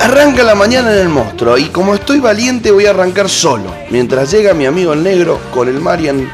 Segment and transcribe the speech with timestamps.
[0.00, 3.72] Arranca la mañana en el monstruo y como estoy valiente voy a arrancar solo.
[3.90, 6.28] Mientras llega mi amigo el negro con el Marian,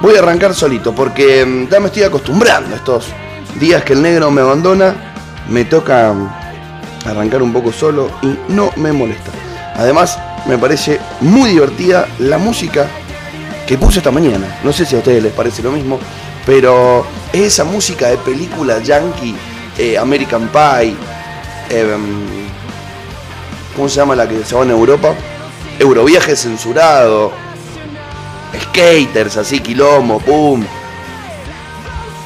[0.00, 3.06] voy a arrancar solito porque mm, ya me estoy acostumbrando a estos
[3.60, 5.14] días que el negro me abandona.
[5.48, 9.30] Me toca mm, arrancar un poco solo y no me molesta.
[9.76, 12.86] Además, me parece muy divertida la música
[13.66, 14.58] que puse esta mañana.
[14.64, 16.00] No sé si a ustedes les parece lo mismo,
[16.46, 19.34] pero es esa música de película yankee,
[19.78, 20.94] eh, American Pie,
[21.70, 21.96] eh,
[23.74, 25.14] ¿cómo se llama la que se va en Europa?
[25.78, 27.32] Euroviaje censurado,
[28.60, 30.64] skaters así, quilombo, pum.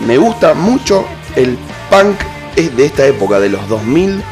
[0.06, 1.04] Me gusta mucho
[1.36, 1.56] el
[1.90, 2.16] punk
[2.56, 4.22] de esta época, de los 2000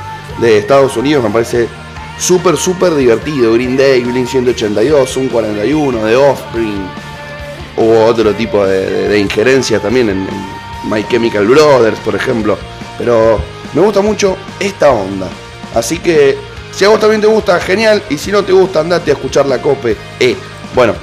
[0.41, 1.69] de Estados Unidos, me parece
[2.19, 3.53] súper, súper divertido.
[3.53, 6.89] Green Day, Blink 182, un 41, de Offspring,
[7.77, 12.56] o otro tipo de, de, injerencias también en, en My Chemical Brothers, por ejemplo.
[12.98, 13.41] Pero
[13.73, 15.28] me gusta mucho esta onda.
[15.74, 16.36] Así que
[16.75, 18.02] si a vos también te gusta, genial.
[18.11, 19.97] Y si no te gusta, andate a escuchar la cope.
[20.19, 20.36] Eh.
[20.75, 20.95] Bueno,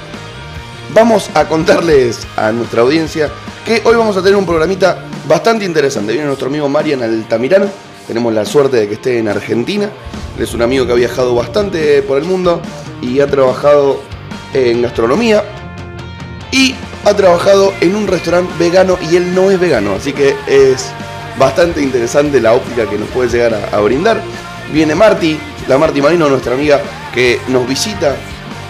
[0.92, 3.30] vamos a contarles a nuestra audiencia
[3.64, 6.12] que hoy vamos a tener un programita bastante interesante.
[6.12, 7.66] Viene nuestro amigo Marian Altamirano.
[8.06, 9.88] Tenemos la suerte de que esté en Argentina.
[10.36, 12.60] Él es un amigo que ha viajado bastante por el mundo
[13.00, 14.00] y ha trabajado
[14.52, 15.44] en gastronomía.
[16.52, 19.94] Y ha trabajado en un restaurante vegano y él no es vegano.
[19.94, 20.86] Así que es
[21.38, 24.22] bastante interesante la óptica que nos puede llegar a, brindar.
[24.72, 26.80] Viene Marty, la Marti Marino, nuestra amiga
[27.12, 28.16] que nos visita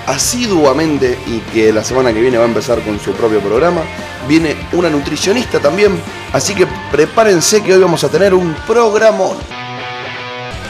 [0.06, 3.82] asiduamente y que la semana que viene va a empezar con su propio programa.
[4.28, 5.98] Viene una nutricionista también,
[6.32, 9.36] así que prepárense que hoy vamos a tener un programón.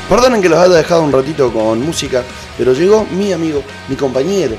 [0.08, 2.22] Perdonen que los haya dejado un ratito con música,
[2.58, 4.56] pero llegó mi amigo, mi compañero,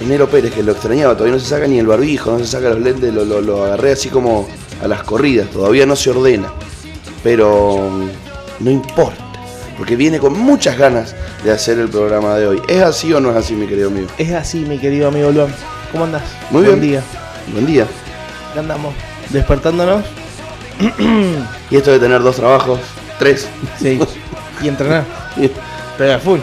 [0.00, 2.70] Enero Pérez, que lo extrañaba, todavía no se saca ni el barbijo, no se saca
[2.70, 4.48] los lentes, lo, lo, lo agarré así como
[4.82, 6.50] a las corridas, todavía no se ordena,
[7.22, 7.90] pero
[8.60, 9.26] no importa
[9.76, 12.62] porque viene con muchas ganas de hacer el programa de hoy.
[12.68, 14.08] ¿Es así o no es así, mi querido amigo?
[14.18, 15.54] Es así, mi querido amigo Luan.
[15.90, 16.22] ¿Cómo andás?
[16.50, 16.92] Muy Buen bien.
[16.92, 17.02] día.
[17.50, 17.86] Buen día.
[18.52, 18.94] ¿Qué andamos?
[19.30, 20.04] ¿Despertándonos?
[21.70, 22.78] Y esto de tener dos trabajos,
[23.18, 23.48] tres,
[23.80, 23.98] Sí.
[24.62, 25.04] y entrenar.
[25.98, 26.40] Pero full.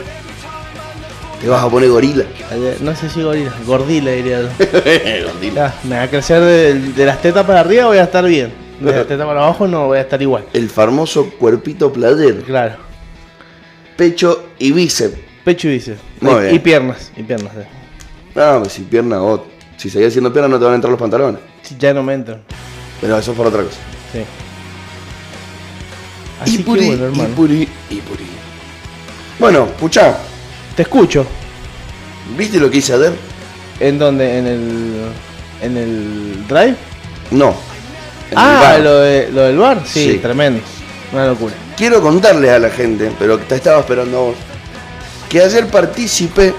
[1.41, 2.25] Te vas a poner gorila.
[2.51, 4.47] Ayer- No sé si gorila, gordila diría yo.
[5.33, 5.53] Gorila.
[5.53, 8.51] Ya, me va a crecer de, de las tetas para arriba, voy a estar bien.
[8.79, 10.45] De las tetas para abajo no voy a estar igual.
[10.53, 12.75] El famoso cuerpito player, Claro.
[13.95, 15.17] pecho y bíceps.
[15.43, 15.99] Pecho y bíceps.
[16.21, 16.55] Muy y, bien.
[16.55, 17.11] y piernas.
[17.15, 17.53] Y piernas.
[17.53, 17.61] sí.
[18.35, 19.45] No, pues si pierna o
[19.77, 21.39] si seguís haciendo pierna no te van a entrar los pantalones.
[21.63, 22.41] Sí, ya no me entran.
[23.01, 23.77] Pero eso es por otra cosa.
[24.11, 24.19] Sí.
[26.41, 27.29] Así y que puri, bueno, hermano.
[27.29, 28.25] y puri, y puri.
[29.39, 30.17] Bueno, puchá,
[30.77, 31.25] Te escucho.
[32.37, 33.13] ¿viste lo que hice ayer?
[33.79, 34.37] ¿En dónde?
[34.37, 35.01] ¿En el.
[35.61, 36.75] en el drive?
[37.31, 37.49] No.
[38.31, 38.79] En el Ah, bar.
[38.81, 39.81] lo, de, lo del bar.
[39.85, 40.17] Sí, Sí.
[40.19, 40.61] tremendo.
[41.13, 41.53] Una locura.
[41.75, 44.35] Quiero contarle a la gente, pero te estaba esperando a vos,
[45.29, 46.53] que ayer participé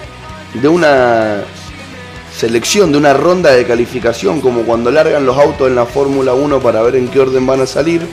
[0.55, 1.39] de una
[2.37, 6.61] selección, de una ronda de calificación, como cuando largan los autos en la Fórmula 1
[6.61, 8.07] para ver en qué orden van a salir,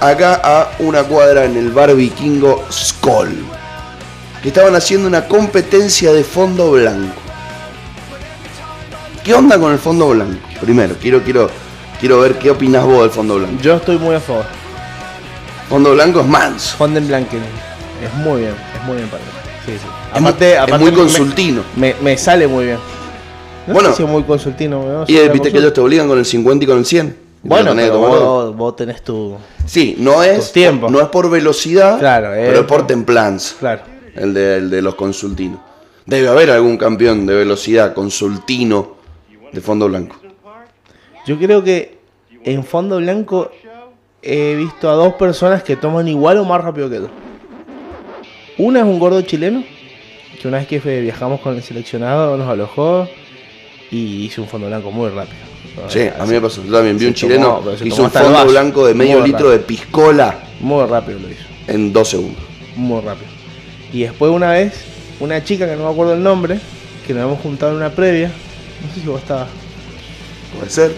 [0.00, 3.34] acá a una cuadra en el bar vikingo Skoll,
[4.48, 7.14] estaban haciendo una competencia de fondo blanco.
[9.24, 10.38] ¿Qué onda con el fondo blanco?
[10.60, 11.50] Primero, quiero, quiero,
[11.98, 13.60] quiero ver qué opinas vos del fondo blanco.
[13.60, 14.44] Yo estoy muy a favor.
[15.68, 16.76] Fondo blanco es manso.
[16.76, 17.40] Fonden Blanken.
[18.04, 19.28] Es muy bien, es muy bien para mí.
[19.64, 19.86] Sí, sí.
[20.14, 20.34] Es muy-
[20.74, 21.62] es muy consultino.
[21.74, 22.78] Me, me sale muy bien.
[23.66, 23.90] No Bueno.
[23.90, 24.84] sé si es muy consultino.
[24.84, 25.04] ¿no?
[25.08, 27.06] Y viste que ellos te obligan con el 50 y con el 100.
[27.06, 27.16] Y te
[27.48, 29.36] Bueno, tenés pero vos, vos tenés tu.
[29.64, 30.92] Sí, no es, tus tiempos.
[30.92, 33.56] no es por velocidad, Claro, pero es por templanza.
[33.58, 33.82] Claro.
[34.16, 35.60] El de, el de los consultinos.
[36.06, 38.96] Debe haber algún campeón de velocidad consultino
[39.52, 40.16] de fondo blanco.
[41.26, 41.98] Yo creo que
[42.44, 43.50] en fondo blanco
[44.22, 47.08] he visto a dos personas que toman igual o más rápido que tú.
[48.58, 49.64] Una es un gordo chileno,
[50.40, 53.08] que una vez que viajamos con el seleccionado nos alojó
[53.90, 55.38] y hizo un fondo blanco muy rápido.
[55.88, 56.64] Sí, a mí me pasó.
[56.64, 60.38] Yo también vi un chileno tomó, hizo un fondo blanco de medio litro de piscola
[60.60, 62.42] Muy rápido lo hizo, en dos segundos.
[62.76, 63.35] muy rápido.
[63.96, 64.74] Y después una vez,
[65.20, 66.58] una chica que no me acuerdo el nombre,
[67.06, 68.28] que nos habíamos juntado en una previa,
[68.86, 69.48] no sé si vos estabas,
[70.58, 70.92] Puede ser.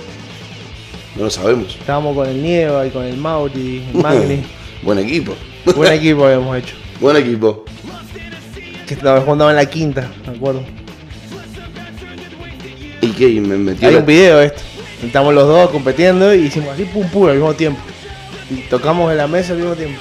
[1.15, 1.77] No lo sabemos.
[1.79, 4.43] estábamos con el Nieva y con el Mauri, el Magni,
[4.83, 5.35] Buen equipo.
[5.77, 6.75] buen equipo habíamos hecho.
[7.00, 7.65] Buen equipo.
[8.85, 10.62] Que estábamos jugando en la quinta, me acuerdo.
[13.00, 13.29] ¿Y qué?
[13.29, 14.62] Y me metió Hay la- un video de esto.
[15.05, 17.81] Estamos los dos compitiendo y hicimos así pum pum al mismo tiempo.
[18.50, 20.00] Y tocamos en la mesa al mismo tiempo.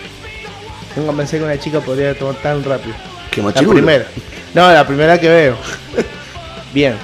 [0.98, 2.96] Nunca pensé que una chica podría tomar tan rápido.
[3.32, 3.74] Qué La machirulo.
[3.76, 4.06] primera.
[4.54, 5.56] No, la primera que veo.
[6.74, 6.96] Bien.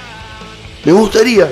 [0.84, 1.48] Me gustaría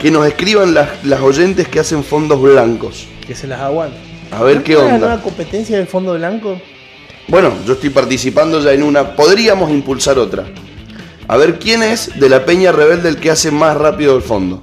[0.00, 3.06] que nos escriban las, las oyentes que hacen fondos blancos.
[3.26, 3.96] que se las aguante.
[4.30, 4.98] A ver ¿No qué la onda.
[4.98, 6.60] nueva competencia del fondo blanco?
[7.28, 9.16] Bueno, yo estoy participando ya en una.
[9.16, 10.44] Podríamos impulsar otra.
[11.28, 14.62] A ver quién es de la Peña Rebelde el que hace más rápido el fondo.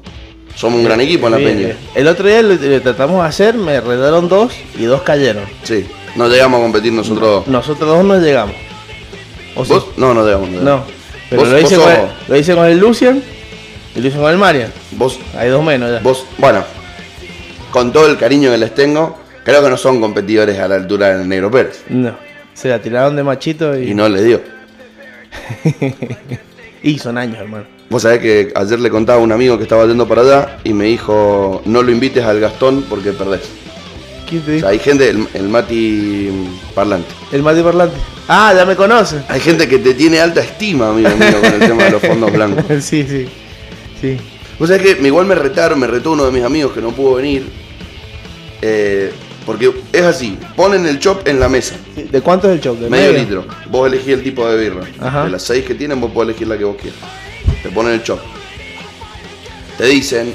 [0.55, 1.75] Somos un gran equipo en la Bien, Peña.
[1.95, 5.43] El otro día lo, lo tratamos de hacer, me redaron dos y dos cayeron.
[5.63, 5.85] Sí.
[6.15, 7.47] No llegamos a competir nosotros.
[7.47, 8.55] Nosotros dos no llegamos.
[9.55, 9.73] ¿O sí?
[9.73, 9.87] ¿Vos?
[9.97, 10.49] No, no llegamos.
[10.49, 10.61] No.
[10.61, 10.83] No.
[11.29, 13.21] Pero lo, hice con el, lo hice con el Lucian
[13.95, 14.71] y lo hice con el Marian.
[14.91, 15.99] Vos, Hay dos menos ya.
[15.99, 16.63] vos, bueno,
[17.71, 21.17] con todo el cariño que les tengo, creo que no son competidores a la altura
[21.17, 21.83] del Negro Pérez.
[21.89, 22.15] No.
[22.53, 24.41] Se la tiraron de machito y, Y no les dio.
[26.83, 27.65] y son años, hermano.
[27.89, 30.73] Vos sabés que ayer le contaba a un amigo que estaba yendo para allá y
[30.73, 33.41] me dijo, no lo invites al Gastón porque perdés.
[34.27, 34.65] ¿Quién te O dijo?
[34.67, 36.29] sea, hay gente, el, el Mati
[36.75, 37.09] parlante.
[37.31, 37.95] El Mati Parlante.
[38.27, 39.21] Ah, ya me conoce.
[39.29, 42.31] Hay gente que te tiene alta estima, amigo mío, con el tema de los fondos
[42.31, 42.65] blancos.
[42.83, 43.27] sí, sí.
[44.01, 44.17] Sí.
[44.59, 47.15] Vos sabés que igual me retaron, me retó uno de mis amigos que no pudo
[47.15, 47.47] venir.
[48.61, 49.11] eh,
[49.45, 52.79] porque es así, ponen el chop en la mesa, ¿De cuánto es el?
[52.81, 53.45] ¿De medio litro.
[53.71, 54.81] Vos elegís el tipo de birra.
[54.99, 55.23] Ajá.
[55.23, 56.99] De las seis que tienen, vos podés elegir la que vos quieras.
[57.63, 58.19] Te ponen el chop.
[59.77, 60.33] Te dicen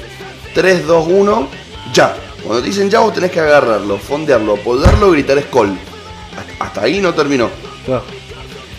[0.55, 1.49] 3, 2, 1,
[1.93, 2.15] ya.
[2.43, 5.77] Cuando te dicen ya, vos tenés que agarrarlo, fondearlo, apoyarlo, gritar escol.
[6.37, 7.49] Hasta, hasta ahí no terminó.
[7.85, 8.03] Claro.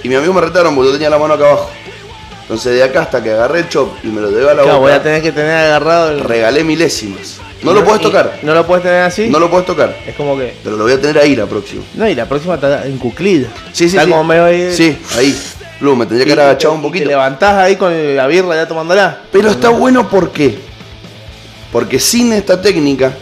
[0.02, 1.70] Y mi amigo me retaron porque yo tenía la mano acá abajo.
[2.43, 4.81] Entonces de acá hasta que agarré el chop y me lo llevé a la Claro,
[4.81, 6.20] voy boca, a tener que tener agarrado el.
[6.20, 7.38] regalé milésimas.
[7.62, 8.38] No y lo puedes tocar.
[8.43, 9.28] ¿No lo puedes tener así?
[9.31, 9.96] No lo puedes tocar.
[10.06, 10.55] Es como que.
[10.62, 11.82] Pero lo voy a tener ahí la próxima.
[11.94, 13.49] No, y la próxima está en cuclilla.
[13.72, 14.11] Sí, sí, Está sí.
[14.11, 14.75] como medio ahí.
[14.75, 15.34] Sí, ahí.
[15.81, 17.06] Lu, me tendría que haber agachado un y Te poquito.
[17.06, 19.20] levantás ahí con la birra ya tomándola.
[19.32, 20.58] Pero está bueno ¿por qué?
[21.72, 23.12] Porque sin esta técnica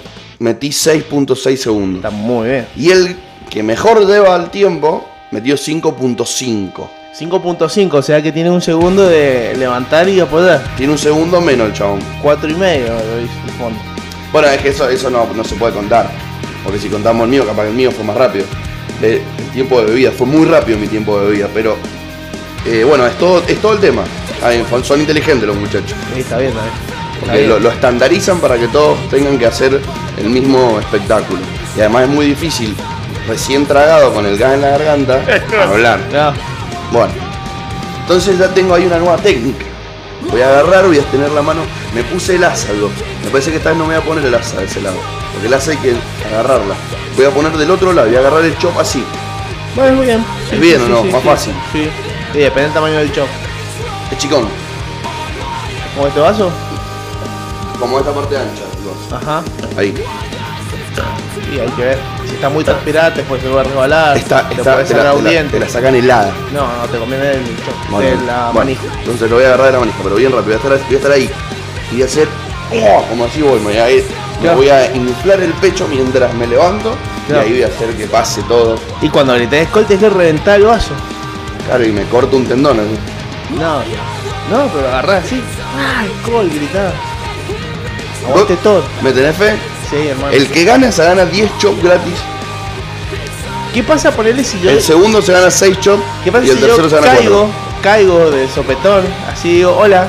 [0.43, 2.05] metí 6.6 segundos.
[2.05, 2.67] Está muy bien.
[2.77, 3.17] Y el
[3.49, 6.89] que mejor lleva al tiempo metió 5.5.
[7.19, 10.63] 5.5, o sea que tiene un segundo de levantar y apoyar.
[10.77, 12.01] Tiene un segundo menos el chabón.
[12.23, 13.29] 4 y medio lo el
[13.59, 13.79] fondo.
[14.33, 16.11] Bueno, es que eso, eso no, no se puede contar.
[16.65, 18.45] Porque si contamos el mío, capaz que el mío fue más rápido.
[19.03, 21.77] Eh, El tiempo de bebida, fue muy rápido mi tiempo de bebida, pero
[22.67, 24.05] eh, bueno, es todo, es todo el tema.
[24.43, 25.93] Ay, son- son inteligentes los muchachos.
[26.15, 27.02] Sí, está bien, está bien.
[27.23, 29.81] Porque lo, lo estandarizan para que todos tengan que hacer
[30.19, 31.41] el mismo espectáculo.
[31.77, 32.75] Y además es muy difícil,
[33.27, 35.23] recién tragado con el gas en la garganta,
[35.63, 36.01] hablar.
[36.91, 37.13] Bueno,
[38.03, 39.65] entonces ya tengo ahí una nueva técnica.
[40.31, 41.63] Voy a agarrar, voy a tener la mano.
[41.95, 42.91] Me puse el asa, yo.
[43.25, 44.97] Me parece que esta vez no me voy a poner el asa de ese lado.
[45.33, 45.95] Porque el asa hay que
[46.29, 46.75] agarrarla.
[47.17, 49.05] Voy a poner del otro lado y agarrar el chop así.
[49.75, 50.25] Bueno, muy bien.
[50.51, 51.05] ¿Es bien o no?
[51.05, 51.55] Más fácil.
[51.73, 51.89] Sí.
[52.33, 53.27] Sí, depende del tamaño del chop.
[54.11, 54.47] Es chicón,
[55.95, 56.51] ¿Como este vaso?
[57.79, 58.63] Como esta parte ancha.
[58.79, 58.95] digo.
[59.17, 59.43] Ajá.
[59.77, 59.95] Ahí.
[61.51, 61.99] Sí, hay que ver.
[62.29, 64.17] Si está muy transpirada, te puede a resbalar.
[64.17, 65.59] Esta, te esta puede te, la, sacar te un la- diente.
[65.59, 66.33] te la sacan helada.
[66.53, 67.43] No, no, te conviene el.
[67.91, 68.83] Bueno, de la bueno, manija.
[68.99, 70.45] Entonces lo voy a agarrar de la manija, pero bien rápido.
[70.45, 71.31] Voy a estar, voy a estar ahí.
[71.91, 72.29] Y voy a hacer.
[72.73, 73.05] ¡oh!
[73.09, 73.59] Como así voy.
[73.61, 74.05] Me voy, a ir-
[74.43, 76.95] me voy a inflar el pecho mientras me levanto.
[77.27, 77.43] Claro.
[77.43, 78.77] Y ahí voy a hacer que pase todo.
[79.01, 80.93] Y cuando grites gol, tienes que reventar el vaso.
[81.67, 82.99] Claro, y me corto un tendón así.
[83.59, 83.77] No,
[84.51, 85.43] no, pero agarrás así.
[85.77, 86.49] ¡Ay, gol!
[86.49, 86.93] Gritá.
[88.29, 88.83] ¿Vos todo.
[89.03, 89.57] ¿Me tenés fe?
[89.91, 90.33] Sí, hermano.
[90.33, 92.15] El que gana se gana 10 chops gratis.
[93.75, 94.71] ¿Qué pasa ponerle si yo.
[94.71, 96.03] El segundo se gana 6 chops.
[96.25, 97.53] ¿Qué pasa y el si yo tercero se gana caigo, 4.
[97.83, 100.07] caigo de sopetón, así digo, hola,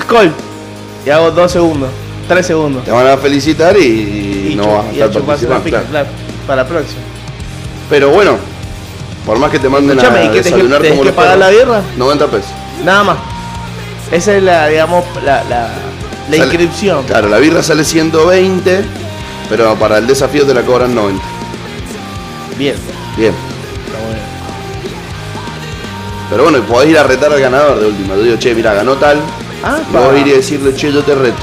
[0.00, 0.32] Skull,
[1.04, 1.90] y hago dos segundos,
[2.28, 2.84] tres segundos.
[2.84, 5.64] Te van a felicitar y, no chu- vas a y estar participando.
[5.64, 6.06] pica, claro.
[6.46, 7.00] para la próxima.
[7.90, 8.36] Pero bueno,
[9.26, 11.16] por más que te manden Escuchame, a ¿y qué te desayunar tenés como que los
[11.16, 11.82] pagar la birra?
[11.96, 12.50] 90 pesos.
[12.84, 13.18] Nada más.
[14.12, 15.68] Esa es la, digamos, la, la,
[16.30, 17.02] la Sale- inscripción.
[17.04, 18.84] Claro, la birra sale 120,
[19.48, 21.22] pero para el desafío te la cobran 90.
[22.58, 22.74] Bien.
[23.16, 23.32] Bien.
[23.86, 24.20] Está bueno.
[26.30, 28.14] Pero bueno, y podés ir a retar al ganador de última.
[28.16, 29.18] Yo digo, che, mira, ganó tal.
[29.64, 31.36] Ah, vos ir y decirle, che, yo te reto.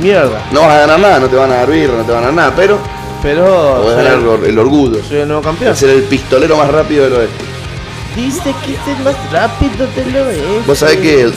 [0.00, 0.40] mierda.
[0.52, 2.26] No vas a ganar nada, no te van a dar birra, no te van a
[2.26, 2.78] dar nada, pero
[3.22, 5.00] Pero podés ganar el, or- el orgullo.
[5.06, 5.76] soy el nuevo campeón.
[5.76, 7.44] Ser el pistolero más rápido del oeste.
[8.16, 10.66] Dice que es el más rápido de lo es.
[10.66, 11.30] Vos sabés que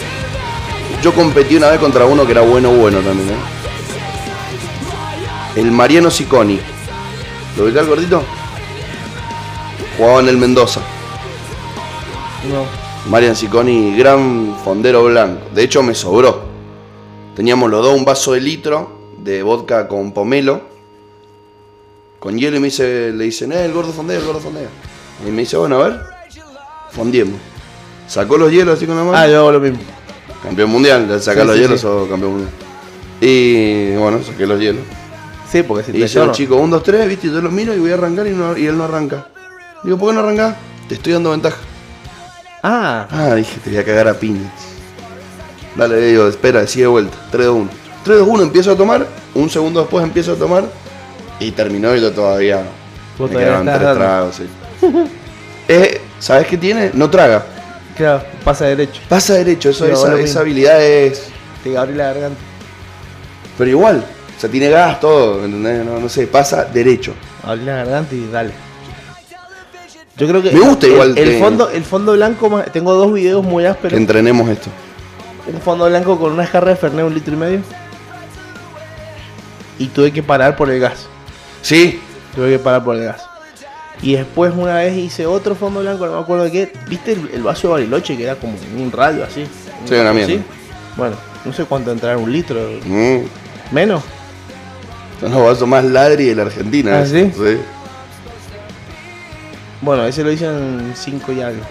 [1.02, 3.34] yo competí una vez contra uno que era bueno, bueno también, ¿eh?
[5.56, 6.60] El Mariano Siconi.
[7.58, 8.24] ¿Lo ubicás el gordito?
[9.98, 10.82] Jugaba en el Mendoza.
[12.52, 12.66] No.
[13.10, 15.42] Marian Siconi, gran fondero blanco.
[15.54, 16.44] De hecho, me sobró.
[17.36, 20.62] Teníamos los dos un vaso de litro de vodka con pomelo,
[22.20, 24.70] con hielo, y me dice, le dicen, eh, el gordo fondea, el gordo fondea.
[25.26, 26.02] Y me dice, bueno, a ver,
[26.92, 27.40] fondiemos.
[28.08, 29.18] Sacó los hielos así con la mano.
[29.18, 29.80] Ah, yo hago lo mismo.
[30.46, 31.88] Campeón mundial, al sacar Sí, los sí, hielos sí.
[31.88, 32.52] o campeón mundial.
[33.22, 34.84] Y bueno, saqué los hielos.
[35.52, 36.34] Sí, porque si Y te dice el lloro.
[36.36, 38.66] chico, un, dos, tres, viste, yo los miro y voy a arrancar y, no- y
[38.66, 39.28] él no arranca.
[39.84, 40.56] Digo, ¿por qué no arrancás?
[40.90, 41.58] Te estoy dando ventaja.
[42.64, 44.52] Ah, Ah, dije, te voy a cagar a piñas.
[45.76, 47.16] Dale, le digo, espera, sigue vuelta.
[47.32, 47.70] 3, 2, 1.
[48.04, 49.06] 3, 2, 1, empiezo a tomar.
[49.34, 50.66] Un segundo después empiezo a tomar.
[51.40, 52.64] Y terminó y yo todavía.
[53.18, 54.00] Vos me todavía quedaban tres dando.
[54.00, 54.48] tragos, sí.
[55.68, 56.92] Eh, ¿Sabes qué tiene?
[56.94, 57.44] No traga.
[57.98, 59.02] Claro, pasa derecho.
[59.08, 61.28] Pasa derecho, eso, esa, esa habilidad es.
[61.64, 62.40] Te abre la garganta.
[63.58, 64.06] Pero igual,
[64.38, 65.86] o sea, tiene gas, todo, ¿entendés?
[65.86, 67.14] No, no sé, pasa derecho.
[67.44, 68.52] Abrí la garganta y dale.
[70.18, 70.52] Yo creo que.
[70.52, 72.50] Me gusta el- igual El, que- fondo, el fondo blanco.
[72.50, 73.98] más- Tengo dos videos muy Que ásperos.
[74.00, 74.70] entrenemos esto.
[75.48, 77.60] Un fondo blanco con una jarra de Fernet, un litro y medio.
[79.80, 81.08] Y tuve que parar por el gas.
[81.62, 82.02] Sí,
[82.36, 83.24] Tuve que parar por el gas.
[84.02, 86.74] Y después una vez hice otro fondo blanco, no me acuerdo de qué.
[86.88, 89.46] ¿Viste el, el vaso de Bariloche que era como un radio así?
[89.86, 90.34] Sí, una mierda.
[90.34, 90.42] ¿Sí?
[90.98, 92.60] Bueno, no sé cuánto entrará un litro.
[92.86, 93.20] mm,
[93.72, 94.04] ¿Menos?
[95.20, 97.00] son los vasos más ladri de la Argentina.
[97.00, 97.32] ¿Ah, sí.
[99.82, 101.62] Bueno, ese lo hice en 5 y algo.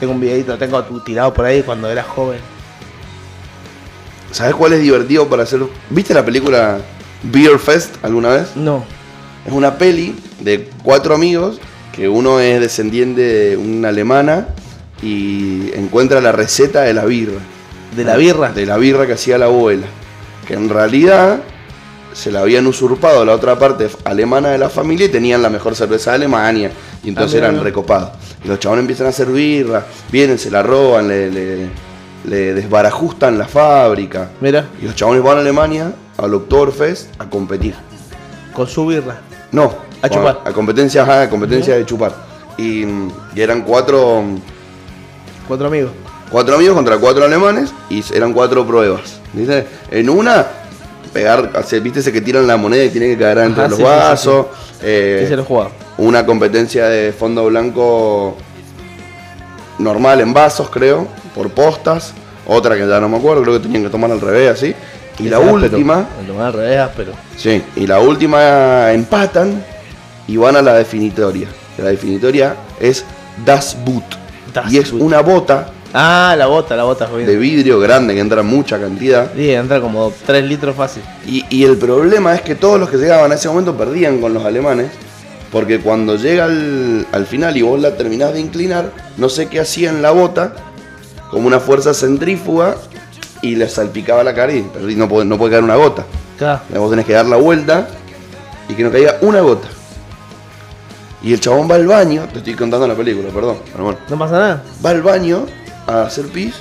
[0.00, 2.38] Tengo un videito, lo tengo tirado por ahí cuando era joven.
[4.30, 5.60] ¿Sabes cuál es divertido para hacer?
[5.90, 6.78] ¿Viste la película
[7.22, 8.54] Beer Fest alguna vez?
[8.56, 8.84] No.
[9.46, 11.60] Es una peli de cuatro amigos
[11.92, 14.48] que uno es descendiente de una alemana
[15.02, 17.38] y encuentra la receta de la birra.
[17.96, 18.52] ¿De la birra?
[18.52, 19.86] De la birra que hacía la abuela.
[20.46, 21.38] Que en realidad
[22.12, 25.74] se la habían usurpado la otra parte alemana de la familia y tenían la mejor
[25.76, 26.70] cerveza de Alemania.
[27.04, 28.10] Y entonces Ah, eran recopados.
[28.44, 31.68] Y los chabones empiezan a hacer birra, vienen, se la roban, le, le-
[32.26, 34.30] le desbarajustan la fábrica.
[34.40, 37.74] Mira, Y los chabones van a Alemania, al Oktoberfest, a competir.
[38.52, 39.20] con su birra.
[39.52, 40.40] No, A chupar.
[40.44, 42.12] A competencia, ajá, a competencia de chupar.
[42.58, 42.84] Y,
[43.34, 44.22] y eran cuatro,
[45.48, 45.92] Cuatro amigos.
[46.30, 49.20] cuatro amigos contra cuatro alemanes y eran cuatro pruebas.
[49.32, 49.66] ¿Viste?
[49.90, 50.46] En una,
[51.12, 51.50] pegar,
[51.82, 53.90] viste ese que tiran la moneda y tiene que caer Ajá, de los sí, sí,
[53.90, 54.46] sí, vasos.
[54.82, 55.70] Eh, lo jugaba.
[55.98, 58.36] una competencia de fondo blanco
[59.78, 62.12] normal en vasos, creo, por postas.
[62.46, 64.74] Otra que ya no me acuerdo, creo que tenían que tomar al revés, así.
[65.18, 66.06] Y la última,
[66.96, 67.12] pero.
[67.36, 69.62] sí, y la última empatan
[70.28, 71.48] y van a la definitoria.
[71.78, 73.04] La definitoria es
[73.44, 74.04] Das Boot.
[74.52, 75.02] Das y es Boot.
[75.02, 77.26] una bota Ah, la bota, la bota, joder.
[77.26, 79.30] de vidrio grande que entra mucha cantidad.
[79.34, 81.02] Sí, entra como 3 litros fácil.
[81.26, 84.34] Y, y el problema es que todos los que llegaban a ese momento perdían con
[84.34, 84.90] los alemanes,
[85.50, 89.60] porque cuando llega al, al final y vos la terminás de inclinar, no sé qué
[89.60, 90.54] hacía en la bota,
[91.30, 92.76] como una fuerza centrífuga,
[93.46, 94.64] y le salpicaba la cara y
[94.96, 96.04] no, puede, no puede caer una gota.
[96.38, 96.60] Claro.
[96.74, 97.88] Vos tenés que dar la vuelta
[98.68, 99.68] y que no caiga una gota.
[101.22, 103.56] Y el chabón va al baño, te estoy contando la película, perdón.
[104.08, 104.62] No pasa nada.
[104.84, 105.46] Va al baño
[105.86, 106.54] a hacer pis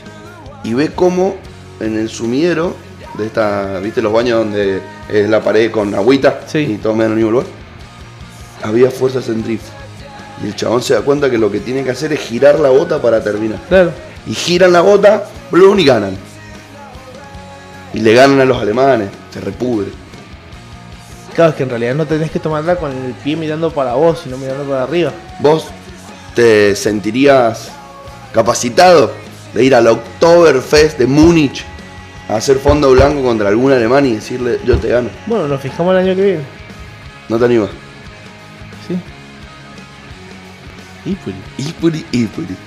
[0.64, 1.36] y ve cómo
[1.80, 2.74] en el sumidero
[3.18, 6.60] de esta, ¿viste los baños donde es la pared con agüita Sí.
[6.60, 7.48] y todos medio en el mismo lugar?
[8.64, 9.72] Había fuerza centrífuga.
[10.44, 12.70] Y el chabón se da cuenta que lo que tiene que hacer es girar la
[12.70, 13.60] bota para terminar.
[13.70, 13.92] Claro.
[14.28, 16.18] Y giran la bota, blum, y ganan.
[17.96, 19.88] Y le ganan a los alemanes, se repudre.
[21.34, 24.20] Claro, es que en realidad no tenés que tomarla con el pie mirando para vos,
[24.22, 25.14] sino mirando para arriba.
[25.40, 25.68] ¿Vos
[26.36, 27.72] te sentirías
[28.34, 29.14] capacitado
[29.54, 31.64] de ir al Oktoberfest de Múnich
[32.28, 35.10] a hacer fondo blanco contra algún alemán y decirle yo te gano?
[35.26, 36.44] Bueno, nos fijamos el año que viene.
[37.30, 37.70] ¿No te animas?
[38.90, 39.00] Sí.
[41.10, 41.36] Y pues.
[41.58, 42.58] Ipuri, Ipuri.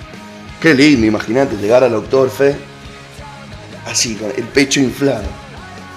[0.59, 2.68] Qué lindo, imagínate llegar al Oktoberfest
[3.89, 5.25] así, con el pecho inflado.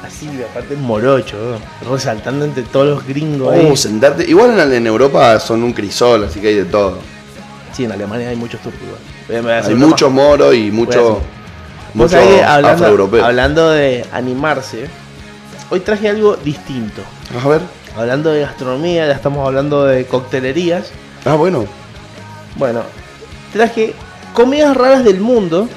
[0.05, 3.69] Así, aparte morocho, resaltando entre todos los gringos ahí.
[3.71, 4.27] Oh, sentarte.
[4.27, 6.98] Igual en, en Europa son un crisol, así que hay de todo.
[7.74, 8.81] Sí, en Alemania hay muchos turcos
[9.29, 11.21] Hay muchos moros y a mucho,
[12.45, 14.88] hablando, hablando de animarse,
[15.69, 17.01] hoy traje algo distinto.
[17.41, 17.62] A ver.
[17.98, 20.91] Hablando de gastronomía, ya estamos hablando de coctelerías.
[21.25, 21.65] Ah, bueno.
[22.55, 22.83] Bueno,
[23.51, 23.93] traje
[24.33, 25.67] comidas raras del mundo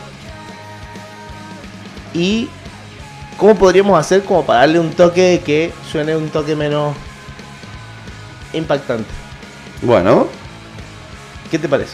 [2.15, 2.49] y
[3.37, 6.95] cómo podríamos hacer como para darle un toque de que suene un toque menos
[8.53, 9.11] impactante.
[9.83, 10.27] Bueno.
[11.51, 11.93] ¿Qué te parece?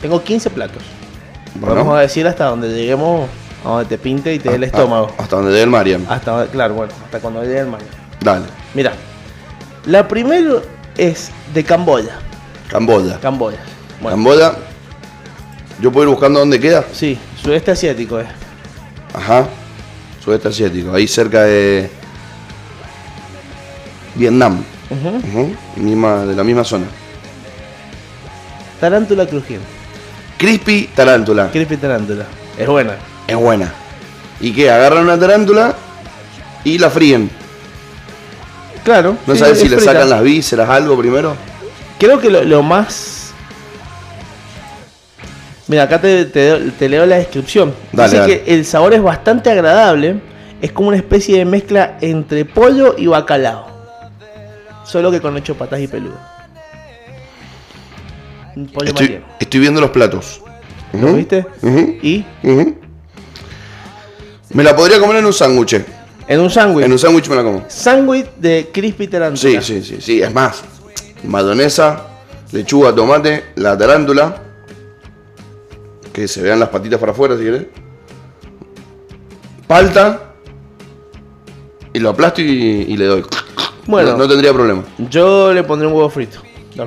[0.00, 0.82] Tengo 15 platos.
[1.54, 1.76] bueno.
[1.76, 3.28] Vamos a decir hasta donde lleguemos,
[3.64, 5.08] a donde te pinte y te dé el Ah, estómago.
[5.18, 6.04] ah, Hasta donde llegue el Mariam.
[6.08, 7.80] Hasta claro, bueno, hasta cuando llegue el mar.
[8.20, 8.46] Dale.
[8.74, 8.92] Mira,
[9.86, 10.60] la primera
[10.96, 12.18] es de Camboya.
[12.68, 13.20] Camboya.
[13.20, 13.58] Camboya.
[14.00, 14.52] Bueno, Camboya.
[15.80, 16.84] Yo puedo ir buscando dónde queda.
[16.92, 18.26] sí, sudeste asiático es.
[19.14, 19.46] Ajá.
[20.22, 20.92] Sudeste asiático.
[20.92, 21.90] Ahí cerca de.
[24.14, 24.62] Vietnam.
[25.76, 26.86] Misma, de la misma zona.
[28.80, 29.66] Tarántula crujiente.
[30.36, 31.50] Crispy tarántula.
[31.50, 32.26] Crispy tarántula.
[32.58, 32.96] Es buena.
[33.26, 33.72] Es buena.
[34.40, 34.70] ¿Y qué?
[34.70, 35.74] Agarran una tarántula
[36.64, 37.30] y la fríen.
[38.84, 39.16] Claro.
[39.26, 39.92] ¿No sí, sabes si le frita.
[39.92, 41.34] sacan las vísceras, algo primero?
[41.98, 43.13] Creo que lo, lo más.
[45.66, 47.72] Mira, acá te, te- te leo la descripción.
[47.92, 48.42] Dale, Dice dale.
[48.42, 50.20] que el sabor es bastante agradable,
[50.62, 53.66] Es como una especie de mezcla entre pollo y bacalao.
[54.84, 56.18] Solo que con ocho patas y peludo.
[58.72, 60.40] Pollo Estoy, estoy viendo los platos.
[60.92, 61.44] ¿Lo viste?
[62.02, 62.24] Y.
[64.50, 65.80] Me la podría comer en un sándwich.
[66.28, 66.84] en un sándwich.
[66.86, 67.64] En un sándwich me la como.
[67.68, 69.60] Sándwich de crispy Sí, tarántula.
[69.60, 70.22] sí, sí, sí.
[70.22, 70.62] Es más,
[71.24, 72.02] mayonesa,
[72.52, 74.43] lechuga, tomate, la tarántula.
[76.14, 77.66] Que se vean las patitas para afuera si querés.
[79.66, 80.32] Palta.
[81.92, 82.44] Y lo aplasto y,
[82.88, 83.24] y le doy.
[83.86, 84.12] Bueno.
[84.12, 84.82] No, no tendría problema.
[85.10, 86.40] Yo le pondré un huevo frito.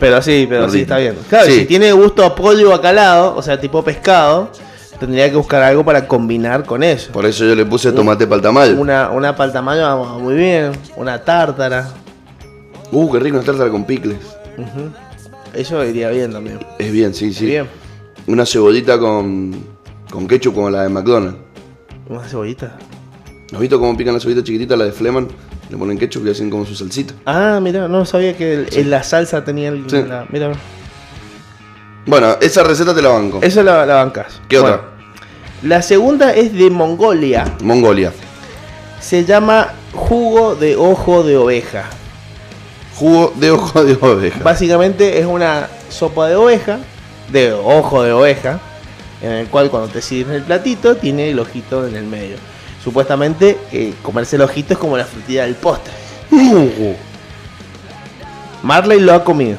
[0.00, 1.16] Pero sí, pero sí está bien.
[1.28, 1.60] Claro, Sí.
[1.60, 4.50] si tiene gusto a pollo bacalao, o sea, tipo pescado,
[4.98, 7.12] tendría que buscar algo para combinar con eso.
[7.12, 8.74] Por eso yo le puse tomate paltamal.
[8.78, 11.88] Una, una paltamayo va muy bien, una tártara.
[12.90, 14.16] Uh, qué rico una tártara con picles.
[14.56, 14.90] Ujú.
[15.54, 16.58] Eso iría bien también.
[16.78, 17.46] Es bien, sí, sí.
[17.46, 17.66] Bien.
[18.26, 19.54] Una cebollita con,
[20.10, 21.38] con ketchup como la de McDonald's.
[22.08, 22.76] Una cebollita.
[23.52, 25.26] ¿Has visto cómo pican la cebollita chiquitita, la de Fleman?
[25.70, 27.14] Le ponen ketchup y hacen como su salsita.
[27.26, 29.88] Ah, mira, no sabía que el- en la salsa tenía el.
[29.88, 30.02] Sí.
[30.06, 30.52] la- mira,
[32.06, 33.40] Bueno, esa receta te la banco.
[33.42, 34.40] eso la, la bancas.
[34.48, 34.82] ¿Qué otra?
[35.62, 37.44] La segunda es de Mongolia.
[37.62, 38.12] Mongolia.
[39.00, 41.84] Se llama jugo de ojo de oveja.
[42.98, 44.40] Jugo de ojo de oveja.
[44.42, 46.80] Básicamente es una sopa de oveja,
[47.30, 48.58] de ojo de oveja,
[49.22, 52.36] en el cual cuando te sirven el platito tiene el ojito en el medio.
[52.82, 55.92] Supuestamente eh, comerse el ojito es como la frutilla del postre.
[56.32, 56.94] Uh,
[58.64, 59.58] Marley lo ha comido.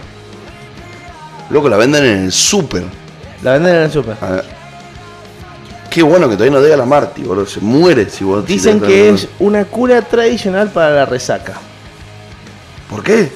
[1.50, 2.84] Loco, la venden en el súper.
[3.42, 4.46] La venden en el ver.
[5.90, 7.46] Qué bueno que todavía no diga la Marty, boludo.
[7.46, 8.46] Se muere si vos...
[8.46, 11.54] Dicen que es una cura tradicional para la resaca.
[12.90, 13.32] ¿Por qué?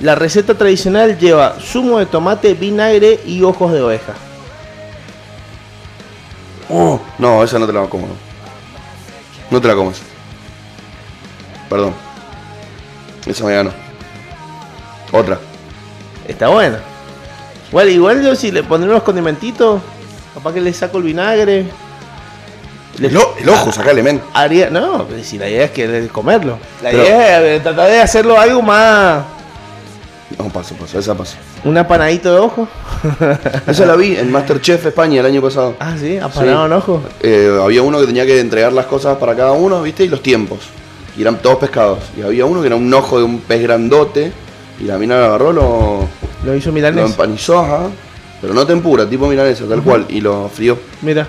[0.00, 4.14] La receta tradicional lleva zumo de tomate, vinagre y ojos de oveja.
[6.70, 8.06] Oh, no, esa no te la como.
[8.06, 8.14] No,
[9.50, 10.00] No te la comes.
[11.68, 11.94] Perdón.
[13.26, 13.70] Esa me ganó.
[15.12, 15.38] Otra.
[16.26, 16.80] Está buena.
[17.70, 19.80] Igual, igual yo si le pondré unos condimentitos,
[20.34, 21.66] capaz que le saco el vinagre.
[23.00, 24.20] El, o- el ojo, sacale, men.
[24.34, 26.58] Haría, no, si la idea es que comerlo.
[26.82, 29.22] La Pero- idea es eh, tratar de hacerlo algo más.
[30.38, 31.36] No, paso, paso, esa paso.
[31.64, 32.68] Un apanadito de ojo.
[33.66, 35.74] Esa la vi en Masterchef España el año pasado.
[35.80, 37.02] Ah, sí, apanado en ojo.
[37.22, 40.04] Eh, había uno que tenía que entregar las cosas para cada uno, ¿viste?
[40.04, 40.58] Y los tiempos.
[41.16, 42.00] Y eran todos pescados.
[42.16, 44.30] Y había uno que era un ojo de un pez grandote.
[44.80, 46.08] Y la mina lo agarró, lo,
[46.44, 47.06] Lo hizo lo milanés.
[47.06, 47.80] empanizó, ajá.
[48.40, 50.04] Pero no tempura, tipo milanesa, tal cual.
[50.08, 50.78] Y lo frió.
[51.02, 51.26] Mira,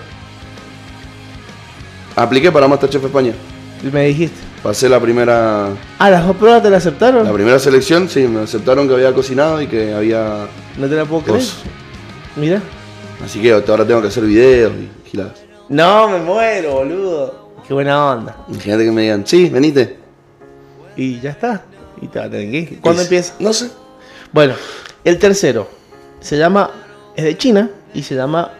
[2.16, 3.34] Apliqué para Masterchef España.
[3.92, 4.38] me dijiste.
[4.64, 5.70] Pasé la primera
[6.00, 7.24] Ah, las dos pruebas te la aceptaron.
[7.24, 11.06] la primera selección, sí, me aceptaron que había cocinado y que había No te la
[11.06, 11.44] puedo creer.
[12.36, 12.62] Mira.
[13.24, 15.34] Así que ahora tengo que hacer videos y giladas.
[15.70, 17.50] No, me muero, boludo.
[17.68, 18.36] Qué buena onda.
[18.50, 19.98] Imagínate que me digan, sí, venite.
[20.98, 21.64] Y ya está.
[22.02, 22.82] Y te va a tener que ir.
[22.82, 23.34] ¿Cuándo Y- empieza?
[23.40, 23.70] No sé.
[24.34, 24.56] Bueno,
[25.06, 25.70] el tercero
[26.20, 26.70] se llama,
[27.16, 28.52] es de China y se llama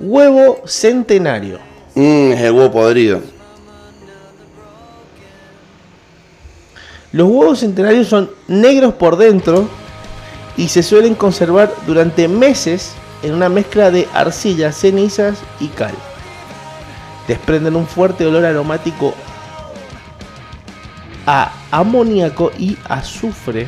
[0.00, 1.58] huevo centenario.
[1.96, 3.22] Mmm, es el huevo podrido.
[7.10, 9.66] Los huevos centenarios son negros por dentro
[10.58, 15.94] y se suelen conservar durante meses en una mezcla de arcilla, cenizas y cal.
[17.26, 19.14] Desprenden un fuerte olor aromático
[21.26, 23.66] a amoníaco y azufre.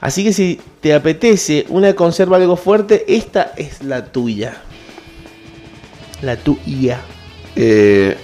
[0.00, 4.62] Así que si te apetece una conserva algo fuerte, esta es la tuya.
[6.26, 7.00] La tuya.
[7.54, 8.16] Eh,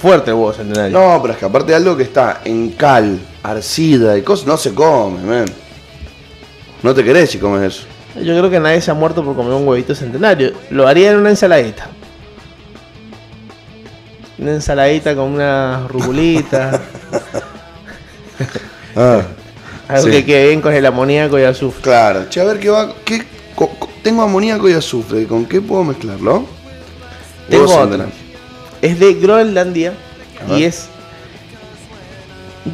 [0.00, 0.98] Fuerte el huevo centenario.
[0.98, 4.56] no, pero es que aparte de algo que está en cal, arcida y cosas, no
[4.56, 5.46] se come, man.
[6.82, 7.86] No te querés si comes eso.
[8.16, 10.52] Yo creo que nadie se ha muerto por comer un huevito centenario.
[10.70, 11.88] Lo haría en una ensaladita.
[14.38, 16.80] Una ensaladita con una rubulita.
[18.94, 19.22] Ah,
[19.88, 20.10] algo Sí.
[20.10, 21.82] que quede bien con el amoníaco y azufre.
[21.82, 22.26] claro.
[22.30, 22.92] Che, a ver qué va.
[23.04, 23.22] ¿qué,
[23.54, 25.26] co- co- tengo amoníaco y azufre.
[25.26, 26.46] ¿Con qué puedo mezclarlo?
[27.48, 28.12] Tengo centenario.
[28.82, 29.94] Es de Groenlandia
[30.56, 30.88] y es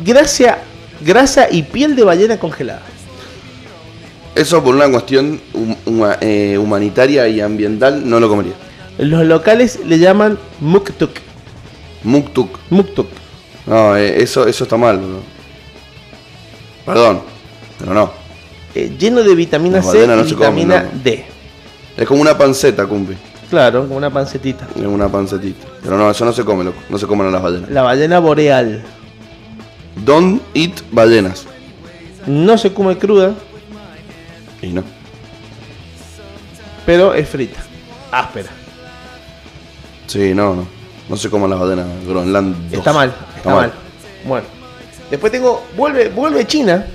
[0.05, 0.59] grasa,
[1.01, 2.83] grasa y piel de ballena congelada.
[4.35, 8.55] Eso por una cuestión hum- huma- eh, humanitaria y ambiental no lo comería.
[8.99, 11.11] Los locales le llaman muktuk.
[12.03, 12.59] Muktuk.
[12.71, 13.09] Muktuk.
[13.67, 15.21] No, eh, eso, eso está mal, bro.
[16.85, 17.21] Perdón,
[17.79, 18.11] pero no.
[18.75, 21.01] eh, lleno de vitamina C no y comen, vitamina no.
[21.05, 21.25] D.
[21.97, 23.15] Es como una panceta, cumpi.
[23.53, 24.67] Claro, como una pancetita.
[24.75, 25.67] Es una pancetita.
[25.83, 26.79] Pero no, eso no se come, loco.
[26.89, 27.69] No se comen las ballenas.
[27.69, 28.83] La ballena boreal.
[30.07, 31.45] Don't eat ballenas.
[32.27, 33.35] No se come cruda,
[34.63, 34.83] Y no.
[36.87, 37.61] pero es frita.
[38.11, 38.49] Áspera.
[40.07, 40.67] Sí, no, no.
[41.11, 42.79] No sé cómo la badena Groenland 2.
[42.79, 43.73] Está mal, está, mal.
[44.25, 44.47] Bueno.
[45.11, 45.63] Después tengo.
[45.77, 46.87] Vuelve, vuelve China.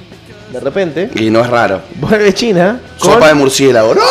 [0.51, 1.11] De repente.
[1.13, 1.81] Y no es raro.
[1.97, 2.81] Vuelve China.
[2.97, 3.93] Con Sopa de murciélago.
[3.93, 4.01] ¡No!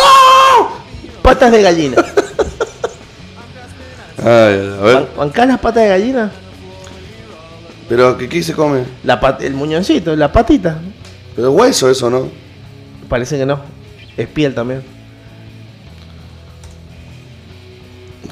[1.23, 1.97] patas de gallina.
[4.27, 4.95] Ay, a ver.
[4.97, 6.33] ¿Ban- ¿Bancás las patas de gallina?
[7.89, 8.83] Pero, ¿qué, qué se come?
[9.05, 10.79] La pat- el muñoncito, la patita.
[11.37, 12.29] Pero es hueso eso, ¿no?
[13.09, 13.61] Parece que no.
[14.17, 14.83] Es piel también.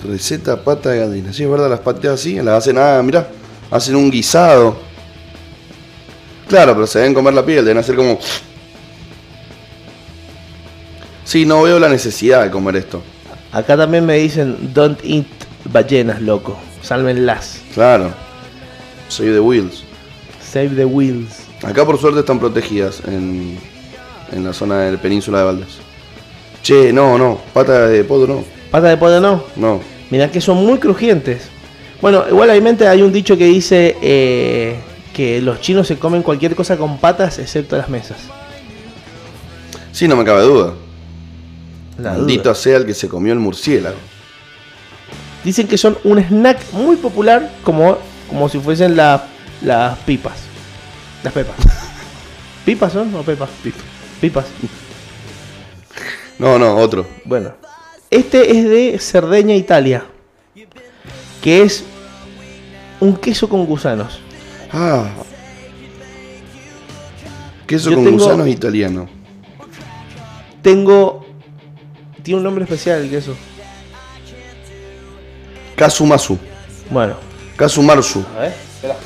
[0.04, 1.32] Receta pata de gallina.
[1.32, 3.28] Sí, es verdad, las pateas así, las hacen, ah, mirá,
[3.70, 4.76] hacen un guisado.
[6.48, 8.18] Claro, pero se deben comer la piel, deben hacer como...
[11.24, 13.02] Sí, no veo la necesidad de comer esto.
[13.50, 15.24] Acá también me dicen don't eat
[15.64, 16.58] ballenas, loco.
[16.82, 17.60] Sálvenlas.
[17.74, 18.12] Claro.
[19.08, 19.84] Soy de Wheels.
[20.40, 21.46] Save the wheels.
[21.62, 23.58] Acá por suerte están protegidas en,
[24.30, 25.78] en la zona de la península de Valdés.
[26.62, 28.44] Che, no, no, pata de pollo no.
[28.70, 29.44] Pata de pollo no.
[29.56, 29.80] No.
[30.10, 31.48] Mirá que son muy crujientes.
[32.00, 34.76] Bueno, igualmente hay un dicho que dice eh,
[35.12, 38.18] que los chinos se comen cualquier cosa con patas excepto las mesas.
[39.90, 40.74] Sí, no me cabe duda.
[41.98, 43.96] La Maldito sea el que se comió el murciélago.
[45.44, 49.26] Dicen que son un snack muy popular como, como si fuesen la-
[49.62, 50.38] las pipas.
[51.22, 51.56] Las pepas.
[52.64, 53.50] ¿Pipas son o pepas?
[54.20, 54.46] Pipas.
[56.38, 57.06] No, no, otro.
[57.24, 57.52] Bueno.
[58.10, 60.04] Este es de Cerdeña, Italia.
[61.42, 61.84] Que es
[63.00, 64.18] un queso con gusanos.
[64.72, 65.10] Ah.
[67.66, 69.08] Queso Yo con tengo- gusanos italiano.
[70.62, 71.26] Tengo...
[72.22, 73.36] Tiene un nombre especial el queso.
[75.76, 76.38] Kasumasu.
[76.90, 77.16] Bueno.
[77.56, 78.24] Kasumarsu.
[78.36, 78.52] A ver.
[78.74, 78.96] Espera.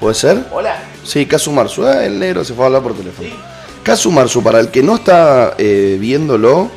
[0.00, 0.44] ¿Puede ser?
[0.52, 0.82] Hola.
[1.04, 1.86] Sí, Kasumarsu.
[1.86, 3.28] Ah, el negro se fue a hablar por teléfono.
[3.82, 6.70] Kasumarsu, para el que no está eh, viéndolo,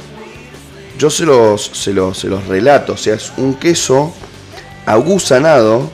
[0.97, 2.93] yo se los, se, los, se los relato.
[2.93, 4.13] O sea, es un queso
[4.85, 5.89] agusanado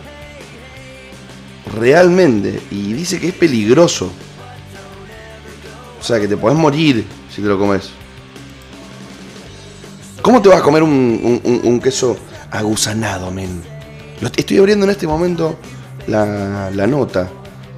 [1.75, 2.61] realmente.
[2.71, 4.11] Y dice que es peligroso.
[5.99, 7.89] O sea, que te podés morir si te lo comes.
[10.21, 12.17] ¿Cómo te vas a comer un, un- un- un queso
[12.51, 13.61] agusanado, men?
[14.35, 15.57] Estoy abriendo en este momento
[16.07, 17.29] la, nota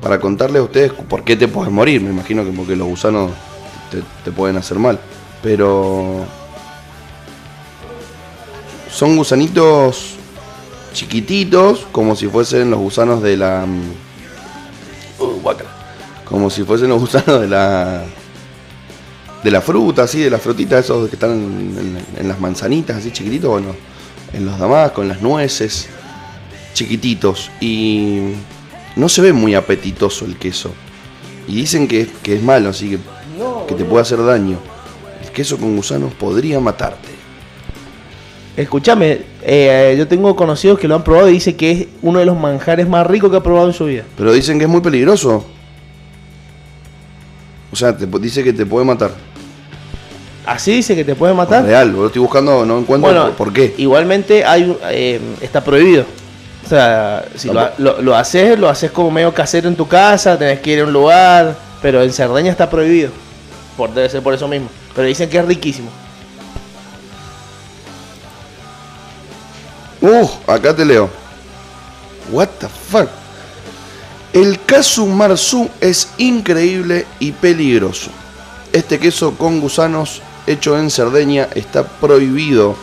[0.02, 2.02] para contarle a ustedes por qué te puedes morir.
[2.02, 3.32] Me imagino que porque los gusanos
[4.24, 5.00] te, pueden hacer mal.
[5.44, 6.26] Pero
[8.92, 10.16] son gusanitos
[10.94, 13.66] chiquititos, como si fuesen los gusanos de la...
[13.66, 15.52] mm, uh,
[16.26, 18.04] como si fuesen los gusanos de la...
[19.44, 22.98] De la fruta, así, de las frutitas, esos que están en, en- en las manzanitas,
[22.98, 23.76] así chiquititos, bueno,
[24.34, 25.90] en los damascos, en las nueces,
[26.74, 27.52] chiquititos.
[27.60, 28.34] Y
[28.96, 30.72] no se ve muy apetitoso el queso.
[31.48, 33.00] Y dicen que, que es malo, así que,
[33.68, 34.58] que te puede hacer daño.
[35.24, 37.10] El queso con gusanos podría matarte.
[38.58, 42.26] Escúchame, eh, yo tengo conocidos que lo han probado y dice que es uno de
[42.26, 44.04] los manjares más ricos que ha probado en su vida.
[44.18, 45.46] Pero dicen que es muy peligroso.
[47.72, 49.12] O sea, te, dice que te puede matar.
[50.46, 51.64] Así dice que te puede matar.
[51.64, 53.76] Real, lo estoy buscando, no encuentro Bueno, por, por qué.
[53.78, 56.06] Igualmente hay eh, está prohibido.
[56.66, 59.88] O sea, si lo, Tampoco- lo- lo haces, lo haces como medio casero en tu
[59.88, 63.12] casa, tenés que ir a un lugar, pero en Cerdeña está prohibido.
[63.78, 64.70] Por, debe ser por eso mismo.
[64.96, 65.90] Pero dicen que es riquísimo.
[70.02, 71.10] Uh, acá te leo.
[72.32, 73.08] What the fuck.
[74.34, 78.10] El casu marzu es increíble y peligroso.
[78.72, 82.76] Este queso con gusanos hecho en Cerdeña está prohibido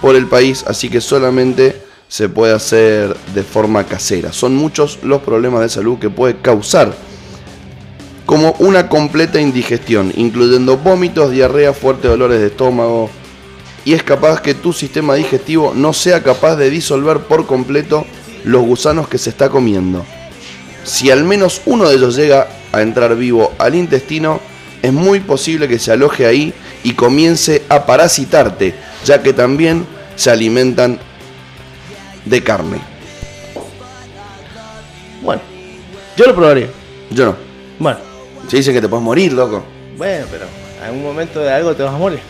[0.00, 4.32] por el país, así que solamente se puede hacer de forma casera.
[4.32, 6.94] Son muchos los problemas de salud que puede causar,
[8.26, 13.10] como una completa indigestión, incluyendo vómitos, diarrea, fuertes dolores de estómago,
[13.84, 18.06] y es capaz que tu sistema digestivo no sea capaz de disolver por completo
[18.44, 20.04] los gusanos que se está comiendo.
[20.84, 24.40] Si al menos uno de ellos llega a entrar vivo al intestino,
[24.82, 26.52] es muy posible que se aloje ahí
[26.84, 31.00] y comience a parasitarte, ya que también se alimentan
[32.24, 32.78] de carne.
[35.20, 35.42] Bueno,
[36.16, 36.68] yo lo probaría.
[37.10, 37.36] Yo no.
[37.78, 37.98] Bueno,
[38.48, 39.64] Se dice que te puedes morir, loco.
[39.96, 40.44] bueno, pero
[40.78, 42.20] en algún momento de algo te vas a morir.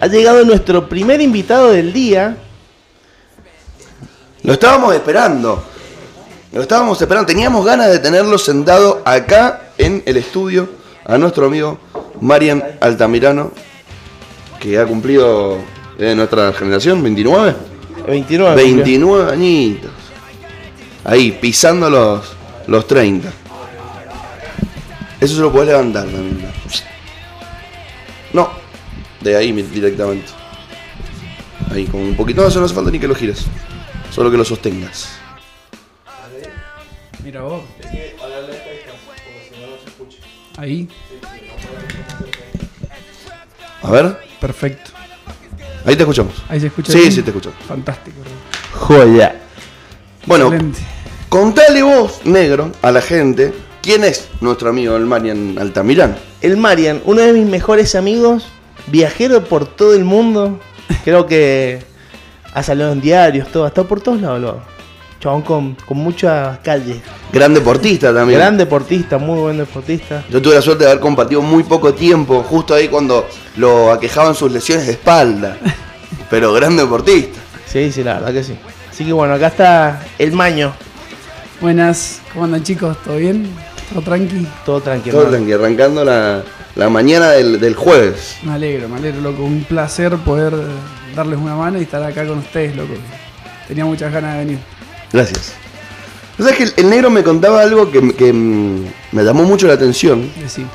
[0.00, 2.36] Ha llegado nuestro primer invitado del día.
[4.42, 5.64] Lo estábamos esperando.
[6.52, 7.26] Lo estábamos esperando.
[7.26, 10.68] Teníamos ganas de tenerlo sentado acá en el estudio
[11.04, 11.78] a nuestro amigo
[12.20, 13.52] Marian Altamirano,
[14.60, 15.58] que ha cumplido
[15.98, 17.54] de nuestra generación, 29.
[18.06, 18.56] 29.
[18.56, 19.90] 29 añitos.
[21.04, 22.32] Ahí, pisando los,
[22.66, 23.32] los 30.
[25.20, 26.46] Eso se lo puede levantar también.
[29.20, 30.28] de ahí directamente.
[31.70, 32.42] Ahí, con un poquito.
[32.42, 33.44] No, eso no hace falta ni que lo gires.
[34.10, 35.18] Solo que lo sostengas.
[37.24, 37.62] Mira vos.
[40.56, 40.88] Ahí,
[43.82, 44.90] A ver, perfecto.
[45.84, 46.34] ahí te escuchamos.
[46.48, 46.92] Ahí se escucha.
[46.92, 47.12] Sí, bien?
[47.12, 47.58] sí, te escuchamos.
[47.68, 48.16] Fantástico.
[48.20, 48.80] bro.
[48.86, 49.36] Joya.
[50.26, 50.78] Bueno, Excelente.
[51.28, 56.16] contale vos, negro, a la gente, quién es nuestro amigo el Marian Altamirán.
[56.40, 58.46] El Marian, uno de mis mejores amigos,
[58.88, 60.58] viajero por todo el mundo.
[61.04, 61.82] Creo que
[62.54, 64.40] ha salido en diarios, todo, ha estado por todos lados.
[64.40, 64.75] lo-
[65.20, 66.98] Chabón con, con muchas calles.
[67.32, 68.38] Gran deportista también.
[68.38, 70.24] Gran deportista, muy buen deportista.
[70.30, 73.26] Yo tuve la suerte de haber compartido muy poco tiempo, justo ahí cuando
[73.56, 75.56] lo aquejaban sus lesiones de espalda.
[76.30, 77.38] Pero gran deportista.
[77.66, 78.56] Sí, sí, la verdad que sí.
[78.90, 80.72] Así que bueno, acá está el Maño.
[81.60, 82.96] Buenas, ¿cómo andan chicos?
[83.02, 83.48] ¿Todo bien?
[83.92, 84.46] ¿Todo tranqui?
[84.64, 85.18] Todo tranquilo.
[85.18, 86.42] Todo tranqui, arrancando la,
[86.74, 88.36] la mañana del, del jueves.
[88.42, 89.42] Me alegro, me alegro, loco.
[89.44, 90.54] Un placer poder
[91.14, 92.92] darles una mano y estar acá con ustedes, loco.
[93.68, 94.58] Tenía muchas ganas de venir.
[95.16, 95.54] Gracias.
[96.38, 99.66] O sea, que el, el negro me contaba algo que, que, mm, me llamó mucho
[99.66, 100.30] la atención.
[100.38, 100.66] Decir.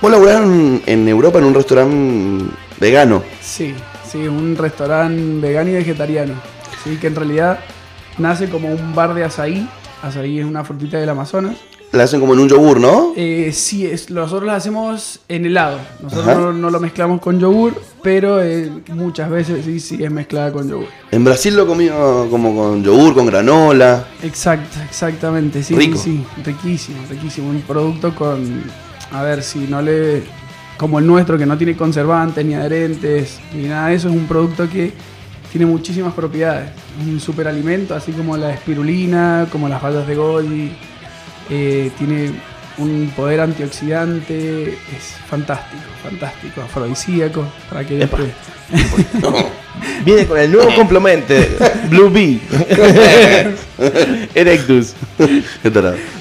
[0.00, 2.46] Vos laburás en, en Europa en un restaurante
[2.80, 3.22] vegano.
[3.40, 3.74] Sí,
[4.10, 6.34] sí, un restaurante vegano y vegetariano.
[6.82, 7.60] Sí, que en realidad
[8.18, 9.68] nace como un bar de azaí.
[10.02, 11.56] Azaí es una frutita del Amazonas.
[11.90, 13.12] La hacen como en un yogur, ¿no?
[13.16, 15.78] Eh, sí, es, nosotros lo hacemos en helado.
[16.02, 20.52] Nosotros no, no lo mezclamos con yogur, pero eh, muchas veces sí, sí es mezclada
[20.52, 20.86] con yogur.
[21.10, 24.06] En Brasil lo comí como con yogur, con granola.
[24.22, 25.96] Exacto, exactamente, sí, Rico.
[25.96, 27.48] sí, sí, riquísimo, riquísimo.
[27.48, 28.64] Un producto con,
[29.10, 30.24] a ver, si no le,
[30.76, 34.26] como el nuestro, que no tiene conservantes, ni adherentes, ni nada de eso, es un
[34.26, 34.92] producto que
[35.50, 36.70] tiene muchísimas propiedades.
[37.02, 40.72] Un superalimento, así como la espirulina, como las bayas de goji,
[41.50, 42.32] eh, tiene
[42.78, 48.18] un poder antioxidante, es fantástico, fantástico, afrodisíaco, para que Epa.
[48.18, 49.04] después...
[50.04, 51.34] Viene con el nuevo complemento,
[51.88, 52.40] Blue Bee.
[54.34, 54.94] Erectus.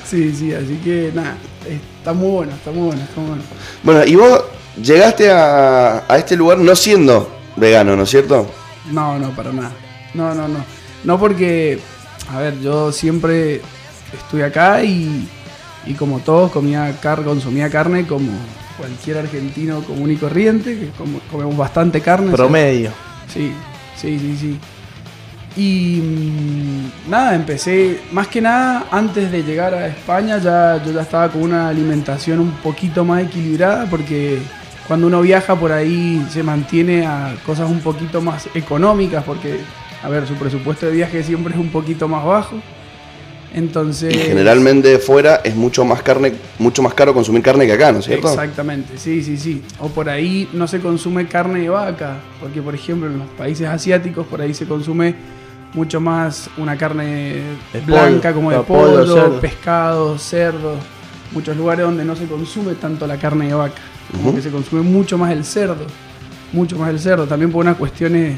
[0.06, 1.36] Sí, sí, así que nada,
[1.98, 3.44] está muy bueno, está muy bueno, está muy bueno.
[3.84, 4.44] Bueno, y vos
[4.82, 8.50] llegaste a, a este lugar no siendo vegano, ¿no es cierto?
[8.92, 9.72] No, no, para nada.
[10.14, 10.64] No, no, no.
[11.04, 11.80] No porque,
[12.32, 13.62] a ver, yo siempre
[14.14, 15.28] estuve acá y,
[15.86, 18.32] y como todos comía car consumía carne como
[18.78, 20.90] cualquier argentino común y corriente, que
[21.32, 22.28] comemos bastante carne.
[22.28, 22.92] o sea, Promedio.
[23.34, 23.52] Sí,
[23.96, 24.60] sí, sí, sí.
[25.58, 31.02] Y mm, nada, empecé, más que nada, antes de llegar a España, ya, yo ya
[31.02, 34.38] estaba con una alimentación un poquito más equilibrada, porque
[34.88, 39.60] cuando uno viaja por ahí se mantiene a cosas un poquito más económicas, porque,
[40.04, 42.58] a ver, su presupuesto de viaje siempre es un poquito más bajo.
[43.58, 44.14] Entonces...
[44.14, 48.00] Y generalmente fuera es mucho más carne, mucho más caro consumir carne que acá, ¿no
[48.00, 48.30] es cierto?
[48.30, 49.64] Exactamente, sí, sí, sí.
[49.80, 53.68] O por ahí no se consume carne de vaca, porque por ejemplo en los países
[53.68, 55.16] asiáticos por ahí se consume
[55.74, 57.42] mucho más una carne
[57.74, 59.40] De blanca pollo, como de pollo, pollo, cerdo.
[59.40, 60.76] pescado, cerdo.
[61.32, 64.84] Muchos lugares donde no se consume tanto la carne de vaca, como que se consume
[64.84, 65.88] mucho más el cerdo,
[66.54, 67.26] mucho más el cerdo.
[67.26, 68.38] También por unas cuestiones,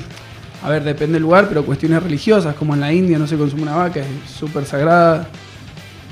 [0.62, 3.64] a ver, depende del lugar, pero cuestiones religiosas, como en la India no se consume
[3.64, 5.28] una vaca, es súper sagrada.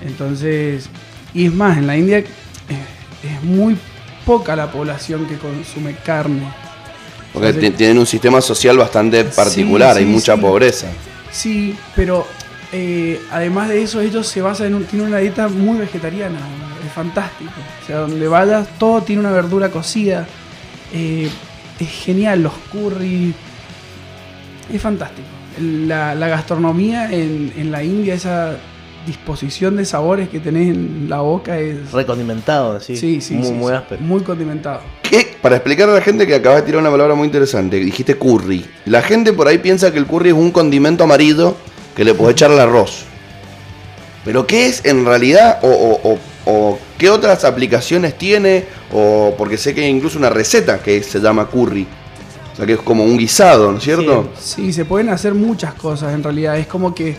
[0.06, 0.90] Entonces,
[1.34, 2.26] y es más, en la India eh,
[3.24, 3.78] es muy
[4.26, 6.44] poca la población que consume carne.
[7.34, 10.42] Porque Entonces, tienen un sistema social bastante particular, Sí, hay mucha sí.
[10.42, 10.88] pobreza.
[11.32, 12.26] Sí, pero
[12.72, 16.40] eh, además de eso, ellos se basan en un, tienen una dieta muy vegetariana,
[16.86, 17.52] es fantástico.
[17.84, 20.26] O sea, donde vayas, todo tiene una verdura cocida.
[20.94, 21.30] eh,
[21.80, 23.36] es genial, los curry.
[24.74, 25.28] Es fantástico.
[25.62, 28.58] La, la gastronomía en, en la India, esa
[29.06, 31.92] disposición de sabores que tenés en la boca es.
[31.92, 32.96] Recondimentado, así.
[32.98, 34.02] Sí, sí, Muy, sí, muy sí, áspero.
[34.02, 34.82] muy condimentado.
[35.02, 35.36] ¿Qué?
[35.42, 38.66] Para explicar a la gente que acabas de tirar una palabra muy interesante, dijiste curry.
[38.86, 41.56] La gente por ahí piensa que el curry es un condimento amarillo
[41.96, 43.06] que le puedes echar al arroz.
[44.26, 45.60] Pero ¿qué es en realidad?
[45.64, 48.66] O, o- o- o qué otras aplicaciones tiene?
[48.92, 51.88] O porque sé que hay incluso una receta que se llama curry.
[52.58, 54.30] O sea que es como un guisado, ¿no es cierto?
[54.40, 56.58] Sí, se pueden hacer muchas cosas en realidad.
[56.58, 57.16] Es como que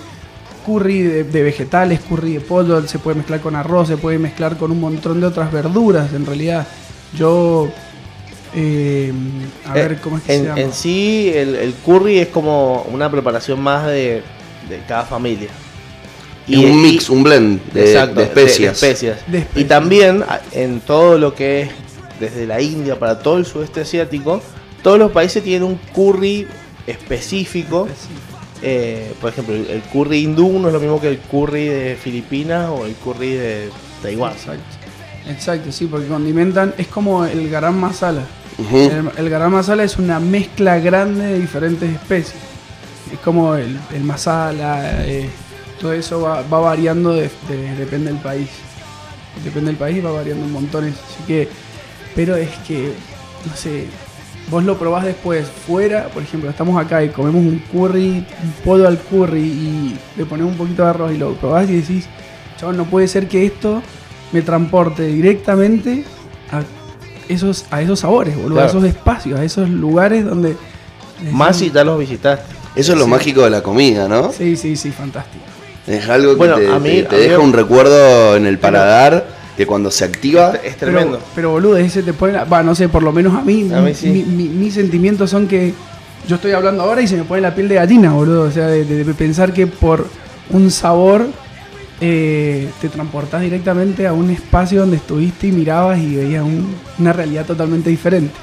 [0.67, 4.57] curry de, de vegetales, curry de pollo, se puede mezclar con arroz, se puede mezclar
[4.57, 6.67] con un montón de otras verduras en realidad.
[7.17, 7.69] Yo...
[8.55, 9.13] eh,
[9.65, 10.61] a Eh, ver, ¿cómo es que en, se llama?
[10.61, 14.23] en sí, el, el curry es como una preparación más de,
[14.69, 15.49] de cada familia.
[16.49, 18.73] Y un mix, un blend de, Exacto, de especias.
[18.83, 19.19] especias.
[19.31, 19.69] De Y especias.
[19.69, 21.71] también a- en todo lo que es
[22.19, 24.41] desde la India para todo el sudeste asiático,
[24.83, 26.47] todos los países tienen un curry
[26.87, 27.89] específico.
[28.63, 32.69] Eh, por ejemplo, el, curry hindú no es lo mismo que el curry de Filipinas
[32.71, 33.71] o el curry de
[34.03, 34.33] Taiwán.
[34.33, 34.63] Exacto.
[35.29, 38.23] Exacto, sí, porque condimentan, es como el garam masala.
[38.73, 42.35] El, el garam masala es una mezcla grande de diferentes especies.
[43.13, 45.29] Es como el, el masala, eh,
[45.81, 48.49] todo eso va, va variando, de- de- depende del país.
[49.45, 50.87] Depende del país, va variando un montón.
[50.87, 51.49] Así que,
[52.17, 52.93] pero es que,
[53.49, 53.87] no sé,
[54.51, 58.89] vos lo probás después fuera, por ejemplo, estamos acá y comemos un curry, un pollo
[58.89, 62.07] al curry y le ponemos un poquito de arroz y lo probás y decís,
[62.59, 63.83] chabón, no puede ser que esto
[64.33, 66.05] me transporte directamente
[66.51, 66.63] a
[67.29, 70.57] esos, a esos sabores, boludo, a esos espacios, a esos lugares donde...
[71.33, 72.45] Más si ya los visitaste.
[72.77, 73.11] Eso es lo Sí.
[73.11, 74.33] mágico de la comida, ¿no?
[74.33, 75.45] Sí, sí, sí, fantástico.
[75.87, 78.47] Es algo que Bueno, te, a mí- te- te a mí- deja un recuerdo en
[78.47, 79.27] el paladar
[79.59, 80.53] que cuando se activa.
[80.65, 81.19] Es tremendo.
[81.19, 82.33] Pero, pero boludo, ese te pone.
[82.33, 83.69] la- Va, no sé, por lo menos a mí.
[83.75, 84.09] A mí sí.
[84.09, 85.75] mi- mi- mis sentimientos son que
[86.29, 88.43] yo estoy hablando ahora y se me pone la piel de gallina, boludo.
[88.43, 90.07] O sea, de, de- de pensar que por
[90.51, 91.27] un sabor
[92.01, 97.13] eh, te transportás directamente a un espacio donde estuviste y mirabas y veías un- una
[97.13, 98.35] realidad totalmente diferente.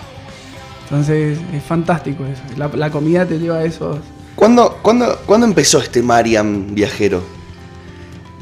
[0.84, 2.42] Entonces, es fantástico eso.
[2.58, 4.00] La, la comida te lleva a esos.
[4.36, 7.24] ¿Cuándo, cuándo, cuándo empezó este Mariam viajero?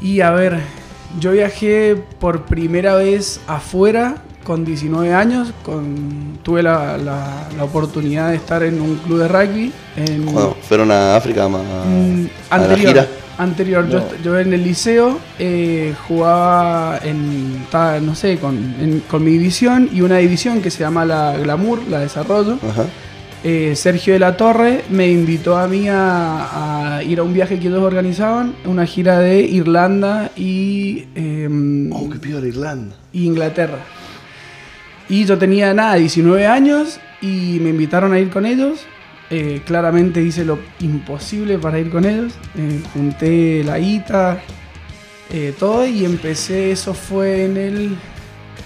[0.02, 0.58] Y a ver,
[1.20, 5.52] yo viajé por primera vez afuera con 19 años.
[5.64, 9.72] Con, tuve la, la- la oportunidad de estar en un club de rugby.
[9.96, 12.88] En, Cuando fueron a África ma- mm, a la anterior.
[12.88, 13.08] gira.
[13.36, 14.04] Anterior, yo, No.
[14.22, 19.88] yo en el liceo eh, jugaba en, estaba, no sé, con, en- con mi división
[19.92, 22.58] y una división que se llama la Glamour, la Desarrollo.
[22.62, 22.84] Ajá.
[23.46, 27.58] Eh, Sergio de la Torre me invitó a mí a, a ir a un viaje
[27.58, 32.96] que ellos organizaban, una gira de Irlanda y em, Oh, qué peor Irlanda.
[33.12, 33.80] y Inglaterra.
[35.10, 38.86] Y yo tenía nada, 19 años y me invitaron a ir con ellos.
[39.28, 42.32] Eh, claramente hice lo imposible para ir con ellos.
[42.56, 44.38] Eh, junté la guita,
[45.30, 47.96] eh, todo y empecé, eso fue en el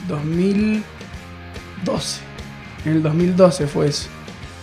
[0.06, 2.20] 2012.
[2.84, 4.08] En el 2012 fue eso.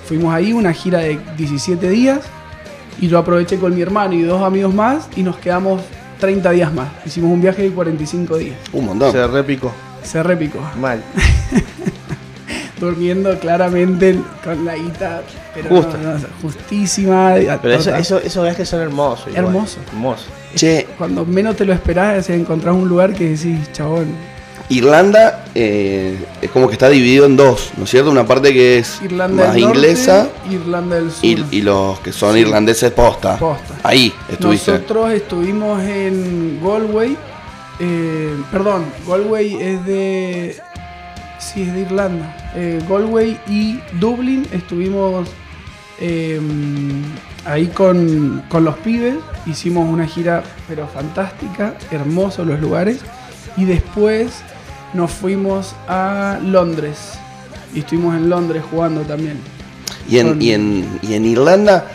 [0.08, 2.20] Fuimos ahí, una gira de 17 días
[3.00, 5.82] y yo aproveché con mi hermano y dos amigos más y nos quedamos
[6.20, 6.88] 30 días más.
[7.06, 8.56] Hicimos un viaje de 45 días.
[8.72, 9.12] Un montón.
[9.12, 9.72] Se repicó.
[10.04, 10.60] Se repicó.
[10.80, 11.02] Mal.
[12.80, 15.22] Durmiendo claramente con la guita,
[15.54, 15.98] pero Justa.
[15.98, 17.34] no, no, justísima.
[17.62, 19.28] Pero eso, eso, esos viajes son hermosos.
[19.30, 19.46] igual.
[19.46, 19.78] Hermoso.
[19.92, 20.26] Hermoso.
[20.56, 24.08] Che, Cuando menos te lo esperás, encontrás un lugar que decís, chabón,
[24.70, 28.10] Irlanda eh, es como que está dividido en dos, ¿no es cierto?
[28.10, 31.24] Una parte que es Irlanda más Norte, inglesa Irlanda del Sur.
[31.24, 32.40] y, y los que son Sí.
[32.40, 33.38] irlandeses posta.
[33.38, 33.76] Posta.
[33.84, 34.72] Ahí estuviste.
[34.72, 37.16] Nosotros estuvimos en Galway.
[37.80, 40.56] eh, perdón, Galway es de.
[41.38, 42.52] Sí, es de Irlanda.
[42.56, 45.28] Eh, Galway y Dublin estuvimos
[46.00, 46.40] eh,
[47.46, 49.16] ahí con, con los pibes.
[49.46, 53.00] Hicimos una gira, pero fantástica, hermosos los lugares.
[53.58, 54.32] Y después
[54.96, 56.98] nos fuimos a Londres.
[57.74, 59.38] Y estuvimos en Londres jugando también.
[60.10, 61.86] Y en, Con- y, en, y en Irlanda,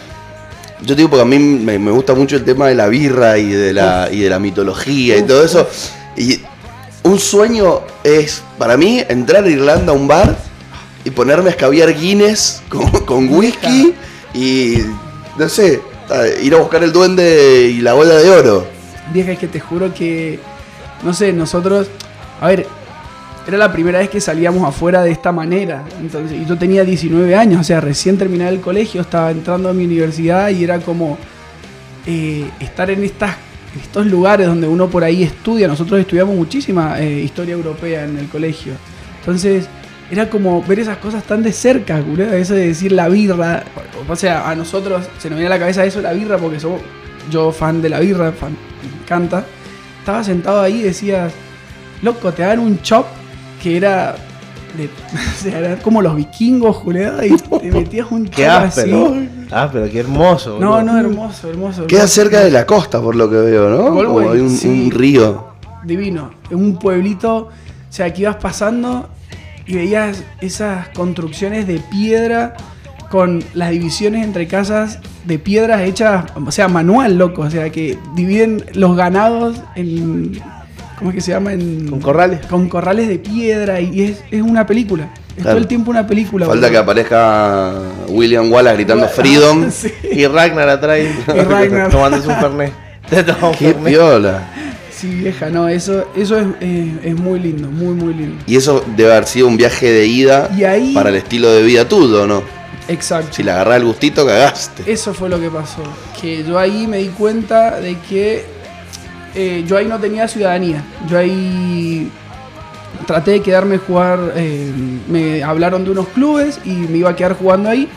[0.83, 3.49] yo digo porque a mí me, me gusta mucho el tema de la birra y
[3.51, 5.67] de la, y de la mitología y todo eso.
[6.17, 6.41] Y
[7.05, 10.37] un sueño es, para mí, entrar a Irlanda a un bar
[11.05, 13.95] y ponerme a escabiar Guinness con, con whisky
[14.35, 14.79] y,
[15.39, 15.81] no sé,
[16.43, 18.67] ir a buscar el duende y la bola de oro.
[19.15, 20.39] Vieja, es que te juro que,
[21.05, 21.87] no sé, nosotros,
[22.41, 22.67] a ver,
[23.51, 25.85] era la primera vez que salíamos afuera de esta manera.
[26.01, 29.73] Entonces, y yo tenía 19 años, o sea, recién terminé el colegio, estaba entrando a
[29.73, 31.19] mi universidad y era como
[32.07, 33.37] eh, estar en estas,
[33.83, 35.67] estos lugares donde uno por ahí estudia.
[35.67, 38.75] Nosotros estudiamos muchísima eh, historia europea en el colegio.
[39.19, 39.69] Entonces,
[40.11, 43.65] era como ver esas cosas tan de cerca, culo, eso de decir la birra.
[44.09, 46.81] O sea, a nosotros se nos viene a la cabeza eso, la birra, porque somos
[47.31, 49.45] yo fan de la birra, fan, me encanta.
[49.99, 51.33] Estaba sentado ahí y decías,
[52.03, 53.07] loco, te dan un chop
[53.63, 54.17] que era,
[54.77, 58.81] de, o sea, era como los vikingos, Julián, y te metías un Qué chop así.
[58.81, 59.17] áspero.
[59.53, 60.59] Ah, pero qué hermoso.
[60.61, 61.87] No, no, hermoso, hermoso.
[61.87, 62.15] Queda hermoso.
[62.15, 64.05] cerca de la costa, por lo que veo, ¿no?
[64.05, 64.69] Como hay un, sí.
[64.69, 65.49] un río.
[65.85, 66.31] divino.
[66.51, 67.51] En un pueblito, o
[67.89, 69.09] sea, que ibas pasando
[69.67, 72.57] y veías esas construcciones de piedra
[73.11, 77.43] con las divisiones entre casas de piedras hechas, o sea, manual, loco.
[77.43, 80.41] O sea, que dividen los ganados en.
[81.01, 81.53] ¿Cómo es que se llama?
[81.53, 82.47] En, Con corrales.
[82.47, 85.13] Con corrales de piedra y es, es una película.
[85.31, 85.51] Es Claro.
[85.51, 86.47] todo el tiempo una película.
[86.47, 87.73] Falta que aparezca
[88.09, 89.69] William Wallace gritando Freedom.
[89.73, 89.91] Sí.
[90.13, 90.99] Y Ragnar atrás
[91.91, 92.73] tomándose un fernet.
[93.59, 94.47] Qué piola.
[94.95, 98.37] Sí, vieja, no, eso, eso es, eh, es muy lindo, muy, muy lindo.
[98.47, 101.63] Y eso debe haber sido un viaje de ida Y ahí- para el estilo de
[101.63, 102.43] vida tuyo, ¿no?
[102.87, 103.29] Exacto.
[103.33, 104.93] Si le agarrás el gustito, cagaste.
[104.93, 105.83] Eso fue lo que pasó.
[106.21, 108.45] Que yo ahí me di cuenta de que
[109.35, 110.83] eh, yo ahí no tenía ciudadanía.
[111.09, 112.11] Yo ahí
[113.07, 114.71] traté de quedarme a jugar, eh,
[115.09, 117.89] me hablaron de unos clubes y me iba a quedar jugando ahí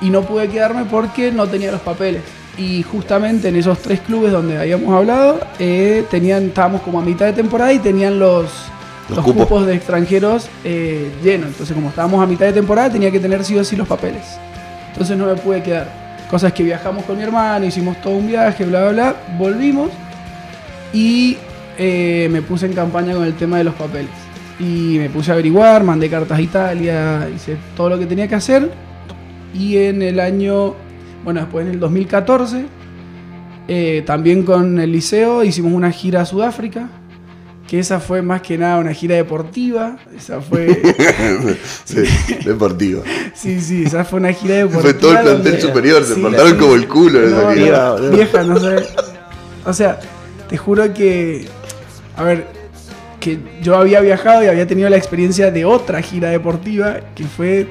[0.00, 2.22] y no pude quedarme porque no tenía los papeles.
[2.56, 7.26] Y justamente en esos tres clubes donde habíamos hablado, eh, tenían, estábamos como a mitad
[7.26, 8.44] de temporada y tenían los,
[9.08, 9.46] Los los, cupos.
[9.46, 9.66] cupos.
[9.66, 11.48] de extranjeros eh, llenos.
[11.48, 14.22] Entonces como estábamos a mitad de temporada tenía que tener sí o sí los papeles.
[14.92, 15.88] Entonces no me pude quedar.
[16.30, 19.16] Cosas que viajamos con mi hermano, hicimos todo un viaje, bla, bla, bla.
[19.36, 19.90] Volvimos
[20.94, 21.36] y
[21.76, 24.10] eh, me puse en campaña con el tema de los papeles.
[24.60, 28.36] Y me puse a averiguar, mandé cartas a Italia, hice todo lo que tenía que
[28.36, 28.70] hacer.
[29.52, 30.74] Y en el año,
[31.24, 32.64] bueno, después en el 2014,
[33.66, 36.88] eh, también con el liceo hicimos una gira a Sudáfrica.
[37.66, 39.96] Que esa fue más que nada una gira deportiva.
[40.16, 40.80] Esa fue.
[41.84, 42.02] Sí,
[42.44, 43.02] deportivo.
[43.34, 44.82] Sí, sí, esa fue una gira deportiva.
[44.82, 46.56] Fue todo el plantel donde- superior, se Sí, portaron sí.
[46.58, 47.94] como el culo en esa No, gira.
[48.10, 48.76] Vieja, no sé.
[49.64, 49.98] O sea,
[50.48, 51.46] te juro que.
[52.16, 52.46] A ver,
[53.20, 57.66] que yo había viajado y había tenido la experiencia de otra gira deportiva que fue.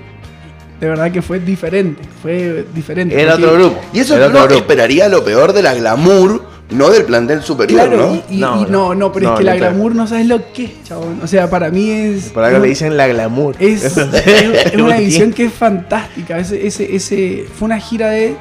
[0.80, 2.02] De verdad que fue diferente.
[2.22, 3.20] Fue diferente.
[3.22, 3.80] Era otro grupo.
[3.94, 7.88] Y eso Era que uno esperaría lo peor de la glamour, no del plantel superior,
[7.88, 8.16] Claro, ¿no?
[8.30, 10.52] y, y- No, y no, no, pero no, es que la glamour no sabes lo
[10.52, 11.20] que es, chabón.
[11.24, 12.32] O sea, para mí es.
[12.32, 13.56] Por algo le dicen la glamour.
[13.60, 16.38] Es, es- es una edición que es fantástica.
[16.40, 18.36] Ese, ese, ese, fue una gira de.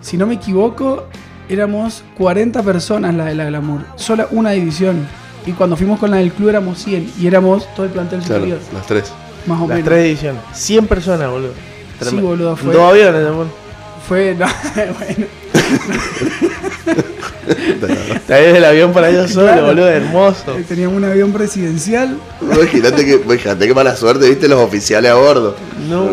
[0.00, 1.04] Si no me equivoco,
[1.50, 3.82] éramos 40 personas la de la Glamour.
[3.96, 5.06] Solo una división.
[5.46, 7.12] Y cuando fuimos con la del club éramos 100.
[7.20, 8.58] Y éramos todo el plantel Claro, superior.
[8.72, 9.12] las tres.
[9.46, 9.84] Más o Las menos.
[9.84, 10.42] tres ediciones.
[10.52, 11.52] 100 personas, boludo.
[12.02, 13.46] Sí, boludo, fue- Dos aviones, amor.
[14.08, 14.34] Fue.
[14.38, 14.46] no,
[14.98, 15.26] bueno.
[18.14, 19.66] Está desde el avión para ellos solo, Claro.
[19.66, 19.88] boludo.
[19.88, 20.56] Hermoso.
[20.68, 22.16] Teníamos un avión presidencial.
[22.40, 25.56] Imagínate que, imagínate que mala suerte, viste los oficiales a bordo.
[25.88, 26.08] No.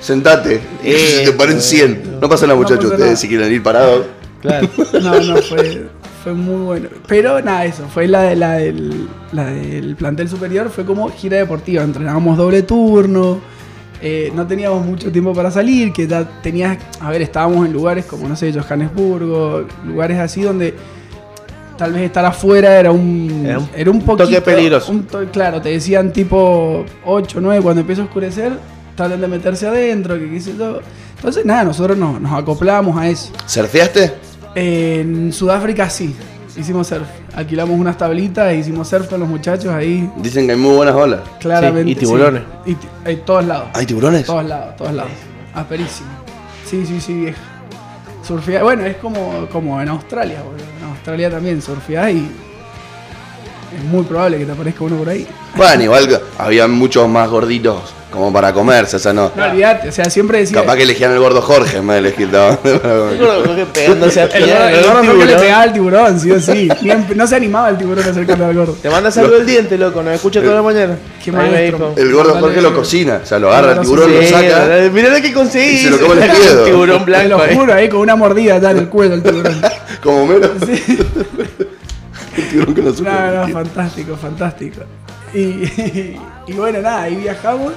[0.00, 0.60] Sentate.
[0.84, 2.18] Eh, se te ponen 100.
[2.20, 2.92] No pasa nada, No muchachos.
[2.92, 4.06] Ustedes si quieren ir parados.
[4.42, 4.68] Claro.
[5.02, 5.88] No, no, fue,
[6.22, 6.88] fue muy bueno.
[7.06, 11.36] Pero nada, eso, fue la, de, la, del, la del plantel superior, fue como gira
[11.38, 11.82] deportiva.
[11.82, 13.40] Entrenábamos doble turno,
[14.00, 18.04] eh, no teníamos mucho tiempo para salir, que ya tenías, a ver, estábamos en lugares
[18.06, 20.74] como, no sé, Johannesburgo, lugares así donde
[21.76, 24.90] tal vez estar afuera era un, Era un era un toque poquito, peligroso.
[24.92, 28.52] un to- claro, te decían tipo 8, 9, cuando empieza a oscurecer,
[28.96, 30.80] traten de meterse adentro, que qué sé yo.
[31.16, 33.32] Entonces, nada, nosotros nos, nos acoplamos a eso.
[33.46, 34.12] ¿Surfeaste?
[34.60, 36.16] En Sudáfrica sí,
[36.56, 37.06] hicimos surf.
[37.36, 40.96] Alquilamos unas tablitas e hicimos surf con los muchachos ahí, Dicen que hay muy buenas
[40.96, 41.20] olas.
[41.38, 41.92] claramente.
[41.92, 42.42] y tiburones.
[42.66, 42.76] Sí.
[43.06, 43.68] Y en todos lados.
[43.74, 44.26] ¿Hay tiburones?
[44.26, 45.12] Todos lados, todos lados.
[45.54, 46.08] Asperísimo.
[46.68, 47.38] Sí, sí, sí, vieja.
[48.26, 50.64] Surfear, bueno, es como, como en Australia, boludo.
[50.82, 52.28] En Australia también surfeás y
[53.76, 55.26] es muy probable que te aparezca uno por ahí.
[55.56, 59.30] Bueno, igual que había muchos más gorditos como para comerse, o sea, no.
[59.36, 60.60] No olvidate, o sea, siempre decía.
[60.60, 64.84] Capaz que elegían el gordo Jorge en vez de elegir Jorge pegándose a el el
[64.84, 66.68] gordo que le pegaba al tiburón, sí o sí.
[67.14, 68.72] No se animaba el tiburón a acercarle al gordo.
[68.80, 70.02] Te manda salud el diente, loco.
[70.02, 70.96] Nos escucha toda la mañana.
[71.22, 71.92] Qué maestro.
[71.96, 74.90] El gordo Jorge lo cocina, o sea, lo agarra el No, no tiburón, lo saca.
[74.90, 75.74] Mirá lo que conseguí.
[75.74, 76.64] Y se lo come el dedo.
[76.64, 77.28] Tiburón Te blanco.
[77.28, 79.60] lo juro, ahí con una mordida ya en el cuello el tiburón.
[80.02, 80.50] Como mero.
[82.74, 83.30] Con la.
[83.30, 84.80] No, no, fantástico, fantástico.
[85.34, 85.38] Y,
[86.46, 87.72] y bueno, nada, ahí viajamos.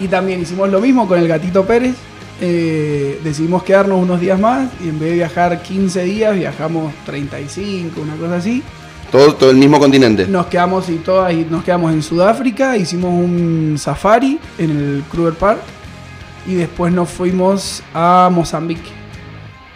[0.00, 1.94] Y también hicimos lo mismo con el gatito Pérez.
[2.40, 8.00] Eh, decidimos quedarnos unos días más y en vez de viajar 15 días, viajamos 35,
[8.00, 8.62] una cosa así.
[9.10, 10.26] Todo, todo el mismo continente.
[10.28, 15.34] Nos quedamos y todas y nos quedamos en Sudáfrica, hicimos un safari en el Kruger
[15.34, 15.58] Park
[16.46, 18.90] y después nos fuimos a Mozambique.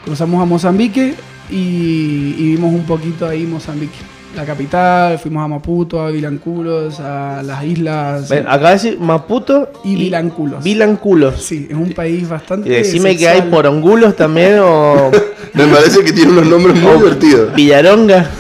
[0.05, 1.15] Cruzamos a Mozambique
[1.53, 3.95] y, y vimos un poquito ahí Mozambique.
[4.35, 8.31] La capital, fuimos a Maputo, a Vilanculos, a las islas.
[8.31, 10.65] Ven, de decir Maputo Y Vilanculos.
[10.65, 11.35] Vilanculos.
[11.43, 12.67] Sí, es un país bastante.
[12.67, 13.43] Y decime que sexual.
[13.43, 15.11] hay porongulos también o,
[15.53, 17.55] Me parece que tiene unos nombres muy divertidos.
[17.55, 18.31] Villaronga.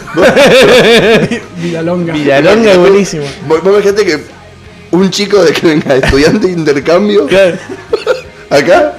[1.62, 2.12] Villalonga.
[2.14, 3.24] Villaronga es buenísimo.
[3.46, 4.18] Vos vos imagínate que
[4.92, 7.56] un chico de que venga estudiante de intercambio Claro.
[8.48, 8.94] acá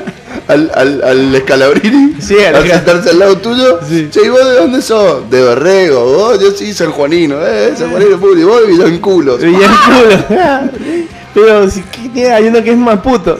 [0.48, 3.80] al, al, al Escalabrini Sí, al sentarse al lado tuyo.
[3.88, 4.08] Sí.
[4.12, 5.30] Che, ¿y vos de dónde sos?
[5.30, 6.06] De Berrego.
[6.06, 7.36] Vos, yo sí, San Juanino.
[7.46, 8.42] Eh, San Juanino Puri.
[8.42, 9.40] Y vos de Villanculos.
[9.42, 10.20] Villanculos.
[11.34, 11.84] Pero si
[12.22, 13.40] hay uno que es Maputo.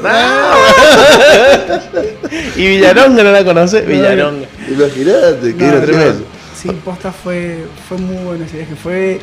[2.56, 3.82] y Villaronga no la conoce.
[3.82, 4.48] Villaronga.
[4.70, 5.86] Imagínate, qué No, gracioso.
[5.86, 6.26] tremendo.
[6.60, 8.76] Sí, posta fue, fue muy bueno ese viaje.
[8.82, 9.20] Fue.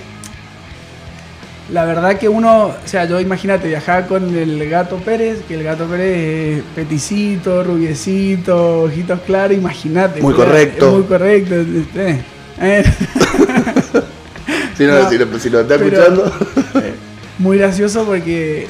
[1.73, 5.63] La verdad que uno, o sea, yo imagínate, viajaba con el gato Pérez, que el
[5.63, 10.21] gato Pérez es peticito, rubiecito, ojitos claros, imagínate.
[10.21, 10.89] Muy correcto.
[10.89, 11.55] es Muy correcto.
[11.55, 12.21] eh,
[12.61, 12.85] eh.
[14.77, 16.33] Si no, No, si, lo, si lo está pero- escuchando.
[17.39, 18.67] muy gracioso porque,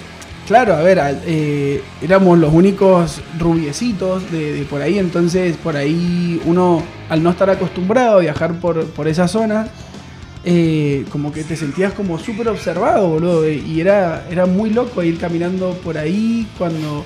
[0.46, 6.40] claro, a ver, eh, éramos los únicos rubiecitos de, de por ahí, entonces por ahí
[6.44, 9.68] uno, al no estar acostumbrado a viajar por, por esa zona,
[10.44, 13.48] eh, como que te sentías como súper observado, boludo.
[13.48, 17.04] Y era, era muy loco ir caminando por ahí cuando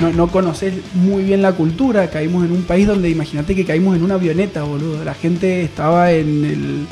[0.00, 2.08] no, no conoces muy bien la cultura.
[2.10, 5.04] Caímos en un país donde imagínate que caímos en una avioneta, boludo.
[5.04, 6.86] La gente estaba en el...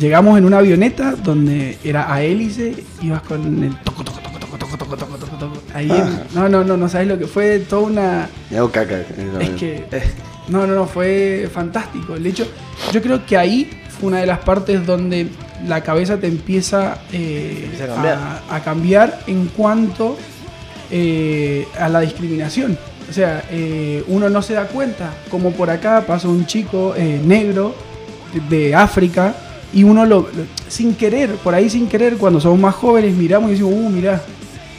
[0.00, 4.58] Llegamos en una avioneta donde era a hélice, ibas con el toco, toco, toco, toco,
[4.58, 5.62] toco, toco, toco, toco, toco.
[5.72, 8.28] Ahí en- no, no, no, no sabes lo que fue toda una...
[8.50, 8.98] Me hago caca.
[9.40, 9.84] Es que.
[10.48, 12.14] No, no, no, fue fantástico.
[12.14, 12.46] El hecho,
[12.92, 13.68] yo creo que ahí
[14.02, 15.28] una de las partes donde
[15.66, 18.18] la cabeza te empieza, eh, Empieza a cambiar.
[18.50, 20.16] a, a cambiar en cuanto
[20.90, 22.78] eh, a la discriminación.
[23.08, 26.94] O sea, eh, uno no se da cuenta, como por acá pasa un chico
[27.24, 27.74] negro
[28.50, 29.34] de, de África
[29.72, 33.48] y uno lo, lo- sin querer, por ahí sin querer, cuando somos más jóvenes miramos
[33.50, 34.20] y decimos, uh, mirá,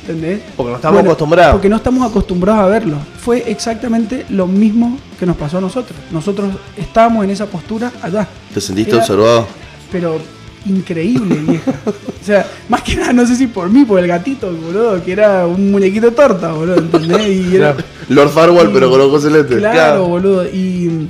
[0.08, 0.41] ¿entendés?
[0.55, 1.51] Porque no estamos acostumbrados.
[1.53, 2.97] Porque no estamos acostumbrados a verlo.
[3.20, 5.97] Fue exactamente lo mismo que nos pasó a nosotros.
[6.12, 8.28] Nosotros estábamos en esa postura allá.
[8.53, 9.47] ¿Te sentiste Era- observado?
[9.91, 10.18] Pero
[10.66, 11.72] increíble, vieja.
[11.86, 15.12] O sea, más que nada, no sé si por mí, por el gatito, boludo, que
[15.14, 17.28] era un muñequito de torta, boludo, ¿entendés?
[17.28, 17.76] Y era,
[18.10, 19.60] Lord Farwell, Y- pero con ojos celestes.
[19.60, 20.45] Claro, boludo.
[20.45, 21.08] Y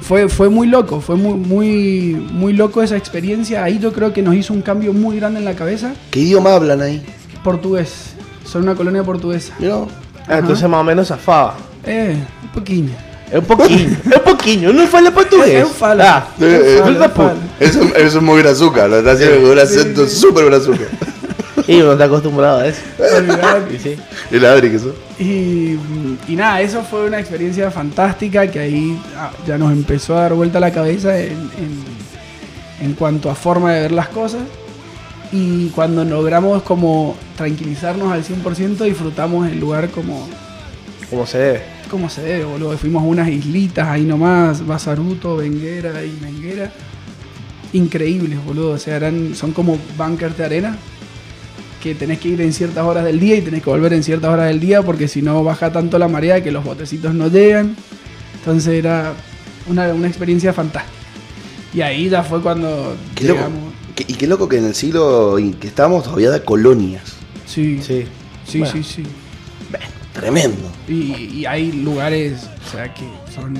[0.00, 3.64] fue, fue muy loco, fue muy, muy, muy loco esa experiencia.
[3.64, 5.92] Ahí yo creo que nos hizo un cambio muy grande en la cabeza.
[6.10, 7.02] ¿Qué idioma hablan ahí?
[7.44, 8.14] Portugués.
[8.46, 9.52] Son una colonia portuguesa.
[9.58, 9.76] Mirá.
[10.28, 11.54] Ah, entonces más o menos zafaba.
[11.84, 12.92] Eh, un poquillo.
[13.30, 15.48] Es un poquillo, es un poquillo, no fala portugués.
[15.48, 16.02] Es un falo.
[16.04, 16.42] Ah, Es
[16.80, 17.32] un Eh, falo.
[17.60, 20.84] Eso, eso es muy brazuca, lo está haciendo con un acento súper brazuca.
[21.66, 22.80] y uno está acostumbrado a eso.
[23.74, 23.96] Y sí.
[24.30, 24.94] El Adri que eso.
[25.18, 25.76] Y,
[26.28, 30.34] y nada, eso fue una experiencia fantástica que ahí ah, ya nos empezó a dar
[30.34, 31.96] vuelta la cabeza en, en-
[32.78, 34.42] en cuanto a forma de ver las cosas.
[35.32, 40.28] Y cuando logramos como tranquilizarnos al 100%, disfrutamos el lugar como,
[41.10, 41.62] Como se debe.
[41.90, 42.76] como se debe, boludo.
[42.78, 46.70] Fuimos a unas islitas ahí nomás, Basaruto, Benguera y Menguera.
[47.72, 48.70] Increíbles, boludo.
[48.72, 50.76] O sea, eran, son como bunkers de arena
[51.82, 54.30] que tenés que ir en ciertas horas del día y tenés que volver en ciertas
[54.30, 57.76] horas del día porque si no baja tanto la marea que los botecitos no llegan.
[58.38, 59.12] Entonces era
[59.68, 60.94] una, una experiencia fantástica.
[61.74, 63.42] Y ahí ya fue cuando Qué loco.
[64.06, 67.02] Y qué loco que en el siglo en que estamos todavía da colonias.
[67.46, 68.06] Sí, sí, Sí.
[68.46, 68.72] sí, Bueno.
[68.74, 69.02] sí, sí.
[70.12, 70.70] Tremendo.
[70.88, 73.54] Y, y hay lugares, o sea, que son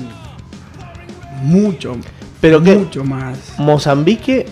[1.43, 1.95] mucho,
[2.41, 3.37] Pero que mucho más.
[3.59, 4.47] Mozambique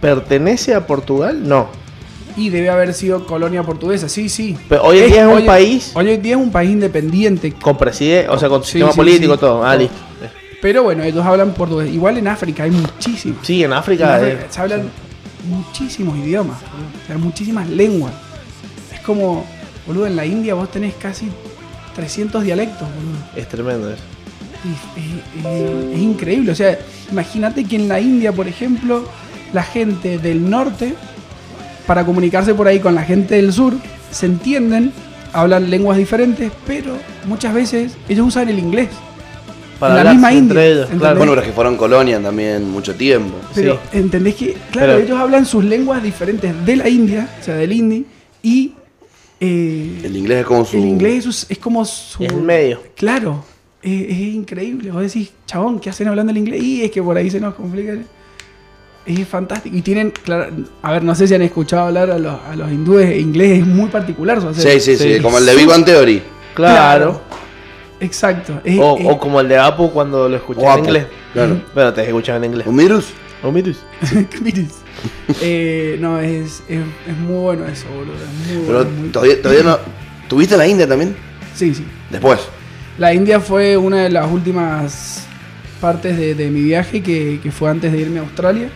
[0.00, 1.68] pertenece a Portugal, no.
[2.36, 4.56] Y debe haber sido colonia portuguesa, sí, sí.
[4.68, 7.52] Pero hoy en día es un país Hoy en día es un país independiente.
[7.54, 9.40] con presidente, o sea, con Sí, sistema sí, político, sí.
[9.40, 9.64] todo.
[9.64, 9.96] Ah, listo.
[10.62, 11.92] Pero bueno, ellos hablan portugués.
[11.92, 13.38] Igual en África hay muchísimos.
[13.44, 14.14] Sí, en En África.
[14.16, 14.90] África eh, se hablan
[15.48, 16.88] muchísimos idiomas, boludo.
[17.02, 18.12] O sea, muchísimas lenguas.
[18.92, 19.44] Es como,
[19.86, 21.28] boludo, en la India vos tenés casi
[21.94, 23.18] 300 dialectos, boludo.
[23.36, 24.02] es tremendo eso.
[24.64, 25.00] Y
[25.40, 26.52] Es, es- es increíble.
[26.52, 26.78] O sea,
[27.10, 29.04] imagínate que en la India, por ejemplo,
[29.52, 30.94] la gente del norte,
[31.86, 33.74] para comunicarse por ahí con la gente del sur,
[34.10, 34.92] se entienden,
[35.32, 38.88] hablan lenguas diferentes, pero muchas veces ellos usan el inglés.
[39.78, 41.16] Para la misma entre India, claro.
[41.18, 43.36] Bueno, pero es que fueron colonia también mucho tiempo.
[43.54, 43.98] Pero Sí.
[43.98, 47.72] entendés que, claro, Pero- ellos hablan sus lenguas diferentes de la India, o sea, del
[47.72, 48.04] hindi,
[48.42, 48.72] y
[49.40, 50.76] eh, El inglés es como su.
[50.78, 52.24] el inglés es, es como su...
[52.24, 52.82] Es el medio.
[52.96, 53.44] Claro,
[53.80, 54.90] es, es increíble.
[54.90, 56.60] Vos decís, chabón, ¿qué hacen hablando el inglés?
[56.60, 57.94] Y es que por ahí se nos complica.
[59.06, 59.76] Es fantástico.
[59.76, 60.50] Y tienen, claro,
[60.82, 63.66] a ver, no sé si han escuchado hablar a los, a los hindúes, inglés es
[63.66, 64.40] muy particular.
[64.54, 65.20] Sí, sí, sí, Sí.
[65.22, 66.20] como el de Bang Theory.
[66.54, 67.20] Claro.
[68.00, 68.60] Exacto.
[68.64, 71.06] Es- O, es- o como el de Apu cuando lo escuché O en inglés.
[71.32, 71.60] claro.
[71.74, 72.66] Pero te escuchaba en inglés.
[72.66, 73.06] ¿Un virus?
[73.42, 73.78] O Mirus.
[74.42, 74.74] Miris.
[75.40, 78.14] Eh, no, es, es, es muy bueno eso, boludo.
[78.16, 79.78] Es muy Pero bueno, muy- todavía, todavía no.
[80.28, 81.14] ¿Tuviste en la India también?
[81.54, 81.84] Sí, sí.
[82.10, 82.40] Después.
[82.98, 85.24] La India fue una de las últimas
[85.80, 88.68] partes de, de mi viaje que, que fue antes de irme a Australia.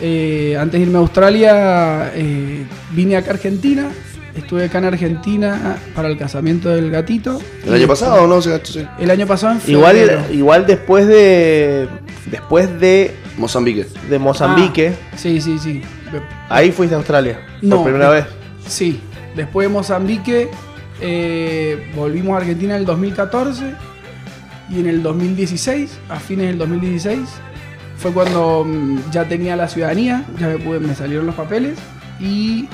[0.00, 3.88] Eh, antes de irme a Australia eh, vine acá a Argentina.
[4.36, 7.38] Estuve acá en Argentina para el casamiento del gatito.
[7.66, 8.40] ¿El año pasado o no?
[8.98, 9.78] El año pasado en febrero.
[10.22, 11.86] Igual, igual después de.
[12.30, 13.86] Después de, Mozambique.
[14.08, 15.82] de Mozambique, Ah, sí, sí, sí.
[16.48, 17.40] ahí fuiste a Australia.
[17.60, 18.24] No, por primera vez.
[18.66, 19.00] Sí.
[19.36, 20.48] Después de Mozambique
[21.00, 23.64] eh, volvimos a Argentina en el 2014
[24.70, 27.20] y en el 2016, a fines del 2016,
[27.96, 31.76] fue cuando mm, ya tenía la ciudadanía, ya me, pude- me salieron los papeles
[32.20, 32.68] y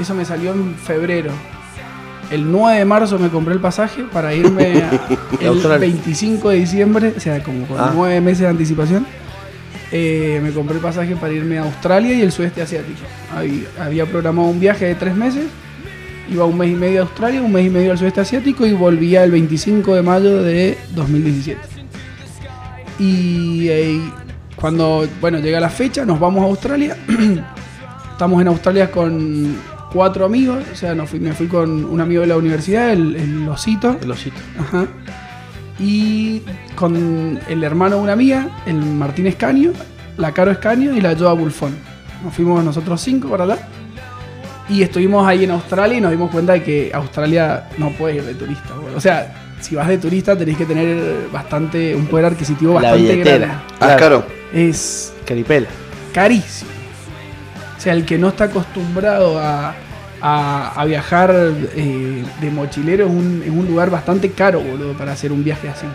[0.00, 1.30] eso me salió en febrero.
[2.30, 5.00] El 9 de marzo me compré el pasaje para irme a-
[5.40, 5.78] el Australia.
[5.78, 7.92] 25 de diciembre, o sea, como con Ah.
[7.94, 9.06] nueve meses de anticipación.
[9.92, 12.98] eh, me compré el pasaje para irme a Australia y el sudeste asiático.
[13.36, 15.44] Había, había programado un viaje de tres meses,
[16.28, 18.72] iba un mes y medio a Australia, un mes y medio al sudeste asiático y
[18.72, 21.60] volvía el 25 de mayo de 2017.
[22.98, 24.00] Y, eh,
[24.56, 26.96] cuando, bueno, llega la fecha, nos vamos a Australia.
[28.12, 29.54] Estamos en Australia con
[29.94, 33.16] cuatro amigos, o sea, nos fui- me fui con un amigo de la universidad, el,
[33.16, 33.96] el Osito.
[34.02, 34.36] El osito.
[34.60, 34.86] Ajá.
[35.78, 36.42] Y
[36.76, 39.72] con el hermano de una amiga, el Martín Escaño,
[40.18, 41.74] la Caro Escaño y la Joa Bulfón.
[42.22, 43.58] Nos fuimos nosotros cinco para allá.
[44.68, 48.24] Y estuvimos ahí en Australia y nos dimos cuenta de que Australia no puedes ir
[48.24, 48.70] de turista.
[48.96, 53.16] O sea, si vas de turista tenés que tener bastante, un poder adquisitivo La bastante
[53.16, 53.22] grande.
[53.30, 53.62] billetera.
[53.80, 54.24] Ah, claro.
[54.52, 55.66] Es Caripela.
[56.12, 56.70] carísimo.
[57.76, 59.74] O sea, el que no está acostumbrado a,
[60.26, 61.30] a- viajar
[61.76, 65.68] eh, de mochilero es un, es un lugar bastante caro, boludo, para hacer un viaje
[65.68, 65.86] así.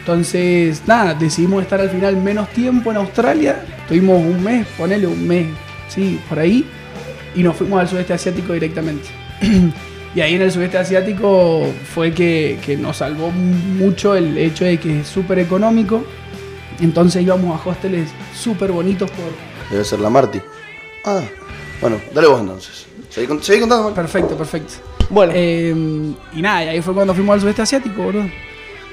[0.00, 3.64] Entonces, nada, decidimos estar al final menos tiempo en Australia.
[3.82, 5.46] Estuvimos un mes, ponele un mes,
[5.88, 6.64] sí, por ahí.
[7.34, 9.08] Y nos fuimos al sudeste asiático directamente.
[10.14, 11.64] y ahí en el sudeste asiático
[11.94, 16.02] fue que, que nos salvó mucho el hecho de que es súper económico.
[16.80, 19.26] Entonces íbamos a hosteles súper bonitos por,
[19.70, 20.40] Debe ser la Marty.
[21.04, 21.20] Ah,
[21.80, 22.86] bueno, dale vos entonces.
[23.10, 23.92] Seguí, con- seguí contando.
[23.92, 24.74] Perfecto, perfecto.
[25.10, 25.74] Bueno, Eh,
[26.32, 28.24] y nada, y ahí fue cuando fuimos al sudeste asiático, boludo.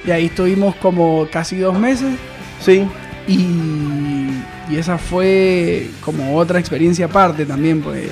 [0.04, 2.14] Y ahí estuvimos como casi dos meses.
[2.60, 2.86] sí.
[3.26, 4.30] Y,
[4.70, 8.10] y esa fue como otra experiencia aparte también, porque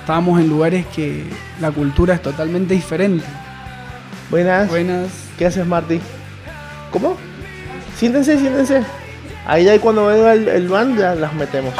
[0.00, 1.24] estábamos en lugares que
[1.58, 3.24] la cultura es totalmente diferente.
[4.30, 4.68] Buenas.
[4.68, 5.08] Buenas.
[5.38, 6.00] ¿Qué haces, Marty?
[6.90, 7.16] ¿Cómo?
[7.96, 8.82] Siéntense, siéntense.
[9.46, 11.72] Ahí ya cuando venga el, el van ya las metemos.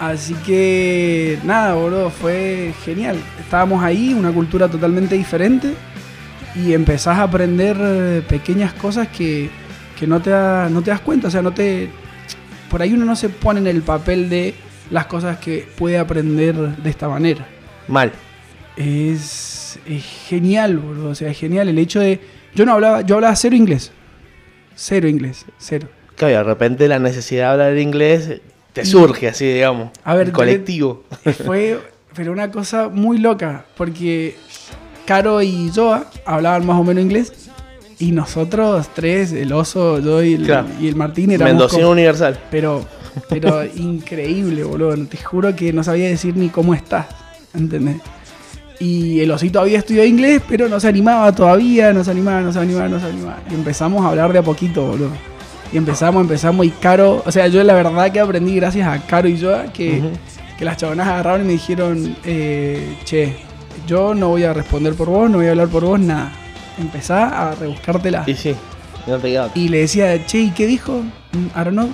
[0.00, 3.16] Así que nada, boludo, fue genial.
[3.38, 5.74] Estábamos ahí, una cultura totalmente diferente.
[6.56, 9.50] Y empezás a aprender eh, pequeñas cosas que,
[9.98, 11.28] que no, te da- no te das cuenta.
[11.28, 11.90] O sea, no te.
[12.70, 14.54] Por ahí uno no se pone en el papel de
[14.90, 17.46] las cosas que puede aprender de esta manera.
[17.86, 18.10] Mal.
[18.76, 21.10] Es, es genial, boludo.
[21.10, 22.20] O sea, es genial el hecho de.
[22.54, 23.92] Yo no hablaba, yo hablaba cero inglés.
[24.74, 25.88] Cero inglés, cero.
[26.16, 28.40] Claro, de repente la necesidad de hablar inglés
[28.72, 29.90] te surge así, digamos.
[30.04, 31.04] A ver, colectivo.
[31.44, 31.78] Fue,
[32.14, 34.36] pero una cosa muy loca, porque
[35.06, 37.32] Caro y Joa hablaban más o menos inglés,
[37.98, 40.68] y nosotros tres, el oso, yo y el, Claro.
[40.80, 42.38] y el Martín, éramos Mendocino como- Universal.
[42.50, 42.84] pero,
[43.28, 44.96] pero increíble, boludo.
[45.06, 47.06] Te juro que no sabía decir ni cómo estás,
[47.54, 47.96] ¿entendés?
[48.78, 52.50] Y el osito había estudiado inglés, pero no se animaba todavía, no se animaba, no
[52.50, 53.38] se animaba, no se animaba.
[53.50, 55.10] Y empezamos a hablar de a poquito, boludo.
[55.72, 59.28] Y empezamos, empezamos, y Caro, o sea, yo la verdad que aprendí gracias a Caro
[59.28, 60.02] y yo, que,
[60.58, 63.36] que las chabonas agarraron y me dijeron, eh, che,
[63.86, 66.32] yo no voy a responder por vos, no voy a hablar por vos, nada.
[66.78, 68.24] Empezá a rebuscártela.
[68.26, 68.54] Y sí,
[69.06, 69.50] no te queda.
[69.54, 71.02] Y le decía, che, ¿y qué dijo?
[71.32, 71.92] Mm, I don't know.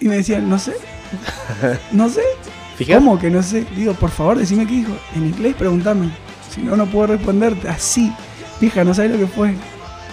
[0.00, 0.74] Y me decía, no sé.
[1.92, 2.22] No sé.
[2.76, 2.98] Fíjate.
[2.98, 3.64] ¿Cómo que no sé?
[3.74, 4.92] Digo, por favor, decime qué dijo.
[5.14, 6.10] En inglés, pregúntame.
[6.50, 7.68] Si no, no puedo responderte.
[7.68, 8.12] Así.
[8.60, 9.54] Vieja, no sabes lo que fue.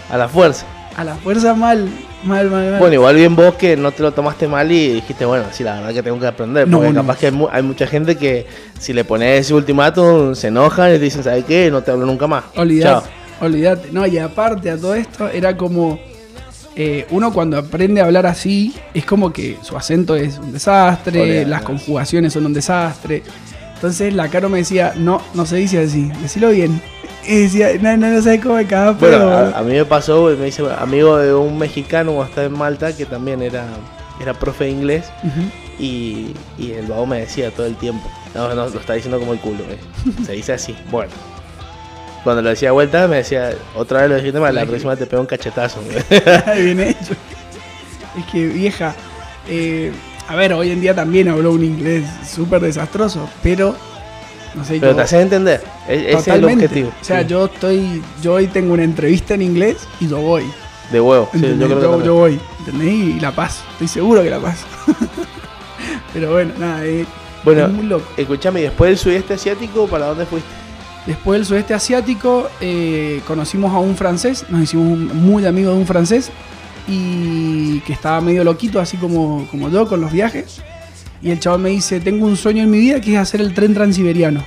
[0.10, 0.66] A la fuerza.
[0.96, 1.90] A la fuerza mal.
[2.24, 2.80] Mal, mal, mal.
[2.80, 5.76] Bueno, igual bien vos que no te lo tomaste mal y dijiste, bueno, sí, la
[5.76, 6.68] verdad que tengo que aprender.
[6.68, 7.02] No, Porque no.
[7.02, 8.46] capaz que hay, mu- hay mucha gente que
[8.80, 11.70] si le pones ese ultimátum se enojan y te dicen, ¿sabes qué?
[11.70, 12.46] No te hablo nunca más.
[12.56, 13.46] Olvidate, Chao.
[13.46, 13.90] olvidate.
[13.92, 16.00] No, y aparte a todo esto, era como.
[16.76, 21.22] eh, uno cuando aprende a hablar así, es como que su acento es un desastre,
[21.22, 21.46] Olvidate.
[21.48, 23.22] las conjugaciones son un desastre.
[23.76, 26.82] Entonces la Caro me decía, no, no se dice así, decilo bien.
[27.26, 29.32] Y decía, no, no, no cómo me cagaba, Bueno, pero.
[29.32, 33.06] a, a mí me pasó, me dice amigo de un mexicano estaba en Malta que
[33.06, 33.66] también era,
[34.22, 35.06] era profe de inglés
[35.80, 39.34] y, y el vago me decía todo el tiempo, no, no, lo está diciendo como
[39.34, 39.80] el culo, eh.
[40.26, 41.12] se dice así, bueno.
[42.24, 45.06] Cuando lo decía de vuelta me decía, otra vez lo dijiste mal, la próxima te
[45.06, 45.82] pego un cachetazo.
[46.56, 47.14] Bien hecho.
[48.18, 48.96] Es que vieja,
[49.50, 49.92] eh,
[50.28, 53.76] a ver, hoy en día también habló un inglés súper desastroso, pero
[54.56, 56.90] no sé, Pero yo- te haces entender, e- ese es el objetivo.
[57.02, 57.28] O sea, Sí.
[57.28, 60.44] yo estoy, yo hoy tengo una entrevista en inglés y yo voy.
[60.92, 62.04] De huevo, sí, yo creo que yo, también.
[62.06, 62.94] yo voy, ¿entendés?
[62.94, 64.66] Y la paso, estoy seguro que la paso.
[66.14, 67.06] pero bueno, nada, eh,
[67.44, 68.06] Bueno, es muy loco.
[68.18, 70.50] escúchame, ¿y después del sudeste asiático, ¿para dónde fuiste?
[71.06, 75.80] Después del sudeste asiático eh, conocimos a un francés, nos hicimos un- muy amigos de
[75.82, 76.30] un francés
[76.88, 80.62] y que estaba medio loquito, así como, como yo con los viajes.
[81.24, 83.54] Y el chaval me dice, tengo un sueño en mi vida que es hacer el
[83.54, 84.44] tren transiberiano.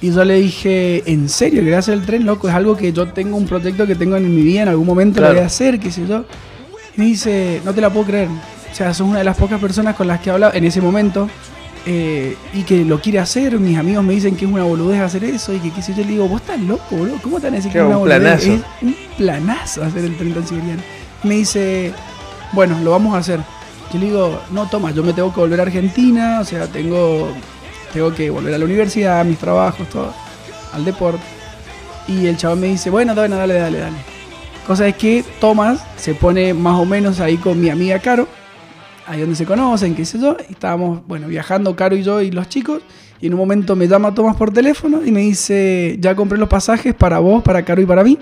[0.00, 2.48] Y yo le dije, ¿en serio querés hacer el tren, loco?
[2.48, 5.18] Es algo que yo tengo, un proyecto que tengo en mi vida, en algún momento
[5.18, 5.32] Claro.
[5.32, 6.24] lo voy a hacer, qué sé yo.
[6.96, 8.28] Y me dice, no te la puedo creer.
[8.28, 10.80] O sea, sos una de las pocas personas con las que he hablado en ese
[10.82, 11.30] momento
[11.86, 13.58] eh, y que lo quiere hacer.
[13.60, 16.02] Mis amigos me dicen que es una boludez hacer eso y que qué sé yo.
[16.02, 17.16] Le digo, vos estás loco, boludo.
[17.22, 18.18] ¿Cómo a decir que es una un boludez?
[18.20, 18.52] planazo.
[18.52, 20.82] Es un planazo hacer el tren transiberiano.
[21.22, 21.92] Me dice,
[22.52, 23.40] bueno, lo vamos a hacer.
[23.92, 27.28] Yo le digo, no, toma, yo me tengo que volver a Argentina, o sea, tengo,
[27.92, 30.12] tengo que volver a la universidad, a mis trabajos, todo,
[30.72, 31.22] al deporte.
[32.08, 33.96] Y el chaval me dice, bueno, bueno, dale, dale, dale.
[34.66, 38.26] Cosa es que Tomás se pone más o menos ahí con mi amiga Caro
[39.06, 40.36] ahí donde se conocen, qué sé yo.
[40.48, 42.82] Estábamos, bueno, viajando Caro y yo y los chicos.
[43.20, 46.48] Y en un momento me llama Tomás por teléfono y me dice, ya compré los
[46.48, 48.18] pasajes para vos, para Caro y para mí.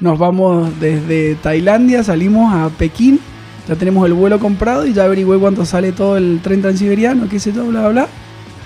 [0.00, 3.20] Nos vamos desde Tailandia, salimos a Pekín,
[3.70, 7.38] ya tenemos el vuelo comprado y ya averigüé cuánto sale todo el tren transiberiano, qué
[7.38, 8.08] sé yo, bla, bla, bla.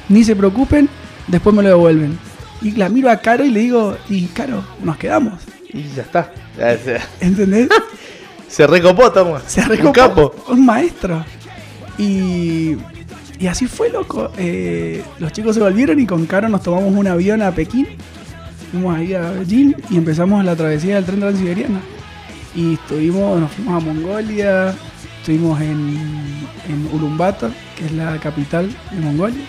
[0.09, 0.88] Ni se preocupen,
[1.26, 2.18] después me lo devuelven.
[2.62, 5.42] Y la miro a Caro y le digo, y Caro, nos quedamos.
[5.70, 6.32] Y ya está.
[6.57, 7.68] Ya se, ¿Entendés?
[8.48, 9.42] se recopó, Tomás.
[9.46, 9.92] Se Un recopó.
[9.92, 10.34] capo.
[10.48, 11.22] Un maestro.
[11.98, 12.76] Y,
[13.38, 14.30] y así fue, loco.
[14.38, 17.88] Eh, los chicos se volvieron y con Caro nos tomamos un avión a Pekín.
[18.70, 21.78] Fuimos ahí a Beijing y empezamos la travesía del tren transiberiano.
[22.55, 24.74] Y estuvimos, nos fuimos a Mongolia,
[25.25, 25.97] estuvimos en,
[26.68, 29.41] en Ulaanbaatar, que es la capital de Mongolia.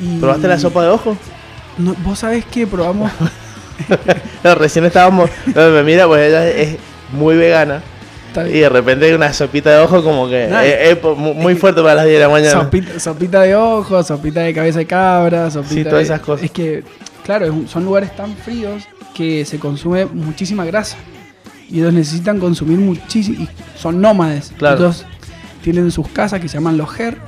[0.00, 1.16] Y ¿Probaste la sopa de ojo?
[1.78, 3.10] No, Vos sabés que probamos.
[4.44, 5.28] No, recién estábamos.
[5.52, 6.76] no, me mira, pues ella es
[7.12, 7.82] muy vegana.
[8.46, 12.04] Y de repente una sopita de ojo, como que No, es, muy fuerte para las
[12.04, 12.50] 10 de la mañana.
[12.62, 16.44] Sopita, sopita de ojo, sopita de cabeza de cabra, sopita Sí, todas de- esas cosas.
[16.44, 16.84] Es que,
[17.24, 20.96] claro, son lugares tan fríos que se consume muchísima grasa.
[21.70, 23.42] Y ellos necesitan consumir muchísimo.
[23.42, 23.48] Y
[23.78, 24.52] son nómades.
[24.58, 24.78] Claro.
[24.78, 25.04] Ellos
[25.62, 27.18] tienen sus casas que se llaman los her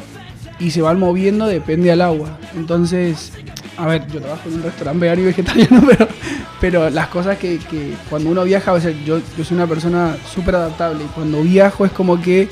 [0.58, 2.38] y se van moviendo depende al agua.
[2.54, 3.32] Entonces,
[3.76, 6.08] a ver, yo trabajo en un restaurante vegano y vegetariano, pero,
[6.60, 10.16] pero las cosas que, que cuando uno viaja, o sea, yo, yo soy una persona
[10.32, 12.48] súper adaptable y cuando viajo es como que,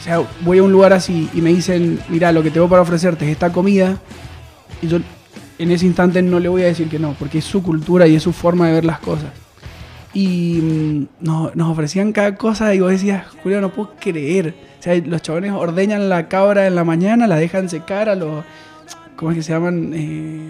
[0.00, 2.82] o sea, voy a un lugar así y me dicen, mira, lo que tengo para
[2.82, 3.98] ofrecerte es esta comida
[4.80, 4.98] y yo
[5.58, 8.14] en ese instante no le voy a decir que no, porque es su cultura y
[8.14, 9.30] es su forma de ver las cosas.
[10.20, 14.54] Y mm, no- nos ofrecían cada cosa y vos decías, Julio, no puedo creer.
[14.80, 18.44] O sea, los chabones ordeñan la cabra en la mañana, la dejan secar a los.
[19.16, 19.92] ¿Cómo es que se llaman?
[19.94, 20.48] Eh,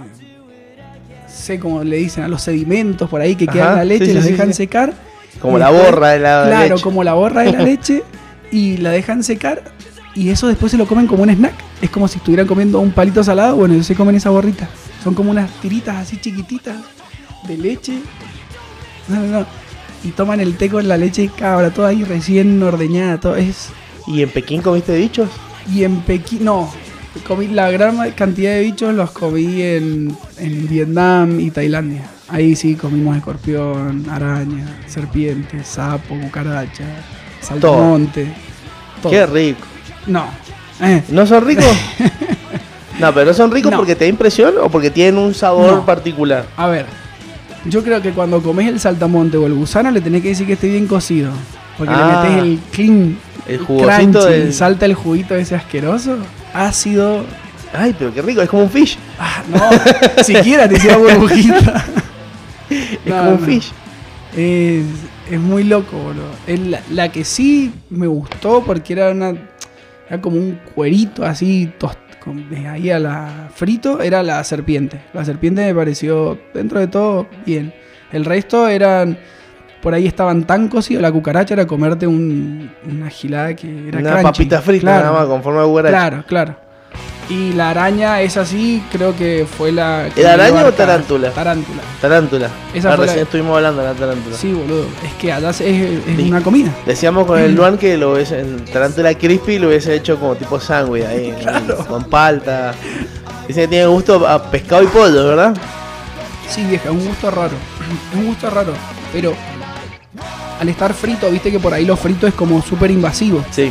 [1.27, 4.25] sé cómo le dicen, a los sedimentos por ahí que quedan la leche, sí, los
[4.25, 4.55] sí, dejan sí.
[4.55, 4.93] secar.
[5.41, 6.83] Como la borra de la Claro, leche.
[6.83, 8.03] como la borra de la leche
[8.51, 9.63] y la dejan secar
[10.15, 11.55] y eso después se lo comen como un snack.
[11.81, 14.69] Es como si estuvieran comiendo un palito salado, bueno, ellos se comen esa borrita.
[15.05, 16.77] Son como unas tiritas así chiquititas
[17.47, 17.99] de leche.
[19.09, 19.47] No, no, no.
[20.05, 23.71] Y toman el té con la leche de cabra, toda ahí recién ordeñada, todo es...
[24.07, 25.29] ¿Y en Pekín comiste bichos?
[25.73, 26.73] Y en Pekín, no,
[27.27, 32.05] comí la gran cantidad de bichos los comí en, en Vietnam y Tailandia.
[32.29, 36.85] Ahí sí comimos escorpión, araña, serpiente, sapo, cucaracha,
[37.41, 38.33] saltamonte.
[39.03, 39.11] todo.
[39.13, 39.67] Qué rico.
[40.07, 40.27] No.
[40.81, 41.65] Eh, ¿No son ricos?
[43.01, 43.79] no, pero no son ricos No.
[43.79, 45.87] porque te da impresión o porque tienen un sabor No.
[45.87, 46.47] particular.
[46.57, 46.87] a ver,
[47.65, 50.55] yo creo que cuando comes el saltamonte o el gusano le tenés que decir que
[50.55, 51.31] esté bien cocido.
[51.77, 52.23] Porque Ah.
[52.25, 56.19] le metes el clean, El jugosito crunchy, del- y salta el juguito ese asqueroso,
[56.53, 57.25] ácido.
[57.73, 58.99] Ay, pero qué rico, es como un fish.
[59.19, 61.85] Ah, no, siquiera te hiciera burbujita.
[62.71, 63.47] Es No, como un no.
[63.47, 63.73] fish.
[64.37, 64.85] Es,
[65.31, 66.31] es muy loco, boludo.
[66.47, 69.35] Es la, la que sí me gustó porque era una.
[70.09, 75.01] Era como un cuerito así, tos- con- de ahí a la frito, era la serpiente.
[75.13, 77.73] La serpiente me pareció, dentro de todo, bien.
[78.13, 79.19] El resto eran.
[79.83, 81.01] Por ahí estaban tan cocidos.
[81.03, 84.23] La cucaracha era comerte un- una gilada que era Una crunchy.
[84.25, 85.97] papita frita Claro, nada más con forma de cucaracha.
[85.97, 86.57] Claro, claro.
[87.31, 90.09] Y la araña, esa sí, creo que fue la.
[90.15, 91.31] que ¿Era me dio araña o tarántula?
[91.31, 91.83] Tarántula.
[92.01, 92.49] Tarántula.
[92.73, 94.35] Esa Ah, fue la- recién estuvimos hablando de la tarántula.
[94.35, 94.87] Sí, boludo.
[95.05, 96.29] Es que allá es, es Sí.
[96.31, 96.75] una comida.
[96.87, 100.59] Decíamos con el Luan que lo hubiese, el tarántula crispy lo hubiese hecho como tipo
[100.59, 101.35] sándwich ahí,
[101.89, 102.73] con palta.
[103.47, 105.55] Dice que tiene gusto a pescado y pollo, ¿verdad?
[106.49, 107.53] Sí, vieja, es un gusto raro.
[108.13, 108.73] Es un gusto raro.
[109.13, 109.35] Pero
[110.61, 113.45] al estar frito, viste que por ahí lo frito es como súper invasivo.
[113.51, 113.71] Sí,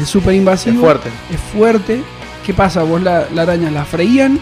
[0.00, 0.74] Es súper invasivo.
[0.76, 1.08] es fuerte.
[1.32, 2.02] Es fuerte.
[2.48, 2.82] ¿Qué pasa?
[2.82, 4.40] Vos la, la araña la freían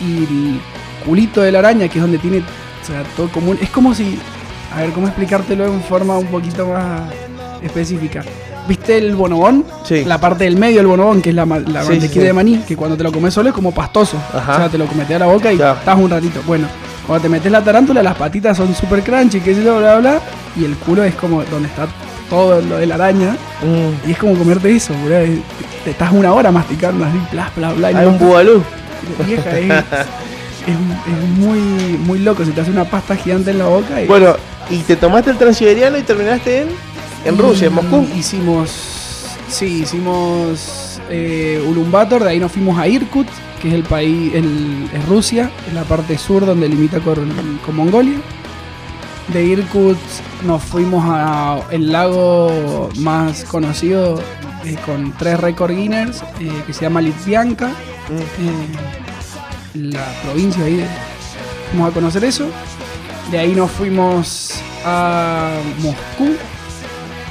[0.00, 0.60] y el
[1.04, 2.38] culito de la araña, que es donde tiene.
[2.38, 3.58] O sea, todo común.
[3.60, 4.16] Es como si.
[4.72, 7.10] A ver, ¿cómo explicártelo en forma un poquito más
[7.60, 8.22] específica?
[8.68, 9.64] ¿Viste el bonobón?
[9.82, 10.04] Sí.
[10.04, 12.26] La parte del medio del bonobón, que es la, ma- la Sí, mantequilla sí, sí.
[12.26, 14.16] de maní, que cuando te lo comes solo es como pastoso.
[14.32, 14.52] Ajá.
[14.52, 15.78] O sea, te lo metes a la boca y Claro.
[15.80, 16.40] estás un ratito.
[16.46, 16.68] Bueno,
[17.08, 20.10] cuando te metes la tarántula, las patitas son súper crunchy, qué sé yo, bla, bla,
[20.12, 20.20] bla.
[20.56, 21.88] Y el culo es como donde está
[22.30, 23.36] todo lo de la araña.
[23.62, 24.08] Mm.
[24.08, 24.92] Y es como comerte eso.
[25.10, 25.38] Es-
[25.84, 27.88] Te estás una hora masticando así, bla, bla, bla.
[27.88, 28.62] Hay no- un bubalú.
[29.26, 29.84] Vieja, es, es-
[30.66, 31.58] es muy,
[31.98, 32.44] muy loco.
[32.44, 34.02] Se te hace una pasta gigante en la boca.
[34.02, 34.34] Y, Bueno,
[34.70, 36.68] y te tomaste el transiberiano y terminaste en,
[37.24, 38.06] en y Rusia, en Moscú.
[38.16, 38.70] Hicimos,
[39.48, 43.26] sí, hicimos eh, Ulaanbaatar, de ahí nos fuimos a Irkut,
[43.62, 47.32] que es el país, el, es Rusia, es la parte sur donde limita con,
[47.64, 48.18] con Mongolia.
[49.32, 49.98] De Irkut
[50.46, 54.18] nos fuimos a el lago más conocido
[54.64, 57.68] eh, con tres récord Guinness, eh, que se llama Litvianka.
[57.68, 59.78] Mm.
[59.78, 60.76] eh, la provincia ahí.
[60.76, 60.86] de-
[61.70, 62.46] Fuimos a conocer eso.
[63.30, 64.54] De ahí nos fuimos
[64.86, 65.50] a
[65.80, 66.34] Moscú.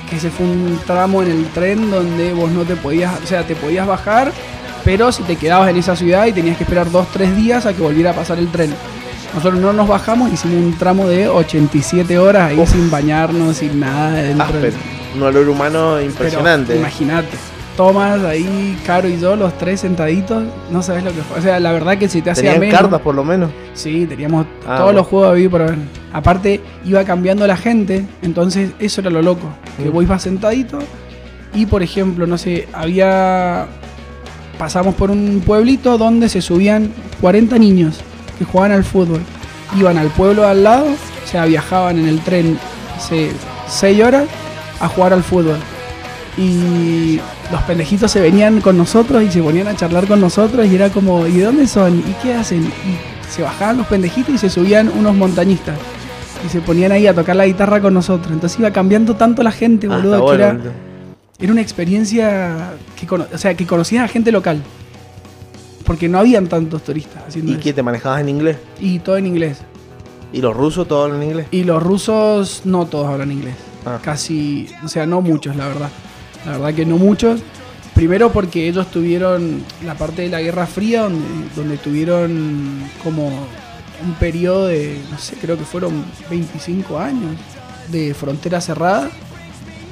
[0.08, 3.44] que ese fue un tramo en el tren donde vos no te podías, o sea,
[3.46, 4.32] te podías bajar,
[4.86, 7.74] pero si te quedabas en esa ciudad y tenías que esperar dos, tres días a
[7.74, 8.74] que volviera a pasar el tren.
[9.36, 14.12] Nosotros no nos bajamos, hicimos un tramo de 87 horas ahí sin bañarnos, sin nada
[14.14, 14.60] dentro.
[14.60, 14.74] Del-
[15.16, 16.76] un olor humano impresionante.
[16.76, 17.30] Imagínate.
[17.76, 21.38] Tomás ahí, Caro y yo, los tres sentaditos, no sabes lo que fue.
[21.38, 22.76] O sea, la verdad que si te hacía menos.
[22.80, 23.52] cartas por lo menos.
[23.76, 25.00] Sí, teníamos Ah, todos bueno.
[25.00, 25.76] los juegos de vivir por ver.
[26.12, 29.48] Aparte, iba cambiando la gente, entonces eso era lo loco.
[29.78, 29.94] Que Mm.
[29.94, 30.80] vos ibas sentadito
[31.54, 33.68] y, por ejemplo, no sé, había.
[34.58, 38.00] Pasamos por un pueblito donde se subían 40 niños
[38.38, 39.22] que jugaban al fútbol.
[39.78, 42.58] Iban al pueblo de al lado, o sea, viajaban en el tren
[43.68, 44.26] 6 horas
[44.80, 45.58] a jugar al fútbol.
[46.38, 47.20] Y
[47.52, 50.90] los pendejitos se venían con nosotros y se ponían a charlar con nosotros y era
[50.90, 52.00] como, ¿y de dónde son?
[52.00, 52.64] ¿Y qué hacen?
[52.64, 55.76] Y se bajaban los pendejitos y se subían unos montañistas.
[56.46, 58.32] Y se ponían ahí a tocar la guitarra con nosotros.
[58.32, 60.72] Entonces iba cambiando tanto la gente, Ah, boludo, que bueno, era, boludo.
[61.40, 64.62] era una experiencia que, o sea, que conocías a gente local.
[65.88, 67.64] Porque no habían tantos turistas haciendo ¿Y eso.
[67.64, 68.58] qué te manejabas en inglés?
[68.80, 69.60] Y todo en inglés.
[70.34, 71.48] ¿Y los rusos todos en inglés?
[71.50, 73.56] Y los rusos no todos hablan inglés.
[73.86, 74.00] Ah.
[74.04, 75.90] Casi, o sea, no muchos, la verdad.
[76.46, 77.40] La verdad que no muchos.
[77.96, 81.26] Primero porque ellos tuvieron la parte de la Guerra Fría donde,
[81.56, 87.36] donde tuvieron como un periodo de, no sé, creo que fueron 25 años
[87.90, 89.10] de frontera cerrada,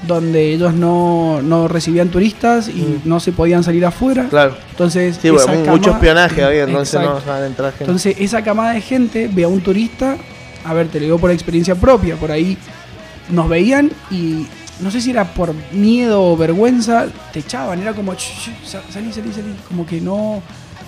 [0.04, 3.02] donde ellos no, no recibían turistas y Mm.
[3.06, 4.28] no se podían salir afuera.
[4.30, 4.56] Claro.
[4.72, 7.84] Entonces, Sí, bueno, mucho espionaje había, entonces no entrar gente.
[7.86, 10.18] Entonces, esa camada de gente ve a un turista,
[10.64, 12.58] a ver, te lo digo por experiencia propia, por ahí
[13.30, 14.46] nos veían y
[14.82, 18.82] no sé si era por miedo o vergüenza, te echaban, era como, "Ch, ch, sa-
[18.92, 20.42] salí, salí, salí, como que no,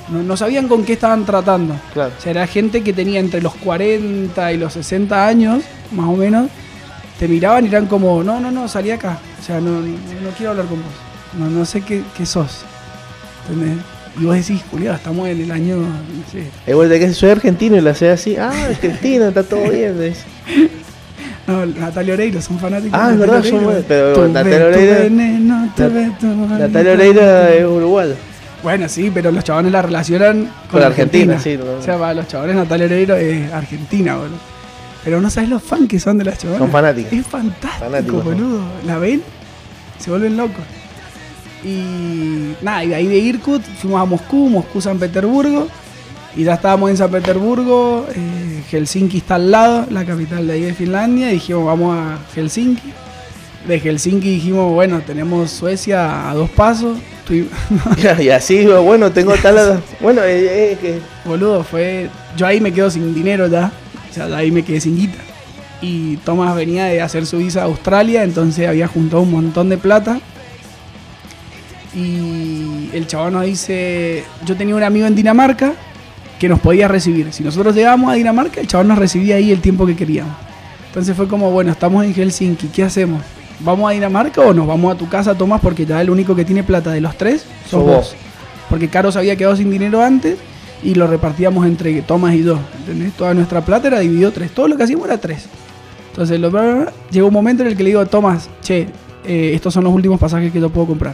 [0.09, 1.75] no, no sabían con qué estaban tratando.
[1.93, 2.11] claro.
[2.17, 6.15] O sea, era gente que tenía entre los 40 y los 60 años, más o
[6.15, 6.49] menos,
[7.19, 9.17] te miraban y eran como, no, no, no, salí acá.
[9.39, 10.91] O sea, no, no, no quiero hablar con vos.
[11.37, 12.61] No, no sé qué, qué sos.
[13.49, 13.77] ¿Entendés?
[14.19, 17.29] Y vos decís, Julián, estamos en el año, no sé, Es bueno de que soy
[17.29, 18.35] argentino y la hace así.
[18.35, 19.95] Ah, argentino, está todo bien.
[21.47, 22.99] No, Natalia Oreiro, son fanáticos.
[23.01, 23.61] Ah, es verdad, Oreiro.
[23.61, 25.09] buenos, pero Natalia Oreiro-
[26.59, 26.91] Natalia.
[26.91, 28.15] Oreira es uruguaya.
[28.61, 31.63] Bueno, sí, pero los chabones la relacionan con, Con Argentina, Argentina.
[31.63, 31.79] sí, no.
[31.79, 34.35] O sea, para los chabones Natalia Oreiro es argentina, boludo.
[35.03, 36.59] Pero no sabes los fans que son de las chabonas.
[36.59, 37.13] Son fanáticas.
[37.13, 38.33] Es fantástico, Fanáticos, son.
[38.33, 38.61] boludo.
[38.85, 39.21] La ven,
[39.99, 40.63] se vuelven locos.
[41.63, 45.67] Y nada, y de ahí de Irkut fuimos a Moscú, Moscú, San Petersburgo.
[46.35, 50.61] Y ya estábamos en San Petersburgo, eh, Helsinki está al lado, la capital de ahí
[50.61, 51.29] de Finlandia.
[51.31, 52.93] Y dijimos, vamos a Helsinki.
[53.67, 56.97] De Helsinki dijimos, bueno, tenemos Suecia a dos pasos.
[58.19, 59.81] Y así, bueno, tengo tal.
[59.99, 60.99] Bueno, eh, eh, que.
[61.25, 62.09] Boludo, fue.
[62.37, 63.69] Yo ahí me quedo sin dinero ya.
[64.17, 65.19] Sea, ahí me quedé sin guita.
[65.81, 69.77] Y Thomas venía de hacer su visa a Australia, entonces había juntado un montón de
[69.77, 70.19] plata.
[71.93, 75.73] Y el chabón nos dice: Yo tenía un amigo en Dinamarca
[76.39, 77.31] que nos podía recibir.
[77.31, 80.35] Si nosotros llegamos a Dinamarca, el chabón nos recibía ahí el tiempo que queríamos.
[80.87, 83.21] Entonces fue como: Bueno, estamos en Helsinki, ¿qué hacemos?
[83.59, 85.61] ¿Vamos a Dinamarca o nos vamos a tu casa, Tomás?
[85.61, 88.15] Porque ya el único que tiene plata de los tres vos.
[88.69, 90.37] Porque Caro se había quedado sin dinero antes
[90.83, 92.59] y lo repartíamos entre Tomás y yo.
[92.79, 93.13] ¿entendés?
[93.13, 94.51] Toda nuestra plata era dividido tres.
[94.51, 95.47] Todo lo que hacíamos era tres.
[96.11, 96.51] Entonces lo,
[97.11, 98.87] llegó un momento en el que le digo, Tomás, che,
[99.25, 101.13] eh, estos son los últimos pasajes que yo puedo comprar.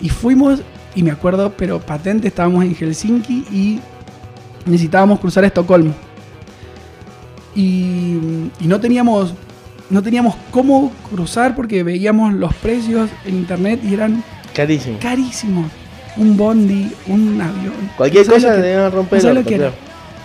[0.00, 0.62] Y fuimos,
[0.94, 3.80] y me acuerdo, pero patente, estábamos en Helsinki y
[4.66, 5.92] necesitábamos cruzar a Estocolmo.
[7.54, 8.16] Y,
[8.60, 9.34] y no teníamos
[9.90, 14.22] no teníamos cómo cruzar porque veíamos los precios en internet y eran
[14.54, 14.98] Carísimo.
[15.00, 15.66] carísimos.
[16.16, 17.72] Un bondi, un avión.
[17.96, 19.72] Cualquier ¿No sabes cosa que- a romper el era?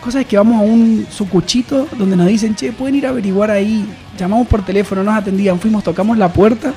[0.03, 3.49] Cosa es que vamos a un sucuchito donde nos dicen, che, pueden ir a averiguar
[3.49, 3.85] ahí.
[4.19, 6.73] Llamamos por teléfono, nos atendían, fuimos, tocamos la puerta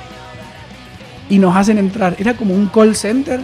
[1.29, 2.17] y nos hacen entrar.
[2.19, 3.41] Era como un call center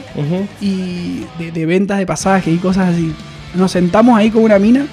[0.61, 3.13] y de, de ventas de pasajes y cosas así.
[3.55, 4.87] Nos sentamos ahí con una mina,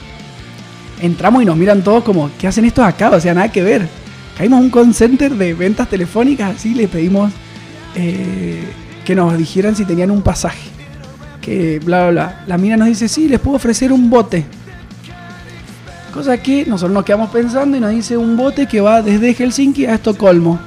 [1.01, 3.09] entramos y nos miran todos como, ¿qué hacen estos acá?
[3.11, 3.87] O sea, nada que ver.
[4.37, 7.31] Caímos a un call center de ventas telefónicas, así les pedimos
[7.95, 8.63] eh,
[9.05, 10.69] que nos dijeran si tenían un pasaje.
[11.41, 12.43] Que bla, bla, bla.
[12.47, 14.45] La mina nos dice, sí, les puedo ofrecer un bote.
[16.13, 19.85] Cosa que nosotros nos quedamos pensando y nos dice un bote que va desde Helsinki
[19.85, 20.59] a Estocolmo.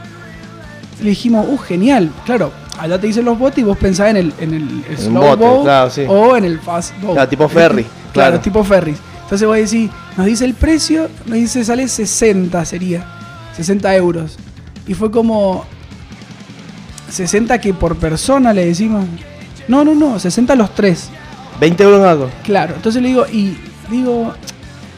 [1.03, 2.11] Le dijimos, uh, genial.
[2.25, 5.23] Claro, allá te dicen los botes y vos pensás en el, en el, el slow
[5.23, 6.05] bote, boat claro, sí.
[6.09, 7.15] o en el fast boat.
[7.15, 7.83] Claro, tipo ferry,
[8.13, 8.41] Claro, claro.
[8.41, 8.99] tipo ferries.
[9.23, 13.05] Entonces vos decís, nos dice el precio, nos dice sale 60 sería,
[13.57, 14.39] 60 euros.
[14.87, 15.65] Y fue como
[17.11, 19.05] 60 que por persona le decimos.
[19.69, 21.09] No, no, no, 60 los tres.
[21.61, 22.31] 20 euros algo.
[22.43, 23.57] Claro, entonces le digo, y
[23.91, 24.33] digo,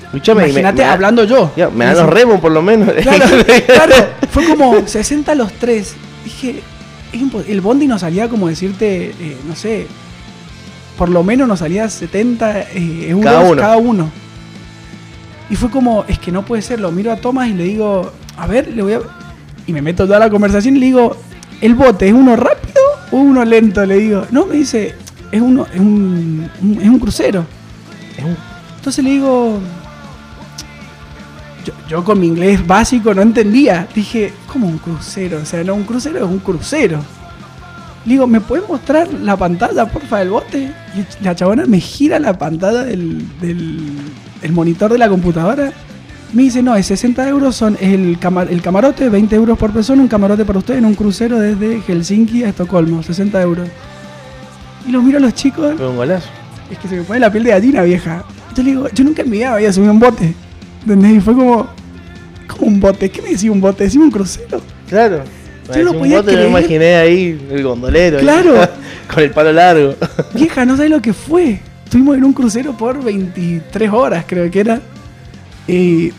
[0.04, 1.52] Escuchame, me- Imagínate da- hablando yo.
[1.56, 2.88] Ya, me dan los remos por lo menos.
[3.02, 3.24] Claro,
[3.66, 3.94] claro.
[4.30, 5.94] Fue como 60 los tres.
[6.24, 6.60] Dije,
[7.48, 9.86] el bondi nos salía como decirte, eh, no sé,
[10.98, 13.60] por lo menos nos salía 70 eh, euros Cada uno.
[13.60, 14.10] cada uno.
[15.50, 16.80] Y fue como, es que no puede ser.
[16.80, 19.00] Lo miro a Tomás y le digo, a ver, le voy a.
[19.66, 21.16] Y me meto toda la conversación y le digo,
[21.60, 22.80] ¿el bote es uno rápido
[23.12, 23.84] o uno lento?
[23.86, 24.94] Le digo, no, me dice,
[25.30, 27.44] es uno, es un, un- es un crucero.
[28.16, 28.36] Es un-
[28.76, 29.58] Entonces le digo.
[31.64, 33.88] Yo, yo con mi inglés básico no entendía.
[33.94, 35.40] Dije, ¿cómo un crucero?
[35.42, 37.00] O sea, no, un crucero es un crucero.
[38.04, 40.72] Le digo, ¿me puedes mostrar la pantalla, porfa, del bote?
[40.94, 43.80] Y la chabona me gira la pantalla del, del
[44.42, 45.72] el monitor de la computadora.
[46.32, 50.02] Me dice, no, es 60 euros, son el, cama- el camarote, 20 euros por persona,
[50.02, 53.68] un camarote para usted en un crucero desde Helsinki a Estocolmo, 60 euros.
[54.86, 56.28] Y los miro a los chicos, Fue un golazo.
[56.70, 58.24] es que se me pone la piel de gallina, vieja.
[58.56, 60.34] Yo le digo, yo nunca en mi vida había subido un bote.
[60.82, 61.16] ¿Entendés?
[61.16, 61.66] Y fue como,
[62.48, 63.08] ¿cómo un bote?
[63.10, 63.84] ¿Qué me decía un bote?
[63.84, 64.60] Decía un crucero.
[64.88, 65.22] Claro.
[65.74, 66.50] Yo no Un podía bote, me creer.
[66.50, 68.18] imaginé ahí, el gondolero.
[68.18, 68.68] ahí, Claro.
[69.14, 69.94] con el palo largo.
[70.34, 71.60] Vieja, no sabes lo que fue.
[71.84, 74.80] Estuvimos en un crucero por 23 horas, creo que era.
[75.68, 76.12] Y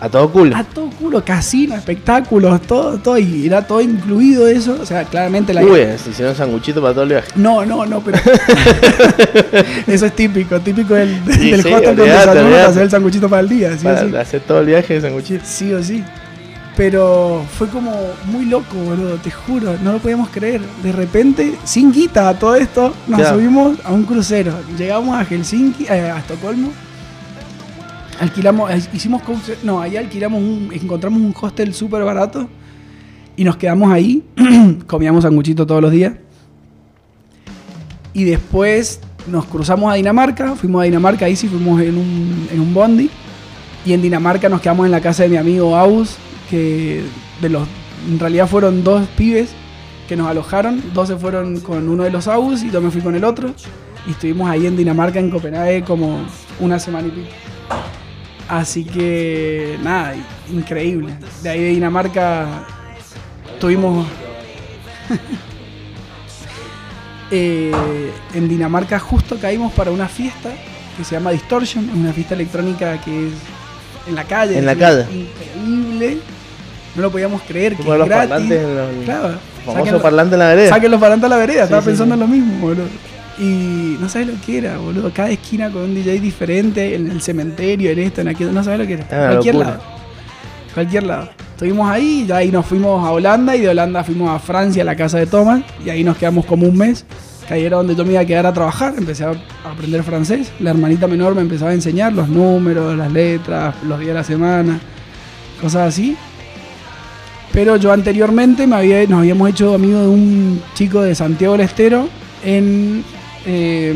[0.00, 0.56] A todo culo.
[0.56, 3.18] a todo culo, casino, espectáculos, todo, todo.
[3.18, 4.76] Y era todo incluido eso.
[4.80, 5.62] O sea, claramente la.
[5.64, 7.28] Uy, se hicieron sanguchito para todo el viaje.
[7.36, 8.18] No, no, no, pero.
[9.86, 13.48] eso es típico, típico del, Sí, del sí, hostel para hacer el sanguchito para el
[13.48, 13.72] día.
[13.76, 14.16] ¿sí o Para sí?
[14.16, 15.44] hacer todo el viaje de sanguchito.
[15.46, 16.02] Sí o sí.
[16.76, 17.92] Pero fue como
[18.24, 20.62] muy loco, boludo, te juro, no lo podíamos creer.
[20.82, 23.36] De repente, sin guita a todo esto, nos Claro.
[23.36, 24.54] subimos a un crucero.
[24.78, 26.72] Llegamos a Helsinki, eh, a Estocolmo.
[28.22, 29.20] Alquilamos, eh, hicimos,
[29.64, 32.48] no, ahí alquilamos un, encontramos un hostel súper barato
[33.36, 34.22] y nos quedamos ahí.
[34.86, 36.12] Comíamos sanguchito todos los días.
[38.12, 42.60] Y después nos cruzamos a Dinamarca, fuimos a Dinamarca, ahí sí fuimos en un, en
[42.60, 43.10] un bondi.
[43.84, 46.14] Y en Dinamarca nos quedamos en la casa de mi amigo Aus,
[46.48, 47.02] que
[47.40, 47.66] de los,
[48.08, 49.50] en realidad fueron dos pibes
[50.08, 50.80] que nos alojaron.
[50.94, 53.52] Dos se fueron con uno de los Aus y yo me fui con el otro.
[54.06, 56.20] Y estuvimos ahí en Dinamarca, en Copenhague, como
[56.60, 57.51] una semana y pico.
[58.52, 60.14] Así que, nada,
[60.52, 61.14] increíble.
[61.42, 62.66] De ahí de Dinamarca
[63.58, 64.06] tuvimos...
[67.34, 67.72] Eh,
[68.34, 70.50] en Dinamarca justo caímos para una fiesta
[70.98, 73.32] que se llama Distortion, es una fiesta electrónica que es
[74.06, 74.58] en la calle.
[74.58, 75.06] En la calle.
[75.10, 76.18] Increíble.
[76.94, 77.74] No lo podíamos creer.
[77.74, 78.28] Que Como es los gratis.
[78.28, 79.38] parlantes en los- Claro.
[79.64, 80.68] Famoso parlante en la vereda.
[80.68, 82.20] Saquen los parlantes a la vereda, estaba sí, pensando sí.
[82.22, 82.84] en lo mismo, boludo.
[83.42, 85.10] Y no sabes lo que era, boludo.
[85.12, 88.52] Cada esquina con un DJ diferente, en el cementerio, en esto, en aquello.
[88.52, 89.06] No sabes lo que era.
[89.10, 89.70] Ah, Cualquier locura.
[89.70, 89.82] lado.
[90.74, 91.28] Cualquier lado.
[91.54, 94.86] Estuvimos ahí, ya ahí nos fuimos a Holanda y de Holanda fuimos a Francia, a
[94.86, 95.62] la casa de Thomas.
[95.84, 97.04] Y ahí nos quedamos como un mes.
[97.48, 98.94] Que ahí era donde yo me iba a quedar a trabajar.
[98.96, 99.32] Empecé a
[99.64, 100.52] aprender francés.
[100.60, 104.24] La hermanita menor me empezaba a enseñar los números, las letras, los días de la
[104.24, 104.80] semana,
[105.60, 106.16] cosas así.
[107.52, 111.62] Pero yo anteriormente me había, nos habíamos hecho amigos de un chico de Santiago del
[111.62, 112.08] Estero
[112.44, 113.04] en
[113.46, 113.94] eh,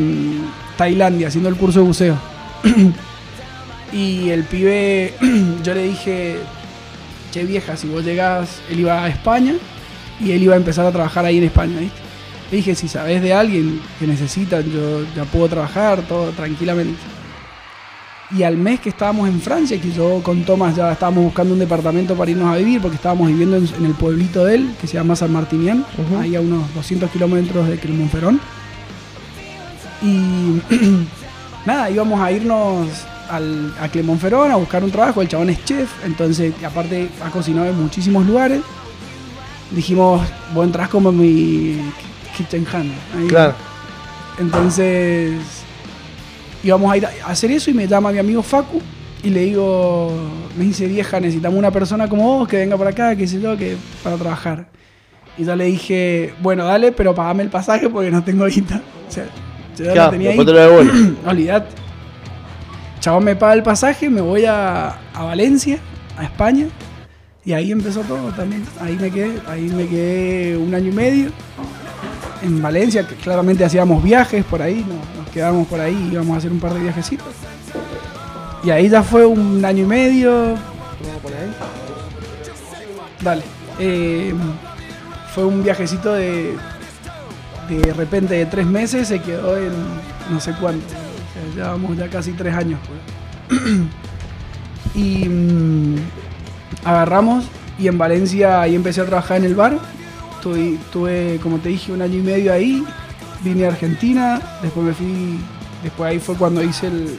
[0.76, 2.18] Tailandia haciendo el curso de buceo.
[3.92, 5.14] y el pibe,
[5.62, 6.36] yo le dije,
[7.30, 9.55] che vieja, si vos llegás, él iba a España
[10.20, 11.99] y él iba a empezar a trabajar ahí en España, ¿viste?
[12.51, 16.99] Le dije, si sabés de alguien que necesitan, yo ya puedo trabajar, todo tranquilamente.
[18.36, 21.61] Y al mes que estábamos en Francia, que yo con Tomás ya estábamos buscando un
[21.61, 24.86] departamento para irnos a vivir, porque estábamos viviendo en, en el pueblito de él, que
[24.86, 25.84] se llama San Martinián,
[26.20, 28.40] ahí a unos 200 kilómetros de Clermont-Ferrand.
[30.03, 30.61] Y
[31.66, 32.88] nada, íbamos a irnos
[33.28, 35.22] al, a Clermont-Ferrand a buscar un trabajo.
[35.22, 38.61] El chabón es chef, entonces, aparte ha cocinado en muchísimos lugares.
[39.70, 40.22] Dijimos,
[40.55, 41.78] vos entras como mi
[42.36, 42.92] kitchen hand.
[43.16, 43.26] ahí.
[43.26, 43.55] Claro.
[44.38, 45.34] Entonces
[46.62, 48.82] íbamos a ir a hacer eso y me llama mi amigo Facu
[49.22, 50.12] y le digo,
[50.57, 53.57] me dice vieja, necesitamos una persona como vos que venga por acá, qué sé yo,
[53.57, 54.68] que para trabajar.
[55.38, 58.80] Y yo le dije, bueno, dale, pero pagame el pasaje porque no tengo guita.
[59.09, 59.26] O sea,
[59.77, 60.45] yo ya tenía ahí.
[60.45, 60.81] te lo.
[61.27, 61.74] Olvidate.
[63.01, 65.79] Chabón me paga el pasaje, me voy a, a Valencia,
[66.16, 66.66] a España,
[67.45, 68.64] y ahí empezó todo también.
[68.81, 71.31] Ahí me quedé, ahí me quedé un año y medio
[72.43, 76.39] en Valencia, que claramente hacíamos viajes por ahí, nos, nos quedábamos por ahí, íbamos a
[76.39, 77.27] hacer un par de viajecitos.
[78.62, 80.55] Y ahí ya fue un año y medio.
[83.22, 83.43] Dale.
[83.79, 84.35] Eh,
[85.35, 86.57] fue un viajecito de.
[87.69, 89.73] De repente de tres meses se quedó en
[90.31, 90.87] no sé cuánto.
[91.55, 92.79] Llevamos ya casi tres años.
[93.49, 93.61] pues.
[94.95, 95.97] y mm,
[96.85, 97.45] agarramos
[97.79, 99.79] y en Valencia ahí empecé a trabajar en el bar.
[100.43, 102.85] Tuve, tuve, como te dije, un año y medio ahí.
[103.43, 105.39] Vine a Argentina, después me fui.
[105.83, 107.19] Después ahí fue cuando hice el,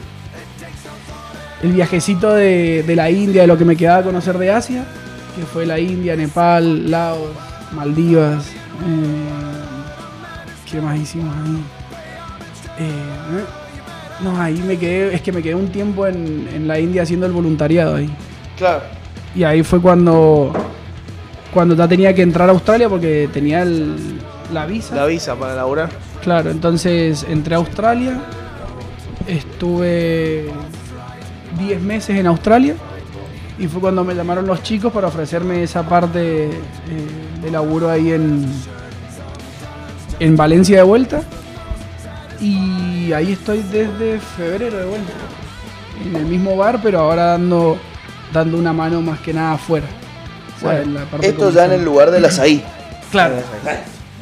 [1.62, 4.84] el viajecito de, de la India, de lo que me quedaba a conocer de Asia,
[5.36, 7.30] que fue la India, Nepal, Laos,
[7.72, 8.46] Maldivas.
[8.46, 9.47] eh,
[10.70, 11.62] ¿Qué más hicimos ahí?
[12.78, 13.44] Eh,
[14.22, 17.26] no, ahí me quedé, es que me quedé un tiempo en, en la India haciendo
[17.26, 18.10] el voluntariado ahí.
[18.56, 18.82] Claro.
[19.34, 20.52] Y ahí fue cuando,
[21.52, 24.18] cuando ya tenía que entrar a Australia porque tenía el-
[24.52, 24.94] la visa.
[24.94, 25.90] La visa para laburar.
[26.22, 28.20] Claro, entonces entré a Australia,
[29.26, 30.50] estuve
[31.58, 32.74] 10 meses en Australia
[33.58, 36.50] y fue cuando me llamaron los chicos para ofrecerme esa parte eh,
[37.42, 38.46] de laburo ahí en,
[40.20, 41.22] en Valencia de vuelta.
[42.40, 45.12] Y ahí estoy desde febrero de vuelta.
[46.04, 47.78] En el mismo bar, pero ahora dando,
[48.32, 49.86] dando una mano más que nada afuera.
[50.56, 52.62] O sea, en la parte Esto ya en el lugar del azaí.
[53.10, 53.36] Claro.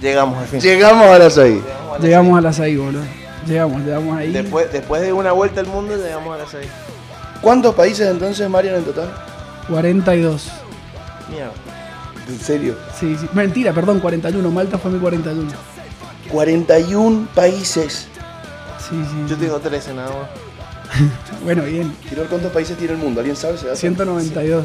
[0.00, 0.60] Llegamos al fin.
[0.60, 1.60] Llegamos al azaí.
[2.00, 3.02] Llegamos a las ahí, boludo.
[3.46, 4.32] Llegamos, llegamos ahí.
[4.32, 6.66] Después, después de una vuelta al mundo, llegamos a las 6.
[7.40, 9.08] ¿Cuántos países entonces, Marian, en total?
[9.68, 10.48] 42.
[11.30, 11.50] Mierda.
[12.28, 12.76] ¿En serio?
[12.98, 13.28] Sí, sí.
[13.32, 14.50] Mentira, perdón, 41.
[14.50, 15.48] Malta fue mi 41.
[16.30, 18.06] 41 países.
[18.78, 19.24] Sí, sí.
[19.28, 20.28] Yo tengo 13 nada más.
[21.44, 21.92] Bueno, bien.
[22.02, 23.20] Quiero ver cuántos países tiene el mundo.
[23.20, 23.54] ¿Alguien sabe?
[23.56, 23.76] dato?
[23.76, 24.64] 192.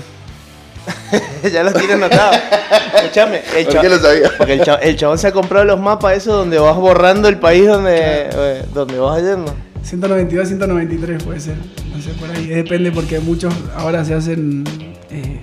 [1.51, 2.31] ya los tiene anotado.
[2.95, 3.41] Escúchame.
[3.55, 4.31] El ¿Por qué lo sabía?
[4.37, 7.37] Porque el, cha- el chabón se ha comprado los mapas esos donde vas borrando el
[7.37, 7.99] país donde,
[8.31, 9.53] eh, donde vas yendo.
[9.83, 11.55] 192, 193 puede ser.
[11.95, 12.47] No sé, por ahí.
[12.47, 14.63] Depende porque muchos ahora se hacen
[15.09, 15.39] eh,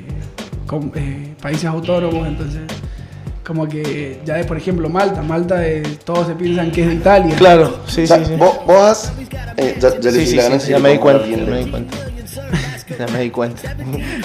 [0.66, 2.62] con- eh, países autónomos, entonces.
[3.48, 5.22] Como que ya es, por ejemplo, Malta.
[5.22, 7.34] Malta, eh, todos se piensan que es de Italia.
[7.34, 8.32] Claro, sí, O sea, sí, sí.
[8.36, 9.12] Vos, vos has...
[9.56, 11.64] eh, ya, ya le Sí, sí, la sí, ganancia ya me di cuenta, ya me
[11.64, 11.96] di cuenta.
[12.98, 13.76] Ya me di cuenta.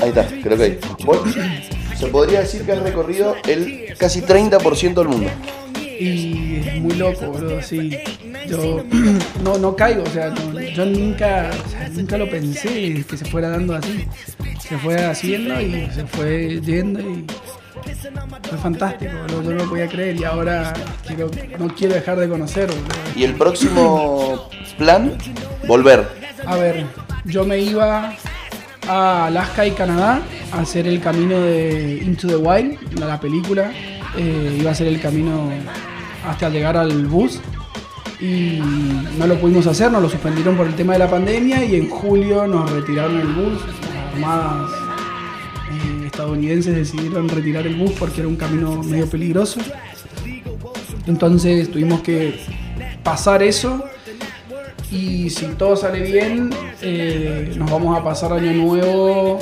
[0.02, 0.80] Ahí está, creo que ahí.
[1.06, 1.20] Vos-
[1.98, 5.30] Se podría decir que has recorrido el casi 30% del mundo.
[6.00, 7.98] Y es muy loco, boludo, sí.
[8.50, 8.84] Yo
[9.44, 13.24] no, no caigo, o sea, no- yo nunca, o sea, nunca lo pensé que se
[13.26, 14.06] fuera dando así.
[14.68, 17.26] Se fue haciendo y se fue yendo y
[18.50, 19.12] fue fantástico.
[19.28, 20.74] Yo no lo podía creer y ahora
[21.08, 22.86] quiero, no quiero dejar de conocer, boludo.
[23.16, 25.18] Y el próximo plan,
[25.68, 26.08] volver.
[26.46, 26.86] A ver,
[27.26, 28.14] yo me iba
[28.88, 30.22] a Alaska y Canadá
[30.52, 33.72] a hacer el camino de Into the Wild, la, la película.
[34.18, 35.50] Eh, iba a hacer el camino
[36.28, 37.40] hasta llegar al bus
[38.20, 38.60] y
[39.18, 41.90] no lo pudimos hacer, nos lo suspendieron por el tema de la pandemia y en
[41.90, 43.60] julio nos retiraron el bus.
[44.20, 44.93] Las armadas
[46.14, 49.60] estadounidenses decidieron retirar el bus porque era un camino medio peligroso.
[51.08, 52.40] Entonces tuvimos que
[53.04, 53.84] pasar eso
[54.92, 56.52] y si todo sale bien,
[56.84, 59.40] eh, nos vamos a pasar año nuevo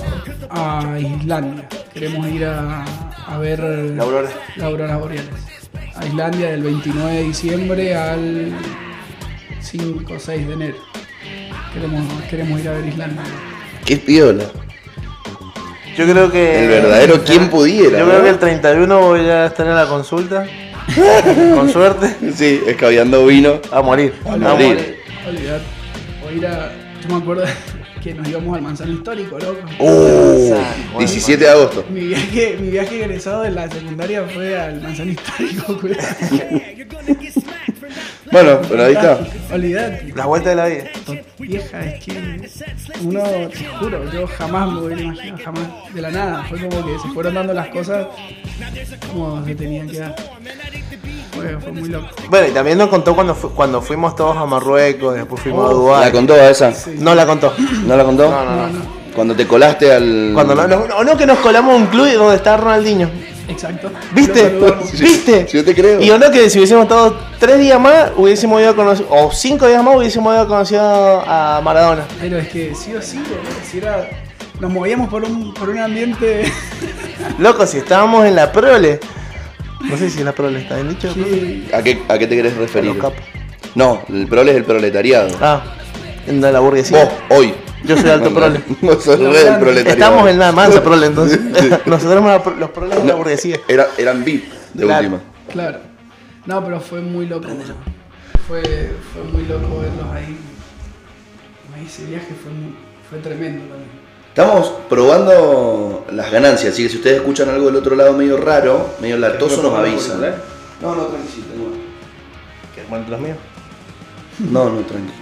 [0.49, 1.67] a Islandia.
[1.93, 2.85] Queremos ir a,
[3.27, 4.29] a ver La aurora.
[4.55, 5.29] las auroras boreales.
[5.95, 8.53] A Islandia del 29 de diciembre al
[9.59, 10.77] 5 o 6 de enero.
[11.73, 13.21] Queremos, queremos ir a ver Islandia.
[13.85, 14.45] Qué piola.
[15.97, 16.63] Yo creo que.
[16.63, 18.11] El verdadero quien pudiera, Yo ¿no?
[18.11, 20.45] creo que el 31 voy a estar en la consulta.
[21.55, 22.15] Con suerte.
[22.35, 23.59] Sí, escabeando vino.
[23.71, 24.13] A morir.
[24.25, 24.67] A A morir.
[24.67, 24.97] morir.
[25.27, 25.61] Olvidar.
[26.27, 26.71] O ir a.
[27.01, 27.43] Yo me acuerdo
[28.03, 29.59] que nos íbamos al manzano histórico, loco.
[29.79, 30.55] Uh,
[30.99, 31.85] 17 de agosto.
[31.89, 35.79] Mi viaje, mi viaje egresado de la secundaria fue al manzano histórico.
[38.31, 39.19] Bueno, pero ahí está.
[39.53, 40.13] Olvidate.
[40.15, 40.83] La vuelta de la vida.
[41.39, 42.41] Vieja, es que
[43.03, 45.63] uno, te juro, yo jamás me hubiera imaginado, jamás,
[45.93, 46.45] de la nada.
[46.47, 48.07] Fue como que se fueron dando las cosas
[49.11, 50.15] como se tenían que dar.
[51.33, 52.07] Fue, fue muy loco.
[52.29, 55.73] Bueno, y también nos contó cuando, fu- cuando fuimos todos a Marruecos, después fuimos a
[55.73, 56.05] Dubái.
[56.05, 56.71] ¿La contó a esa?
[56.99, 57.53] No la contó.
[57.85, 58.29] ¿No la contó?
[58.29, 58.73] No, no, No, no.
[58.79, 59.01] no.
[59.15, 60.31] Cuando te colaste al.
[60.33, 63.09] Cuando no, no, no, no, que nos colamos a un club donde está Ronaldinho.
[63.51, 63.91] Exacto.
[64.13, 64.59] ¿Viste?
[64.99, 65.47] ¿Viste?
[65.47, 66.01] Si yo te creo.
[66.01, 69.31] Y o no que si hubiésemos estado tres días más, hubiésemos ido a conocer, o
[69.31, 72.05] cinco días más, hubiésemos ido a conocer a Maradona.
[72.19, 73.21] Pero es que sí o sí,
[73.69, 74.09] si era,
[74.59, 76.51] nos movíamos por un, por un ambiente
[77.39, 78.99] Loco, si estábamos en la prole.
[79.81, 81.13] No sé si en la prole está bien dicho.
[81.73, 82.91] ¿A qué, ¿A qué te querés A referir?
[82.95, 83.23] los capos.
[83.75, 85.29] No, el prole es el proletariado.
[85.41, 85.63] Ah,
[86.27, 87.05] en la burguesía.
[87.05, 87.53] Vos, hoy.
[87.83, 88.59] Yo soy alto prole.
[88.59, 89.89] Proletariado.
[89.89, 91.39] Estamos en la mansa prole entonces.
[91.85, 93.59] Nosotros pro- los proles de la burguesía.
[93.67, 94.99] Era, eran VIP de Claro.
[95.07, 95.21] última.
[95.51, 95.79] Claro.
[96.45, 97.47] No, pero fue muy loco.
[98.47, 100.37] Fue, fue muy loco verlos ahí.
[101.85, 102.75] Ese viaje fue, muy-
[103.09, 103.89] fue tremendo también.
[104.29, 108.91] Estamos probando las ganancias, así que si ustedes escuchan algo del otro lado medio raro,
[109.01, 110.21] medio latoso, nos avisan.
[110.81, 111.45] No, no, tranquilo.
[112.73, 113.37] Que bueno, los míos.
[114.39, 115.13] No, no, tranquilo.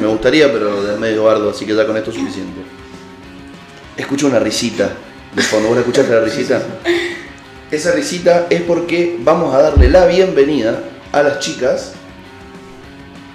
[0.00, 2.60] Me gustaría, pero es medio bardo, así que ya con esto es suficiente.
[3.96, 4.90] Escucho una risita
[5.34, 5.68] de fondo.
[5.68, 6.62] ¿Vos la escuchaste la risita?
[7.70, 10.80] Esa risita es porque vamos a darle la bienvenida
[11.12, 11.92] a las chicas.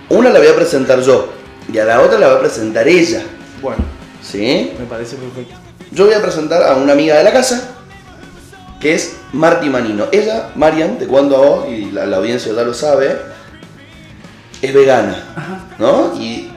[0.09, 1.29] Una la voy a presentar yo
[1.71, 3.23] y a la otra la va a presentar ella.
[3.61, 3.83] Bueno.
[4.23, 4.71] ¿Sí?
[4.79, 5.55] Me parece perfecto.
[5.91, 7.75] Yo voy a presentar a una amiga de la casa,
[8.79, 10.07] que es Marti Manino.
[10.11, 13.17] Ella, Marian, te cuento a vos, y la, la audiencia ya lo sabe,
[14.61, 15.23] es vegana,
[15.77, 16.13] ¿no?
[16.19, 16.51] Y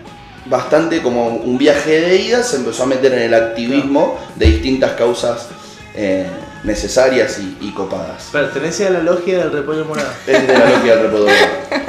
[0.46, 4.92] bastante como un viaje de ida se empezó a meter en el activismo de distintas
[4.92, 5.48] causas
[5.94, 6.26] eh,
[6.64, 8.30] necesarias y, y copadas.
[8.32, 10.10] Pertenece a la logia del repollo morado.
[10.26, 11.32] Es de la logia del Repodoro.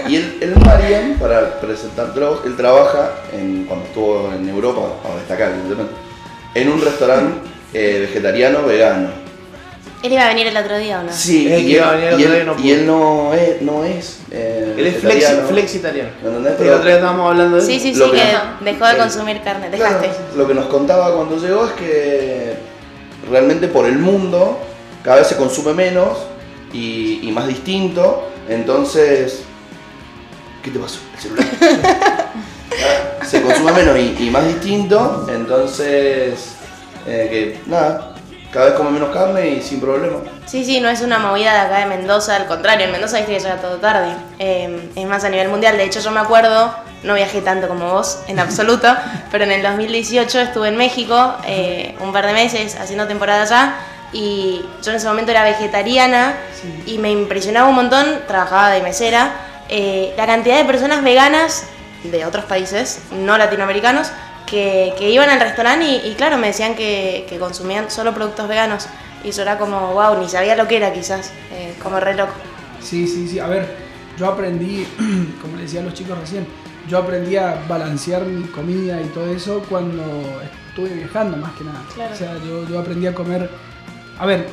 [0.07, 5.35] Y el, el Marian, para presentártelo, él trabaja en, cuando estuvo en Europa, ahora está
[5.35, 5.94] acá, evidentemente,
[6.56, 9.23] en un restaurante eh, vegetariano vegano.
[10.03, 11.11] Él iba a venir el otro día, ¿o no?
[11.13, 12.71] Sí, Es y, él, iba a venir el y otro él- día y no y
[12.71, 16.09] él no es, no es eh, Él es flexi, flexitariano.
[16.21, 16.59] ¿Me entendés?
[16.59, 17.71] El otro día estábamos hablando de eso.
[17.71, 20.38] Sí, sí, Lo sí, que- dejó de consumir carne, Claro, dejaste.
[20.38, 22.53] lo que nos contaba cuando llegó es que
[23.31, 24.59] realmente por el mundo
[25.03, 26.17] cada vez se consume menos
[26.73, 28.27] y, y más distinto.
[28.49, 29.43] Entonces.
[30.61, 30.99] ¿Qué te pasó?
[31.15, 31.45] El celular.
[33.25, 35.27] Se consume menos y, y más distinto.
[35.34, 36.55] Entonces.
[37.07, 37.27] eh,
[37.65, 38.12] que nada,
[38.53, 40.19] cada vez come menos carne y sin problema.
[40.45, 43.34] Sí, sí, no es una movida de acá de Mendoza, al contrario, en Mendoza viste
[43.34, 44.13] que llega todo tarde.
[44.38, 47.91] Eh, es más a nivel mundial, de hecho yo me acuerdo, no viajé tanto como
[47.91, 48.88] vos, en absoluto,
[49.31, 53.75] pero en el 2018 estuve en México eh, un par de meses haciendo temporada allá
[54.13, 56.35] y yo en ese momento era vegetariana
[56.85, 59.31] y me impresionaba un montón, trabajaba de mesera,
[59.69, 61.65] eh, la cantidad de personas veganas
[62.03, 64.11] de otros países, no latinoamericanos,
[64.53, 68.47] que, que iban al restaurante y, y claro, me decían que, que consumían solo productos
[68.47, 68.88] veganos.
[69.23, 72.34] Y yo era como, wow, ni sabía lo que era quizás, eh, como re loco.
[72.80, 73.39] Sí, sí, sí.
[73.39, 73.67] A ver,
[74.15, 74.85] yo aprendí,
[75.41, 76.45] como le decía a los chicos recién,
[76.88, 80.03] yo aprendí a balancear mi comida y todo eso cuando
[80.69, 81.81] estuve viajando, más que nada.
[81.95, 82.13] Claro.
[82.13, 83.49] O sea, yo, yo aprendí a comer.
[84.19, 84.47] A ver,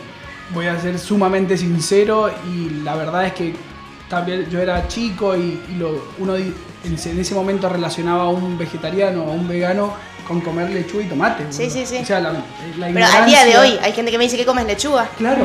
[0.55, 3.55] voy a ser sumamente sincero y la verdad es que
[4.09, 6.33] también yo era chico y, y lo, uno
[6.85, 9.93] en ese, en ese momento relacionaba a un vegetariano o a un vegano
[10.27, 11.45] con comer lechuga y tomate.
[11.51, 11.99] Sí, sí, sí.
[12.03, 14.47] O sea, la, la Pero a día de hoy hay gente que me dice que
[14.47, 15.09] comes lechuga.
[15.19, 15.45] Claro.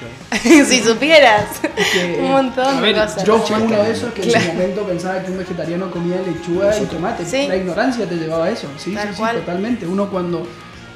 [0.42, 1.44] si supieras.
[1.92, 3.24] que, un montón a ver, de cosas.
[3.24, 6.76] Yo fui uno de esos que en su momento pensaba que un vegetariano comía lechuga
[6.78, 7.26] y tomate.
[7.26, 7.46] Sí.
[7.46, 8.68] La ignorancia te llevaba a eso.
[8.78, 9.86] Sí, Tal sí, sí, totalmente.
[9.86, 10.46] Uno cuando,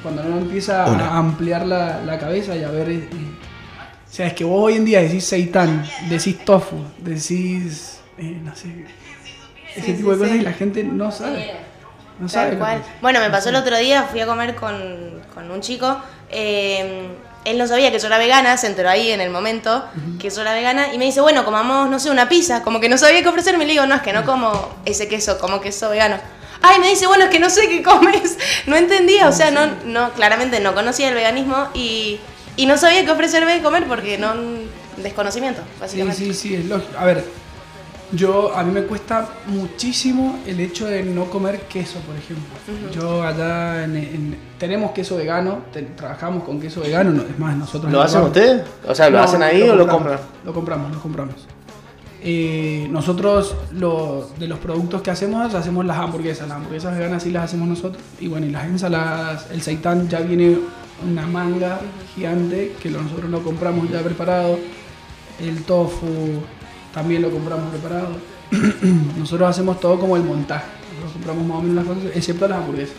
[0.01, 2.89] cuando no empieza a ampliar la, la cabeza y a ver.
[2.89, 7.99] eh, o sea, es que vos hoy en día decís seitán, decís tofu, decís.
[8.17, 8.69] eh, no sé.
[9.77, 11.51] Ese tipo de cosas y la gente no sabe.
[12.19, 12.49] No sabe.
[12.51, 12.83] Tal cual.
[13.01, 15.97] Bueno, me pasó el otro día, fui a comer con, con un chico.
[16.29, 17.07] eh,
[17.45, 19.85] él no sabía que yo era vegana, se enteró ahí en el momento
[20.19, 22.61] que yo era vegana y me dice, bueno, comamos, no sé, una pizza.
[22.61, 23.65] Como que no sabía qué ofrecerme.
[23.65, 26.17] Le digo, no, es que no como ese queso, como queso vegano.
[26.61, 28.37] Ay, me dice, bueno, es que no sé qué comes.
[28.65, 32.19] No entendía, o sea, no, no, claramente no conocía el veganismo y,
[32.57, 34.33] y no sabía qué ofrecerme de comer porque no,
[34.97, 36.17] desconocimiento, Sí, básicamente.
[36.17, 36.97] sí, sí, es lógico.
[36.99, 37.23] A ver,
[38.11, 42.45] yo a mí me cuesta muchísimo el hecho de no comer queso, por ejemplo.
[42.91, 47.55] Yo allá en, en- tenemos queso vegano, te- trabajamos con queso vegano, no- es más,
[47.57, 48.51] nosotros ¿Lo hacen compramos.
[48.55, 48.89] ustedes?
[48.89, 50.19] O sea, ¿lo No, hacen ahí o lo compran?
[50.45, 51.35] Lo compramos, lo compramos.
[52.23, 56.47] Eh, nosotros lo- de los productos que hacemos, hacemos las hamburguesas.
[56.47, 58.01] Las hamburguesas veganas sí las hacemos nosotros.
[58.19, 60.57] Y bueno, y las ensaladas, el seitán ya viene
[61.07, 61.79] una manga
[62.15, 64.57] gigante que nosotros lo compramos ya preparado.
[65.39, 66.07] El tofu
[66.93, 68.09] también lo compramos preparado.
[69.17, 70.65] nosotros hacemos todo como el montaje.
[70.95, 72.95] Nosotros compramos más o menos las cosas, excepto las hamburguesas.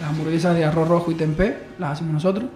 [0.00, 2.46] Las hamburguesas de arroz rojo y tempeh las hacemos nosotros.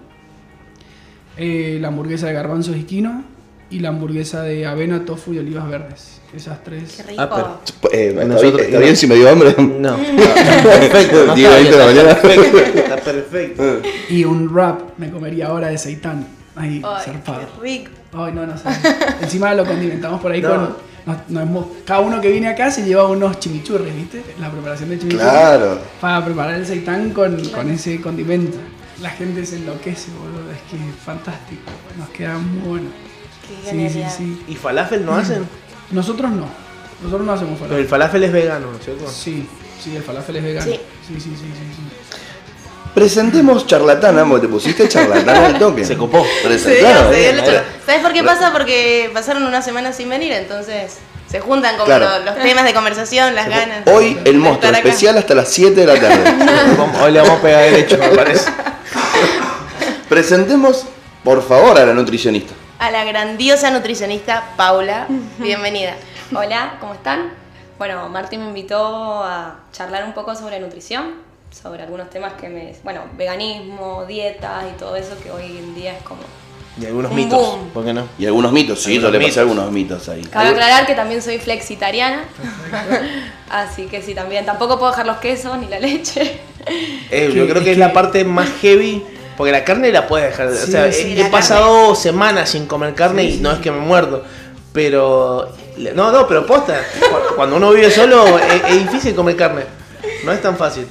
[1.36, 3.22] Eh, la hamburguesa de garbanzos y quinoa
[3.68, 6.20] y la hamburguesa de avena, tofu y olivas verdes.
[6.34, 6.94] Esas tres.
[6.96, 7.22] Qué rico.
[7.22, 9.54] Ah, pero- Eh, ¿está, Nosotros- bien, está bien si me dio hambre?
[9.58, 9.96] No.
[10.62, 11.26] perfecto.
[11.26, 12.10] No Digo, está 20 de la bien, mañana.
[12.12, 12.78] está perfecto.
[12.78, 13.80] Está perfecto.
[14.10, 16.26] Y un wrap me comería ahora de seitán.
[16.56, 17.40] Ahí, Ay, zarpado.
[17.40, 17.90] qué rico.
[18.14, 18.64] Ay, no, no sé.
[19.20, 20.48] Encima lo condimentamos por ahí No.
[20.48, 20.76] con.
[21.28, 24.24] nos- cada uno que viene acá se lleva unos chimichurris, ¿viste?
[24.40, 25.26] La preparación de chimichurris.
[25.28, 25.78] Claro.
[26.00, 28.56] Para preparar el seitán con, con ese condimento.
[29.02, 30.50] La gente se enloquece, boludo.
[30.50, 31.62] Es que es fantástico.
[31.98, 32.86] Nos queda muy bueno.
[33.42, 34.14] Qué Sí, sí, genialidad.
[34.16, 34.42] sí.
[34.48, 35.46] ¿Y falafel no hacen?
[35.90, 36.46] Nosotros no.
[37.02, 37.82] Nosotros no hacemos Pero falafel.
[37.84, 39.06] el falafel es vegano, ¿no es cierto?
[39.10, 39.46] Sí,
[39.80, 40.66] sí, el falafel es vegano.
[40.72, 40.80] Sí.
[41.06, 41.44] Sí, sí, sí, sí,
[41.76, 42.16] sí.
[42.96, 45.84] Presentemos charlatana, porque te pusiste charlatana al toque.
[45.84, 46.24] Se copó.
[46.42, 47.42] Presen- Se dio, claro, se dio
[47.84, 48.52] ¿Sabes por qué pasa?
[48.54, 50.96] Porque pasaron unas semanas sin venir, entonces
[51.30, 52.06] se juntan como Claro.
[52.08, 53.86] lo- los, temas de conversación, las ganas.
[53.86, 56.24] Hoy el monstruo especial hasta las 7 de la tarde.
[57.04, 58.50] Hoy le vamos a pegar derecho, me parece.
[60.08, 60.86] Presentemos,
[61.22, 62.54] por favor, a la nutricionista.
[62.78, 65.06] A la grandiosa nutricionista Paula,
[65.36, 65.96] bienvenida.
[66.34, 67.30] Hola, ¿cómo están?
[67.76, 71.25] Bueno, Martín me invitó a charlar un poco sobre nutrición,
[71.62, 72.74] sobre algunos temas que me...
[72.84, 76.20] Bueno, veganismo, dietas y todo eso que hoy en día es como...
[76.80, 77.70] Y algunos Un mitos, boom.
[77.70, 78.06] ¿por qué no?
[78.18, 79.38] Y algunos mitos, sí, yo le pasé mitos.
[79.38, 80.22] algunos mitos ahí.
[80.24, 82.24] Cabe aclarar que también soy flexitariana,
[83.50, 84.44] así que sí, también.
[84.44, 86.38] Tampoco puedo dejar los quesos ni la leche.
[87.10, 89.02] Eh, yo creo que es la parte más heavy.
[89.38, 90.50] Porque la carne la puedes dejar.
[90.52, 93.78] Sí, o sea, sí, he, pasado semanas sin comer carne y no es que me
[93.80, 94.24] muerdo.
[94.72, 95.52] Pero.
[95.94, 96.80] No, no, pero posta.
[96.98, 99.62] cu- Cuando uno vive solo es, es difícil comer carne.
[100.24, 100.86] No es tan fácil.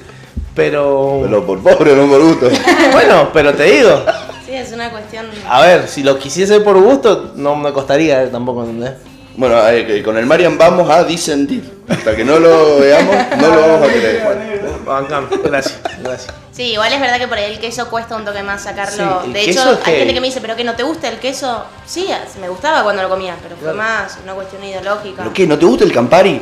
[0.56, 1.20] Pero.
[1.24, 2.50] Pero por pobre, no por gusto.
[2.92, 4.04] Bueno, pero te digo.
[4.46, 5.26] Sí, es una cuestión.
[5.50, 8.94] A ver, si lo quisiese por gusto, no me costaría tampoco, ¿entendés?
[9.38, 11.76] Bueno, eh, con el Marian vamos a disentir.
[11.90, 14.24] Hasta que no lo veamos, no lo vamos a.
[14.24, 14.56] Juan.
[14.86, 15.28] Bancame.
[15.44, 16.34] Gracias, gracias.
[16.52, 19.24] Sí, igual es verdad que por ahí el queso cuesta un toque más sacarlo.
[19.26, 21.66] Sí, de hecho, hay gente que me dice, ¿pero que no te gusta el queso?
[21.86, 22.08] Sí,
[22.40, 23.78] me gustaba cuando lo comía, pero fue Claro.
[23.78, 25.18] más una cuestión ideológica.
[25.18, 25.48] ¿Pero qué?
[25.48, 26.42] ¿No te gusta el Campari?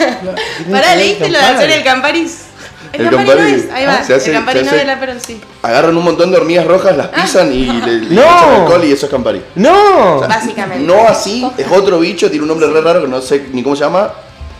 [0.70, 2.44] Pará, ¿leíste lo de hacer el Camparis?
[2.92, 4.80] El, El Campari, Campari, no es, ahí va, se hace- el Campari se no hace-
[4.80, 5.40] es la pero sí.
[5.62, 8.22] Agarran un montón de hormigas rojas, las pisan y le, le ¡No!
[8.22, 9.42] echan alcohol y eso es Campari.
[9.54, 10.20] ¡No!
[10.20, 10.84] Básicamente.
[10.84, 13.76] No así, es otro bicho, tiene un nombre re raro que no sé ni cómo
[13.76, 14.12] se llama,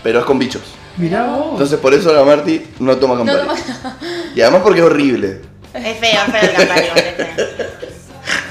[0.03, 0.63] pero es con bichos.
[0.97, 1.53] Mirá vos.
[1.53, 3.39] Entonces por eso la Marty no toma Campari.
[3.41, 3.97] toma-
[4.35, 5.41] Y además porque es horrible.
[5.75, 7.61] Es feo, es feo el.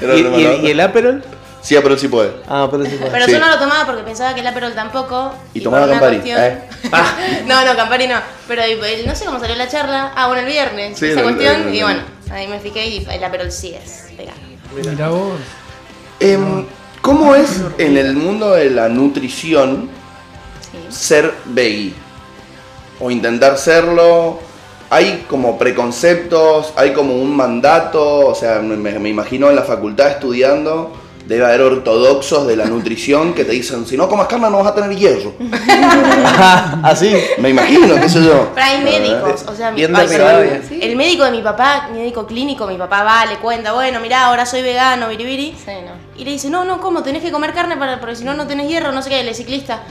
[0.02, 1.22] Era ¿Y, y- y el Aperol?
[1.62, 2.32] Sí, pero sí puede.
[2.48, 3.10] Ah, pero sí puede.
[3.10, 3.32] Pero Sí.
[3.32, 5.34] yo no lo tomaba porque pensaba que el Aperol tampoco.
[5.54, 6.62] Y tomaba por una Campari, cuestión- ¿eh?
[6.92, 7.16] Ah.
[7.46, 8.16] no, no, Campari no.
[8.48, 10.12] Pero el- no sé cómo salió la charla.
[10.16, 10.98] Ah, bueno, el viernes.
[10.98, 11.68] Sí, esa el- cuestión.
[11.68, 12.00] el- y bueno,
[12.30, 14.38] ahí me fijé y el Aperol sí es vegano.
[14.74, 15.38] Mirá vos.
[16.18, 16.66] Em,
[17.02, 19.88] ¿Cómo es en el mundo de la nutrición
[20.60, 20.78] Sí.
[20.94, 21.94] ser veggie?
[23.00, 24.38] O intentar serlo.
[24.90, 30.08] Hay como preconceptos, hay como un mandato, o sea, me, me imagino en la facultad
[30.10, 30.92] estudiando,
[31.26, 34.68] debe haber ortodoxos de la nutrición que te dicen, si no comas carne no vas
[34.68, 35.32] a tener hierro.
[36.82, 37.14] Así.
[37.38, 38.50] Me imagino, qué sé yo.
[38.54, 40.62] Pero hay médicos, o sea, mi bien.
[40.82, 44.44] el médico de mi papá, médico clínico, mi papá va, le cuenta, bueno, mirá, ahora
[44.46, 45.54] soy vegano, biribiri.
[45.56, 46.20] Sí, no.
[46.20, 47.02] Y le dice, no, no, ¿cómo?
[47.02, 49.36] Tenés que comer carne para, porque si no, no tenés hierro, no sé qué, es
[49.36, 49.82] ciclista.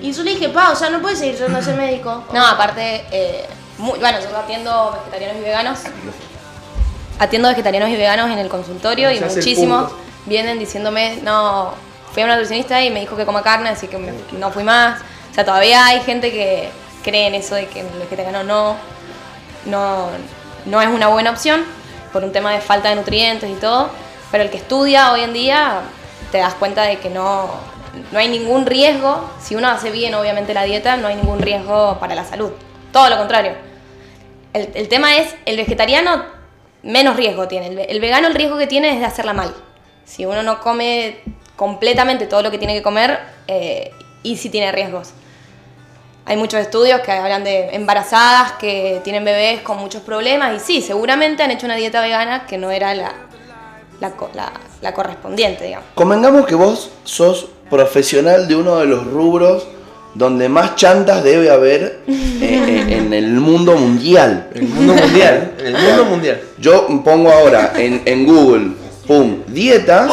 [0.00, 2.24] Y yo le dije, pa, o sea, no puedes seguir yendo a ser médico.
[2.32, 3.46] No, aparte, eh,
[3.78, 5.78] muy- bueno, yo atiendo vegetarianos y veganos.
[7.18, 9.92] Atiendo vegetarianos y veganos en el consultorio y el muchísimos.
[10.26, 11.72] Vienen diciéndome, no,
[12.12, 14.62] fui a una nutricionista y me dijo que coma carne, así que me- no fui
[14.64, 15.00] más.
[15.30, 16.68] O sea, todavía hay gente que
[17.02, 18.76] cree en eso de que el vegetariano no,
[19.66, 20.08] no,
[20.66, 21.64] no es una buena opción
[22.12, 23.90] por un tema de falta de nutrientes y todo.
[24.30, 25.80] Pero el que estudia hoy en día
[26.32, 27.48] te das cuenta de que no,
[28.12, 29.30] no hay ningún riesgo.
[29.40, 32.50] Si uno hace bien, obviamente, la dieta, no hay ningún riesgo para la salud.
[32.92, 33.52] Todo lo contrario.
[34.52, 36.24] El, el tema es, el vegetariano
[36.82, 37.66] menos riesgo tiene.
[37.68, 39.54] El, el vegano el riesgo que tiene es de hacerla mal.
[40.04, 41.18] Si uno no come
[41.56, 45.10] completamente todo lo que tiene que comer, eh, y si tiene riesgos.
[46.26, 50.82] Hay muchos estudios que hablan de embarazadas que tienen bebés con muchos problemas y sí,
[50.82, 53.12] seguramente han hecho una dieta vegana que no era la,
[54.00, 55.86] la, co- la- la correspondiente, digamos.
[55.94, 59.66] Convengamos que vos sos profesional de uno de los rubros
[60.14, 64.48] donde más chantas debe haber eh, eh, en el mundo mundial.
[64.54, 65.54] El mundo mundial.
[65.58, 66.40] El mundo mundial.
[66.58, 68.70] Yo pongo ahora en, en Google,
[69.06, 70.08] pum, dieta,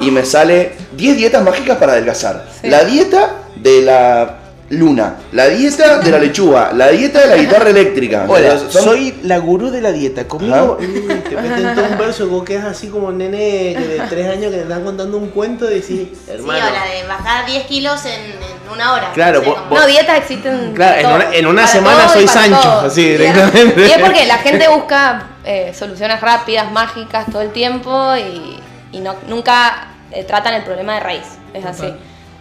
[0.00, 2.46] y me sale 10 dietas mágicas para adelgazar.
[2.60, 2.68] Sí.
[2.68, 4.38] La dieta de la
[4.70, 8.24] luna, la dieta de la lechuga, la dieta de la guitarra eléctrica.
[8.26, 10.26] Hola, Son- soy la gurú de la dieta.
[10.26, 14.02] Conmigo mm, te meten todo un verso como que es así como un nene de
[14.08, 16.66] tres años que te están contando un cuento y decís, Sí, hermano.
[16.66, 19.12] o la de bajar 10 kilos en, en una hora.
[19.12, 20.72] Claro, no sé, vos- vos- No, dietas existen.
[20.74, 22.80] Claro, en una- en una para semana soy Sancho, todo.
[22.86, 23.86] así directamente.
[23.86, 28.60] Y es porque la gente busca eh, soluciones rápidas, mágicas todo el tiempo y,
[28.92, 31.26] y no, nunca eh, tratan el problema de raíz.
[31.52, 31.92] Es así.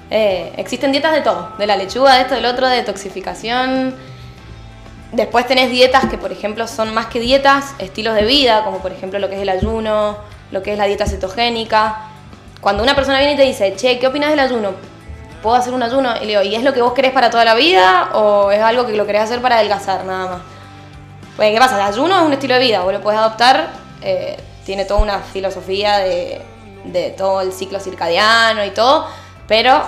[0.10, 3.96] Eh, existen dietas de todo, de la lechuga, de esto, del otro, de detoxificación.
[5.12, 8.92] Después tenés dietas que, por ejemplo, son más que dietas, estilos de vida, como por
[8.92, 10.18] ejemplo lo que es el ayuno,
[10.52, 11.98] lo que es la dieta cetogénica.
[12.62, 14.72] Cuando una persona viene y te dice, che, ¿qué opinas del ayuno?
[15.42, 16.16] ¿Puedo hacer un ayuno?
[16.18, 18.62] Y le digo, ¿y es lo que vos querés para toda la vida o es
[18.62, 20.53] algo que lo querés hacer para adelgazar nada más?
[21.36, 21.76] Pues, ¿qué pasa?
[21.76, 25.20] El ayuno es un estilo de vida, vos lo puedes adoptar, eh, tiene toda una
[25.20, 26.42] filosofía de,
[26.86, 29.08] de todo el ciclo circadiano y todo,
[29.48, 29.84] pero,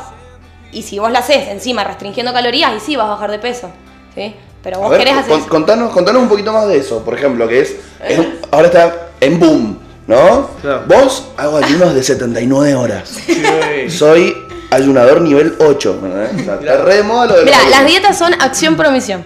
[0.72, 3.70] y si vos la haces encima restringiendo calorías, y sí vas a bajar de peso,
[4.16, 4.36] ¿sí?
[4.64, 5.30] Pero vos ver, querés hacer...
[5.32, 8.68] con- contanos, contanos un poquito más de eso, por ejemplo, que es, es un- ahora
[8.68, 10.50] está en boom, ¿no?
[10.62, 10.84] Claro.
[10.88, 13.10] Vos hago ayunos de 79 horas.
[13.10, 13.44] Sí.
[13.90, 14.36] Soy
[14.72, 16.32] ayunador nivel 8, ¿verdad?
[16.40, 17.70] O sea, está re de moda lo de ayunos.
[17.70, 19.24] las dietas son acción por omisión.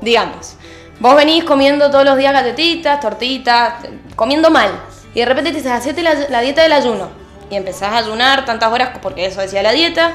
[0.00, 0.56] Digamos,
[1.04, 3.74] vos venís comiendo todos los días galletitas, tortitas,
[4.16, 4.70] comiendo mal.
[5.12, 7.10] Y de repente te dices, hacete la, dieta del ayuno.
[7.50, 10.12] Y empezás a ayunar tantas horas, porque eso decía la dieta.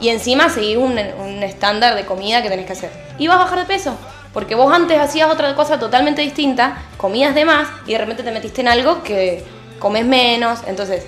[0.00, 2.90] Y encima seguís un, un estándar de comida que tenés que hacer.
[3.18, 3.96] Y vas a bajar de peso.
[4.32, 8.32] Porque vos antes hacías otra cosa totalmente distinta, comías de más y de repente te
[8.32, 9.44] metiste en algo que
[9.78, 10.58] comes menos.
[10.66, 11.04] Entonces,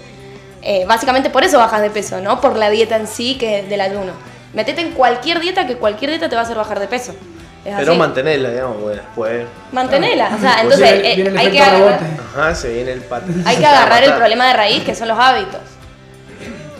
[0.62, 2.40] eh, básicamente por eso bajas de peso, ¿no?
[2.40, 4.12] Por la dieta en sí que del ayuno.
[4.52, 7.16] Metete en cualquier dieta que cualquier dieta te va a hacer bajar de peso.
[7.64, 7.98] Es Pero así.
[7.98, 9.46] mantenerla, digamos, porque después.
[9.72, 10.30] Mantenela.
[10.36, 12.22] O sea, Pues entonces viene- eh, viene el hay, que agarrar, rebote.
[12.38, 13.26] Ajá, se viene el pato.
[13.46, 15.60] hay que agarrar el problema de raíz, que son los hábitos.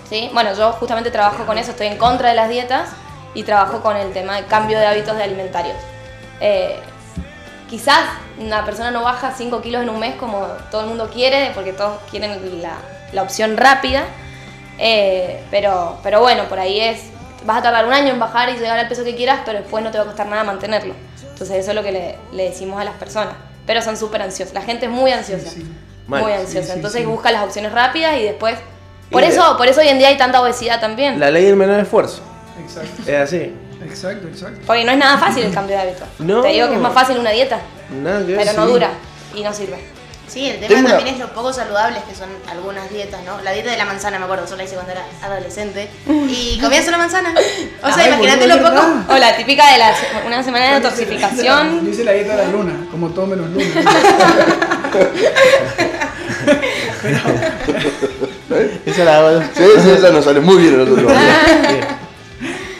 [0.08, 0.30] ¿Sí?
[0.34, 2.90] Bueno, yo justamente trabajo con eso, estoy en contra de las dietas
[3.32, 5.76] y trabajo con el tema de cambio de hábitos de alimentarios.
[6.40, 6.76] Eh,
[7.70, 8.00] quizás
[8.38, 11.72] una persona no baja 5 kilos en un mes como todo el mundo quiere, porque
[11.72, 12.74] todos quieren la,
[13.12, 14.04] la opción rápida,
[14.78, 17.00] eh, pero, pero bueno, por ahí es,
[17.44, 19.82] vas a tardar un año en bajar y llegar al peso que quieras, pero después
[19.84, 20.94] no te va a costar nada mantenerlo.
[21.22, 23.34] Entonces eso es lo que le, le decimos a las personas.
[23.66, 25.50] Pero son súper ansiosas, la gente es muy ansiosa,
[26.06, 26.22] Mal.
[26.22, 26.66] muy Sí, ansiosa.
[26.68, 27.06] sí, Entonces sí.
[27.06, 28.56] busca las opciones rápidas y después...
[29.10, 31.20] Por Y- eso, por eso hoy en día hay tanta obesidad también.
[31.20, 32.22] La ley del menor esfuerzo.
[32.62, 33.02] Exacto.
[33.10, 33.54] Es así.
[33.84, 34.60] Exacto, exacto.
[34.66, 36.04] Porque no es nada fácil el cambio de hábito.
[36.18, 36.40] No.
[36.40, 37.58] Te digo que es más fácil una dieta,
[37.90, 38.72] Nada que pero no sí.
[38.72, 38.90] dura
[39.34, 39.76] y no sirve.
[40.26, 43.40] Sí, el tema Tengo una- también es lo poco saludables que son algunas dietas, ¿no?
[43.42, 45.88] La dieta de la manzana, me acuerdo, yo la hice cuando era adolescente.
[46.08, 47.32] Y comía solo manzana.
[47.82, 48.82] O sea, Ay, imagínate lo poco.
[49.14, 51.84] O la típica de la, se- una semana de intoxicación.
[51.84, 53.64] Yo hice la dieta de la luna, como todo menos luna.
[58.86, 59.40] Esa la hago.
[59.54, 61.12] Sí, sí, esa nos sale muy bien a nosotros.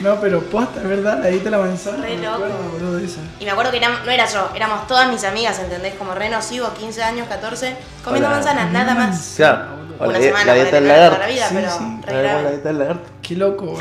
[0.05, 2.05] No, pero posta, es verdad, la dieta de la manzana.
[2.05, 2.35] Re me loco.
[2.35, 3.21] acuerdo, boludo, de esa.
[3.41, 5.95] Y me acuerdo que no era yo, éramos todas mis amigas, ¿entendés?
[5.95, 7.75] Como re nocivo, 15 años, 14,
[8.05, 8.37] comiendo Hola.
[8.37, 9.33] manzana, nada más.
[9.37, 9.65] Claro.
[9.99, 11.19] O Una la, semana, la dieta del ponele, toda lagarto.
[11.21, 11.79] la vida, Sí, pero sí.
[12.05, 13.11] re ¿Sabes cómo es la dieta del lagarto?
[13.23, 13.81] Qué loco, boludo.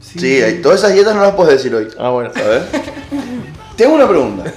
[0.00, 1.88] Sí, hay- todas esas dietas no las puedes decir hoy.
[1.98, 2.30] Ah, bueno.
[2.34, 2.62] A ver.
[3.76, 4.50] Tengo una pregunta.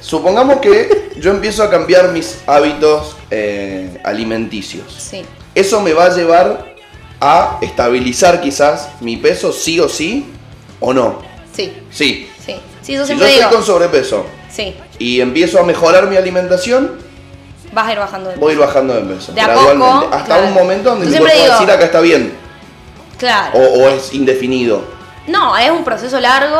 [0.00, 4.92] Supongamos que yo empiezo a cambiar mis hábitos eh, alimenticios.
[4.96, 5.24] Sí.
[5.54, 6.71] ¿Eso me va a llevar
[7.24, 10.26] a estabilizar quizás mi peso sí o sí
[10.80, 11.20] o no?
[11.54, 12.28] Sí, Sí.
[12.44, 12.52] sí.
[12.54, 16.98] Sí, Si yo estoy con sobrepeso Sí, y empiezo a mejorar mi alimentación,
[17.72, 19.32] vas a ir bajando de voy a ir bajando de peso.
[19.32, 19.86] De a gradualmente.
[20.04, 20.46] poco, hasta claro.
[20.48, 22.34] un momento donde mi cuerpo a digo- decir acá está bien.
[23.18, 23.56] Claro.
[23.56, 24.82] O, o es indefinido.
[25.28, 26.58] No, es un proceso largo,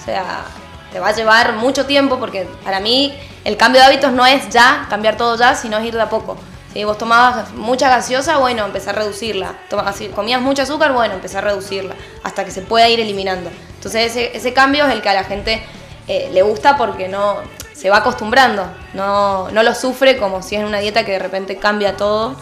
[0.00, 0.44] o sea,
[0.92, 3.12] te va a llevar mucho tiempo porque para mí
[3.44, 6.08] el cambio de hábitos no es ya, cambiar todo ya, sino es ir de a
[6.08, 6.36] poco.
[6.76, 9.54] Si vos tomabas mucha gaseosa, bueno, empezar a reducirla.
[9.70, 13.48] Toma- si comías mucho azúcar, bueno, empezar a reducirla hasta que se pueda ir eliminando.
[13.76, 15.62] Entonces ese, ese cambio es el que a la gente
[16.06, 17.38] eh, le gusta porque no
[17.72, 21.56] se va acostumbrando, no, no lo sufre como si es una dieta que de repente
[21.56, 22.36] cambia todo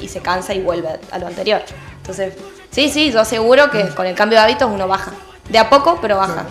[0.00, 1.62] y se cansa y vuelve a- lo anterior.
[1.98, 2.34] Entonces,
[2.72, 5.12] sí, sí, yo aseguro que con el cambio de hábitos uno baja.
[5.48, 6.44] De a poco, pero baja.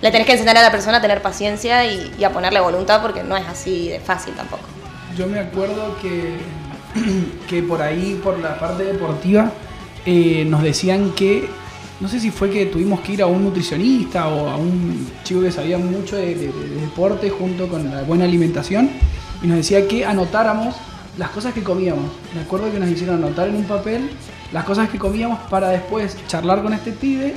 [0.00, 3.02] Le tenés que enseñar a la persona a tener paciencia y, y a ponerle voluntad
[3.02, 4.62] porque no es así de fácil tampoco.
[5.16, 6.38] Yo me acuerdo que,
[7.48, 9.52] que por ahí, por la parte deportiva,
[10.06, 11.48] eh, nos decían que,
[12.00, 15.40] no sé si fue que tuvimos que ir a un nutricionista o a un chico
[15.42, 18.90] que sabía mucho de, de- de deporte junto con la buena alimentación,
[19.42, 20.74] y nos decía que anotáramos
[21.16, 22.04] las cosas que comíamos.
[22.34, 24.08] Me acuerdo que nos hicieron anotar en un papel
[24.52, 27.34] las cosas que comíamos para después charlar con este pibe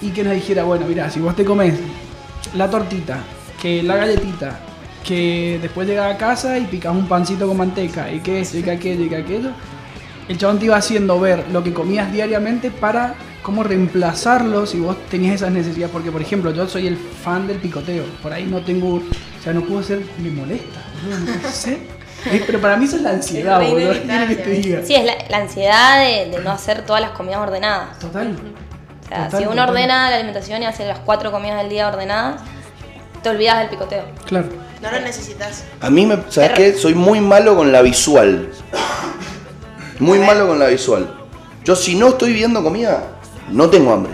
[0.00, 1.74] y que nos dijera, bueno, mira, si vos te comes
[2.56, 3.20] la tortita,
[3.60, 4.60] que la galletita,
[5.04, 8.62] que después llegas a casa y picas un pancito con manteca, y que esto, y
[8.62, 9.50] que aquello, y que aquello,
[10.28, 14.96] el chabón te iba haciendo ver lo que comías diariamente para cómo reemplazarlo si vos
[15.10, 15.92] tenías esas necesidades.
[15.92, 18.04] Porque, por ejemplo, yo soy el fan del picoteo.
[18.22, 18.96] Por ahí no tengo.
[18.96, 20.00] O sea, no puedo ser.
[20.18, 21.32] Me molesta, boludo, no.
[22.24, 23.92] Eh, Pero para mí eso es la ansiedad, boludo.
[24.84, 27.98] Sí, es la, la ansiedad de, de no hacer todas las comidas ordenadas.
[27.98, 28.36] Total.
[28.36, 29.68] O sea, Total, si uno total.
[29.70, 32.40] ordena la alimentación y hace las cuatro comidas del día ordenadas,
[33.24, 34.04] te olvidas del picoteo.
[34.24, 34.46] Claro.
[34.82, 35.64] No lo necesitas.
[35.80, 36.74] A mí, me, ¿sabes qué?
[36.74, 38.50] Soy muy malo con la visual.
[40.00, 41.08] Muy malo con la visual.
[41.64, 43.04] Yo si no estoy viendo comida,
[43.50, 44.12] no tengo hambre.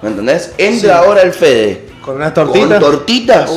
[0.00, 0.52] ¿Me entendés?
[0.56, 1.90] Entra ahora el Fede.
[2.02, 2.80] con unas Con tortitas.
[2.80, 3.50] tortitas.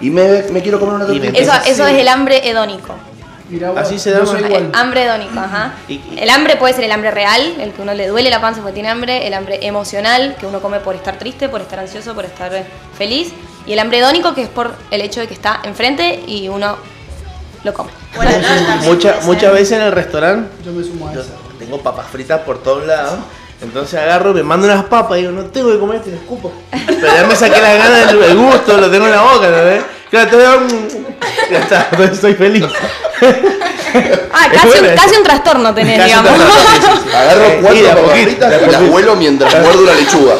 [0.00, 1.38] Y me, me quiero comer una tortita.
[1.38, 2.94] Eso, eso es el hambre hedónico.
[3.76, 4.62] Así se soy Eh, igual.
[4.64, 5.74] El hambre hedónico, ajá.
[5.88, 8.74] El hambre puede ser el hambre real, el que uno le duele la panza porque
[8.74, 12.24] tiene hambre, el hambre emocional, que uno come por estar triste, por estar ansioso, por
[12.24, 12.64] estar eh,
[12.96, 13.32] feliz,
[13.66, 16.76] y el hambre hedónico, que es por el hecho de que está enfrente y uno
[17.64, 17.90] lo come.
[18.16, 21.32] Bueno, no, Mucha- muchas veces en el restaurante Yo me sumo a yo esa.
[21.58, 23.18] tengo papas fritas por todos lados.
[23.62, 26.18] Entonces agarro, me mando unas papas y digo, no tengo que comer esto y lo
[26.18, 26.50] escupo.
[26.70, 29.99] Pero ya me saqué las ganas del el gusto, lo tengo en la boca, ¿no?
[30.10, 32.64] Claro, te veo, mm, ya está, estoy feliz.
[34.32, 35.02] Ah, Es casi, buena un, esa.
[35.02, 36.44] casi un trastorno tenés, Casi un digamos.
[36.44, 37.16] trastorno, sí, sí, sí.
[37.16, 38.80] Agarro Eh, cuatro de a papas y las poquito.
[38.92, 40.34] vuelo mientras muerdo una lechuga.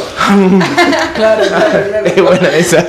[1.17, 2.07] Claro, claro, claro.
[2.07, 2.87] Es buena esa.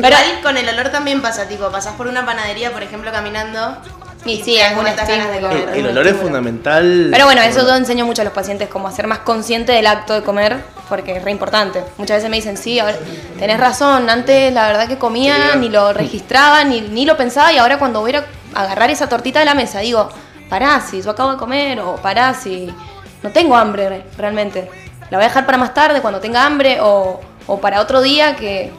[0.00, 3.76] Pero ahí con el olor también pasa, tipo, pasás por una panadería, por ejemplo, caminando.
[4.24, 5.48] Y sí, estas ganas de estímulo.
[5.60, 5.78] comer.
[5.78, 7.08] El, olor es fundamental.
[7.12, 9.86] Pero bueno, eso yo enseño mucho a los pacientes, como a ser más consciente del
[9.86, 10.56] acto de comer,
[10.88, 11.84] porque es re importante.
[11.96, 12.96] Muchas veces me dicen, sí, ahora
[13.38, 17.58] tenés razón, antes la verdad que comía, ni lo registraba, ni, ni lo pensaba, y
[17.58, 18.24] ahora cuando voy a ir
[18.54, 20.08] a agarrar esa tortita de la mesa, digo,
[20.50, 22.74] pará, si yo acabo de comer, o pará, si
[23.22, 24.68] no tengo hambre re- realmente.
[25.10, 28.34] La voy a dejar para más tarde, cuando tenga hambre, o, o para otro día
[28.34, 28.72] que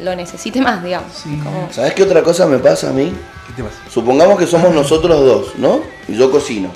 [0.00, 1.12] lo necesite más, digamos.
[1.12, 1.38] Sí.
[1.42, 3.12] Como- ¿Sabes qué otra cosa me pasa a mí?
[3.46, 3.76] ¿Qué te pasa?
[3.90, 5.80] Supongamos que somos nosotros dos, ¿no?
[6.06, 6.70] Y yo cocino.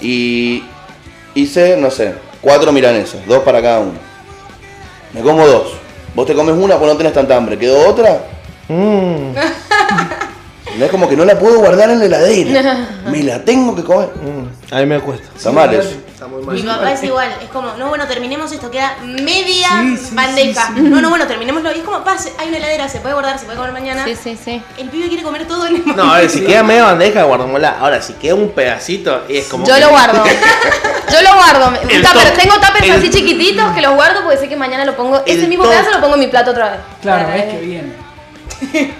[0.00, 0.62] Y
[1.34, 3.98] hice, no sé, cuatro milanesas, dos para cada uno.
[5.12, 5.72] Me como dos.
[6.14, 7.58] Vos te comes una, pues no tenés tanta hambre.
[7.58, 8.22] ¿Quedó otra?
[8.68, 9.32] Mm,
[10.78, 12.88] No es como que no la puedo guardar en la heladera.
[13.10, 14.10] Me la tengo que comer.
[14.16, 15.26] mm, a mí me cuesta.
[15.36, 15.90] Está mal eso.
[16.18, 19.96] Está muy Mi papá es igual, es como, no, bueno, terminemos esto, queda media Sí,
[19.96, 20.66] sí, bandeja.
[20.66, 20.80] sí, sí.
[20.80, 21.70] No, no, bueno, terminémoslo.
[21.72, 24.04] Y es como, pase, hay una heladera, se puede guardar, se puede comer mañana.
[24.04, 24.60] Sí, sí, sí.
[24.78, 27.76] El pibe quiere comer todo en el No, a ver, si queda media bandeja, guardémosla.
[27.78, 29.64] Ahora, si queda un pedacito, es como.
[29.64, 30.24] Yo que- lo guardo.
[31.12, 31.66] Yo lo guardo.
[31.82, 32.36] Tupper- top.
[32.36, 35.22] tengo tuppers El- así chiquititos que los guardo porque sé que mañana lo pongo.
[35.24, 35.72] Ese mismo top.
[35.72, 36.80] pedazo lo pongo en mi plato otra vez.
[37.00, 38.07] Claro, es que bien.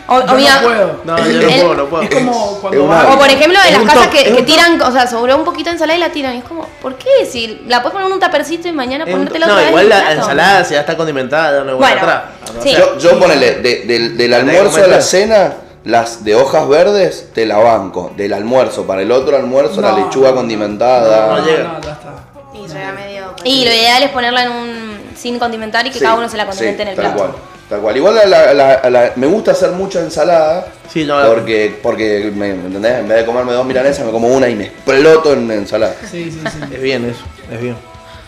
[0.07, 1.01] O, o Yo mira- no puedo.
[1.05, 2.03] No, yo no El- puedo, no puedo.
[2.05, 4.47] Es como cuando una- vas- O por ejemplo, Es en las casas top, que, es
[4.47, 6.35] tiran, o sea, sobró un poquito de ensalada y la tiran.
[6.37, 7.27] Y es como, ¿por qué?
[7.29, 9.71] Si la puedes poner en un tapercito y mañana Es ponértela no, otra vez.
[9.71, 10.13] igual la plato.
[10.21, 12.23] ensalada si ya está condimentada, de vuelta Bueno, atrás.
[12.63, 12.75] sí.
[12.77, 15.53] Yo, yo ponele, de- del, almuerzo a la cena,
[15.85, 18.13] las de hojas verdes te la banco.
[18.17, 21.37] Del almuerzo para el otro almuerzo, la No, lechuga no, condimentada.
[21.39, 21.65] no llega.
[21.65, 22.15] No, ya está.
[22.55, 23.35] Y llega medio.
[23.45, 26.37] Y lo ideal es ponerla en un sin condimentar y que Sí, cada uno se
[26.37, 27.17] la condimente sí, en el plato.
[27.19, 27.31] Cual,
[27.69, 27.97] tal cual.
[27.97, 30.67] Igual la- la- la- me gusta hacer mucha ensalada.
[30.93, 33.01] Sí, no, porque, porque me, ¿me ¿entendés?
[33.01, 35.95] En vez de comerme dos milanesas, me como una y me exploto en ensalada.
[36.11, 36.75] Sí, sí, sí.
[36.75, 37.21] Es bien eso,
[37.53, 37.77] es bien.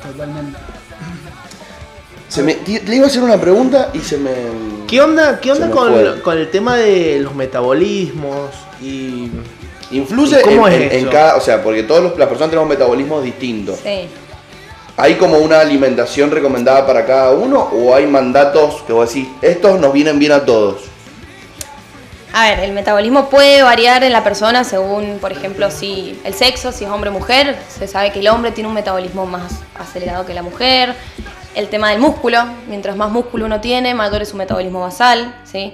[0.06, 0.58] Totalmente.
[2.28, 4.30] Se me, te- le iba a hacer una pregunta y se me.
[4.86, 8.50] ¿Qué onda, qué onda con, con el tema de los metabolismos
[8.80, 9.30] y
[9.92, 11.36] Influye ¿Y cómo en, es en- cada.
[11.36, 13.78] O sea, porque todas las personas tenemos metabolismos distintos.
[13.82, 14.06] Sí.
[15.02, 19.80] ¿Hay como una alimentación recomendada para cada uno o hay mandatos que vos decís, estos
[19.80, 20.82] nos vienen bien a todos?
[22.34, 26.70] A ver, el metabolismo puede variar en la persona según, por ejemplo, si el sexo,
[26.70, 27.56] si es hombre o mujer.
[27.68, 30.94] Se sabe que el hombre tiene un metabolismo más acelerado que la mujer.
[31.54, 35.72] El tema del músculo, mientras más músculo uno tiene, mayor es su metabolismo basal, ¿sí?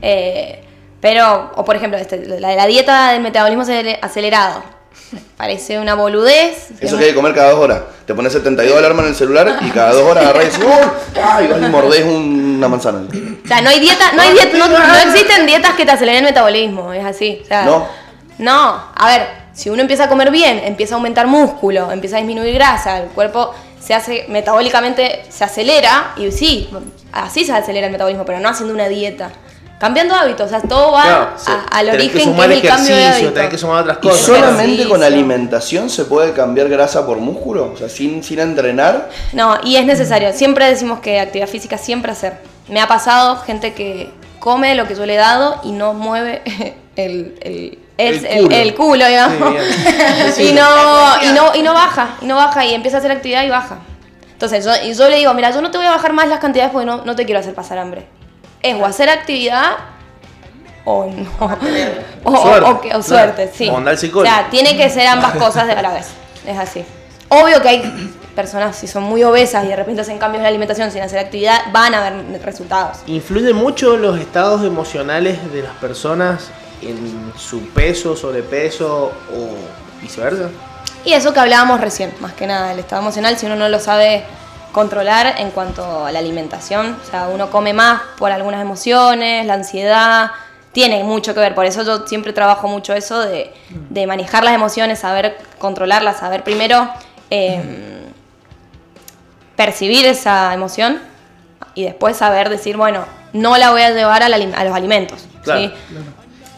[0.00, 0.62] Eh,
[1.00, 4.62] pero, o por ejemplo, este, la, la dieta del metabolismo acele- acelerado.
[5.36, 6.68] Parece una boludez.
[6.80, 7.80] Eso que hay que comer cada dos horas.
[8.06, 11.18] Te pones 72 alarma en el celular y cada dos horas agarrás y.
[11.22, 11.50] ¡Ay!
[11.56, 13.00] Y mordés un- una manzana.
[13.44, 16.24] O sea, no hay dieta, no hay dieta, no, no existen dietas que te aceleren
[16.24, 17.40] el metabolismo, es así.
[17.44, 17.86] o sea, No.
[18.38, 22.18] No, a ver, si uno empieza a comer bien, empieza a aumentar músculo, empieza a
[22.20, 26.68] disminuir grasa, el cuerpo se hace metabólicamente se acelera y sí,
[27.12, 29.30] así se acelera el metabolismo, pero no haciendo una dieta.
[29.78, 31.50] Cambiando hábitos, o sea, todo va Claro, sí.
[31.52, 33.32] a- al Tenés origen que que, sumar es el cambio de hábito.
[33.32, 34.20] tenés que sumar otras ¿Y cosas.
[34.26, 34.88] solamente Ejercicio.
[34.90, 37.72] con alimentación se puede cambiar grasa por músculo?
[37.72, 39.08] O sea, sin, sin entrenar.
[39.32, 40.32] No, y es necesario.
[40.32, 42.38] Siempre decimos que actividad física siempre hacer.
[42.68, 44.10] Me ha pasado gente que
[44.40, 46.42] come lo que yo le he dado y no mueve
[46.96, 48.56] el, el, El el- culo.
[48.56, 49.54] el culo, digamos.
[50.34, 50.66] Sí, y, no,
[51.22, 53.78] y, no, y no baja, y no baja, y empieza a hacer actividad y baja.
[54.32, 56.38] Entonces, yo, y yo le digo, mira, yo no te voy a bajar más las
[56.40, 58.06] cantidades porque no, no te quiero hacer pasar hambre.
[58.62, 59.72] Es o hacer actividad
[60.84, 61.30] o no.
[62.24, 62.70] O, o- Suerte.
[62.70, 63.68] o que- o suerte, sí.
[63.68, 64.28] O andar psicólogo.
[64.28, 66.08] O sea, tiene que ser ambas cosas de a la vez.
[66.46, 66.84] Es así.
[67.28, 70.48] Obvio que hay personas, si son muy obesas y de repente hacen cambios en la
[70.48, 72.98] alimentación sin hacer actividad, van a ver resultados.
[73.06, 76.48] ¿Influye mucho los estados emocionales de las personas
[76.82, 80.48] en su peso, sobrepeso o viceversa?
[81.04, 83.78] Y eso que hablábamos recién, más que nada, el estado emocional, si uno no lo
[83.78, 84.24] sabe
[84.72, 89.54] controlar en cuanto a la alimentación, o sea, uno come más por algunas emociones, la
[89.54, 90.30] ansiedad,
[90.72, 93.52] tiene mucho que ver, por eso yo siempre trabajo mucho eso de,
[93.90, 96.88] de manejar las emociones, saber controlarlas, saber primero
[97.30, 98.06] eh,
[99.56, 101.00] percibir esa emoción
[101.74, 105.26] y después saber decir, bueno, no la voy a llevar al alim- a los alimentos.
[105.42, 105.60] Claro.
[105.60, 105.72] ¿sí?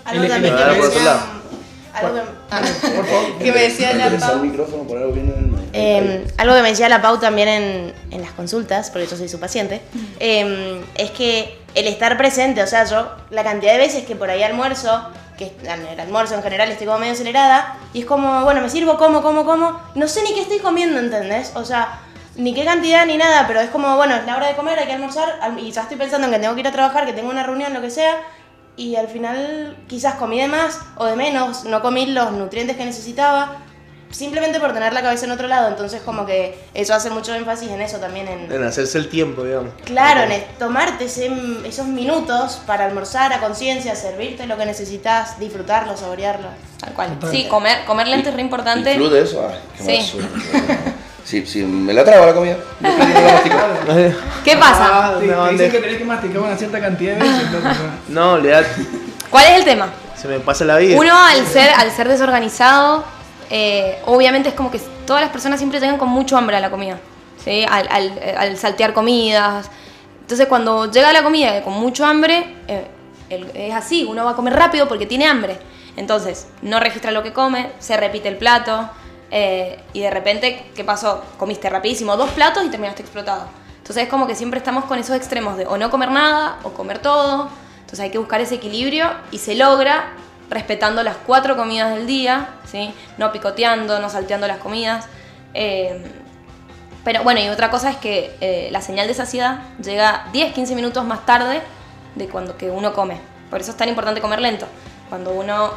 [0.05, 1.05] Algo también que me decía.
[1.05, 1.20] lado.
[1.93, 2.20] Algo
[3.39, 4.41] que, que me decía la Enderezar Pau.
[5.73, 9.29] Eh, algo que me decía la Pau también en, en las consultas, porque yo soy
[9.29, 9.81] su paciente,
[10.19, 14.29] eh, es que el estar presente, o sea, yo la cantidad de veces que por
[14.31, 15.01] ahí almuerzo,
[15.39, 18.69] que en el almuerzo en general estoy como medio acelerada, y es como, bueno, me
[18.69, 21.53] sirvo, como, como, como, no sé ni qué estoy comiendo, ¿entendés?
[21.55, 22.01] O sea,
[22.37, 24.87] ni qué cantidad ni nada, pero es como, bueno, es la hora de comer, hay
[24.87, 27.13] que almorzar, al- y ya estoy pensando en que tengo que ir a trabajar, que
[27.13, 28.17] tengo una reunión, lo que sea,
[28.77, 32.85] y al final quizás comí de más o de menos, no comí los nutrientes que
[32.85, 33.57] necesitaba,
[34.11, 35.69] simplemente por tener la cabeza en otro lado.
[35.69, 39.45] Entonces como que eso hace mucho énfasis en eso también, en, En hacerse el tiempo,
[39.45, 39.70] digamos.
[39.85, 41.31] claro, en tomarte ese-
[41.65, 46.49] esos minutos para almorzar a conciencia, servirte lo que necesitas, disfrutarlo, saborearlo.
[46.81, 47.19] Tal cual.
[47.31, 48.93] Sí, comer, comer lento es re importante.
[48.95, 49.49] ¿Influye eso?
[49.49, 50.19] Ay, qué Sí.
[51.23, 52.57] Sí, sí, me la trago la comida.
[52.81, 53.57] Después no la mastico.
[54.45, 54.89] ¿Qué pasa?
[54.91, 57.43] Ah, Te, una te dicen que tenés que masticar una cierta cantidad de veces.
[58.09, 58.66] No, olvidate.
[59.31, 59.91] ¿Cuál es el tema?
[60.16, 60.97] Se me pasa la vida.
[60.99, 63.05] Uno al ser, al ser desorganizado,
[63.51, 66.70] eh, obviamente es como que todas las personas siempre llegan con mucho hambre a la
[66.70, 66.98] comida.
[67.44, 67.64] ¿sí?
[67.68, 69.68] Al, al- al saltear comidas,
[70.22, 72.86] Entonces cuando llega la comida con mucho hambre, eh,
[73.55, 75.59] es así, uno va a comer rápido porque tiene hambre.
[75.97, 78.89] Entonces, no registra lo que come, se repite el plato
[79.31, 81.22] eh, y de repente, ¿qué pasó?
[81.39, 83.47] Comiste rapidísimo dos platos y terminaste explotado.
[83.78, 86.70] Entonces es como que siempre estamos con esos extremos de o no comer nada o
[86.70, 87.48] comer todo.
[87.81, 90.10] Entonces hay que buscar ese equilibrio y se logra
[90.51, 92.93] respetando las cuatro comidas del día, ¿sí?
[93.16, 95.06] no picoteando, no salteando las comidas.
[95.55, 96.05] Eh,
[97.05, 101.05] pero bueno, y otra cosa es que eh, la señal de saciedad llega 10-15 minutos
[101.05, 101.62] más tarde
[102.16, 103.18] de cuando que uno come.
[103.48, 104.66] Por eso es tan importante comer lento.
[105.09, 105.68] Cuando uno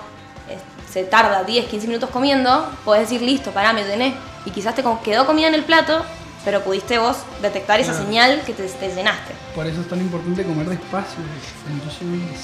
[0.49, 0.57] eh,
[0.91, 4.15] se tarda 10-15 minutos comiendo, podés decir, listo, pará, me llené.
[4.45, 6.03] Y quizás te quedó comida en el plato,
[6.45, 8.05] pero pudiste vos detectar esa Claro.
[8.05, 9.33] señal que te, te llenaste.
[9.55, 11.19] Por eso es tan importante comer despacio.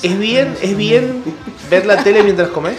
[0.02, 1.24] ¿Es bien, ¿Es bien
[1.70, 2.78] ver la tele mientras comes?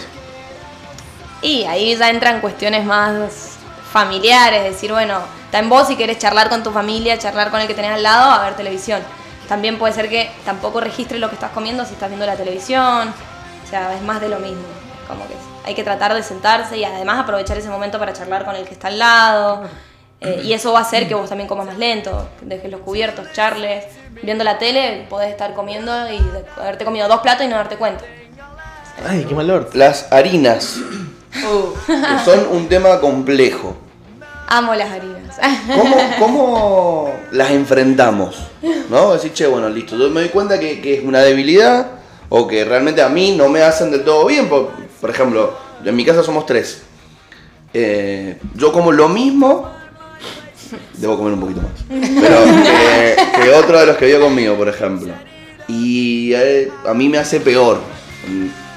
[1.41, 3.57] Y ahí ya entran cuestiones más
[3.91, 7.67] familiares, decir, bueno, está en vos si querés charlar con tu familia, charlar con el
[7.67, 9.01] que tenés al lado, a ver televisión.
[9.49, 13.09] También puede ser que tampoco registres lo que estás comiendo si estás viendo la televisión,
[13.09, 14.63] o sea, es más de lo mismo.
[15.07, 15.33] Como que
[15.65, 18.73] hay que tratar de sentarse y además aprovechar ese momento para charlar con el que
[18.73, 19.63] está al lado.
[20.21, 23.27] Eh, y eso va a hacer que vos también comas más lento, dejes los cubiertos,
[23.33, 23.85] charles.
[24.21, 26.19] Viendo la tele podés estar comiendo y
[26.57, 28.05] haberte comido dos platos y no darte cuenta.
[29.07, 29.71] Ay, qué mal orto.
[29.73, 30.77] Las harinas,
[31.33, 33.75] que son un tema complejo.
[34.47, 35.39] Amo las harinas.
[35.75, 38.37] ¿Cómo, cómo las enfrentamos?
[38.89, 39.13] ¿No?
[39.13, 41.87] Decir, che, bueno, listo, yo me doy cuenta que, que es una debilidad
[42.29, 44.47] o que realmente a mí no me hacen del todo bien.
[44.47, 44.69] Por,
[44.99, 46.83] por ejemplo, en mi casa somos tres.
[47.73, 49.80] Eh, yo como lo mismo,
[50.93, 54.67] debo comer un poquito más, pero que, que otro de los que vive conmigo, por
[54.69, 55.13] ejemplo.
[55.67, 57.79] Y eh, a mí me hace peor.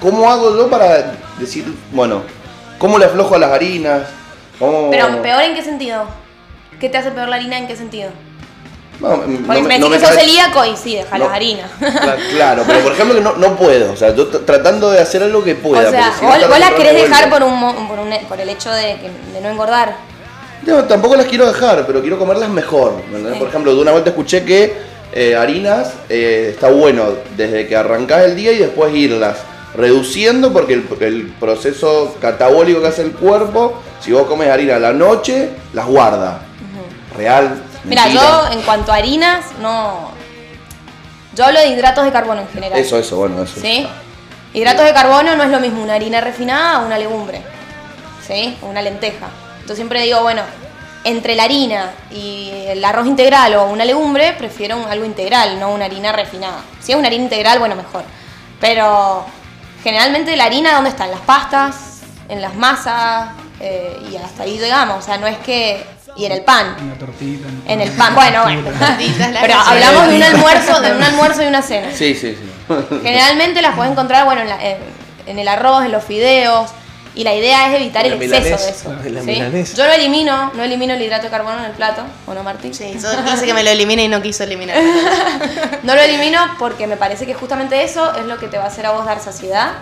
[0.00, 2.22] ¿Cómo hago yo para decir, bueno,
[2.78, 4.02] cómo le aflojo a las harinas?
[4.58, 6.04] ¿Cómo- Pero peor en qué sentido?
[6.78, 8.10] ¿Qué te hace peor la harina en qué sentido?
[9.00, 11.24] No, no me no decís que sos celíaco y sí, deja No.
[11.24, 11.68] las harinas.
[11.80, 15.22] Cla- Claro, pero por ejemplo que no, no puedo, o sea, yo tratando de hacer
[15.24, 15.88] algo que pueda.
[15.88, 18.70] o sea, si vos, vos las querés dejar por, un, por, un- por el hecho
[18.70, 18.96] de
[19.42, 19.96] no engordar.
[20.62, 22.94] No, tampoco las quiero dejar, pero quiero comerlas mejor.
[23.38, 24.74] Por ejemplo, de una vuelta escuché que
[25.12, 27.04] eh, harinas eh, está bueno
[27.36, 29.38] desde que arrancás el día y después irlas
[29.74, 34.78] reduciendo porque el, el proceso catabólico que hace el cuerpo, si vos comes harina a
[34.78, 36.40] la noche, las guarda.
[37.16, 37.62] Real.
[37.84, 40.10] Mira, yo en cuanto a harinas, no.
[41.34, 42.78] Yo hablo de hidratos de carbono en general.
[42.78, 43.60] Eso, eso, bueno, eso.
[43.60, 43.86] ¿Sí?
[44.52, 47.42] Hidratos de carbono no es lo mismo una harina refinada o una legumbre.
[48.26, 48.56] ¿Sí?
[48.62, 49.28] O una lenteja.
[49.64, 50.42] Entonces siempre digo, bueno,
[51.04, 55.70] entre la harina y el arroz integral o una legumbre, prefiero un- algo integral, no
[55.70, 56.58] una harina refinada.
[56.82, 58.04] Si es una harina integral, bueno, mejor.
[58.60, 59.24] Pero
[59.82, 61.04] generalmente la harina, ¿dónde está?
[61.06, 63.30] En las pastas, en las masas,
[63.60, 64.98] eh, y hasta ahí llegamos.
[64.98, 65.84] O sea, no es que.
[66.16, 66.76] Y en el pan.
[66.80, 67.48] Una tortita.
[67.66, 68.70] En el pan, bueno, bueno.
[69.32, 71.88] La Pero hablamos de un almuerzo, de un almuerzo y una cena.
[71.92, 72.74] Sí, sí, sí.
[73.02, 74.78] Generalmente las puedes encontrar, bueno, en, la- en-
[75.26, 76.70] en el arroz, en los fideos.
[77.16, 79.76] Y la idea es evitar el exceso de eso.
[79.76, 82.74] Yo lo elimino, no elimino el hidrato de carbono en el plato, ¿o no, Martín?
[82.74, 84.76] Sí, yo quise que me lo elimine y no quiso eliminar.
[85.84, 88.66] No lo elimino porque me parece que justamente eso es lo que te va a
[88.68, 89.72] hacer a vos dar saciedad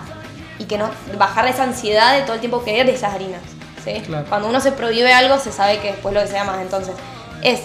[0.59, 3.41] y que no bajar esa ansiedad de todo el tiempo querer de esas harinas.
[3.85, 4.03] ¿sí?
[4.05, 4.27] Claro.
[4.29, 6.61] Cuando uno se prohíbe algo, se sabe que después lo desea más.
[6.61, 6.95] Entonces,
[7.43, 7.61] es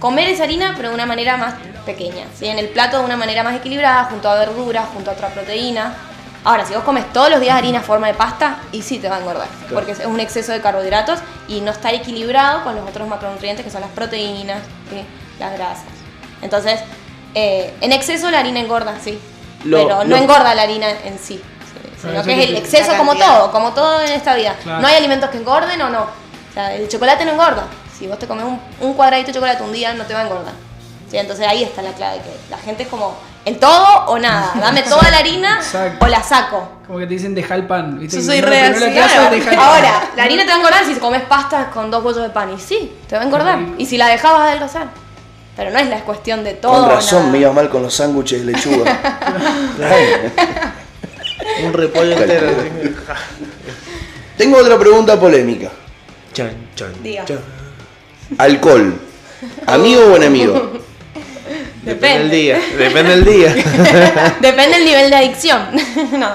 [0.00, 1.54] comer esa harina, pero de una manera más
[1.86, 2.26] pequeña.
[2.38, 2.46] ¿sí?
[2.46, 5.94] En el plato de una manera más equilibrada, junto a verduras, junto a otra proteína.
[6.48, 9.06] Ahora, si vos comes todos los días harina en forma de pasta, y sí te
[9.10, 12.88] va a engordar, porque es un exceso de carbohidratos y no está equilibrado con los
[12.88, 15.04] otros macronutrientes que son las proteínas, ¿sí?
[15.38, 15.84] las grasas.
[16.40, 16.80] Entonces,
[17.34, 19.20] eh, en exceso la harina engorda, sí,
[19.64, 22.96] Lo- pero no lo- engorda la harina en sí, sí, sino que es el exceso
[22.96, 24.56] como todo, como todo en esta vida.
[24.62, 24.80] Claro.
[24.80, 26.04] No hay alimentos que engorden o no.
[26.04, 27.66] O sea, el chocolate no engorda.
[27.98, 30.22] Si vos te comes un, un cuadradito de chocolate un día, no te va a
[30.22, 30.54] engordar.
[31.10, 31.18] ¿Sí?
[31.18, 33.14] Entonces ahí está la clave, que la gente es como,
[33.48, 34.52] ¿el todo o nada?
[34.60, 36.04] Dame toda la harina Exacto.
[36.04, 36.68] o la saco.
[36.86, 37.98] Como que te dicen deja el pan.
[37.98, 38.16] ¿viste?
[38.18, 38.90] Yo soy re así.
[38.92, 39.30] Claro.
[39.44, 39.58] pan.
[39.58, 42.52] Ahora, la harina te va a engordar si comes pastas con dos bollos de pan.
[42.54, 43.58] Y sí, te va a engordar.
[43.78, 44.88] Y si la dejabas a adelgazar.
[45.56, 46.72] Pero no es la cuestión de todo.
[46.72, 47.32] Con o razón nada.
[47.32, 48.98] me iba mal con los sándwiches de lechuga.
[51.64, 52.50] Un repollo entero.
[54.36, 55.68] Tengo otra pregunta polémica.
[56.32, 57.24] Chan, chan, Diga.
[57.24, 57.40] chan.
[58.38, 59.00] Alcohol.
[59.66, 60.77] ¿Amigo o enemigo?
[61.82, 62.60] Depende del día.
[62.76, 63.54] Depende del día.
[64.40, 65.60] Depende del nivel de adicción.
[66.18, 66.30] no.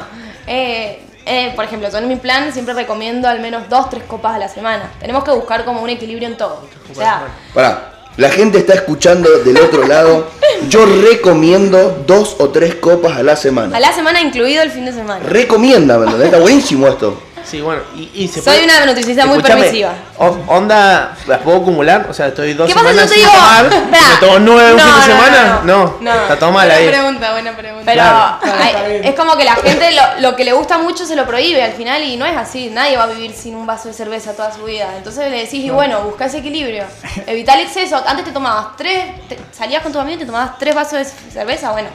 [0.47, 4.35] Eh, eh, por ejemplo, yo en mi plan siempre recomiendo al menos dos, tres copas
[4.35, 4.91] a la semana.
[4.99, 6.67] Tenemos que buscar como un equilibrio en todo.
[6.91, 10.27] O sea, Pará, la gente está escuchando del otro lado.
[10.69, 13.75] Yo recomiendo dos o tres copas a la semana.
[13.75, 15.25] a la semana incluido el fin de semana.
[15.25, 16.27] Recomienda, ¿me entendés?
[16.27, 17.21] Está buenísimo esto.
[17.45, 19.93] Sí, bueno, y, y se Soy puede- una nutricionista muy permisiva.
[20.17, 22.07] o- onda, ¿las puedo acumular?
[22.09, 23.79] O sea, estoy dos ¿Qué pasa si semanas yo te sin digo?
[23.79, 23.91] tomar.
[23.91, 25.61] ¿me tomo nueve un No, fin de no, semana?
[25.65, 26.13] no, no.
[26.21, 26.83] está todo mal ahí.
[26.85, 27.83] Buena pregunta, buena pregunta.
[27.85, 28.37] Pero Claro.
[28.63, 31.61] hay- es como que la gente lo, lo que le gusta mucho se lo prohíbe
[31.61, 32.69] al final y no es así.
[32.69, 34.87] Nadie va a vivir sin un vaso de cerveza toda su vida.
[34.97, 36.85] Entonces le decís, y bueno, busca ese equilibrio.
[37.27, 38.01] Evita el exceso.
[38.07, 41.05] Antes te tomabas tres, te- salías con tu amigo y te tomabas tres vasos de
[41.05, 41.71] cerveza.
[41.71, 41.89] Bueno,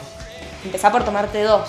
[0.64, 1.62] empezá por tomarte dos.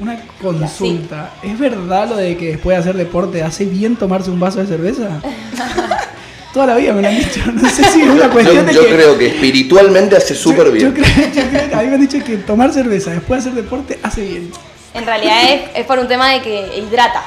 [0.00, 1.30] Una consulta.
[1.42, 4.66] ¿Es verdad lo de que después de hacer deporte hace bien tomarse un vaso de
[4.66, 5.20] cerveza?
[6.54, 7.40] Toda la vida me lo han dicho.
[7.52, 8.94] No sé si es una Yo, cuestión de yo que.
[8.94, 10.86] creo que espiritualmente hace súper yo- bien.
[10.88, 13.50] Yo creo, yo creo que a mí me han dicho que tomar cerveza después de
[13.50, 14.50] hacer deporte hace bien.
[14.94, 17.22] En realidad es, es por un tema de que hidrata,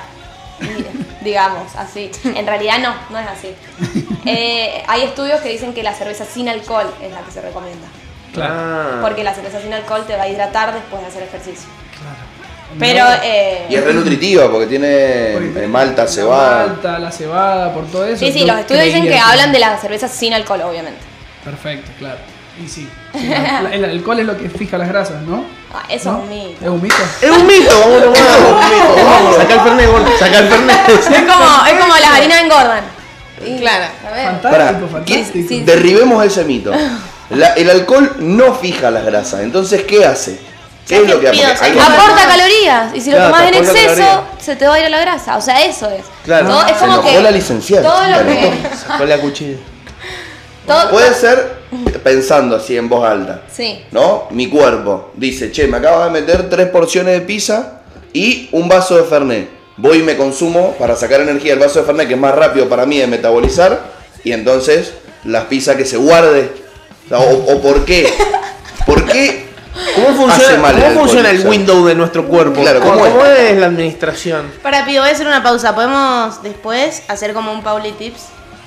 [1.23, 2.11] digamos, así.
[2.25, 3.49] En realidad no, no es así.
[4.25, 7.87] Eh, hay estudios que dicen que la cerveza sin alcohol es la que se recomienda.
[8.33, 9.01] Claro.
[9.01, 11.69] Porque la cerveza sin alcohol te va a hidratar después de hacer ejercicio.
[12.79, 16.67] Pero, eh, Y es re nutritiva porque tiene eh, malta, La cebada.
[16.67, 18.25] malta, la cebada, por todo eso.
[18.25, 20.99] sí, sí, los estudios dicen que hablan de la cerveza sin alcohol, obviamente.
[21.43, 22.17] Perfecto, claro.
[22.63, 22.87] Y sí.
[23.71, 25.43] el alcohol es lo que fija las grasas, ¿no?
[25.73, 26.17] Ah, eso ¿No?
[26.19, 26.55] es un mito.
[26.61, 26.95] ¿Es un mito?
[27.21, 28.19] Es un mito, vamos.
[29.03, 29.89] Vamos, saca el fernet,
[30.19, 30.89] saca el fernet.
[30.89, 32.83] Es como, es como las harinas engordan.
[33.45, 33.85] Y, Claro.
[34.07, 34.41] a ver.
[34.41, 35.49] Pará, Fantástico, fantástico.
[35.49, 35.63] sí.
[35.63, 36.71] derribemos ese mito.
[37.31, 39.41] La- el alcohol no fija las grasas.
[39.41, 40.39] Entonces, ¿qué hace?
[40.88, 43.81] ¿Qué es lo que saca- Aporta calorías y si lo Claro, tomas te en aporta
[43.84, 45.38] exceso se te va a ir a la grasa.
[45.38, 46.03] O sea, eso es.
[46.26, 46.47] Claro.
[46.47, 47.89] Todo- es Se como que la licenciada.
[47.89, 48.51] todo lo que
[48.88, 49.57] Sacó la cuchilla.
[50.68, 51.64] todo- Puede ser
[52.03, 53.41] pensando así en voz alta.
[53.51, 53.84] Sí.
[53.91, 54.27] ¿No?
[54.31, 57.81] Mi cuerpo dice, che, me acaba de meter tres porciones de pizza
[58.11, 59.49] y un vaso de Fernet.
[59.77, 62.68] Voy y me consumo para sacar energía el vaso de Fernet, que es más rápido
[62.69, 63.80] para mí de metabolizar.
[64.23, 64.93] Y entonces,
[65.23, 66.51] las pizzas que se guarde.
[67.10, 68.11] O por qué?
[68.85, 69.47] ¿Por qué?
[69.95, 71.49] ¿Cómo funciona, mal el ¿cómo alcohol, funciona el o sea.
[71.49, 72.61] window de nuestro cuerpo?
[72.61, 73.11] Claro, ¿Cómo, ¿cómo es?
[73.11, 74.51] cómo es la administración?
[74.61, 75.73] Para Pío, voy a hacer una pausa.
[75.73, 78.21] ¿Podemos después hacer como un Pauli Tips?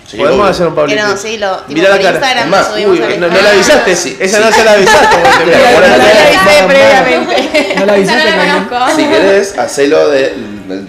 [0.09, 0.51] Sí, Podemos obvio.
[0.51, 1.03] hacer un Pablito.
[1.03, 2.11] Que no, sí, lo tipo, la cara.
[2.13, 4.45] Instagram Es más, lo Uy, no, no la avisaste, Sí, esa sí.
[4.45, 5.17] no se la avisaste.
[5.17, 5.47] por
[5.83, 7.75] la la avisé previamente.
[7.77, 8.91] No la avisaste no la.
[8.95, 10.35] Si querés, hacelo de.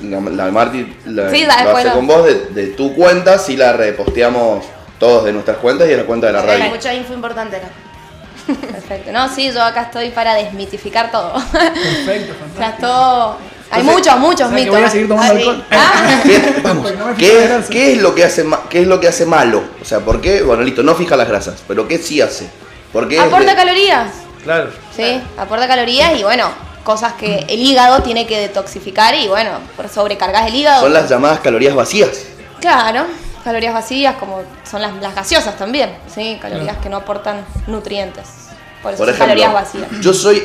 [0.03, 2.95] La, la Marti la, Sí, lo da, hace después lo- con vos de, de tu
[2.95, 4.65] cuenta, si la reposteamos
[4.99, 6.65] todos de nuestras cuentas y de la cuenta de la Hay radio.
[6.71, 7.67] mucha info importante acá.
[8.47, 9.11] Perfecto.
[9.11, 11.33] No, sí, yo acá estoy para desmitificar todo.
[11.35, 12.87] o Perfecto, sea, fantástico.
[12.87, 13.37] todo.
[13.69, 14.75] Hay muchos, muchos O sea, que mitos.
[14.75, 15.65] voy a seguir tomando Ah, alcohol.
[15.71, 17.69] Ah, ¿Qué, vamos, Porque ¿qué es, grasa.
[17.69, 19.61] qué es lo que hace ma- qué es lo que hace malo?
[19.81, 20.41] O sea, ¿por qué?
[20.41, 22.49] Bueno, listo, no fija las grasas, pero ¿qué sí hace?
[22.93, 24.07] ¿Por qué es aporta de- calorías.
[24.43, 24.69] Claro.
[24.95, 26.49] Sí, aporta calorías y bueno,
[26.85, 30.83] cosas que el hígado tiene que detoxificar y bueno, por sobrecargas el hígado.
[30.83, 32.09] son las llamadas calorías vacías?
[32.61, 33.05] Claro,
[33.47, 38.27] calorías vacías como son las, las gaseosas también, sí, calorías que no aportan nutrientes.
[38.83, 39.87] Por eso Por ejemplo, calorías vacías.
[40.01, 40.43] yo soy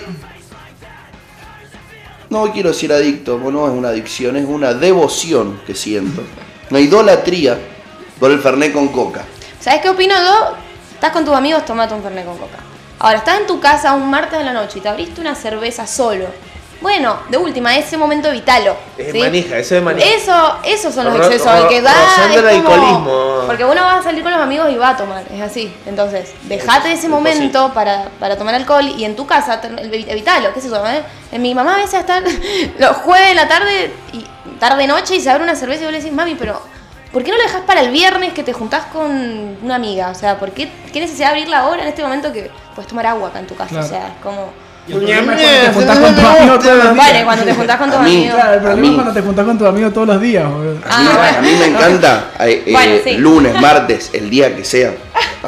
[2.30, 6.22] no quiero decir adicto, no es una adicción, es una devoción que siento.
[6.70, 7.58] Una idolatría
[8.18, 9.24] por el Fernet con coca.
[9.60, 10.56] ¿Sabes qué opino yo?
[10.94, 12.58] Estás con tus amigos, tomate un fernet con coca.
[13.00, 15.86] Ahora, estás en tu casa un martes de la noche y te abriste una cerveza
[15.86, 16.26] solo.
[16.82, 18.76] Bueno, de última, ese momento evitalo.
[18.98, 19.18] Es ¿sí?
[19.20, 20.06] manija, eso es manija.
[20.08, 21.92] Eso, esos son los Ro- excesos, el que da
[22.28, 23.42] es el como- alcoholismo.
[23.46, 25.72] Porque uno va a salir con los amigos y va a tomar, es así.
[25.86, 30.68] Entonces, dejate ese momento para, para tomar alcohol y en tu casa evitalo, qué sé
[30.68, 31.02] yo, ¿eh?
[31.30, 32.20] En mi mamá a veces hasta
[32.78, 34.24] los jueves de la tarde y
[34.58, 36.60] tarde noche y se abre una cerveza y vos le decís, mami, pero
[37.12, 40.10] ¿por qué no lo dejas para el viernes que te juntás con una amiga?
[40.10, 43.06] O sea, ¿por qué, qué necesidad de abrirla ahora en este momento que puedes tomar
[43.06, 43.70] agua acá en tu casa?
[43.70, 43.86] Claro.
[43.86, 44.52] O sea, es como...
[44.88, 46.96] Y el problema es cuando te juntás con tus amigos todos los días.
[46.96, 48.34] Vale, cuando te juntás con tus A mí, amigos.
[48.34, 50.70] Claro, el problema es cuando te juntás con tus amigos todos los días, boludo.
[50.70, 53.12] A mí, Ah, a mí me encanta eh, eh, Bueno, sí.
[53.16, 54.92] lunes, martes, el día que sea,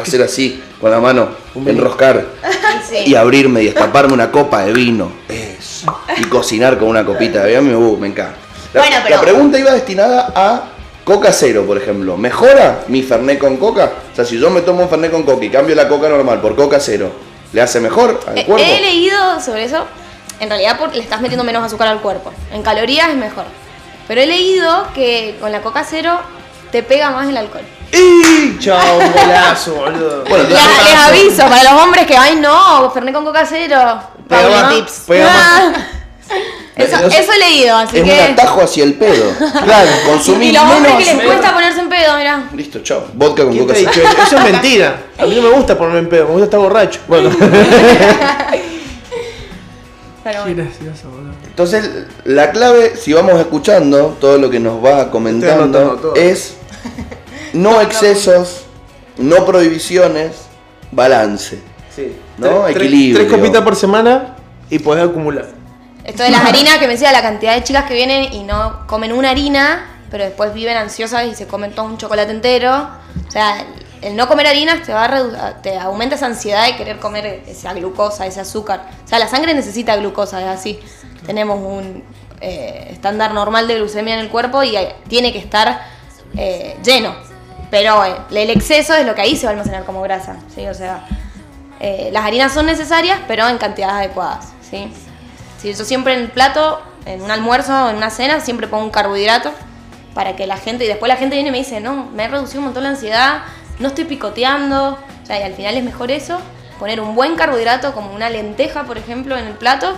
[0.00, 1.28] hacer así, con la mano,
[1.66, 2.24] enroscar
[2.88, 2.98] Sí.
[3.06, 5.10] y abrirme y destaparme una copa de vino.
[5.28, 5.98] Eso.
[6.16, 8.34] Y cocinar con una copita de vino, uh, me encanta.
[8.72, 10.62] La, Bueno, pero- la pregunta iba destinada a
[11.04, 12.16] Coca cero, por ejemplo.
[12.16, 13.90] ¿Mejora mi Fernet con Coca?
[14.12, 16.40] O sea, si yo me tomo un Fernet con Coca y cambio la Coca normal
[16.40, 17.10] por Coca cero,
[17.54, 18.62] ¿le hace mejor al He, cuerpo?
[18.66, 19.86] he leído sobre eso.
[20.40, 22.32] En realidad por- le estás metiendo menos azúcar al cuerpo.
[22.52, 23.44] En calorías es mejor.
[24.06, 26.18] Pero he leído que con la coca cero
[26.70, 27.62] te pega más el alcohol.
[27.92, 28.58] ¡Y!
[28.58, 30.24] Chao, un golazo, boludo.
[30.28, 30.58] Bueno, Les,
[30.90, 34.00] les aviso, para los hombres que, ay no, Fernet con coca cero.
[34.28, 34.92] Pega más, tips.
[35.06, 35.76] pega más.
[36.76, 36.96] Eso,
[37.32, 38.20] he leído, así es un que.
[38.20, 39.30] atajo hacia el pedo.
[39.64, 40.98] Claro, Y consumir los hombres menos.
[41.08, 42.48] que les cuesta ponerse en pedo, mirá.
[42.54, 43.04] Listo, chao.
[43.14, 43.90] Vodka con ¿Quién Coca eso?
[44.36, 45.02] Es mentira.
[45.18, 46.98] A mí no me gusta ponerme en pedo, me gusta estar borracho.
[47.06, 47.30] Bueno,
[50.24, 50.64] Pero bueno.
[51.46, 51.90] Entonces,
[52.24, 56.54] la clave, si vamos escuchando todo lo que nos va comentando, es
[57.52, 58.62] no excesos,
[59.18, 60.32] no prohibiciones,
[60.90, 61.58] balance.
[61.94, 62.16] sí.
[62.38, 62.62] ¿No?
[62.64, 63.24] Tres- Equilibrio.
[63.26, 64.34] Tres copitas por semana
[64.70, 65.46] y podés acumular.
[66.04, 68.86] Esto de las harinas, que me decía la cantidad de chicas que vienen y no
[68.86, 72.88] comen una harina, pero después viven ansiosas y se comen todo un chocolate entero.
[73.26, 73.64] O sea,
[74.02, 77.72] el no comer harinas te va a te aumenta esa ansiedad de querer comer esa
[77.72, 78.86] glucosa, ese azúcar.
[79.04, 80.78] O sea, la sangre necesita glucosa, es así.
[81.24, 82.04] Tenemos un
[82.42, 84.76] eh, estándar normal de glucemia en el cuerpo y
[85.08, 85.80] tiene que estar
[86.36, 87.14] eh, lleno.
[87.70, 90.66] Pero eh, el exceso es lo que ahí se va a almacenar como grasa, ¿sí?
[90.66, 91.06] O sea,
[91.80, 94.92] eh, las harinas son necesarias, pero en cantidades adecuadas, ¿sí?
[95.64, 98.90] Sí, yo siempre en el plato, en un almuerzo en una cena, siempre pongo un
[98.90, 99.50] carbohidrato
[100.12, 102.28] para que la gente, y después la gente viene y me dice, no, me he
[102.28, 103.44] reducido un montón la ansiedad,
[103.78, 106.38] no estoy picoteando, o sea, y al final es mejor eso,
[106.78, 109.94] poner un buen carbohidrato como una lenteja, por ejemplo, en el plato,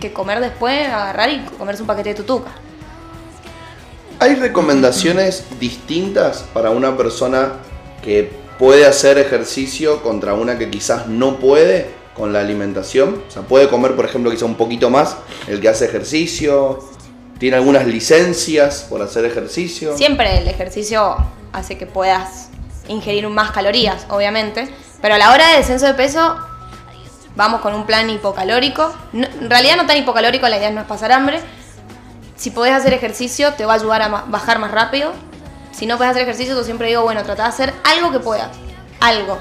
[0.00, 2.52] que comer después, agarrar y comerse un paquete de tutuca.
[4.18, 7.52] ¿Hay recomendaciones distintas para una persona
[8.02, 13.22] que puede hacer ejercicio contra una que quizás no puede con la alimentación?
[13.28, 15.16] O sea, puede comer, por ejemplo, quizás un poquito más
[15.46, 16.78] el que hace ejercicio.
[17.38, 19.96] ¿Tiene algunas licencias por hacer ejercicio?
[19.96, 21.16] Siempre el ejercicio
[21.52, 22.48] hace que puedas
[22.88, 24.68] ingerir más calorías, obviamente,
[25.02, 26.36] pero a la hora de descenso de peso
[27.36, 28.90] vamos con un plan hipocalórico.
[29.12, 31.40] No- en realidad no tan hipocalórico, la idea no es pasar hambre.
[32.36, 35.12] Si podés hacer ejercicio te va a ayudar a bajar más rápido.
[35.72, 38.48] Si no podés hacer ejercicio, yo siempre digo, bueno, trata de hacer algo que puedas.
[39.00, 39.38] Algo.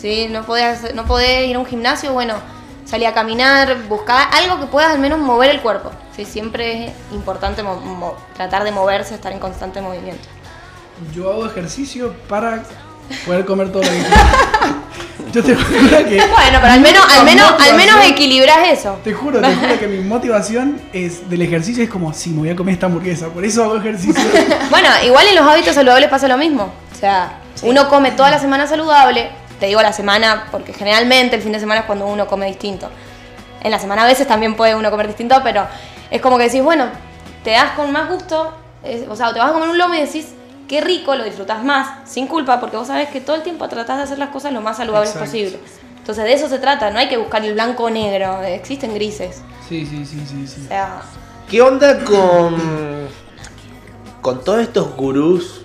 [0.00, 0.28] ¿Sí?
[0.30, 2.34] No, podés, hacer- no podés ir a un gimnasio, bueno,
[2.84, 5.90] salir a caminar, buscar algo que puedas al menos mover el cuerpo.
[6.16, 6.24] ¿sí?
[6.24, 7.62] Siempre es importante
[8.36, 10.26] tratar de moverse, estar en constante movimiento.
[11.14, 12.62] Yo hago ejercicio para
[13.26, 13.98] poder comer todo lo que.
[15.32, 16.16] Yo te juro que.
[16.32, 18.98] Bueno, pero al menos, al menos, al menos equilibras eso.
[19.04, 22.50] Te juro, te juro que mi motivación es del ejercicio es como, sí, me voy
[22.50, 24.22] a comer esta hamburguesa, por eso hago ejercicio.
[24.70, 26.72] Bueno, igual en los hábitos saludables pasa lo mismo.
[26.92, 29.30] O sea, uno come toda la semana saludable,
[29.60, 32.88] te digo la semana, porque generalmente el fin de semana es cuando uno come distinto.
[33.62, 35.66] En la semana a veces también puede uno comer distinto, pero
[36.10, 36.86] es como que decís, bueno,
[37.44, 38.52] te das con más gusto,
[38.84, 40.28] es- o sea, te vas a comer un lomo y decís,
[40.68, 43.96] qué rico, lo disfrutas más, sin culpa, porque vos sabés que todo el tiempo tratás
[43.96, 45.26] de hacer las cosas lo más saludables Exacto.
[45.30, 45.58] posible.
[45.98, 49.42] Entonces de eso se trata, no hay que buscar el blanco o negro, existen grises.
[49.68, 50.62] Sí, sí, sí, sí, sí.
[50.64, 51.00] O sea,
[51.50, 53.08] ¿Qué onda con.
[54.20, 55.62] con todos estos gurús?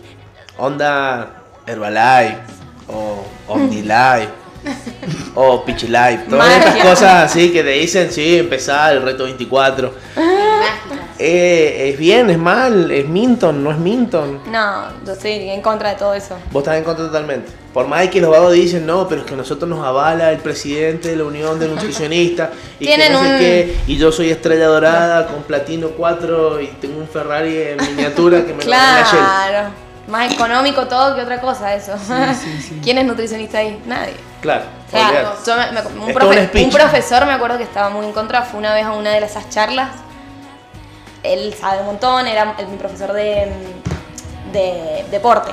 [0.57, 2.39] Onda Herbalife
[2.87, 4.29] o OmniLife
[5.35, 6.23] o Pichilife.
[6.29, 6.57] Todas Magia.
[6.69, 9.93] estas cosas así que te dicen, sí, empezar el reto 24.
[10.15, 10.99] Mágicas.
[11.19, 12.29] Eh, ¿Es bien?
[12.29, 12.89] ¿Es mal?
[12.91, 13.63] ¿Es Minton?
[13.63, 14.39] ¿No es Minton?
[14.49, 16.35] no, yo estoy en contra de todo eso.
[16.51, 17.51] Vos estás en contra totalmente.
[17.73, 20.37] Por más que los vagos dicen, no, pero es que a nosotros nos avala el
[20.39, 22.49] presidente de la Unión de Nutricionistas
[22.79, 26.67] y que no sé un- qué, y yo soy estrella dorada con platino 4 y
[26.81, 29.65] tengo un Ferrari en miniatura que me lo en la Shell.
[30.07, 31.93] Más económico todo que otra cosa eso.
[31.97, 32.79] sí, sí.
[32.83, 33.81] ¿Quién es nutricionista ahí?
[33.85, 34.15] Nadie.
[34.41, 36.65] Claro, O sea, yo me- me- un, un profe- speech.
[36.65, 39.19] un profesor me acuerdo que estaba muy en contra, fue una vez a una de
[39.19, 39.89] esas charlas.
[41.23, 43.49] Él sabe un montón, era mi profesor de,
[44.51, 45.51] de deporte.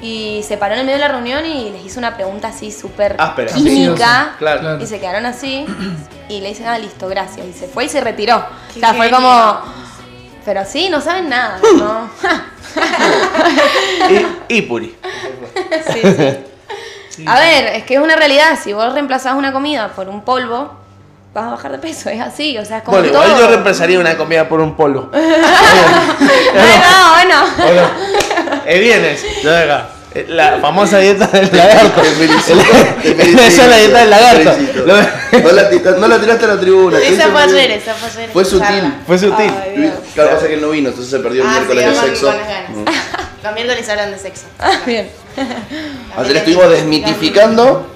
[0.00, 2.70] Y se paró en el medio de la reunión y les hizo una pregunta así
[2.72, 3.16] súper
[3.54, 4.34] química.
[4.38, 4.60] Claro.
[4.60, 4.82] Claro.
[4.82, 5.66] Y se quedaron así.
[6.28, 7.46] Y le dicen, ah, listo, gracias.
[7.46, 8.44] Y se fue y se retiró.
[8.72, 9.28] Qué o sea, fue como.
[10.44, 12.10] Pero sí, no saben nada, ¿no?
[14.48, 14.94] Y, y Puri.
[15.92, 16.00] Sí,
[17.10, 17.24] sí.
[17.26, 18.58] A ver, es que es una realidad.
[18.62, 20.72] Si vos reemplazás una comida por un polvo,
[21.32, 22.10] vas a bajar de peso.
[22.10, 23.24] Es así, o sea, es como Bueno, todo.
[23.24, 25.10] igual yo reemplazaría una comida por un polvo.
[25.12, 26.84] Bueno,
[27.14, 27.44] bueno.
[27.58, 28.60] ¿O no?
[28.66, 29.26] Es bien eso.
[29.42, 29.88] Yo acá.
[30.28, 32.00] La famosa dieta del lagarto.
[32.00, 32.58] Te felicito,
[33.02, 34.52] te felicito, Esa es la dieta del lagarto.
[34.86, 34.96] Lo-
[35.42, 36.98] No la, tira- no la tiraste a la tribuna.
[37.00, 38.30] Esa fue ayer, esa fue ayer.
[38.32, 38.60] Fue sutil.
[38.68, 38.98] Charla.
[39.06, 39.50] Fue sutil.
[39.62, 39.94] Ay, Dios.
[40.14, 42.26] Claro, pasa que él no vino, entonces se perdió el Ah, sí, miércoles de sexo.
[42.26, 42.70] con las ganas.
[43.42, 44.44] Los miércoles hablan de sexo.
[44.86, 45.10] Bien.
[45.36, 46.20] Mm.
[46.20, 47.86] Ayer estuvimos desmitificando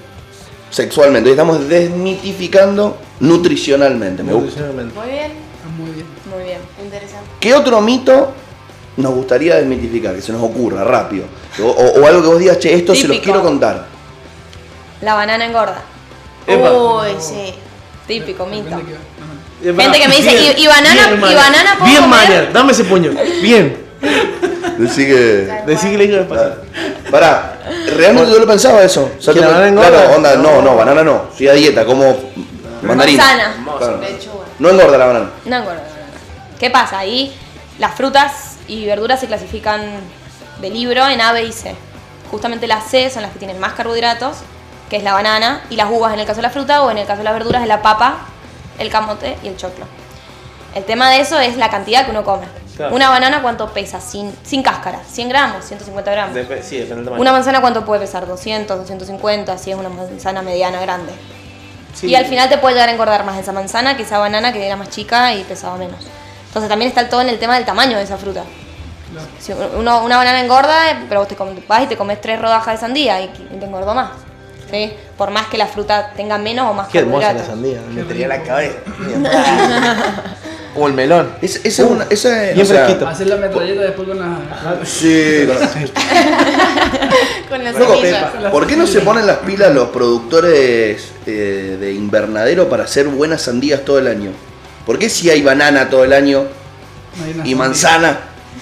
[0.70, 4.22] sexualmente, hoy estamos desmitificando nutricionalmente.
[4.24, 4.60] Me gusta.
[4.62, 4.74] Muy
[5.10, 6.06] bien, Está muy bien.
[6.34, 6.58] Muy bien.
[6.84, 7.30] interesante.
[7.40, 8.32] ¿Qué otro mito
[8.96, 10.14] nos gustaría desmitificar?
[10.16, 11.24] Que se nos ocurra rápido.
[11.62, 13.24] O, o- o algo que vos digas, che, esto se los Típico.
[13.24, 13.86] quiero contar.
[15.00, 15.82] La banana engorda.
[16.46, 16.72] Epa.
[16.72, 17.54] Uy, sí.
[18.06, 18.70] Típico, mito.
[19.60, 22.02] Depende que- Gente que me dice, bien, ¿y- y banana- bien, y banana puedo Bien,
[22.02, 22.18] comer?
[22.20, 23.10] Marian, dame ese puño.
[23.42, 23.86] Bien.
[24.78, 25.62] Decí que.
[25.66, 26.54] Decí que le digo despacio.
[27.10, 27.58] Pará,
[27.96, 29.10] realmente yo lo pensaba eso.
[29.18, 29.88] O sea, ¿Que la no- banana engorda?
[29.90, 31.24] Claro, onda, no, no, banana no.
[31.32, 32.16] Estoy a dieta, como
[32.82, 33.24] mandarina.
[33.24, 33.76] Manzana.
[33.78, 34.00] Claro.
[34.60, 35.30] No engorda la banana.
[35.44, 36.58] No engorda, no, no.
[36.60, 36.98] ¿Qué pasa?
[37.00, 37.34] Ahí
[37.78, 39.82] las frutas y verduras se clasifican
[40.60, 41.74] de libro en A, B y C.
[42.30, 44.38] Justamente las C son las que tienen más carbohidratos,
[44.90, 46.98] que es la banana, y las uvas en el caso de la fruta, o en
[46.98, 48.18] el caso de las verduras es la papa,
[48.78, 49.86] el camote y el choclo.
[50.74, 52.46] El tema de eso es la cantidad que uno come.
[52.76, 52.94] Claro.
[52.94, 54.00] Una banana, ¿cuánto pesa?
[54.00, 55.00] Sin, sin cáscara.
[55.10, 56.36] 100 gramos, 150 gramos.
[56.36, 57.20] Dep- sí, depende del tamaño.
[57.22, 58.26] Una manzana, ¿cuánto puede pesar?
[58.26, 61.12] 200, 250, si es una manzana mediana, grande.
[61.94, 62.06] Sí.
[62.06, 64.64] Y al final te puede llegar a engordar más esa manzana que esa banana que
[64.64, 65.98] era más chica y pesaba menos.
[66.46, 68.44] Entonces también está todo en el tema del tamaño de esa fruta.
[69.38, 71.36] Si uno, una banana engorda, pero vos te
[71.66, 74.10] vas y te comes tres rodajas de sandía y, y te engordó más.
[74.70, 74.92] ¿sí?
[75.16, 78.28] Por más que la fruta tenga menos o más Qué hermosa la sandía, me tenía
[78.28, 78.76] la cabeza.
[80.74, 81.30] Como el melón.
[81.42, 82.06] Es- esa es una.
[82.10, 83.08] Esa es, Bien o sea, fresquito.
[83.08, 84.38] Hacer la metralleta después con la.
[84.84, 85.56] Sí, con-
[87.48, 88.30] Con las semillas.
[88.52, 93.42] ¿por qué no se ponen las pilas los productores eh, de invernadero para hacer buenas
[93.42, 94.30] sandías todo el año?
[94.84, 96.44] ¿Por qué si hay banana todo el año
[97.18, 97.56] no y sandía?
[97.56, 98.18] manzana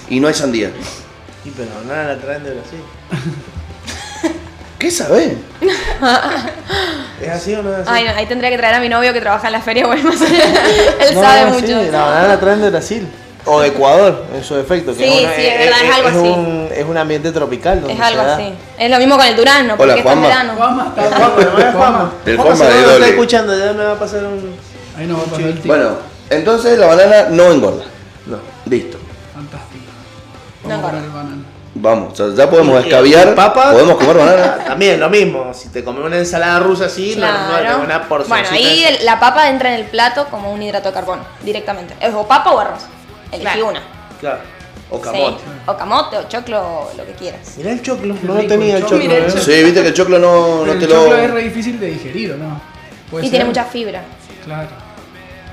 [0.09, 0.71] y no hay sandía?
[1.43, 2.79] Sí, pero nada la traen de Brasil.
[4.79, 5.33] ¿Qué sabés?
[7.21, 7.89] ¿Es así o no es así?
[7.91, 10.11] Ay, no, ahí tendría que traer a mi novio que trabaja en la feria, bueno,
[10.99, 11.65] Él No, sabe no, mucho.
[11.67, 13.07] sí, la banana la traen de Brasil.
[13.49, 14.91] O de Ecuador, en su defecto.
[14.95, 16.17] que Sí, es una- sí, es verdad, es algo así.
[16.17, 17.79] Un, es un ambiente tropical.
[17.79, 18.35] Donde Es algo se da.
[18.35, 18.53] así.
[18.77, 20.27] Es lo mismo con el durazno, Hola, porque está en Juanma.
[20.27, 20.53] verano.
[20.57, 22.11] Juanma, está Juanma, Juanma, Juanma.
[22.25, 24.53] El Juanma, Juanma de está escuchando, ya me va a pasar un.
[24.97, 25.67] Ahí nos va a pasar el tiempo.
[25.69, 25.89] Bueno,
[26.29, 27.85] entonces la banana no engorda.
[28.25, 28.37] No.
[28.69, 28.96] Listo.
[30.67, 31.07] No Vamos a engorda.
[31.07, 31.43] comer banana.
[31.79, 33.35] Vamos, o sea, ya podemos escabiar.
[33.35, 34.57] papa- Podemos comer banana.
[34.65, 35.53] También lo mismo.
[35.53, 37.77] Si te comes una ensalada rusa así, no, Claro.
[37.77, 38.29] no, una porción.
[38.29, 41.93] bueno, ahí el- la papa entra en el plato como un hidrato de carbono, directamente.
[41.99, 42.81] Es o papa o arroz.
[43.31, 43.67] Elegí Claro.
[43.67, 43.81] una.
[44.19, 44.39] Claro.
[44.89, 45.03] O Sí.
[45.03, 45.43] camote.
[45.67, 47.41] O camote, o choclo, o lo que quieras.
[47.57, 48.15] Mirá el choclo.
[48.23, 48.99] No lo rico tenía el el choclo.
[49.03, 49.15] choclo.
[49.17, 49.27] El ¿eh?
[49.27, 49.41] choclo.
[49.43, 51.15] Sí, viste que el choclo no, no el te choclo lo.
[51.17, 52.61] es re difícil de digerir, ¿o no?
[53.11, 54.01] ¿Puede Y tiene mucha fibra.
[54.45, 54.69] Claro.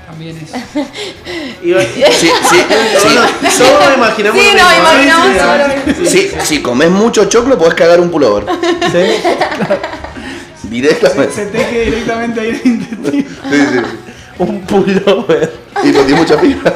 [0.05, 0.51] También es.
[1.61, 1.73] Sí,
[2.19, 3.09] sí, sí.
[3.57, 4.39] Solo imaginamos.
[4.39, 6.31] Sí, no, imaginamos solo sí.
[6.43, 8.45] si comes mucho choclo, podés cagar un pullover.
[8.91, 9.21] Sí.
[10.61, 11.33] Se, Directamente.
[11.33, 13.29] se teje directamente ahí el intestino.
[13.49, 13.79] Sí, sí.
[14.39, 15.53] Un pullover.
[15.83, 16.73] Y tiene mucha fibra.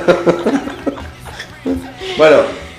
[2.18, 2.38] bueno,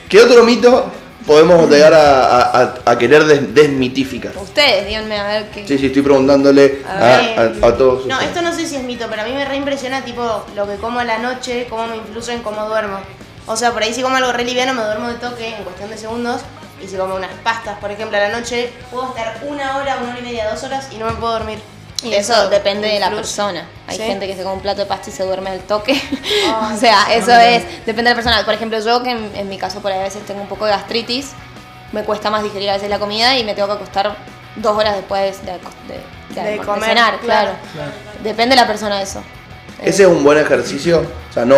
[0.09, 0.93] ¿qué otro mito
[1.27, 4.33] podemos llegar a, a- a- a querer des- desmitificar?
[4.37, 5.67] Ustedes, díganme a ver qué.
[5.67, 7.39] Sí, sí, estoy preguntándole A a, ver.
[7.63, 8.07] a- a todos.
[8.07, 8.29] No, ustedes.
[8.37, 11.01] esto no sé si es mito, pero a mí me reimpresiona tipo lo que como
[11.01, 12.99] a la noche, cómo me influye en cómo duermo.
[13.47, 15.91] O sea, por ahí si como algo re liviano me duermo de toque en cuestión
[15.91, 16.41] de segundos.
[16.83, 20.13] Y si como unas pastas, por ejemplo, a la noche, puedo estar una hora, una
[20.13, 21.59] hora y media, dos horas y no me puedo dormir.
[22.03, 23.67] Y eso depende de la persona.
[23.87, 24.03] Hay ¿Sí?
[24.03, 26.01] gente que se come un plato de pasta y se duerme al toque.
[26.49, 27.13] Ah, o sea, sí.
[27.15, 28.45] eso es, depende de la persona.
[28.45, 30.65] Por ejemplo, yo que en, en mi caso por ahí a veces tengo un poco
[30.65, 31.33] de gastritis,
[31.93, 34.17] me cuesta más digerir a veces la comida y me tengo que acostar
[34.57, 35.61] dos horas después de, de, de
[36.35, 37.51] De almor- de comer, cenar, claro.
[37.75, 37.91] claro.
[38.23, 39.23] Depende de la persona eso.
[39.83, 41.05] Ese es un buen ejercicio.
[41.31, 41.57] O sea, no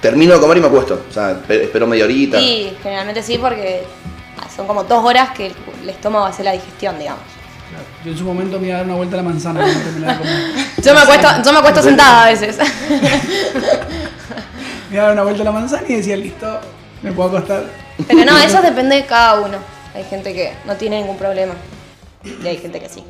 [0.00, 1.04] termino de comer y me acuesto.
[1.08, 2.38] O sea, espe- espero media horita.
[2.38, 3.84] Sí, generalmente sí porque
[4.54, 7.22] son como dos horas que el, el estómago hace la digestión, digamos.
[8.04, 10.12] Yo en su momento me iba a dar una vuelta a la manzana cuando terminaba
[10.14, 10.40] de comer.
[10.82, 12.56] Yo me acuesto, yo me acuesto sentada a veces.
[14.90, 16.58] Me iba a dar una vuelta a la manzana y decía, listo,
[17.02, 17.64] me puedo acostar.
[18.08, 19.58] Pero no, eso depende de cada uno.
[19.94, 21.54] Hay gente que no tiene ningún problema.
[22.24, 23.04] Y hay gente que sí.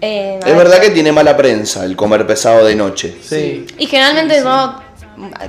[0.00, 0.56] Eh, a Es ver.
[0.56, 3.16] verdad que tiene mala prensa el comer pesado de noche.
[3.22, 3.66] Sí.
[3.78, 4.80] Y generalmente yo,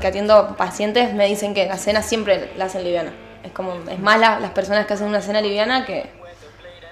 [0.01, 3.13] que atiendo pacientes, me dicen que la cena siempre la hacen liviana.
[3.43, 6.09] Es como, es más la- las personas que hacen una cena liviana que...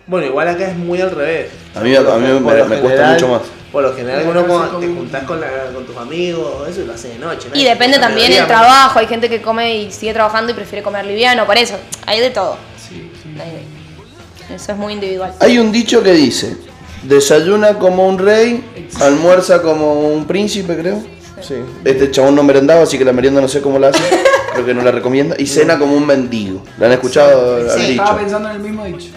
[0.08, 1.50] Bueno, igual acá es muy al revés.
[1.74, 3.42] A mí- a mí me- cuesta mucho más.
[3.72, 7.20] Por lo general, uno te juntás con, la- con tus amigos, eso lo hace de
[7.20, 7.50] noche.
[7.52, 7.60] ¿no?
[7.60, 9.00] Y depende también el trabajo.
[9.00, 11.76] Hay gente que come y sigue trabajando y prefiere comer liviano, por eso.
[12.06, 12.58] Hay de todo.
[12.78, 13.30] Sí, sí.
[13.42, 15.34] Hay- Eso es muy individual.
[15.40, 16.56] Hay un dicho que dice,
[17.04, 18.64] desayuna como un rey,
[19.02, 21.04] almuerza como un príncipe, creo.
[21.42, 21.56] Sí.
[21.84, 24.00] Este chabón no merendaba, así que la merienda no sé cómo la hace.
[24.54, 25.36] Creo que no la recomienda.
[25.38, 26.64] Y cena como un mendigo.
[26.78, 28.02] ¿La han escuchado al Sí, dicho?
[28.04, 29.08] estaba pensando en el mismo dicho.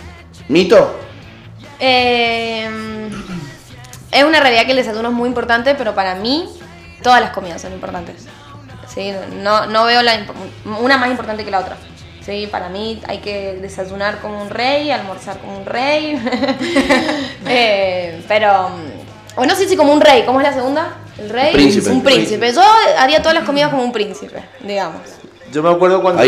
[0.49, 0.99] ¿Mito?
[1.79, 2.69] Eh,
[4.11, 6.49] es una realidad que el desayuno es muy importante, pero para mí
[7.03, 8.27] todas las comidas son importantes.
[8.87, 9.13] ¿sí?
[9.43, 10.27] No, no veo la
[10.81, 11.77] una más importante que la otra.
[12.25, 12.49] ¿sí?
[12.51, 16.19] Para mí hay que desayunar como un rey, almorzar como un rey.
[17.51, 18.69] Eh, pero,
[19.37, 20.99] o no sé si como un rey, ¿cómo es la segunda?
[21.19, 21.55] El rey.
[21.55, 21.89] Príncipe.
[21.89, 22.53] Un príncipe.
[22.53, 22.63] Yo
[22.99, 25.01] haría todas las comidas como un príncipe, digamos.
[25.53, 26.23] Yo me acuerdo cuando.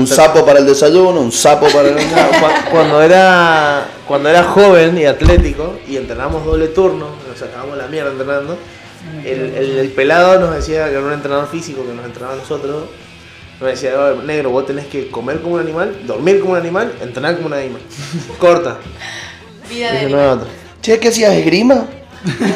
[0.00, 1.94] Un sapo para el desayuno, un sapo para el...
[1.96, 7.86] Cu- cuando era cuando era joven y atlético y entrenábamos doble turno, nos sacábamos la
[7.88, 8.56] mierda entrenando,
[9.24, 12.36] el, el- el pelado nos decía, que era un entrenador físico que nos entrenaba a
[12.38, 12.84] nosotros,
[13.60, 16.92] nos decía, "Oh, negro, vos tenés que comer como un animal, dormir como un animal,
[17.00, 17.80] entrenar como un animal.
[18.38, 18.78] Corta.
[19.68, 20.00] Vida de.
[20.82, 21.32] Che, ¿qué hacías?
[21.34, 21.86] ¿Esgrima?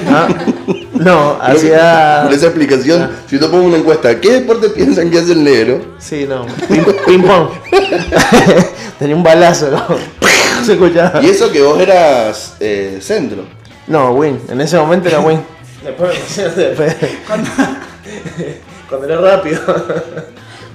[0.08, 0.28] Ah,
[1.04, 2.20] No, hacía...
[2.24, 5.80] Con esa explicación, si yo pongo una encuesta, ¿qué deporte piensan que hace el negro?
[5.98, 6.46] Sí, no.
[6.68, 7.48] Ping, ping pong.
[8.98, 9.86] Tenía un balazo, ¿no?
[10.64, 11.22] Se escuchaba.
[11.22, 13.44] Y eso que vos eras eh, centro.
[13.86, 14.38] No, Win.
[14.48, 15.40] En ese momento era Win.
[15.82, 16.94] Después, después.
[18.88, 19.60] Cuando era rápido.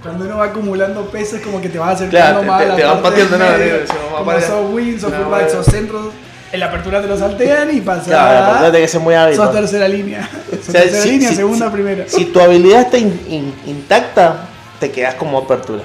[0.02, 2.68] Cuando uno va acumulando pesos, como que te vas Claro, acercando te- más te- a
[2.70, 6.06] la te van pateando, va Como sos wins, sos fullback, sos centros.
[6.52, 9.14] En la apertura te lo saltean y pasas Claro, la apertura tiene que ser muy
[9.16, 10.30] hábil, Sos tercera línea.
[10.50, 12.04] Sos O sea, tercera si- línea, si- segunda, si- primera.
[12.08, 14.48] Si tu habilidad está in- in- intacta,
[14.80, 15.84] te quedas como apertura.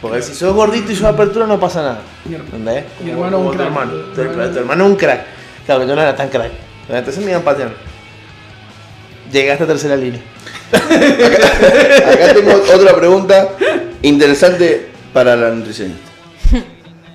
[0.00, 1.98] Porque si sos gordito y sos apertura no pasa nada.
[2.26, 2.84] ¿Entendés?
[3.02, 3.68] mi Como- hermano como un tu crack.
[3.68, 3.92] hermano.
[4.14, 5.20] Tu, hermano- tu hermano es un crack.
[5.66, 6.50] Claro que yo no era tan crack.
[6.88, 7.74] Entonces me iban pateando.
[9.32, 10.20] Llegué hasta tercera línea.
[10.72, 13.48] Acá tengo otra pregunta
[14.02, 16.09] interesante para la nutricionista.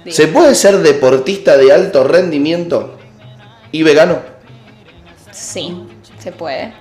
[0.09, 2.97] ¿Se puede ser deportista de alto rendimiento
[3.71, 4.19] y vegano?
[5.31, 5.87] Sí,
[6.19, 6.73] se puede.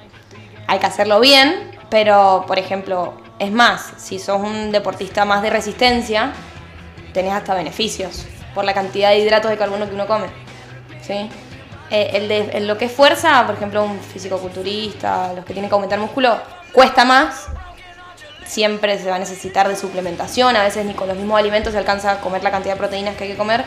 [0.66, 5.51] Hay que hacerlo bien, pero por ejemplo, es más, si sos un deportista más de
[5.51, 6.32] resistencia,
[7.12, 10.26] tenés hasta beneficios por la cantidad de hidratos de carbono que uno come.
[11.02, 11.28] ¿sí?
[11.90, 15.68] Eh, el de, el lo que es fuerza, por ejemplo, un fisicoculturista, los que tienen
[15.68, 16.38] que aumentar músculo,
[16.72, 17.48] cuesta más.
[18.55, 21.78] Siempre se va a necesitar de suplementación, a veces ni con los mismos alimentos se
[21.81, 23.64] alcanza a comer la cantidad de proteínas que hay que comer,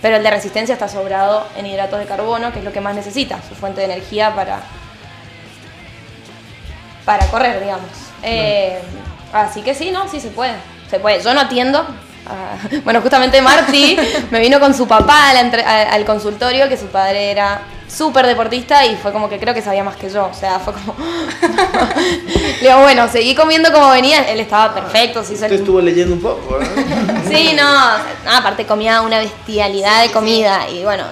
[0.00, 2.94] pero el de resistencia está sobrado en hidratos de carbono, que es lo que más
[2.94, 4.62] necesita, su fuente de energía para,
[7.04, 7.90] para correr, digamos.
[8.22, 8.80] Eh,
[9.34, 10.54] así que sí, no, sí se puede.
[10.88, 11.22] Se puede.
[11.22, 11.86] Yo no atiendo.
[12.26, 13.96] A- bueno, justamente Marty
[14.30, 19.12] me vino con su papá al consultorio, que su padre era súper deportista y fue
[19.12, 20.26] como que creo que sabía más que yo.
[20.26, 20.94] O sea, fue como.
[22.60, 24.28] Le digo, bueno, seguí comiendo como venía.
[24.30, 27.20] Él estaba perfecto, se hizo Usted el- estuvo leyendo un poco, ¿no?
[27.28, 31.04] Sí, no, no, aparte comía una bestialidad de comida y bueno,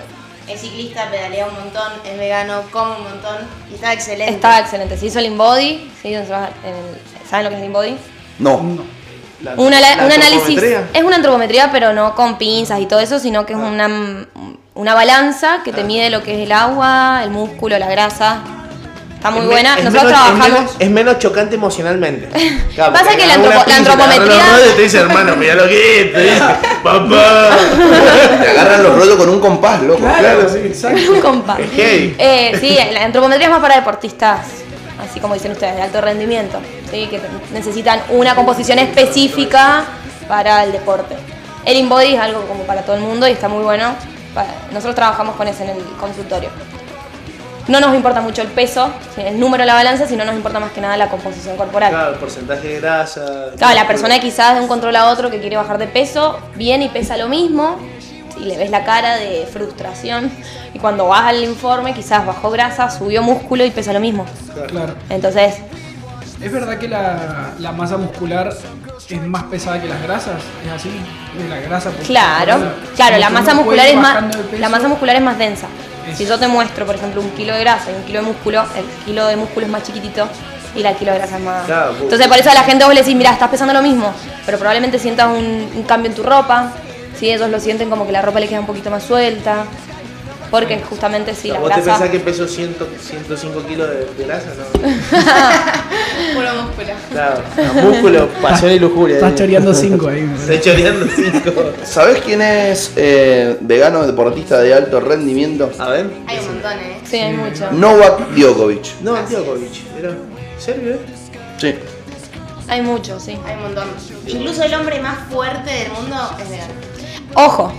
[0.48, 3.36] Es ciclista, pedalea un montón, es vegano, come un montón
[3.70, 4.34] y está excelente.
[4.34, 4.96] estaba excelente.
[4.96, 6.14] Se hizo el InBody, ¿sí?
[6.14, 6.26] En el-
[7.28, 7.96] ¿saben lo que es el InBody?
[8.38, 8.78] No.
[9.42, 10.60] La- Una, la- la un análisis.
[10.92, 13.88] Es una antropometría, pero no con pinzas y todo eso, sino que es una,
[14.74, 18.38] una balanza que te mide lo que es el agua, el músculo, la grasa.
[19.14, 19.76] Está muy Es buena.
[19.78, 20.48] es Nosotros menos- es trabajamos.
[20.60, 22.28] menos- Es menos, chocante emocionalmente.
[22.74, 25.66] Claro, Pasa que la antropo- la pinza, te antropometría- y te dice, hermano, mira lo
[25.68, 26.12] que es.
[26.12, 26.38] Te dice,
[26.84, 27.48] papá.
[28.40, 30.00] Te agarran los rollos con un compás, loco.
[30.18, 30.58] Claro, sí.
[30.66, 31.00] Exacto.
[31.12, 31.58] Un compás.
[31.76, 34.38] Eh, sí, la antropometría es más para deportistas,
[34.98, 36.58] así como dicen ustedes, de alto rendimiento,
[36.90, 37.06] ¿sí?
[37.06, 37.20] que
[37.52, 39.84] necesitan una composición específica
[40.28, 41.16] para el deporte.
[41.64, 43.94] El InBody es algo como para todo el mundo y está muy bueno.
[44.72, 46.50] Nosotros trabajamos con ese en el consultorio.
[47.66, 50.72] No nos importa mucho el peso, el número de la balanza, sino nos importa más
[50.72, 51.90] que nada la composición corporal.
[51.90, 53.50] Claro, el porcentaje de grasa.
[53.58, 56.86] Claro, la persona quizás de un control a otro que quiere bajar de peso, viene
[56.86, 57.78] y pesa lo mismo,
[58.40, 60.30] y le ves la cara de frustración,
[60.74, 64.24] y cuando vas al informe quizás bajó grasa, subió músculo y pesa lo mismo.
[64.68, 64.94] Claro.
[65.10, 65.56] Entonces,
[66.40, 68.54] ¿Es verdad que la, la masa muscular
[69.08, 70.34] es más pesada que las grasas?
[70.64, 70.88] ¿Es así?
[71.48, 71.90] La grasa.
[71.90, 72.58] por- claro,
[72.94, 74.24] claro, la masa muscular es más,
[74.56, 75.66] la masa muscular es más densa.
[76.08, 78.26] Es- Si yo te muestro, por ejemplo, un kilo de grasa y un kilo de
[78.26, 80.28] músculo, el kilo de músculo es más chiquitito
[80.76, 81.66] y la kilo de grasa es más.
[81.66, 82.02] Claro, pues.
[82.04, 84.12] Entonces, por eso a la gente vos le decís, mira, estás pesando lo mismo,
[84.46, 86.70] pero probablemente sientas un, un cambio en tu ropa.
[87.18, 89.64] Si ellos lo sienten como que la ropa le queda un poquito más suelta.
[90.50, 94.46] Porque justamente sí, la ¿Vos te pensás que peso 100, 105 kilos de, de grasa?
[94.56, 94.80] No.
[96.34, 96.88] Puro músculo.
[97.10, 99.16] Claro, no, músculo, pasión y lujuria.
[99.16, 100.30] Estás choreando 5 ahí.
[100.40, 101.52] Estoy choreando 5.
[101.84, 105.70] ¿Sabés quién es eh, vegano deportista de alto rendimiento?
[105.78, 106.10] A ver.
[106.26, 106.98] Hay un montón, ¿eh?
[107.04, 107.70] Sí, hay mucho.
[107.72, 109.00] Novak Djokovic.
[109.02, 109.98] No, Djokovic.
[109.98, 110.14] Era
[110.58, 111.00] serio, ¿eh?
[111.58, 111.74] Sí.
[112.68, 113.36] Hay mucho, sí.
[113.44, 113.88] Hay un montón.
[114.26, 116.87] Incluso el hombre más fuerte del mundo es vegano.
[117.34, 117.72] Ojo,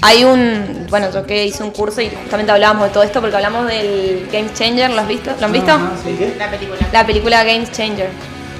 [0.00, 0.86] hay un.
[0.90, 4.28] Bueno, yo que hice un curso y justamente hablábamos de todo esto porque hablamos del
[4.32, 5.32] Game Changer, ¿lo has visto?
[5.38, 5.72] ¿Lo han visto?
[5.72, 6.16] Ajá, sí.
[6.18, 6.34] ¿Qué?
[6.38, 6.78] La película.
[6.92, 8.10] La película Game Changer.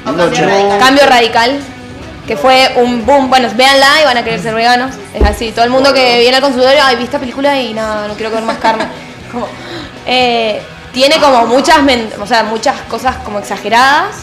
[0.05, 0.79] No, cambio radical.
[0.79, 1.61] Cambio radical,
[2.27, 3.29] que fue un boom.
[3.29, 4.95] Bueno, véanla y van a querer ser veganos.
[5.15, 8.09] Es así, todo el mundo que viene al consultorio, ay, vi esta película y no,
[8.09, 8.87] no quiero comer más carne.
[9.33, 9.47] Como,
[10.07, 10.61] eh,
[10.93, 11.79] tiene como muchas,
[12.21, 14.15] o sea, muchas cosas como exageradas,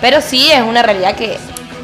[0.00, 1.38] pero sí es una realidad que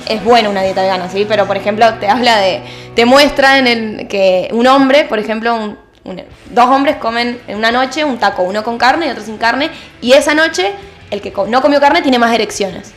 [0.09, 1.25] es buena una dieta vegana, ¿sí?
[1.29, 2.63] Pero, por ejemplo, te habla de,
[2.95, 7.57] te muestra en el, que un hombre, por ejemplo, un- un- dos hombres comen en
[7.57, 9.71] una noche un taco, uno con carne y otro sin carne,
[10.01, 10.73] y esa noche
[11.11, 12.93] el que co- no comió carne tiene más erecciones.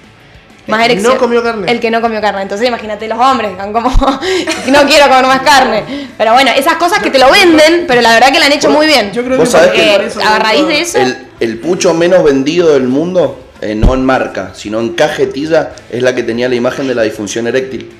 [0.68, 1.20] Más El que erecciones.
[1.22, 1.72] no comió carne.
[1.72, 2.42] El que no comió carne.
[2.42, 3.90] Entonces imagínate los hombres, están como,
[4.68, 5.84] no quiero comer más carne.
[6.18, 8.72] Pero bueno, esas cosas que te lo venden, pero la verdad que la han hecho
[8.72, 9.12] muy bien.
[9.14, 10.98] Yo creo Vos que sabés que- por eso a raíz de eso...
[10.98, 16.02] El, el pucho menos vendido del mundo, eh, no en marca, sino en cajetilla, es
[16.02, 17.92] la que tenía la imagen de la disfunción eréctil.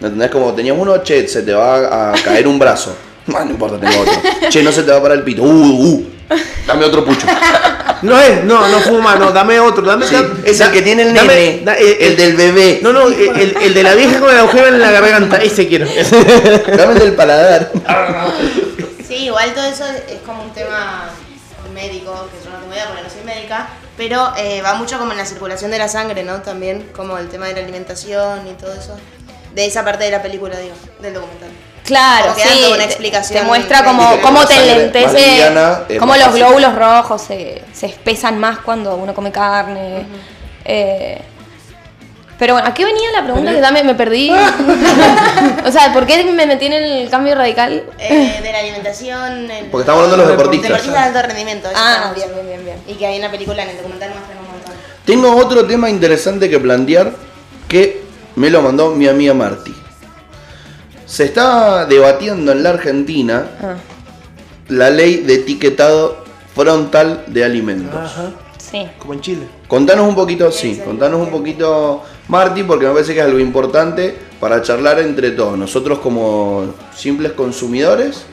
[0.00, 0.30] ¿Me entendés?
[0.30, 2.96] Como tenías uno, che, se te va a caer un brazo.
[3.36, 4.14] Ah, no importa, tengo otro.
[4.48, 5.42] Che, no se te va para el pito.
[5.42, 6.10] Uh, uh.
[6.66, 7.26] Dame otro pucho.
[8.00, 10.16] No es, no, no fuma, no, dame otro, dame Sí,
[10.46, 12.80] es el que tiene el dame- nene, da- eh, el del bebé.
[12.82, 15.84] No, no, el, el de la vieja con el agujero en la garganta, ese quiero.
[16.78, 17.70] Dame el del paladar.
[19.06, 21.10] Sí, igual todo eso es es como un tema
[21.74, 23.68] médico, que yo no tengo idea porque no soy médica,
[23.98, 26.36] pero eh, va mucho como en la circulación de la sangre, ¿no?
[26.40, 28.96] También, como el tema de la alimentación y todo eso.
[29.54, 31.48] De esa parte de la película, digo, del documental.
[31.84, 32.64] Claro, sí.
[32.68, 33.90] una te- explicación Te muestra médica.
[33.90, 34.50] cómo La te más
[35.88, 36.44] es cómo más los fácil.
[36.44, 40.04] glóbulos rojos se, se espesan más cuando uno come carne.
[40.66, 41.18] Eh,
[42.38, 44.30] Pero bueno, ¿a qué venía la pregunta que también me perdí?
[45.66, 47.82] o sea, ¿por qué me metí en el cambio radical?
[47.98, 49.50] Eh, de la alimentación.
[49.50, 50.68] el- Porque estamos hablando de los deportistas.
[50.70, 51.68] Deportistas de alto rendimiento.
[51.74, 52.76] Ah, bien, bien, bien, bien.
[52.86, 54.74] Y que hay una película en el documental muestran un montón.
[55.06, 57.12] Tengo otro tema interesante que plantear
[57.66, 58.06] que
[58.38, 59.74] me lo mandó mi amiga Marty.
[61.06, 63.74] Se está debatiendo en la Argentina Ah,
[64.68, 66.18] la ley de etiquetado
[66.54, 67.94] frontal de alimentos.
[67.98, 68.30] Ajá.
[68.58, 68.86] sí.
[68.98, 69.48] Como en Chile.
[69.66, 74.14] Contanos un poquito, sí, contanos un poquito, Marty, porque me parece que es algo importante
[74.40, 75.56] para charlar entre todos.
[75.56, 78.24] Nosotros como simples consumidores,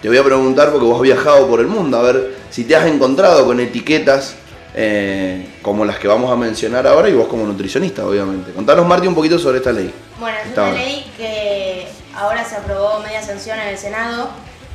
[0.00, 2.76] te voy a preguntar porque vos has viajado por el mundo, a ver si te
[2.76, 4.34] has encontrado con etiquetas
[4.74, 8.52] eh, como las que vamos a mencionar ahora y vos como nutricionista, obviamente.
[8.52, 9.92] Contanos, Marty, un poquito sobre esta ley.
[10.18, 14.30] Bueno, es una ley que ahora se aprobó media sanción en el Senado.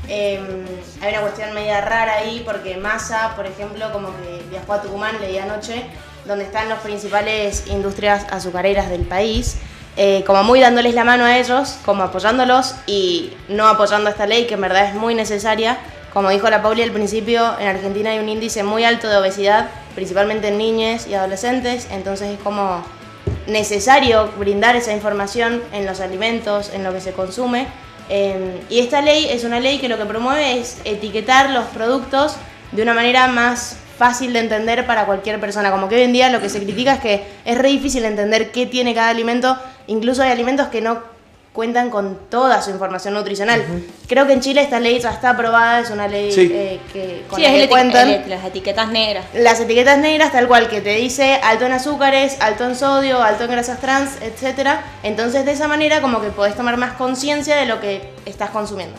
[0.07, 0.39] Eh,
[1.01, 5.19] hay una cuestión media rara ahí porque Massa, por ejemplo, como que viajó a Tucumán,
[5.19, 5.83] leí anoche,
[6.25, 9.57] donde están las principales industrias azucareras del país,
[9.97, 14.45] eh, como muy dándoles la mano a ellos, como apoyándolos y no apoyando esta ley
[14.45, 15.79] que en verdad es muy necesaria.
[16.15, 19.69] Como dijo la Pauli al principio, en Argentina hay un índice muy alto de obesidad,
[19.95, 22.81] principalmente en niñas y adolescentes, entonces es como
[23.47, 27.67] necesario brindar esa información en los alimentos, en lo que se consume.
[28.07, 32.37] Eh, y esta ley es una ley que lo que promueve es etiquetar los productos
[32.71, 35.69] de una manera más fácil de entender para cualquier persona.
[35.69, 38.53] Como que hoy en día lo que se critica es que es re difícil entender
[38.53, 39.57] qué tiene cada alimento.
[39.87, 41.14] Incluso hay alimentos que no
[41.55, 43.63] cuentan con toda su información nutricional.
[44.07, 46.51] Creo que en Chile esta ley ya está aprobada, es una ley Sí.
[46.53, 48.09] eh, que con Sí, la es que el eti- cuentan.
[48.09, 49.25] el- las etiquetas negras.
[49.33, 53.45] Las etiquetas negras, tal cual, que te dice alto en azúcares, alto en sodio, alto
[53.45, 54.67] en grasas trans, etc.
[55.03, 58.95] Entonces, de esa manera, como que podés tomar más conciencia de lo que estás consumiendo.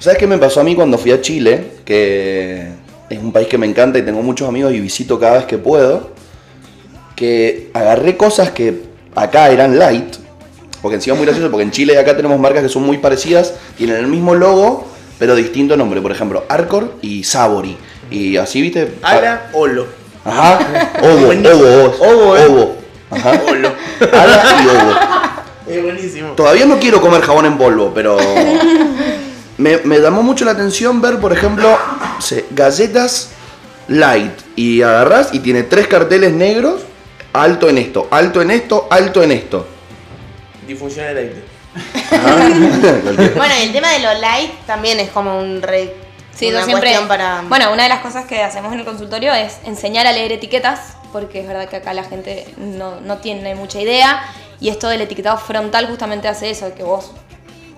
[0.00, 1.72] ¿Sabes qué me pasó a mí cuando fui a Chile?
[1.84, 2.68] Que
[3.08, 5.56] es un país que me encanta y tengo muchos amigos y visito cada vez que
[5.58, 6.10] puedo.
[7.14, 8.82] Que agarré cosas que
[9.14, 10.16] acá eran light.
[10.82, 12.98] Porque encima es muy gracioso, porque en Chile y acá tenemos marcas que son muy
[12.98, 14.88] parecidas, tienen el mismo logo,
[15.18, 16.00] pero distinto nombre.
[16.00, 17.76] Por ejemplo, Arcor y Sabori.
[18.10, 18.94] Y así, ¿viste?
[19.02, 19.86] Ala, Olo.
[20.24, 20.58] Ajá.
[21.02, 21.96] Ovo, ovo.
[22.00, 22.46] Ovo, eh.
[22.46, 22.76] Ovo.
[23.10, 23.30] Ajá.
[24.12, 24.94] Ala y ovo.
[25.66, 26.28] Es buenísimo.
[26.32, 28.16] Todavía no quiero comer jabón en polvo, pero
[29.58, 31.78] me, me llamó mucho la atención ver, por ejemplo,
[32.50, 33.30] galletas
[33.88, 36.82] light y agarrás y tiene tres carteles negros,
[37.32, 39.66] alto en esto, alto en esto, alto en esto.
[40.70, 41.34] Difusión aire.
[41.74, 42.48] Ajá.
[43.02, 45.94] Cualquier- Bueno, y el tema de lo light también es como un re.
[46.34, 46.96] Sí, una yo siempre.
[47.08, 47.42] para.
[47.48, 50.94] Bueno, una de las cosas que hacemos en el consultorio es enseñar a leer etiquetas,
[51.12, 54.22] porque es verdad que acá la gente no, no tiene mucha idea.
[54.60, 57.12] Y esto del etiquetado frontal justamente hace eso, que vos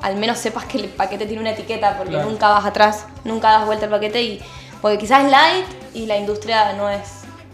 [0.03, 2.29] al menos sepas que el paquete tiene una etiqueta, porque Claro.
[2.29, 4.21] nunca vas atrás, nunca das vuelta al paquete.
[4.23, 4.43] y
[4.81, 5.65] Porque quizás es light
[5.95, 7.03] y la industria no es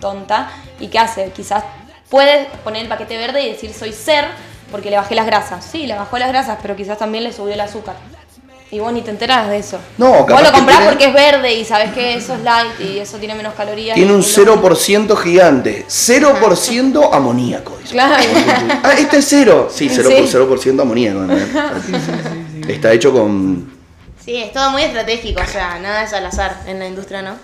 [0.01, 0.51] tonta.
[0.81, 1.31] ¿Y qué hace?
[1.31, 1.62] Quizás
[2.09, 4.24] puede poner el paquete verde y decir soy ser
[4.70, 5.65] porque le bajé las grasas.
[5.70, 7.97] Sí, le bajó las grasas, pero quizás también le subió el azúcar.
[8.70, 9.78] Y vos ni te enteras de eso.
[9.97, 12.99] No, Vos lo comprás tiene- porque es verde y sabes que eso es light y
[12.99, 13.95] eso tiene menos calorías.
[13.95, 15.86] Tiene un lo- 0% gigante.
[15.89, 17.78] 0% amoníaco.
[17.81, 17.93] dice.
[17.95, 18.23] Claro.
[18.82, 19.69] Ah, este es cero.
[19.73, 20.28] Sí, 0%, Sí.
[20.31, 21.19] 0 amoníaco.
[21.20, 21.35] ¿no?
[22.69, 23.73] Está hecho con
[24.23, 27.36] Sí, es todo muy estratégico, o sea, nada es al azar en la industria, ¿no?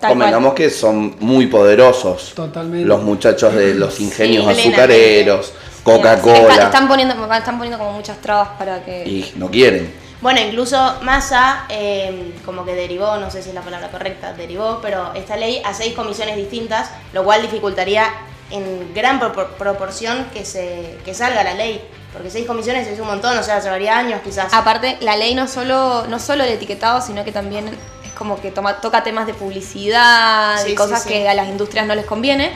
[0.00, 2.32] Convengamos que son muy poderosos.
[2.34, 2.86] Totalmente.
[2.86, 5.52] Los muchachos de los ingenios Sí, azucareros,
[5.84, 6.54] Coca-Cola.
[6.64, 9.04] Están poniendo, están poniendo como muchas trabas para que.
[9.06, 9.94] Y no quieren.
[10.20, 14.78] Bueno, incluso Massa, eh, como que derivó, no sé si es la palabra correcta, derivó,
[14.80, 18.06] pero esta ley a seis comisiones distintas, lo cual dificultaría
[18.50, 21.82] en gran propor- proporción que, se, que salga la ley.
[22.12, 24.54] Porque seis comisiones es un montón, o sea, llevaría años quizás.
[24.54, 28.50] Aparte, la ley no solo, no solo el etiquetado, sino que también es como que
[28.50, 31.08] toma, toca temas de publicidad Sí, y sí, cosas sí.
[31.08, 32.52] que a las industrias no les conviene.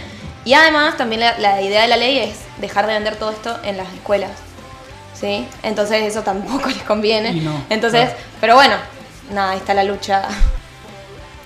[0.48, 3.58] Y además, también la, la idea de la ley es dejar de vender todo esto
[3.64, 4.30] en las escuelas.
[5.12, 5.46] ¿Sí?
[5.62, 7.32] Entonces, eso tampoco les conviene.
[7.32, 8.18] Y no, Entonces, claro.
[8.40, 8.76] pero bueno,
[9.30, 10.22] nada, ahí está la lucha.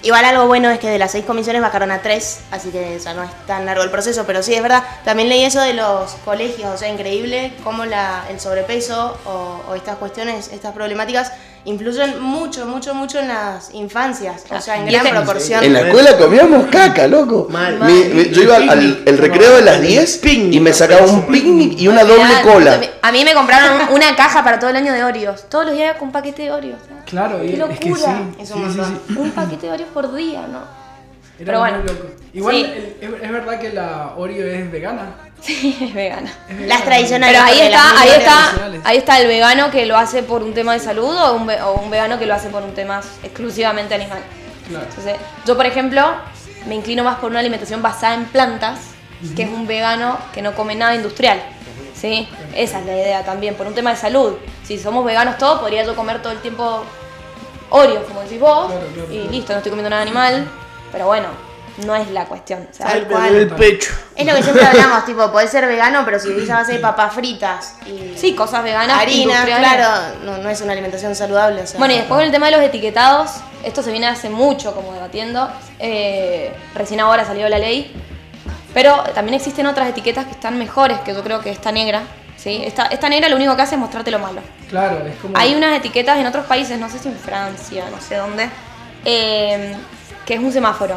[0.05, 3.13] Igual algo bueno es que de las seis comisiones bajaron a tres, así que ya
[3.13, 4.85] no es tan largo el proceso, pero sí es verdad.
[5.05, 9.75] También leí eso de los colegios, o sea, increíble cómo la, el sobrepeso o, o
[9.75, 11.33] estas cuestiones, estas problemáticas,
[11.65, 15.63] influyen mucho, mucho, mucho en las infancias, o sea, en gran este- proporción.
[15.65, 17.47] En la escuela comíamos caca, loco.
[17.51, 17.79] Mal.
[17.81, 21.27] Mi- mi- yo iba al el recreo de las 10 Picnic, y me sacaba un
[21.27, 22.81] picnic y una doble cola.
[23.03, 25.49] A mí me compraron una caja para todo el año de Oreos.
[25.49, 26.81] Todos los días con un paquete de Oreos.
[27.07, 27.89] Claro, Qué y es que sí.
[27.91, 28.21] locura.
[28.41, 29.01] Es sí, un sí, montón.
[29.09, 29.15] sí.
[29.19, 30.59] Un paquete de Oreos por día, ¿no?
[31.39, 32.07] Era Pero bueno, muy loco.
[32.35, 32.63] Igual sí.
[32.65, 35.15] el- es, es verdad que la Oreo es vegana.
[35.43, 36.33] Sí, es vegana.
[36.49, 36.67] Es vegana.
[36.75, 37.41] Las tradicionales.
[37.41, 40.73] Pero ahí está, ahí está, ahí está el vegano que lo hace por un tema
[40.75, 43.95] de salud o un, ve- o un vegano que lo hace por un tema exclusivamente
[43.95, 44.21] animal.
[44.69, 44.87] Claro.
[44.89, 46.15] Entonces, yo por ejemplo
[46.67, 48.79] me inclino más por una alimentación basada en plantas
[49.37, 51.41] que es un vegano que no come nada industrial.
[52.01, 52.29] ¿sí?
[52.55, 54.35] Esa es la idea también, por un tema de salud.
[54.65, 56.85] Si somos veganos todos, podría yo comer todo el tiempo
[57.71, 60.47] Oreos, como decís vos, Claro, claro, y listo, no estoy comiendo nada animal,
[60.93, 61.29] pero bueno,
[61.79, 62.69] no es la cuestión.
[62.71, 63.35] o sea, cual.
[63.35, 63.93] el pecho.
[64.15, 66.79] Es lo que siempre hablamos, tipo, podés ser vegano, pero si vivís a base de
[66.79, 69.01] papas fritas y sí, cosas veganas.
[69.01, 71.63] harina, claro, no, no es una alimentación saludable.
[71.63, 71.79] o sea.
[71.79, 73.33] Bueno, y después con el tema de los etiquetados,
[73.65, 75.51] esto se viene hace mucho como debatiendo.
[75.79, 77.95] eh, recién ahora salió la ley.
[78.75, 82.03] Pero también existen otras etiquetas que están mejores, que yo creo que esta negra.
[82.37, 82.63] ¿sí?
[82.65, 84.41] Esta, esta negra lo único que hace es mostrarte lo malo.
[84.69, 85.37] Claro, es como.
[85.37, 88.49] Hay unas etiquetas en otros países, no sé si en Francia, no sé dónde,
[89.05, 89.75] eh,
[90.25, 90.97] que es un semáforo.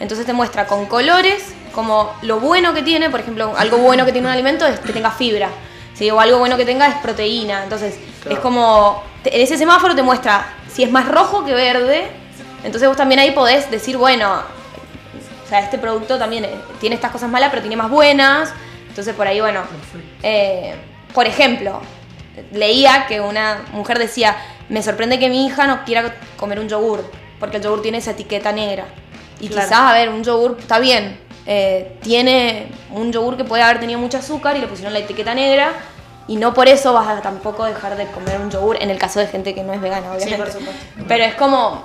[0.00, 4.12] Entonces te muestra con colores como lo bueno que tiene, por ejemplo, algo bueno que
[4.12, 5.50] tiene un alimento es que tenga fibra,
[5.94, 6.10] ¿sí?
[6.10, 7.62] o algo bueno que tenga es proteína.
[7.64, 7.98] Entonces
[8.28, 12.06] es como, en ese semáforo te muestra si es más rojo que verde,
[12.64, 14.42] entonces vos también ahí podés decir, bueno,
[15.44, 16.50] o sea, este producto también eh,
[16.80, 18.52] tiene estas cosas malas, pero tiene más buenas.
[18.88, 19.60] Entonces por ahí, bueno,
[20.22, 20.74] eh,
[21.14, 21.80] por ejemplo,
[22.52, 24.36] leía que una mujer decía,
[24.68, 27.04] me sorprende que mi hija no quiera comer un yogur,
[27.38, 28.86] porque el yogur tiene esa etiqueta negra.
[29.40, 29.66] Y Claro.
[29.68, 33.98] quizás, a ver, un yogur está bien, eh, tiene un yogur que puede haber tenido
[33.98, 35.72] mucho azúcar y le pusieron la etiqueta negra.
[36.28, 39.20] Y no por eso vas a tampoco dejar de comer un yogur, en el caso
[39.20, 40.36] de gente que no es vegana, Sí, obviamente.
[40.42, 40.82] por supuesto.
[41.06, 41.84] Pero es como,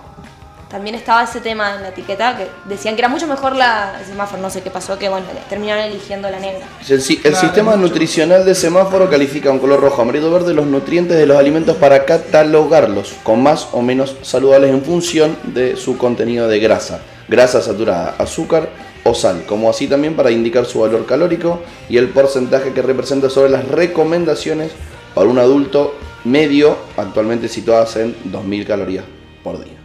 [0.67, 4.05] también estaba ese tema en la etiqueta que decían que era mucho mejor la el
[4.07, 6.65] semáforo, no sé qué pasó, que bueno, terminaron eligiendo la negra.
[6.89, 10.65] El, si- el Claro, sistema nutricional de semáforo califica un color rojo, amarillo, verde los
[10.65, 15.99] nutrientes de los alimentos para catalogarlos con más o menos saludables en función de su
[15.99, 16.99] contenido de grasa,
[17.31, 18.69] grasa saturada, azúcar
[19.05, 23.29] o sal, como así también para indicar su valor calórico y el porcentaje que representa
[23.29, 24.71] sobre las recomendaciones
[25.15, 25.95] para un adulto
[26.25, 29.05] medio, actualmente situadas en 2000 calorías
[29.43, 29.77] por día.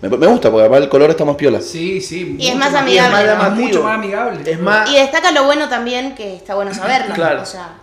[0.00, 1.60] Me, me gusta porque además el color está más piola.
[1.60, 2.36] Sí, sí.
[2.38, 3.32] Y es más más amigable.
[3.32, 4.50] Es más mucho más amigable.
[4.50, 4.88] Es más.
[4.88, 7.14] Y destaca lo bueno también, que está bueno saberlo.
[7.16, 7.42] Claro.
[7.42, 7.74] O sea,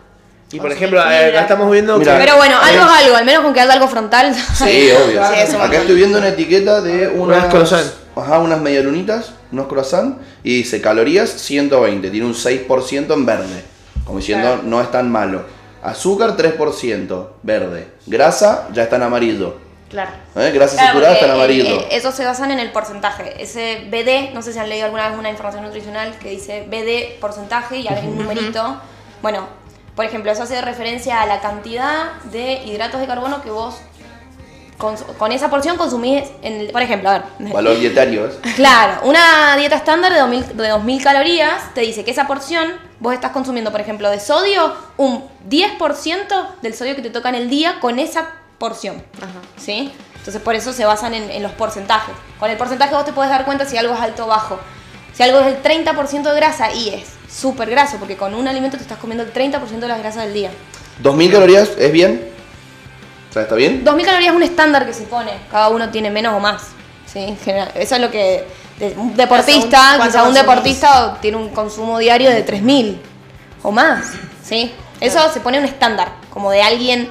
[0.50, 2.14] Y por ejemplo, eh, acá estamos viendo Mira.
[2.14, 2.24] que.
[2.24, 4.34] Pero bueno, algo Eh, es algo, al menos con que haya algo frontal.
[4.34, 5.22] Sí, obvio.
[5.28, 8.05] Sí, Acá estoy viendo una etiqueta de Unas croissant.
[8.16, 13.64] Ajá, unas medialunitas, unos croissant, y dice calorías 120, tiene un 6% en verde,
[14.06, 14.62] como diciendo Claro.
[14.64, 15.44] no es tan malo.
[15.84, 17.88] Azúcar 3%, verde.
[18.08, 19.58] Grasa ya está en amarillo.
[19.90, 20.12] Claro.
[20.36, 20.52] ¿eh?
[20.54, 21.76] Grasa Claro, saturada está en porque, amarillo.
[21.82, 23.42] eh, eh, eso se basan en el porcentaje.
[23.42, 27.20] Ese BD, no sé si han leído alguna vez una información nutricional que dice BD
[27.20, 28.78] porcentaje y hay un numerito.
[29.22, 29.48] Bueno,
[29.96, 33.76] por ejemplo, eso hace referencia a la cantidad de hidratos de carbono que vos
[34.78, 36.24] con, con esa porción consumís.
[36.42, 37.24] En el- por ejemplo, a ver.
[37.54, 38.36] Valor dietario, ¿es?
[38.56, 43.14] Claro, una dieta estándar de 2000, de 2000 calorías te dice que esa porción vos
[43.14, 47.50] estás consumiendo, por ejemplo, de sodio, un 10% del sodio que te toca en el
[47.50, 49.04] día con esa porción.
[49.18, 49.28] Ajá.
[49.58, 49.92] ¿Sí?
[50.18, 52.16] Entonces por eso se basan en, en los porcentajes.
[52.40, 54.60] Con el porcentaje vos te puedes dar cuenta si algo es alto o bajo.
[55.14, 58.76] Si algo es el 30% de grasa y es súper graso, porque con un alimento
[58.78, 60.52] te estás comiendo el 30% de las grasas del día.
[61.00, 62.28] 2000 calorías, ¿es bien?
[63.36, 63.84] Sea, ¿está bien?
[63.84, 66.68] 2000 calorías es un estándar que se pone, cada uno tiene menos o más.
[67.06, 67.20] ¿sí?
[67.20, 68.46] En general, eso es lo que.
[68.80, 72.98] de- un deportista, ¿cuánto quizá un deportista tiene un consumo diario de 3000
[73.62, 74.14] o más.
[74.42, 74.72] ¿sí?
[75.02, 77.10] Eso se pone un estándar, como de alguien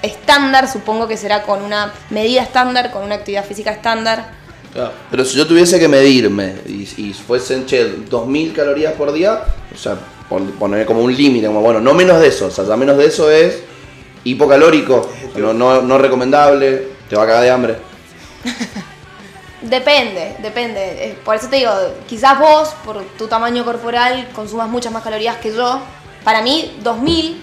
[0.00, 4.30] estándar, supongo que será con una medida estándar, con una actividad física estándar.
[4.72, 4.92] Claro.
[5.10, 9.42] Pero si yo tuviese que medirme y, y fuesen, che, 2000 calorías por día,
[9.74, 9.96] o sea,
[10.28, 12.96] pon- poner como un límite, como bueno, no menos de eso, o sea, ya menos
[12.96, 13.62] de eso es
[14.24, 17.78] hipocalórico, no, no, no recomendable, te va a cagar de hambre.
[19.64, 21.06] Depende, depende.
[21.06, 21.72] Eh, Por eso te digo,
[22.06, 25.80] quizás vos, por tu tamaño corporal, consumas muchas más calorías que yo.
[26.22, 27.42] Para mí, 2000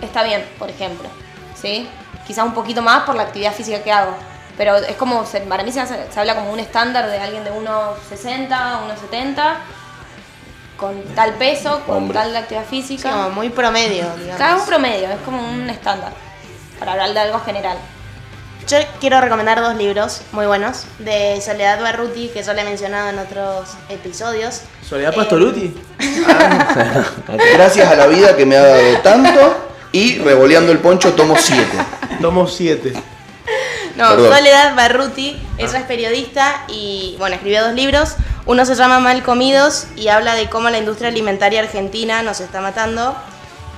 [0.00, 1.08] está bien, por ejemplo.
[1.54, 1.88] ¿Sí?
[2.26, 4.14] Quizás un poquito más por la actividad física que hago.
[4.56, 8.48] Pero es como, para mí se, se habla como un estándar de alguien de 1,60,
[8.48, 9.54] 1,70,
[10.82, 12.14] con tal peso, con Hombre.
[12.14, 13.10] tal actividad Sí, física.
[13.12, 14.36] como muy promedio, digamos.
[14.36, 16.12] Cada un promedio, es como un estándar,
[16.80, 17.78] para hablar de algo general.
[18.68, 23.10] Yo quiero recomendar dos libros muy buenos de Soledad Barruti, que yo le he mencionado
[23.10, 24.62] en otros episodios.
[24.88, 25.74] Soledad Eh, Pastoruti.
[27.54, 29.56] Gracias a la vida que me ha dado tanto
[29.92, 31.64] y revoleando el poncho tomo 7.
[32.20, 32.92] Tomo 7.
[33.96, 34.36] No, Perdón.
[34.36, 38.16] Soledad Barruti, ella es periodista y bueno, escribió dos libros.
[38.46, 42.60] Uno se llama Mal Comidos y habla de cómo la industria alimentaria argentina nos está
[42.60, 43.16] matando.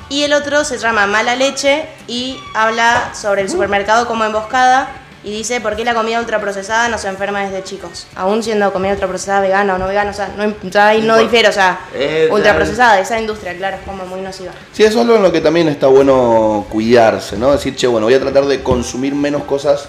[0.09, 4.89] Y el otro se llama Mala Leche y habla sobre el supermercado como emboscada
[5.25, 8.07] y dice por qué la comida ultraprocesada nos enferma desde chicos.
[8.15, 11.49] Aún siendo comida ultraprocesada vegana o no vegana, o sea, no, ya ahí no difiere,
[11.49, 14.53] o sea, Eh, ultraprocesada, esa industria, claro, es como muy nociva.
[14.73, 17.53] Sí, eso es algo en lo que también está bueno cuidarse, ¿no?
[17.53, 19.89] Decir, che, bueno, voy a tratar de consumir menos cosas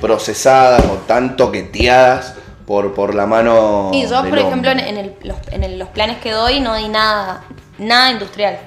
[0.00, 2.34] procesadas o tan toqueteadas
[2.66, 3.90] por, por la mano.
[3.92, 6.88] Y yo, por ejemplo, en, el- los, en el- los planes que doy no doy
[6.88, 7.42] nada,
[7.78, 8.58] nada industrial.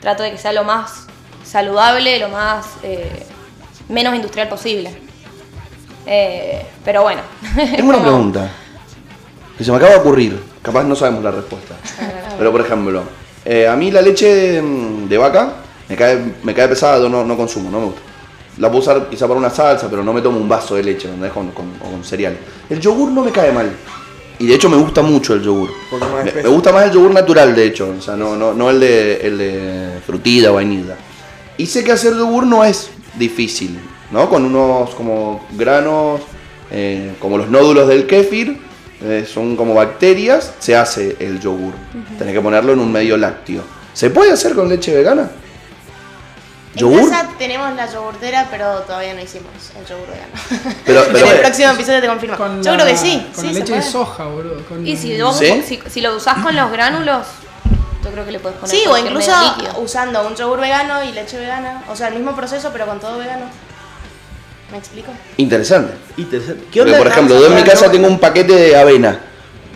[0.00, 1.06] Trato de que sea lo más
[1.44, 3.26] saludable, lo más eh,
[3.88, 5.07] menos industrial posible.
[6.10, 7.20] Eh, pero bueno.
[7.76, 8.50] Tengo una pregunta
[9.56, 10.40] que se me acaba de ocurrir.
[10.62, 11.74] Capaz no sabemos la respuesta.
[12.38, 13.02] Pero por ejemplo,
[13.44, 15.52] eh, a mí la leche mm, de vaca
[15.88, 18.00] me cae, me cae pesada, no, no consumo, no me gusta.
[18.56, 21.08] La puedo usar quizá para una salsa, pero no me tomo un vaso de leche,
[21.08, 21.32] ¿entendés?
[21.32, 22.36] Con, con, o con cereal.
[22.68, 23.70] El yogur no me cae mal.
[24.38, 25.70] Y de hecho me gusta mucho el yogur.
[26.24, 27.94] Me, me gusta más el yogur natural, de hecho.
[27.98, 30.96] O sea, no, no, no el, de, el de frutilla o vainilla.
[31.56, 33.78] Y sé que hacer yogur no es difícil,
[34.10, 34.28] ¿no?
[34.28, 36.20] Con unos como granos,
[36.70, 38.60] eh, como los nódulos del kéfir,
[39.02, 41.72] eh, son como bacterias, se hace el yogur.
[42.18, 43.62] Tenés que ponerlo en un medio lácteo.
[43.94, 45.30] ¿Se puede hacer con leche vegana?
[46.74, 47.10] En ¿Yogur?
[47.10, 50.74] casa tenemos la yogurtera, pero todavía no hicimos el yogur vegano.
[50.84, 52.36] Pero, en el próximo episodio te confirmo.
[52.36, 53.26] Con Yo la- creo que sí.
[53.34, 54.62] Con sí, la se leche de soja, boludo.
[54.68, 55.62] con- Y si, vos- ¿Sí?
[55.66, 57.26] si, si lo usás con los gránulos,
[58.04, 59.32] yo creo que le puedes poner Sí, o incluso
[59.78, 61.82] usando un yogur vegano y leche vegana.
[61.88, 63.46] O sea, el mismo proceso, pero con todo vegano.
[64.70, 65.10] ¿Me explico?
[65.38, 65.94] interesante.
[66.18, 66.64] Interesante.
[66.70, 66.98] ¿Qué Porque, onda?
[66.98, 69.20] por ejemplo, yo en mi casa tengo un paquete de avena.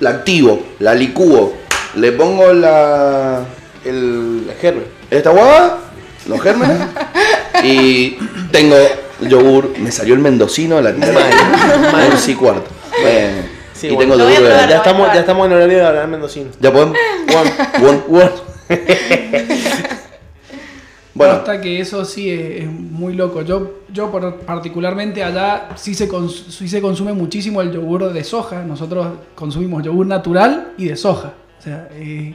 [0.01, 1.55] La activo, la licúo,
[1.95, 3.45] le pongo la.
[3.85, 4.47] el.
[4.47, 4.85] La germen.
[5.11, 5.79] esta guava,
[6.27, 6.79] los gérmenes,
[7.63, 8.19] y
[8.51, 8.77] tengo
[9.23, 9.79] el yogur.
[9.79, 12.69] Me salió el mendocino, la tiré Mal, un sí cuarto.
[13.01, 13.43] Bueno,
[13.75, 14.15] Sí, y bueno.
[14.15, 14.53] tengo yogur probar.
[14.53, 14.71] vegano.
[14.71, 16.51] Ya estamos, ya estamos en horario de hablar mendocino.
[16.61, 16.97] ¿Ya podemos?
[17.81, 18.31] One, one.
[21.15, 23.43] Bueno, Hasta que eso sí es, es muy loco.
[23.43, 28.25] Yo, yo por- particularmente allá sí se, cons- sí se consume muchísimo el yogur de
[28.25, 28.63] soja.
[28.65, 31.35] Nosotros consumimos yogur natural y de soja.
[31.59, 32.35] O sea, eh,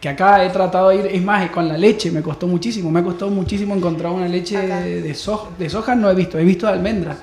[0.00, 2.90] que acá he tratado de ir, es más, con la leche me costó muchísimo.
[2.90, 5.50] Me ha costado muchísimo encontrar una leche de, de soja.
[5.58, 7.16] De soja no he visto, he visto de almendra.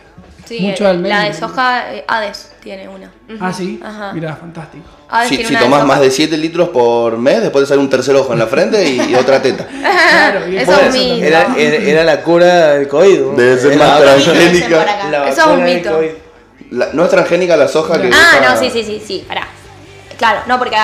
[0.45, 1.19] Sí, mucho de almendra.
[1.23, 3.11] la de soja, eh, Hades tiene una.
[3.39, 3.79] Ah, sí.
[3.83, 4.11] Ajá.
[4.13, 4.85] Mira, fantástico.
[5.09, 7.89] Hades si, tiene si tomás más de 7 litros por mes, después de salir un
[7.89, 9.67] tercer ojo en la frente y, y otra teta.
[10.11, 11.25] Claro, y Eso es un mito.
[11.25, 13.19] Era, era, era la cura del COVID.
[13.19, 13.31] ¿no?
[13.33, 15.27] Debe ser más transgénica.
[15.27, 16.01] Eso es un mito.
[16.71, 18.09] La- no es transgénica la soja que.
[18.13, 19.47] Ah, usa- no, sí, sí, sí, sí, pará.
[20.17, 20.77] Claro, no, porque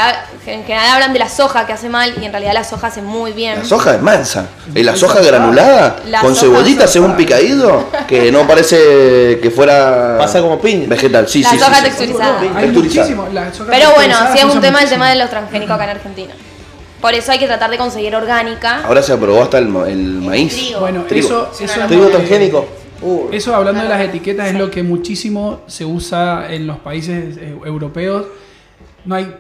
[0.46, 3.02] en general hablan de la soja que hace mal y en realidad la soja hace
[3.02, 3.60] muy bien.
[3.60, 4.48] La soja es mansa.
[4.76, 5.98] ¿Y la soja granulada?
[6.08, 10.18] La con soja cebollita, hace un picadillo que no parece que fuera.
[10.18, 10.88] Pasa como piña.
[10.88, 11.58] Vegetal, sí, La sí.
[11.58, 11.84] sí, soja sí.
[11.84, 12.40] texturizada.
[12.42, 13.08] Hay Texturizada.
[13.08, 13.28] muchísimo.
[13.34, 15.90] la soja Pero bueno, sí es un tema el tema de los transgénicos acá en
[15.92, 16.34] Argentina.
[17.00, 18.82] Por eso hay que tratar de conseguir orgánica.
[18.86, 20.54] Ahora se aprobó hasta el, ma- el maíz.
[20.54, 20.82] trigo.
[20.82, 21.50] Bueno, Trigo.
[21.54, 21.72] eso, es
[22.12, 22.68] transgénico.
[23.02, 27.38] Uh, Eso hablando de las etiquetas es lo que muchísimo se usa en los países
[27.38, 28.26] eh, europeos.
[29.06, 29.36] No hay,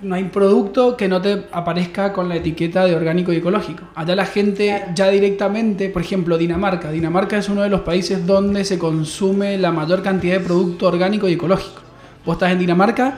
[0.00, 3.84] no hay producto que no te aparezca con la etiqueta de orgánico y ecológico.
[3.94, 6.90] Allá la gente ya directamente, por ejemplo, Dinamarca.
[6.90, 11.28] Dinamarca es uno de los países donde se consume la mayor cantidad de producto orgánico
[11.28, 11.80] y ecológico.
[12.24, 13.14] Vos estás en Dinamarca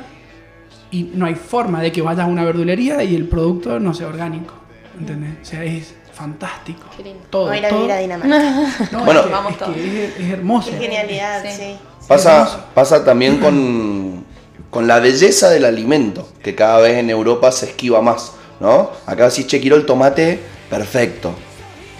[0.90, 4.06] y no hay forma de que vayas a una verdulería y el producto no sea
[4.08, 4.54] orgánico.
[4.98, 5.32] ¿Entendés?
[5.42, 6.82] O sea, es fantástico.
[6.96, 7.24] Qué lindo.
[7.30, 8.68] Todo, Voy a ir a todo- vivir a Dinamarca.
[8.92, 9.20] no, Bueno.
[9.20, 9.76] es que- Vamos es, que todos.
[9.78, 10.70] es- es hermoso.
[10.70, 11.50] Qué genialidad, Sí.
[11.50, 11.76] sí.
[12.06, 14.23] Pasa, pasa también con,
[14.74, 18.90] con la belleza del alimento, que cada vez en Europa se esquiva más, ¿no?
[19.06, 21.30] Acá decís, che, quiero el tomate perfecto.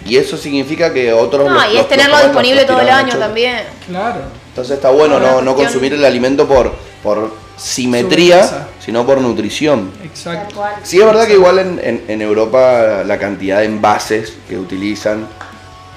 [0.05, 1.47] Y eso significa que otros...
[1.47, 3.17] No, los- y los- es tenerlo los disponible todo el año mucho.
[3.19, 3.59] también.
[3.87, 4.19] Claro.
[4.49, 9.91] Entonces está bueno no, no consumir el alimento por, por simetría, sino por nutrición.
[10.03, 10.61] Exacto.
[10.83, 15.27] Sí, es verdad que igual en, en- en Europa la cantidad de envases que utilizan.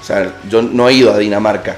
[0.09, 1.75] O sea, yo no he ido a Dinamarca,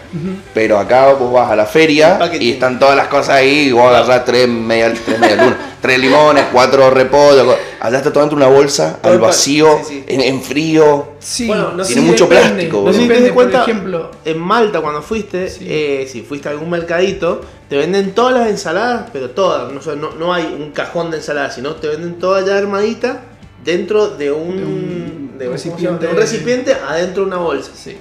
[0.54, 3.68] pero acá vos vas a la feria y están todas las cosas ahí.
[3.68, 7.54] Y vos agarrás tres media, tres media luna, tres limones, cuatro repollos.
[7.82, 10.04] Allá está todo dentro de una bolsa, al vacío, sí, sí.
[10.08, 11.10] En, en frío.
[11.20, 12.50] Sí, Bueno, no sé Tiene si mucho depende.
[12.70, 15.66] plástico, No sé si te Depende, das cuenta, por ejemplo, en Malta cuando fuiste, Sí.
[15.70, 19.98] eh, si fuiste a algún mercadito, te venden todas las ensaladas, pero todas, no, sé,
[19.98, 23.24] no, no hay un cajón de ensaladas, sino te venden toda ya armadita
[23.62, 26.06] dentro de un, De un recipiente.
[26.06, 27.72] De un recipiente adentro de una bolsa.
[27.76, 27.98] sí.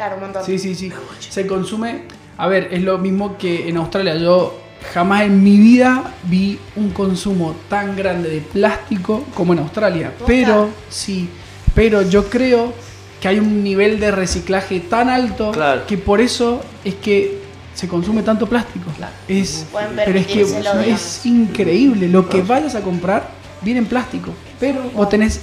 [0.00, 0.46] Claro, un montón.
[0.46, 0.90] Sí, sí, sí.
[1.28, 2.04] Se consume.
[2.38, 4.16] A ver, es lo mismo que en Australia.
[4.16, 4.58] Yo
[4.94, 10.10] jamás en mi vida vi un consumo tan grande de plástico como en Australia.
[10.26, 11.28] Pero, sí.
[11.74, 12.72] Pero yo creo
[13.20, 15.86] que hay un nivel de reciclaje tan alto Claro.
[15.86, 17.42] que por eso es que
[17.74, 18.86] se consume tanto plástico.
[19.28, 20.46] Es, Pueden pero es que
[20.86, 22.08] es increíble.
[22.08, 23.28] Lo que vayas a comprar
[23.60, 24.32] viene en plástico.
[24.58, 25.42] Pero vos tenés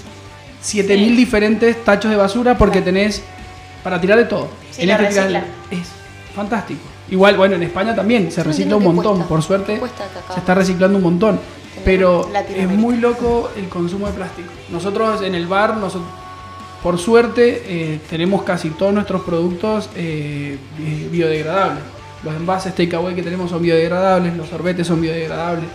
[0.63, 3.21] 7000 diferentes tachos de basura porque tenés
[3.83, 4.47] para tirar de todo.
[4.71, 5.87] Sí, En este tirar- es
[6.35, 6.81] fantástico.
[7.09, 9.15] Igual, bueno, en España también se recicla un montón.
[9.15, 9.29] cuesta.
[9.29, 9.81] Por suerte
[10.33, 11.39] se está reciclando un montón.
[11.85, 14.49] Pero es muy loco el consumo de plástico.
[14.69, 16.09] Nosotros en el bar, nosotros,
[16.83, 21.83] por suerte, eh, tenemos casi todos nuestros productos eh, bi- biodegradables.
[22.23, 25.65] Los envases takeaway que tenemos son biodegradables, los sorbetes son biodegradables.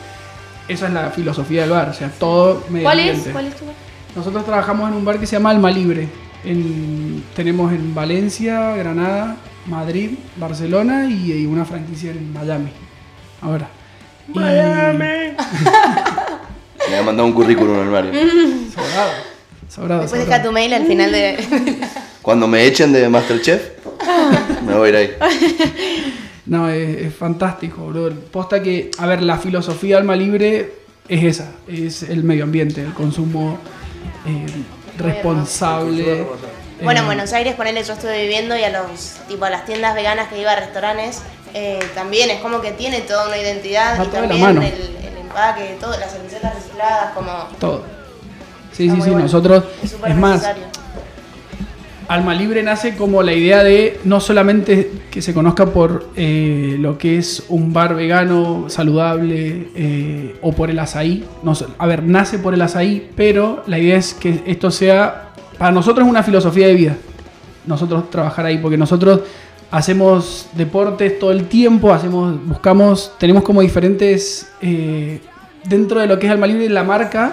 [0.68, 3.28] Esa es la filosofía del bar, o sea, todo medio ¿Cuál es?
[3.32, 3.74] ¿Cuál es tu bar?
[4.14, 6.08] Nosotros trabajamos en un bar que se llama Alma Libre.
[6.44, 9.36] En- tenemos en Valencia, Granada,
[9.66, 12.70] Madrid, Barcelona y, y una franquicia en Miami.
[13.40, 13.68] Ahora.
[14.28, 14.38] Y-
[16.90, 18.12] Me ha mandado un currículum al Mario.
[18.74, 19.10] Sobrado.
[19.68, 20.02] Sobrado.
[20.02, 20.26] Después sobrado.
[20.26, 21.78] deja tu mail al final de.
[22.22, 23.62] Cuando me echen de Masterchef,
[24.66, 25.10] me voy a ir ahí.
[26.46, 28.10] No, es, es fantástico, bro.
[28.30, 30.72] Posta que, a ver, la filosofía alma libre
[31.08, 33.58] es esa, es el medio ambiente, el consumo
[34.26, 34.46] eh,
[34.98, 36.26] responsable.
[36.82, 39.64] Bueno, en Eh, Buenos Aires, ponele, yo estuve viviendo y a los, tipo, a las
[39.64, 41.22] tiendas veganas que iba a restaurantes,
[41.54, 44.62] eh, también es como que tiene toda una identidad Va y también mano.
[44.62, 47.30] el, el empaque, todo, las servicetas recicladas, como.
[47.60, 47.84] Todo.
[48.72, 49.24] Sí, Está sí, sí, bueno.
[49.26, 50.64] nosotros, Es es más, necesario.
[52.12, 56.98] Alma Libre nace como la idea de no solamente que se conozca por eh, lo
[56.98, 61.24] que es un bar vegano, saludable eh, o por el azaí.
[61.78, 66.06] A ver, nace por el azaí, pero la idea es que esto sea, para nosotros
[66.06, 66.96] una filosofía de vida.
[67.66, 69.20] Nosotros trabajar ahí, porque nosotros
[69.70, 75.18] hacemos deportes todo el tiempo, hacemos, buscamos, tenemos como diferentes, eh,
[75.64, 77.32] dentro de lo que es Alma Libre, la marca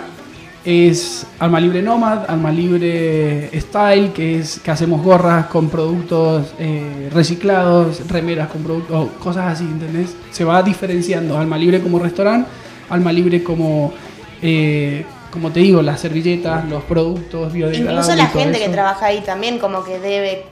[0.66, 7.10] es Alma Libre Nomad, Alma Libre Style, que es que hacemos gorras con productos eh,
[7.14, 10.16] reciclados, remeras con productos, o cosas así, ¿entendés?
[10.32, 12.50] Se va diferenciando Alma Libre como restaurante,
[12.90, 13.94] Alma Libre como,
[14.42, 18.06] eh, como te digo, las servilletas, los productos biodegradables.
[18.08, 20.44] Incluso la gente que trabaja ahí también, como que debe,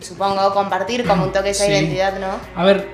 [0.00, 1.70] supongo, compartir como un toque esa Sí.
[1.70, 2.28] identidad, ¿no?
[2.60, 2.88] A ver,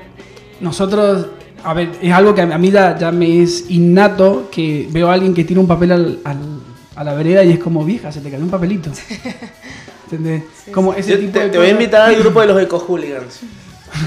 [0.60, 1.28] nosotros,
[1.64, 5.14] a ver, es algo que a mí ya, ya me es innato que veo a
[5.14, 6.58] alguien que tira un papel al- al-
[6.96, 8.90] a la vereda y es como, vieja, se te cayó un papelito.
[10.10, 10.42] ¿Entendés?
[10.72, 12.78] Como ese Yo tipo te, de te voy a invitar al grupo de los Eco
[12.78, 13.40] Hooligans.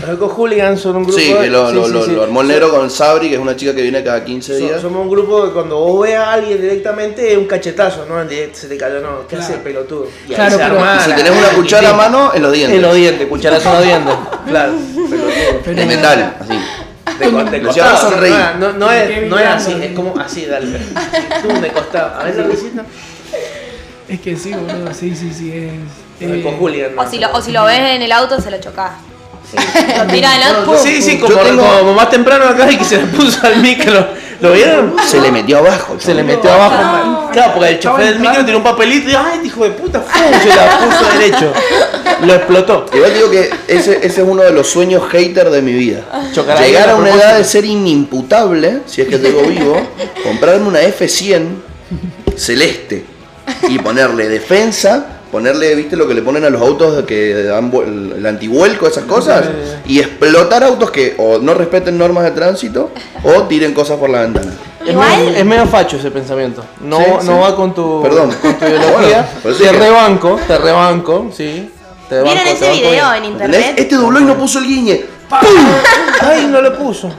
[0.01, 1.17] Los Eco Hooligans son un grupo.
[1.17, 2.11] Sí, que lo, sí, lo, sí, lo, sí.
[2.11, 4.65] lo armó el negro con Sabri, que es una chica que viene cada 15 So-
[4.65, 4.81] días.
[4.81, 8.21] somos un grupo que cuando vos veas a alguien directamente es un cachetazo, ¿no?
[8.21, 9.43] En se te cayó, no, ¿qué Claro.
[9.43, 10.07] hace el pelotudo?
[10.27, 12.75] Y Claro, pero- arma Si tenés una cuchara a mano, en los dientes.
[12.75, 14.13] En los dientes, cucharazo en los dientes.
[14.47, 14.73] Claro,
[15.65, 15.73] pelotudo.
[15.75, 16.53] De metal, así.
[17.19, 18.35] De, co- de Lo costado, sonreír.
[18.59, 20.67] no, no, no es, no es así, es como así, dale.
[21.41, 22.19] Tú de costado.
[22.19, 22.83] A ver la risita.
[24.07, 25.71] Es que sí, boludo, sí, sí, sí, es...
[26.27, 26.91] Los eh.
[26.95, 27.01] ¿no?
[27.01, 28.91] O si, lo, o si lo ves en el auto, se lo chocás.
[30.77, 33.57] Sí, sí, Yo como, tengo- como más temprano acá y que se le puso al
[33.57, 34.07] micro.
[34.41, 34.95] ¿Lo vieron?
[35.05, 35.97] Se le metió abajo.
[35.99, 37.29] Se le metió abajo.
[37.31, 40.01] Claro, porque el chofer del micro tiene un papelito y ¡ay, hijo de puta!
[40.01, 40.23] ¡Fum!
[40.41, 41.53] Se la puso derecho.
[42.25, 42.87] Lo explotó.
[42.91, 46.01] Igual te digo que ese, ese es uno de los sueños hater de mi vida.
[46.33, 49.79] Chocar Llegar a una edad de ser inimputable, si es que tengo vivo,
[50.23, 51.43] comprarme una F100
[52.35, 53.05] celeste
[53.69, 57.87] y ponerle defensa, ponerle, viste lo que le ponen a los autos que dan vuel-
[57.87, 59.45] el, el antivuelco, esas cosas,
[59.87, 62.91] y explotar autos que o no respeten normas de tránsito
[63.23, 64.51] o tiren cosas por la ventana.
[64.83, 66.63] Es Igual- medio, es medio facho ese pensamiento.
[66.81, 67.39] No, Sí, no sí.
[67.41, 68.31] va con tu, Perdón.
[68.41, 69.29] con tu ideología.
[69.43, 71.71] Bueno, te que- rebanco, te rebanco, sí.
[72.09, 73.23] Te ¿Vieron banco, te ese video bien.
[73.23, 73.73] en internet?
[73.77, 75.05] Este dobló y no puso el guiñe.
[76.19, 77.09] Ay, no lo puso.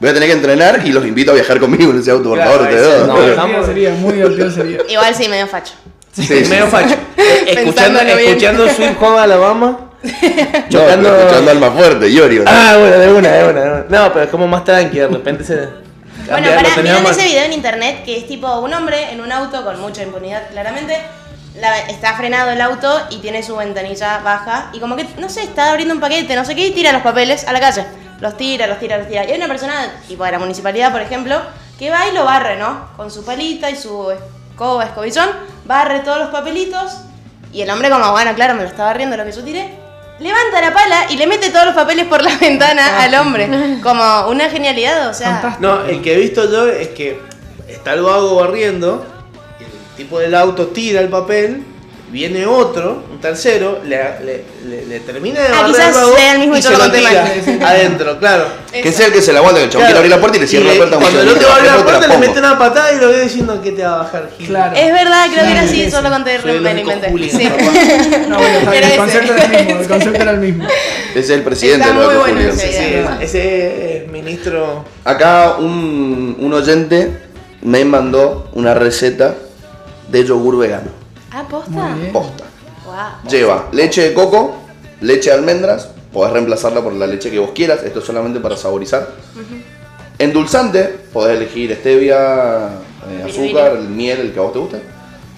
[0.00, 2.38] Voy a tener que entrenar y los invito a viajar conmigo en ese auto, por
[2.38, 3.20] Claro, favor, no.
[3.20, 4.78] dejamos- sería, muy divertido sería.
[4.88, 5.74] Igual sí, medio facho.
[6.12, 6.44] Sí, sí.
[6.50, 6.94] medio facho.
[7.46, 9.78] Escuchando, escuchando Sweet Home Alabama.
[10.02, 12.44] No, chocando- pero escuchando al más fuerte, Yorio.
[12.44, 12.50] ¿no?
[12.52, 13.84] Ah, bueno, de una, de una, de una.
[13.88, 15.56] No, pero es como más tranqui, de repente se.
[16.30, 19.10] Bueno, para, lo tenía ¿vieron más- ese video en internet que es tipo un hombre
[19.12, 20.96] en un auto con mucha impunidad, claramente?
[21.60, 25.42] La- está frenado el auto y tiene su ventanilla baja y como que, no sé,
[25.42, 27.84] está abriendo un paquete, no sé qué, y tira los papeles a la calle.
[28.20, 29.24] Los tira, los tira, los tira.
[29.24, 29.74] Y hay una persona,
[30.06, 31.40] tipo de la municipalidad, por ejemplo,
[31.78, 32.88] que va y lo barre, ¿no?
[32.96, 34.12] Con su palita y su
[34.58, 35.28] escoba, escobillón,
[35.66, 37.02] barre todos los papelitos
[37.52, 39.70] y el hombre como, bueno, claro, me lo está barriendo lo que yo tiré.
[40.18, 43.48] Levanta la pala y le mete todos los papeles por la ventana al hombre.
[43.80, 45.34] Como una genialidad, o sea...
[45.34, 45.64] Fantástico.
[45.64, 47.20] No, el que he visto yo es que
[47.68, 49.06] está el vago barriendo,
[49.60, 51.62] y el tipo del auto tira el papel,
[52.10, 56.32] viene otro, un tercero, le, le, le- le termina de Ah, quizás el vago sea
[56.32, 57.32] el mismo y se lo tira
[57.68, 58.46] adentro, claro.
[58.72, 60.40] Que sea el que se la aguanta, que el chabón quiere abrir la puerta y
[60.40, 60.96] le cierra la puerta.
[60.98, 62.20] Cuando el otro va a abrir la "Te puerta le pongo".
[62.20, 64.30] mete una patada y lo ve diciendo que te va a bajar.
[64.38, 64.46] Gil.
[64.46, 64.76] Claro.
[64.76, 67.08] Es verdad, creo que era Sí, así, sí, solo conté, el me lo inventé.
[67.30, 67.48] Sí.
[68.28, 70.64] No, bueno, el concepto era el mismo, el concepto era el mismo.
[71.10, 74.84] Ese es el presidente Está de muy bueno ese ese es ministro.
[75.04, 77.10] Acá un, un oyente
[77.62, 79.34] me mandó una receta
[80.08, 80.97] de yogur vegano.
[81.30, 81.70] Ah, posta.
[81.70, 82.12] Muy bien.
[82.12, 82.44] Posta.
[82.84, 83.30] Wow.
[83.30, 84.56] Lleva leche de coco,
[85.00, 88.56] leche de almendras, podés reemplazarla por la leche que vos quieras, esto es solamente para
[88.56, 89.08] saborizar.
[90.18, 92.68] Endulzante, podés elegir stevia,
[93.08, 94.82] eh, azúcar, el miel, el que a vos te guste.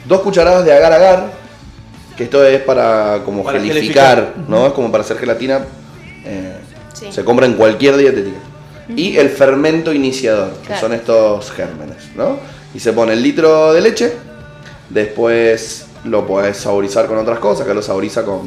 [0.07, 1.33] Dos cucharadas de agar agar,
[2.17, 4.49] que esto es para como Para gelificar, gelificar.
[4.49, 4.67] ¿no?
[4.69, 5.65] Es como para hacer gelatina.
[6.25, 6.57] eh,
[6.93, 7.07] Sí.
[7.13, 8.37] Se compra en cualquier dietética.
[8.95, 12.37] Y el fermento iniciador, que son estos gérmenes, ¿no?
[12.75, 14.13] Y se pone el litro de leche,
[14.91, 18.41] después lo podés saborizar con otras cosas, que lo saboriza con,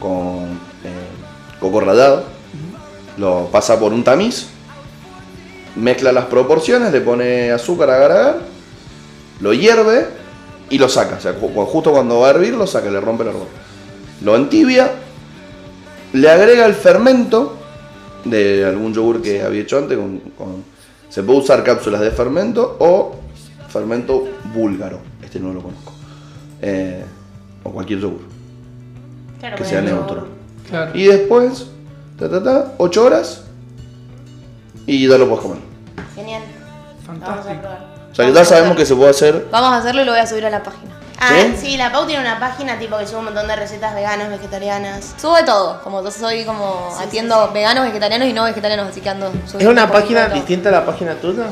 [0.00, 0.44] con
[0.84, 2.24] eh, coco rallado,
[3.16, 4.46] lo pasa por un tamiz,
[5.76, 8.38] mezcla las proporciones, le pone azúcar a agar,
[9.40, 10.06] lo hierve
[10.70, 11.16] y lo saca.
[11.16, 13.46] O sea, ju- justo cuando va a hervir, lo saca, le rompe el hervor.
[14.22, 14.90] Lo entibia,
[16.12, 17.56] le agrega el fermento
[18.24, 19.96] de algún yogur que había hecho antes.
[19.98, 20.64] con- con-
[21.08, 23.14] se puede usar cápsulas de fermento o
[23.68, 24.98] fermento búlgaro.
[25.34, 25.92] Este no lo conozco.
[26.62, 27.04] Eh,
[27.64, 28.20] o cualquier yogur
[29.40, 30.28] Claro, que sea neutro.
[30.70, 30.92] Claro.
[30.94, 31.66] Y después,
[32.16, 33.42] ta, ta, ta, 8 horas
[34.86, 35.58] y ya lo puedes comer.
[36.14, 36.42] Genial.
[37.04, 37.60] Vamos a Fantástico.
[37.62, 37.94] probar.
[38.12, 39.48] O sea que ya sabemos que se puede hacer.
[39.50, 40.92] Vamos a hacerlo y lo voy a subir a la página.
[41.18, 41.70] Ah, ¿Sí?
[41.70, 41.76] ¿Sí?
[41.76, 45.14] la Pau tiene una página tipo que sube un montón de recetas veganas, vegetarianas.
[45.20, 49.00] Subo de todo, como yo soy como Sí, atiendo veganos, vegetarianos y no vegetarianos, así
[49.00, 50.34] que ando ¿Es subiendo una un poquito página todo.
[50.36, 51.46] distinta a la página tuya?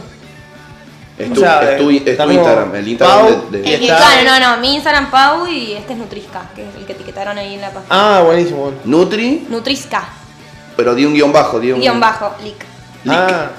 [1.22, 3.58] Es O tu, sea, es tu- eh, es tu estamos Instagram, el Instagram Pau de,
[3.62, 6.84] de- El claro, no, no, mi Instagram Pau y este es Nutrisca, que es el
[6.86, 7.86] que etiquetaron ahí en la página.
[8.18, 8.62] Ah, buenísimo.
[8.62, 8.78] bueno.
[8.84, 10.04] Nutri, Nutrisca,
[10.76, 12.64] pero di un guion bajo, di un guion bajo, lic.
[13.04, 13.14] Lic.
[13.14, 13.50] Ah,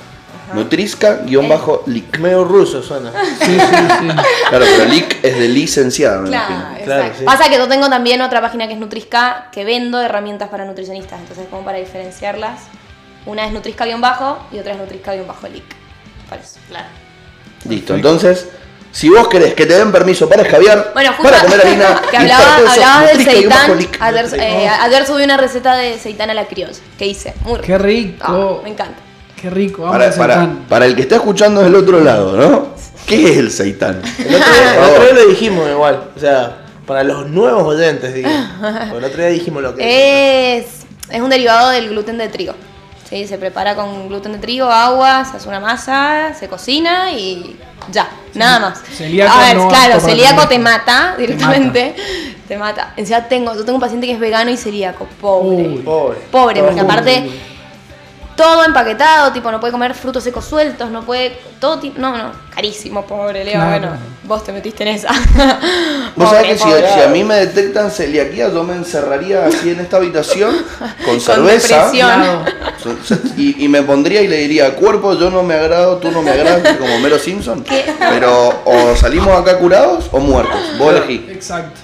[0.54, 2.20] Nutrisca, guion bajo, lic.
[2.20, 3.12] medio ruso suena.
[3.40, 4.08] Sí, sí, sí.
[4.50, 6.86] Claro, pero lic es de licenciado, me Claro, imagino.
[6.86, 7.20] Claro, exacto.
[7.20, 7.26] sí.
[7.26, 11.20] Pasa que yo tengo también otra página que es Nutrisca, que vendo herramientas para nutricionistas,
[11.22, 12.60] entonces como para diferenciarlas,
[13.26, 15.64] una es Nutrisca-bajo y otra es Nutrisca-lic.
[16.30, 16.60] Por eso.
[16.68, 16.88] Claro.
[17.68, 18.48] Listo, entonces,
[18.92, 22.18] si vos querés que te den permiso para escabiar, Bueno, justo para comer harina, que
[22.18, 23.72] hablaba, hablabas del seitán.
[24.00, 27.34] Ayer, eh, ayer subí una receta de seitán a la criolla que hice.
[27.42, 28.24] Muy Qué rico.
[28.24, 28.96] Ah, me encanta.
[29.42, 29.82] Qué rico.
[29.84, 32.74] Vamos Para, a para, para el que está escuchando del otro lado, ¿no?
[33.06, 34.02] ¿Qué es el seitán?
[34.20, 36.04] El otro, día, el otro día lo dijimos igual.
[36.16, 38.30] O sea, para los nuevos oyentes, digo.
[38.98, 40.66] El otro día dijimos lo que Es,
[41.10, 42.54] es un derivado del gluten de trigo.
[43.14, 43.28] ¿Sí?
[43.28, 47.58] Se prepara con gluten de trigo, agua, se hace una masa, se cocina y
[47.92, 48.82] ya, nada más.
[48.82, 51.96] Celíaco A ver, no claro, celíaco te mata directamente.
[52.44, 52.94] Te mata.
[52.98, 55.66] Encima tengo, yo tengo un paciente que es vegano y celíaco, pobre.
[55.66, 55.78] Uy.
[55.78, 56.18] Pobre.
[56.30, 56.82] Pobre, porque Uy.
[56.82, 57.30] aparte
[58.36, 62.32] todo empaquetado, tipo no puede comer frutos secos sueltos, no puede, todo tipo, no, no,
[62.54, 63.70] carísimo, pobre Leo, Claro.
[63.70, 65.10] bueno, vos te metiste en esa.
[66.16, 69.80] Vos Pobre, sabés que si, a mí me detectan celiaquía, yo me encerraría aquí en
[69.80, 70.56] esta habitación
[71.06, 71.92] con Con cerveza.
[73.38, 76.32] Y, y me pondría y le diría, cuerpo, yo no me agrado, tú no me
[76.32, 77.64] agradas, como Mero Simpson.
[78.00, 80.60] Pero o salimos acá curados o muertos.
[80.78, 81.26] Vos elegí.
[81.30, 81.80] Exacto.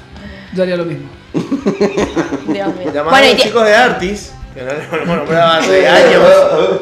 [0.54, 1.10] Yo haría lo mismo.
[1.34, 3.04] Dios mío.
[3.10, 6.22] Bueno, y chicos de Artis, que no les hemos nombrado hace años.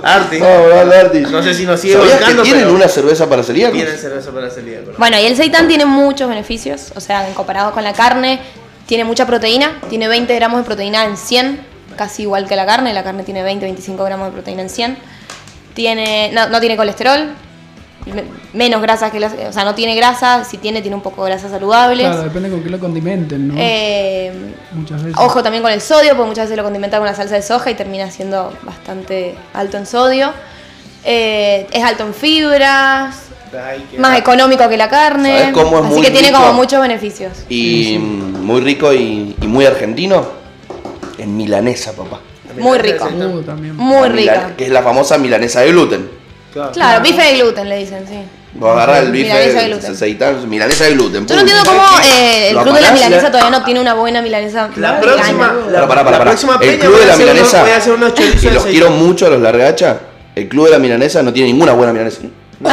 [0.04, 0.42] Artis.
[0.42, 3.76] De- No sé si nos sigue ¿Sabías que bancando, tienen pero una cerveza para celíacos?
[3.78, 4.98] tienen cerveza para celíacos.
[4.98, 8.40] Bueno, y el seitán tiene muchos beneficios, o sea, en comparado con la carne,
[8.86, 11.60] tiene mucha proteína, tiene 20 gramos de proteína en 100,
[11.98, 14.98] casi igual que la carne, la carne tiene 20-25 gramos de proteína en 100,
[15.74, 17.32] tiene, no, no tiene colesterol,
[18.54, 21.32] menos grasas que las, o sea, no tiene grasa, si tiene, tiene un poco de
[21.32, 22.08] grasas saludables.
[22.08, 23.54] Claro, depende con qué lo condimenten, ¿no?
[23.58, 24.32] Eh,
[24.74, 25.20] Muchas veces.
[25.20, 27.70] Ojo también con el sodio, porque muchas veces lo condimenta con la salsa de soja
[27.72, 30.32] y termina siendo bastante alto en sodio.
[31.04, 33.16] Eh, es alto en fibras,
[33.54, 34.18] Ay, más va.
[34.18, 35.40] económico que la carne.
[35.40, 36.40] ¿Sabes cómo es así muy que tiene rico?
[36.42, 37.32] como muchos beneficios.
[37.50, 40.26] Y muy rico y, y muy argentino.
[41.18, 42.20] En milanesa, papá.
[42.60, 43.06] Muy rico.
[43.06, 43.76] Uh, también.
[43.76, 44.54] Muy mila- rica.
[44.58, 46.10] Que es la famosa milanesa de gluten.
[46.58, 46.72] Claro.
[46.74, 48.20] Claro, bife de gluten le dicen, sí.
[48.54, 49.68] Vos agarrás el bife Milanesa de de
[50.16, 50.50] gluten.
[50.50, 51.28] milanesa de gluten.
[51.28, 53.94] Yo no entiendo cómo eh, el club de la milanesa la- todavía no tiene una
[53.94, 57.62] buena milanesa La próxima, la, la El club de a la unos- milanesa.
[57.62, 60.00] voy a hacer unos chorizos Y los quiero mucho a los largacha.
[60.36, 62.22] El club de la milanesa no tiene ninguna buena milanesa.
[62.60, 62.70] No,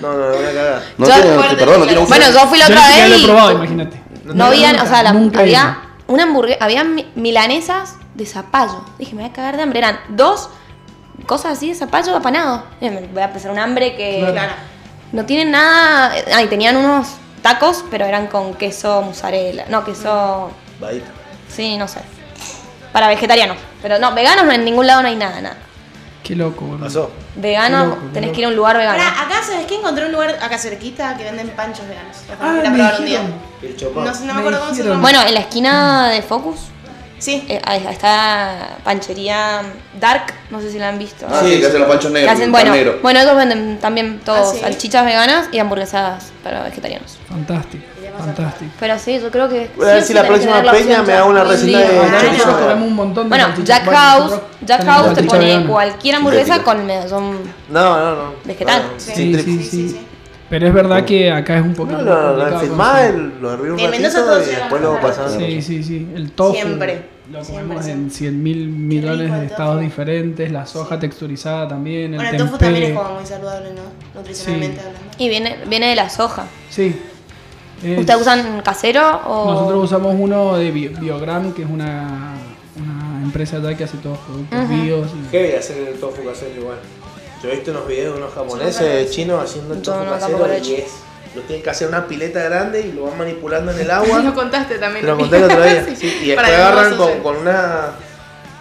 [0.00, 0.82] no, no, voy a cagar.
[0.98, 3.24] No Yo- tiene, perdón, no tiene Bueno, yo fui la otra vez lo he y
[3.24, 4.02] probado, imagínate.
[4.24, 5.78] no habían, o sea, la- había
[6.08, 8.84] una hamburguesa, había mi- milanesas de zapallo.
[8.98, 9.78] Dije, me voy a cagar de hambre.
[9.78, 10.50] Eran dos
[11.26, 12.64] cosas así de zapallo apanado.
[12.80, 14.52] Eh, Me voy a pasar un hambre que Claro.
[15.12, 16.12] no tienen nada.
[16.34, 17.08] Ay, tenían unos
[17.42, 19.66] tacos, pero eran con queso mozzarella.
[19.68, 20.50] No, queso.
[20.80, 21.06] Vadita.
[21.48, 22.00] Sí, no sé.
[22.92, 23.56] Para vegetarianos.
[23.80, 25.56] Pero no, veganos no, en ningún lado no hay nada, nada.
[26.22, 26.84] Qué loco, boludo.
[26.84, 27.10] Pasó.
[27.34, 28.34] Vegano, loco, tenés loco.
[28.34, 28.98] que ir a un lugar vegano.
[28.98, 29.74] Pará, acá, ¿sabes qué?
[29.76, 32.16] Encontré un lugar acá cerquita que venden panchos veganos.
[32.40, 33.20] Ah, me probar un día.
[33.20, 33.34] dijeron.
[33.62, 33.94] El.
[33.94, 34.98] No me Me acuerdo cómo se dijeron.
[34.98, 35.00] llama.
[35.02, 36.60] Bueno, en la esquina de Focus
[37.22, 37.44] Sí.
[37.48, 37.60] eh,
[38.84, 39.62] panchería
[40.00, 41.24] Dark, no sé si la han visto.
[41.30, 42.32] Ah, sí, que hacen los panchos Que negros.
[42.34, 42.98] hacen- pan bueno, negro.
[43.00, 44.60] bueno, ellos venden también todos Ah, ¿sí?
[44.60, 47.18] salchichas veganas y hamburguesas para vegetarianos.
[47.28, 47.84] Fantástico,
[48.18, 48.70] fantástico.
[48.80, 49.70] Pero sí, yo creo que.
[49.76, 52.74] Voy a ver si la que próxima la peña me da una receta de chorizo
[52.74, 53.54] un montón de Bueno.
[53.62, 55.66] Jack Bueno, House, Jack House te pone vegana.
[55.68, 57.38] cualquier hamburguesa con medallón.
[57.68, 58.32] No, no, no.
[58.44, 58.82] Vegetal.
[58.82, 59.12] No, Sí.
[59.14, 59.44] Sí, trip.
[59.44, 59.88] sí, Sí, sí, sí.
[59.90, 60.06] sí.
[60.52, 63.20] Pero es verdad que acá es un poquito No, no, no, complicado filmás, conseguir.
[63.36, 65.32] el- lo herví un En Mendoza ratito y después lo pasás.
[65.32, 66.08] Sí, sí, sí.
[66.14, 66.52] El tofu.
[66.54, 67.02] Siempre.
[67.32, 72.14] Lo Sí, comemos me en 100 mil millones de estados diferentes, la soja texturizada también,
[72.16, 72.66] Bueno, el el tofu tempeh.
[72.66, 73.80] también es como muy saludable, ¿no?
[74.20, 74.86] Nutricionalmente Sí.
[74.86, 75.10] hablando.
[75.16, 76.44] Y viene, viene de la soja.
[76.68, 76.94] Sí.
[77.82, 79.52] Es- ¿Ustedes usan casero o...?
[79.54, 82.34] Nosotros usamos uno de Bio- Biogram, que es una,
[82.76, 84.82] una empresa de allá que hace todos productos Ujú.
[84.82, 85.08] bios.
[85.14, 86.76] y- Heavy hacer el tofu casero igual.
[87.42, 90.74] Yo he visto unos videos de unos japoneses chinos haciendo el tofu no, casero y
[90.74, 90.92] es.
[91.34, 94.18] Lo tienen que hacer una pileta grande y lo van manipulando en el agua.
[94.22, 95.06] Lo contaste también.
[95.06, 95.84] Lo conté el otro día.
[95.88, 95.96] Sí.
[95.96, 97.86] sí, y Para después agarran con, una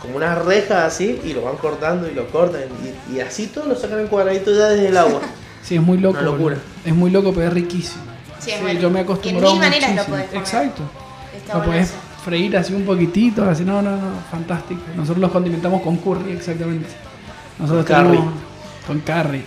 [0.01, 2.61] como una reja así y lo van cortando y lo cortan.
[3.09, 5.21] Y, y así todo lo sacan en cuadraditos ya desde el agua.
[5.63, 6.17] Sí, es muy loco.
[6.17, 6.57] Una locura.
[6.83, 8.03] Es muy loco, pero es riquísimo.
[8.39, 8.79] Sí, es bueno.
[8.79, 10.41] yo me acostumbré en mil maneras lo podés comer.
[10.41, 10.81] Exacto.
[11.37, 11.97] Está lo podés eso.
[12.25, 14.81] freír así un poquitito, así, no, no, no, fantástico.
[14.95, 16.89] Nosotros los condimentamos con curry, exactamente.
[17.59, 18.17] Nosotros Con curry.
[18.17, 18.50] tenemos-
[18.87, 19.43] Con curry.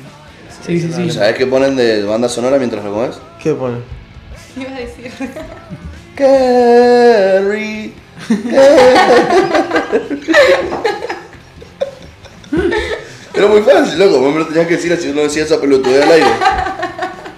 [0.66, 1.10] Sí, sí, sí.
[1.10, 3.16] ¿Sabes qué ponen de banda sonora mientras lo comes?
[3.42, 3.82] ¿Qué ponen?
[4.56, 5.10] Iba a decir.
[6.16, 7.92] Carrie.
[13.34, 14.20] Era muy fácil, loco.
[14.20, 16.26] Vos me lo tenías que decir así, no decía esa pelotudez al aire.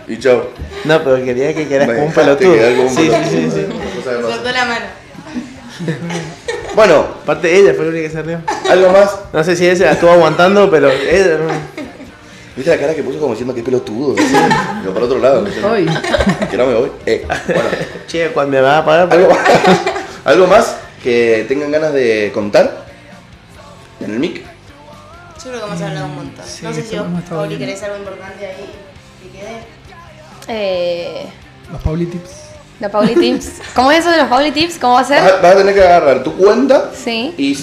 [0.08, 0.50] Y chao.
[0.84, 2.52] No, pero quería que quedaras Me como un pelotudo.
[2.55, 3.31] quedar como un Sí, sí, pelotudo.
[3.31, 3.66] sí, sí.
[4.05, 4.84] Soltó la mano.
[6.75, 8.39] Bueno, Aparte ella fue la única que se rió.
[8.70, 9.10] algo más.
[9.33, 11.39] No sé si ella se la estuvo aguantando, pero ella
[12.56, 14.16] ¿Viste la cara que puso como diciendo que pelotudo?
[14.84, 15.46] Yo para otro lado.
[15.70, 15.86] Ay.
[16.50, 16.90] Que no me voy.
[17.04, 17.68] Eh, bueno,
[18.06, 19.38] Che, cuando me va a pagar, ¿algo más,
[20.24, 22.86] algo más que tengan ganas de contar
[24.00, 24.36] en el mic.
[25.44, 26.44] Yo creo que hemos hablado un montón.
[26.46, 28.70] Sí, no sé si vos, Pauli, querés algo importante ahí
[29.22, 29.58] que quede.
[30.48, 31.26] Eh,
[31.70, 32.30] Los Pauli Tips.
[32.80, 33.50] los Pauli Tips.
[33.74, 34.78] ¿Cómo es eso de los Pauli Tips?
[34.78, 35.18] ¿Cómo va a Vas ser?
[35.18, 37.34] a, vas a tener que agarrar tu cuenta Sí.
[37.36, 37.54] y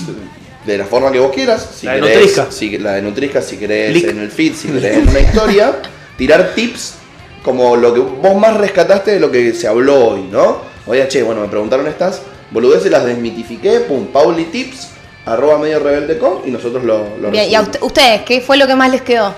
[0.66, 1.68] de la forma que vos quieras.
[1.78, 2.48] Si La de querés- Nutrisca.
[2.52, 5.74] Si, la de Nutrisca, si querés en el feed, si querés en una historia,
[6.18, 6.96] tirar tips
[7.44, 10.62] como lo que vos más rescataste de lo que se habló hoy, ¿no?
[10.86, 14.90] Oye, che, bueno, me preguntaron estas boludeces, las desmitifiqué, pum, Pauli Tips,
[15.26, 18.68] arroba medio rebelde.com y nosotros lo, lo Bien, ¿y a usted- ustedes qué fue lo
[18.68, 19.34] que más les quedó?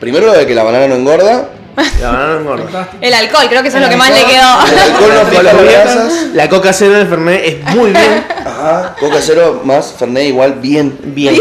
[0.00, 1.48] Primero lo de que la banana no engorda,
[2.00, 2.64] la banana engorda.
[2.64, 2.98] Fantástico.
[3.02, 4.32] El alcohol, creo que eso es lo que más le alcohol.
[4.32, 4.72] quedó.
[4.72, 8.24] el alcohol no fija las grasas, La coca cero del Fernet es muy bien.
[8.44, 10.98] ajá, coca cero más Fernet igual bien.
[11.02, 11.38] Bien.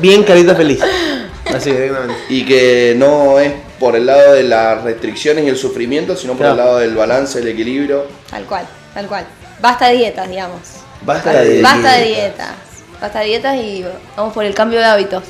[0.00, 0.80] Bien carita feliz.
[1.54, 2.14] Así directamente.
[2.28, 6.40] Y que no es por el lado de las restricciones y el sufrimiento, sino por
[6.42, 6.52] Claro.
[6.52, 8.06] el lado del balance, el equilibrio.
[8.30, 9.24] Tal cual, tal cual.
[9.60, 10.60] Basta de dietas, digamos.
[11.02, 12.22] Basta de Basta de dietas.
[12.36, 12.52] dietas.
[13.00, 13.84] Basta de dietas y
[14.16, 15.24] vamos por el cambio de hábitos.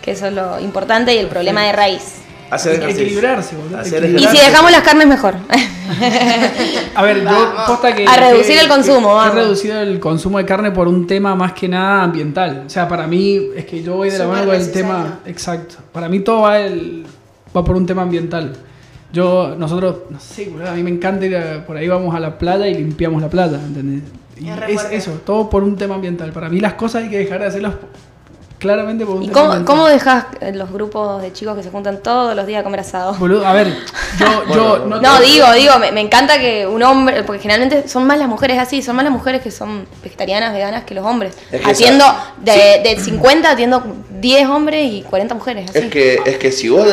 [0.00, 2.02] Que eso es lo importante y el problema de raíz.
[2.54, 3.02] Hacer ejercicio.
[3.04, 3.78] equilibrarse, boludo.
[3.78, 4.46] Hacer Y si ejercicio.
[4.46, 5.34] dejamos las carnes, mejor.
[6.94, 8.04] A ver, yo posta que.
[8.06, 9.28] A reducir que- el consumo, que-.
[9.28, 12.64] He reducido el consumo de carne por un tema más que nada ambiental.
[12.66, 14.86] O sea, para mí es que yo voy de la mano con el necesario.
[14.88, 15.18] tema.
[15.26, 15.76] Exacto.
[15.92, 17.04] Para mí todo va, el,
[17.56, 18.52] va por un tema ambiental.
[19.12, 22.20] Yo, nosotros, no sé, boludo, a mí me encanta ir a- por ahí vamos a
[22.20, 24.02] la playa y limpiamos la playa, ¿entendés?
[24.40, 26.32] Y Es eso, todo por un tema ambiental.
[26.32, 27.74] Para mí las cosas hay que dejar de hacerlas
[28.62, 32.02] claramente por un ¿Y cómo, cómo dejas eh, los grupos de chicos que se juntan
[32.02, 33.12] todos los días a comer asado?
[33.14, 33.76] Boludo, a ver,
[34.18, 38.18] yo, yo no, digo, digo, me, me encanta que un hombre, porque generalmente son más
[38.18, 41.36] las mujeres así, son más las mujeres que son vegetarianas, veganas que los hombres.
[41.50, 43.82] Es que Atiendo esa- de, de 50, atiendo
[44.20, 45.68] 10 hombres y 40 mujeres.
[45.70, 45.78] Así.
[45.78, 46.86] Es que, es que si vos.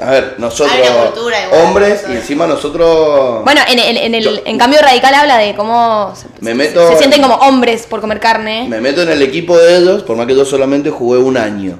[0.00, 0.70] A ver, nosotros.
[0.76, 3.42] Hay una cultura igual, hombres y encima nosotros.
[3.44, 6.90] Bueno, en, el- en el Yo- en cambio radical habla de cómo se, Me meto-
[6.92, 8.66] se sienten como hombres por comer carne.
[8.68, 11.78] Me meto en el equipo de ellos, por más que yo solamente jugué un año.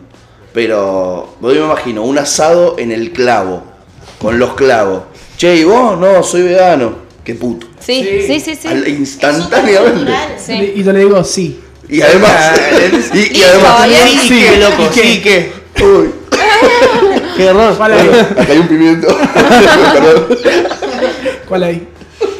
[0.52, 3.62] Pero yo me imagino un asado en el clavo,
[4.20, 5.02] con los clavos.
[5.36, 5.98] Che, ¿y vos?
[5.98, 7.06] No, soy vegano.
[7.22, 7.66] Qué puto.
[7.78, 8.26] Sí, Sí.
[8.26, 8.68] sí, sí, sí.
[8.68, 10.12] Al- instantáneamente.
[10.44, 10.72] Sí.
[10.76, 11.60] Y yo le digo sí.
[11.88, 12.58] Y además.
[13.14, 13.88] y, y además.
[14.26, 15.52] Sí, qué loco, sí, qué.
[15.84, 16.10] Uy,
[17.36, 17.76] Qué error.
[17.76, 18.08] ¿Cuál hay?
[18.08, 19.08] acá hay un pimiento.
[19.92, 20.26] Perdón.
[21.48, 21.88] ¿Cuál hay?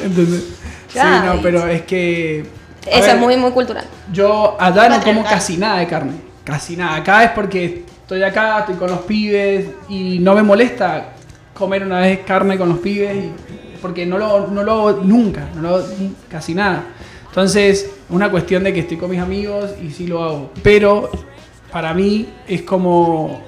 [0.02, 0.44] ¿Entendés?
[0.88, 2.40] Sí, no, pero es que.
[2.86, 3.84] Eso ver, es muy, muy cultural.
[4.12, 6.12] Yo allá no como casi nada de carne.
[6.44, 6.96] Casi nada.
[6.96, 11.10] Acá es porque estoy acá, estoy con los pibes y no me molesta
[11.54, 13.32] comer una vez carne con los pibes y-
[13.82, 15.86] porque no lo, no lo hago nunca, no lo hago
[16.28, 16.84] casi nada.
[17.28, 20.50] Entonces, una cuestión de que estoy con mis amigos y sí lo hago.
[20.62, 21.10] Pero
[21.70, 23.46] para mí es como.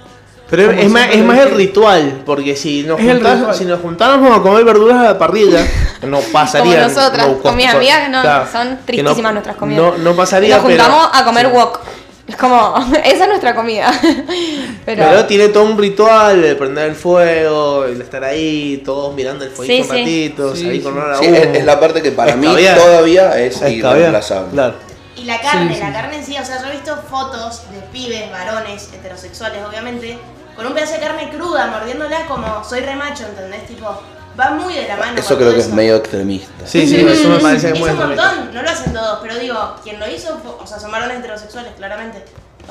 [0.51, 3.55] Pero es más, es más el ritual, porque si nos, ritual.
[3.55, 5.65] si nos juntáramos a comer verduras a la parrilla,
[6.03, 6.83] no pasaría.
[6.83, 9.83] Como nosotras, no- con mis amigas, no, claro, son que no- tristísimas nuestras comidas.
[9.83, 11.53] No, no pasaría, Nos juntamos pero, a comer sí.
[11.53, 11.81] wok.
[12.27, 13.91] Es como, esa es nuestra comida.
[14.85, 19.45] Pero, Pero, tiene todo un ritual de prender el fuego, el estar ahí, todos mirando
[19.45, 20.99] el fueguito Sí, un ratito, Sí, salir con sí.
[20.99, 24.53] olor a Sí, es, es la parte que para mí todavía es irreemplazable.
[24.53, 24.75] Claro.
[25.17, 27.81] Y la carne, Sí, la carne en sí, o sea, yo he visto fotos de
[27.93, 30.17] pibes, varones, heterosexuales, obviamente,
[30.61, 33.67] con un pedazo de carne cruda, mordiéndola como soy remacho, ¿entendés?
[33.67, 33.99] Tipo,
[34.39, 35.19] va muy de la mano.
[35.19, 36.67] Eso creo que es medio extremista.
[36.67, 39.39] Sí, sí, eso me parece que es muy un montón, no lo hacen todos, pero
[39.39, 42.23] digo, quien lo hizo, o sea, son varones heterosexuales, claramente.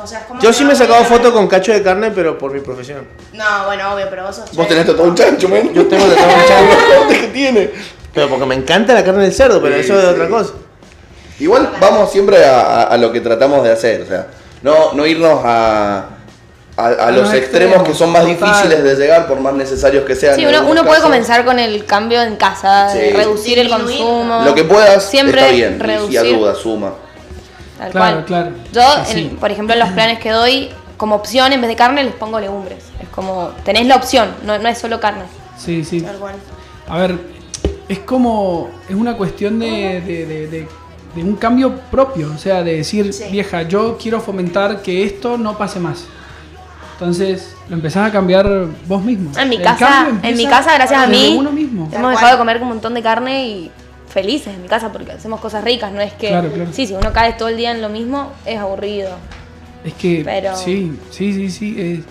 [0.02, 2.12] O sea, es como Yo sí me he muy sacado foto con cacho de carne,
[2.12, 3.08] pero por mi profesión.
[3.34, 5.74] No, bueno, obvio, pero vos sos Vos tenés todo un chancho, men.
[5.74, 7.08] Yo tengo tatuado un chancho.
[7.22, 7.72] Que tiene.
[8.14, 10.12] Pero porque me encanta la carne del cerdo, pero Sí, eso es sí.
[10.12, 10.54] otra cosa.
[11.40, 14.28] Igual vamos siempre a, a- a lo que tratamos de hacer, o sea,
[14.62, 16.06] no, no irnos a,
[16.80, 18.38] a, a los los extremos, extremos, que son más total.
[18.38, 20.36] difíciles de llegar, por más necesarios que sean.
[20.36, 23.12] Sí, uno, uno puede comenzar con el cambio en casa, Sí.
[23.12, 24.42] reducir el consumo.
[24.46, 26.20] Lo que puedas, Siempre está bien, y- y reducir.
[26.20, 26.94] ayuda, suma.
[27.78, 28.26] Tal Claro, cual.
[28.26, 28.52] claro.
[28.74, 28.82] Yo,
[29.16, 32.14] en- por ejemplo, en los planes que doy, como opción, en vez de carne, les
[32.14, 32.84] pongo legumbres.
[33.02, 35.24] Es como, tenés la opción, no, no es solo carne.
[35.58, 36.02] Sí, sí.
[36.02, 36.36] Tal cual.
[36.88, 37.16] A ver,
[37.88, 38.70] es como.
[38.90, 40.68] Es una cuestión de, de- de- de-
[41.16, 42.32] de un cambio propio.
[42.36, 43.26] O sea, de decir, Sí.
[43.32, 46.06] vieja, yo quiero fomentar que esto no pase más.
[47.00, 48.46] Entonces, lo empezás a cambiar
[48.86, 49.32] vos mismo.
[49.40, 51.86] En mi El casa, en mi casa, gracias a mí, uno mismo.
[51.90, 52.16] Tal hemos cual.
[52.16, 53.72] dejado de comer un montón de carne y
[54.10, 56.28] felices en mi casa porque hacemos cosas ricas, no es que...
[56.28, 56.74] Claro, claro.
[56.74, 59.12] Sí, si uno cae todo el día en lo mismo, es aburrido.
[59.86, 60.24] Es que.
[60.26, 62.04] Pero- Sí, sí, sí, sí.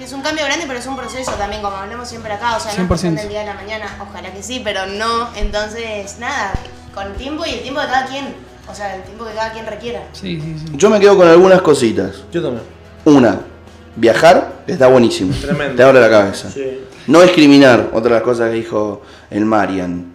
[0.00, 2.56] Es un cambio grande, pero es un proceso también, como hablamos siempre acá.
[2.56, 2.86] O sea, no es 100%.
[2.88, 5.34] cuestión del día de la mañana, ojalá que sí, pero no.
[5.34, 6.52] Entonces, nada,
[6.94, 8.26] con tiempo y el tiempo de cada quien.
[8.70, 10.02] O sea, el tiempo que cada quien requiera.
[10.12, 10.72] sí, sí, sí.
[10.76, 12.22] Yo me quedo con algunas cositas.
[12.30, 12.62] Yo también.
[13.06, 13.40] Una,
[13.98, 15.34] viajar está buenísimo.
[15.40, 15.76] Tremendo.
[15.76, 16.50] Te abre la cabeza.
[16.50, 16.80] Sí.
[17.06, 20.12] No discriminar, otra de las cosas que dijo el Marian.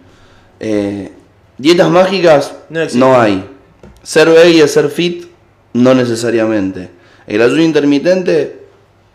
[0.60, 1.12] Eh,
[1.58, 3.44] dietas mágicas No no hay.
[4.02, 5.26] Ser veggie ser fit,
[5.72, 6.90] no necesariamente.
[7.26, 8.64] El ayuno intermitente,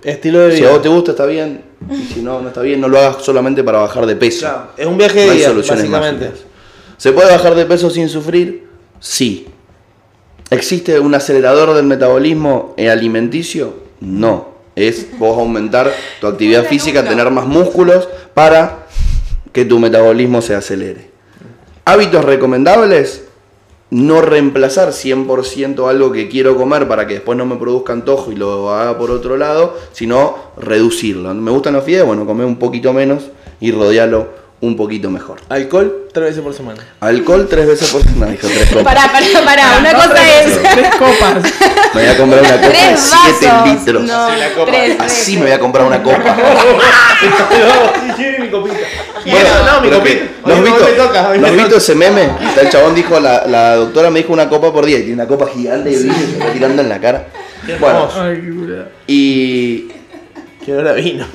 [0.03, 0.69] Estilo de si vida.
[0.69, 3.23] a vos te gusta está bien, y si no, no está bien, no lo hagas
[3.23, 4.41] solamente para bajar de peso.
[4.41, 6.29] Claro, es un viaje de No hay soluciones mágicas.
[6.97, 8.67] ¿Se puede bajar de peso sin sufrir?
[8.99, 9.47] Sí.
[10.49, 13.75] ¿Existe un acelerador del metabolismo alimenticio?
[13.99, 14.58] No.
[14.79, 15.91] Es vos aumentar
[16.21, 18.87] tu actividad física, tener más músculos para
[19.51, 21.09] que tu metabolismo se acelere.
[21.83, 23.25] Hábitos recomendables,
[23.89, 28.35] no reemplazar 100% algo que quiero comer para que después no me produzca antojo y
[28.35, 31.33] lo haga por otro lado, sino reducirlo.
[31.33, 33.23] Me gustan los fideos, bueno, comer un poquito menos
[33.59, 34.29] y rodearlo
[34.61, 35.39] un poquito mejor.
[35.49, 36.83] Alcohol tres veces por semana.
[36.99, 38.83] Alcohol tres veces por semana, dijo tres copas.
[38.83, 40.61] Pará, pará, pará, una cosa es...
[40.61, 41.35] Tres copas.
[41.93, 43.69] Me voy a comprar una copa de Tres 7 vasos.
[43.69, 44.03] litros.
[44.03, 44.71] No, Así la copa.
[44.71, 46.17] tres Así me voy a comprar una copa.
[46.35, 48.75] no, sí, sí, mi copita.
[49.25, 50.23] Bueno, no, mi copita.
[50.45, 52.29] ¿No no visto, me toca, ¿no ese meme?
[52.41, 55.15] Está el chabón dijo, la, la doctora me dijo una copa por día y tiene
[55.15, 57.27] una copa gigante de vino y se está tirando en la cara.
[57.79, 58.09] Bueno.
[58.15, 58.89] Ay, qué cura.
[59.07, 59.87] y,
[60.63, 61.25] Que ahora vino.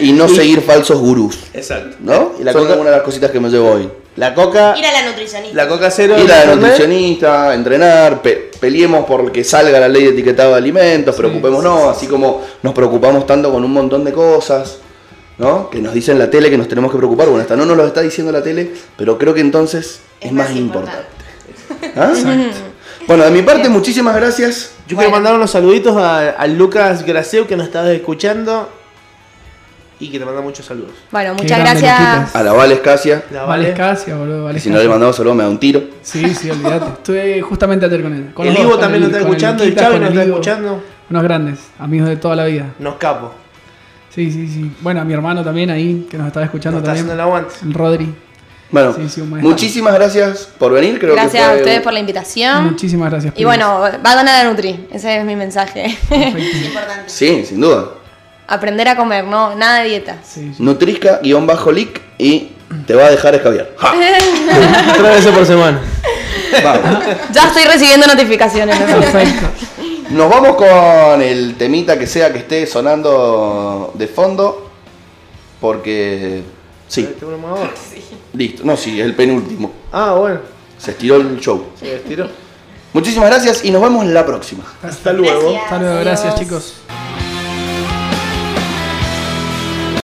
[0.00, 1.38] Y no seguir falsos gurús.
[1.54, 1.96] Exacto.
[2.00, 2.32] ¿No?
[2.40, 3.88] Y la Son coca, algunas de las cositas que me llevo hoy.
[4.16, 5.56] la coca, Ir a la nutricionista.
[5.56, 6.16] la coca cero.
[6.22, 10.56] Ir a la nutricionista, entrenar, pe- peleemos por que salga la ley de etiquetado de
[10.58, 14.78] alimentos, preocupémonos, así como nos preocupamos tanto con un montón de cosas,
[15.38, 15.70] ¿no?
[15.70, 17.26] Que nos dicen la tele que nos tenemos que preocupar.
[17.28, 20.50] Bueno, hasta no nos lo está diciendo la tele, pero creo que entonces es, más,
[20.56, 21.06] importante.
[21.96, 22.12] ¿Ah?
[23.06, 24.72] Bueno, de mi parte, muchísimas gracias.
[24.86, 28.68] Yo quiero mandar unos saluditos a, a Lucas Graceu que nos estaba escuchando
[30.00, 30.90] y que te manda muchos saludos.
[31.10, 32.34] Bueno, muchas gracias.
[32.34, 33.68] A la Vales Casia, La Vale, Vale.
[33.70, 34.44] Escasia, boludo.
[34.44, 34.90] Vale si no le Escasia.
[34.90, 35.82] mandamos saludos me da un tiro.
[36.02, 36.86] Sí, sí, olvídate.
[36.86, 38.30] Estuve justamente ayer con él.
[38.34, 40.82] Con El Ivo también nos está escuchando, el con nos está escuchando.
[41.10, 42.66] Unos grandes, amigos de toda la vida.
[42.78, 43.32] Nos capo.
[44.14, 44.70] Sí, sí, sí.
[44.80, 47.28] Bueno, a mi hermano también ahí, que nos estaba escuchando Nos está haciendo también.
[47.28, 47.54] el aguante.
[47.64, 48.14] El Rodri.
[48.70, 50.98] Bueno, Sí, sí, muchísimas gracias por venir.
[50.98, 52.64] Creo Gracias que a fue ustedes por la invitación.
[52.64, 53.32] Muchísimas gracias.
[53.36, 54.86] Y bueno, va a ganar la Nutri.
[54.92, 55.86] Ese es mi mensaje.
[55.86, 55.96] Es
[56.66, 57.04] importante.
[57.06, 57.88] Sí, sin duda.
[58.50, 60.16] Aprender a comer, no, nada de dietas.
[60.24, 60.62] Sí, sí.
[60.62, 62.52] Nutrisca-lic y
[62.86, 63.70] te va a dejar escabiar.
[63.76, 63.92] ¡Ja!
[64.96, 65.80] Tres veces por semana.
[66.64, 67.04] Vamos.
[67.30, 68.80] Ya estoy recibiendo notificaciones.
[68.80, 68.86] ¿no?
[68.86, 69.46] Perfecto.
[70.10, 74.70] Nos vamos con el temita que sea que esté sonando de fondo.
[75.60, 76.42] Porque.
[76.88, 77.06] Sí,
[78.32, 78.62] listo.
[78.64, 79.72] No, sí, el penúltimo.
[79.92, 80.40] Ah, bueno.
[80.78, 81.66] Se estiró el show.
[81.78, 82.28] Se estiró.
[82.94, 84.64] Muchísimas gracias y nos vemos la próxima.
[84.82, 85.40] Hasta luego.
[85.40, 85.62] Gracias.
[85.64, 86.40] Hasta luego, gracias Adiós.
[86.40, 86.74] chicos.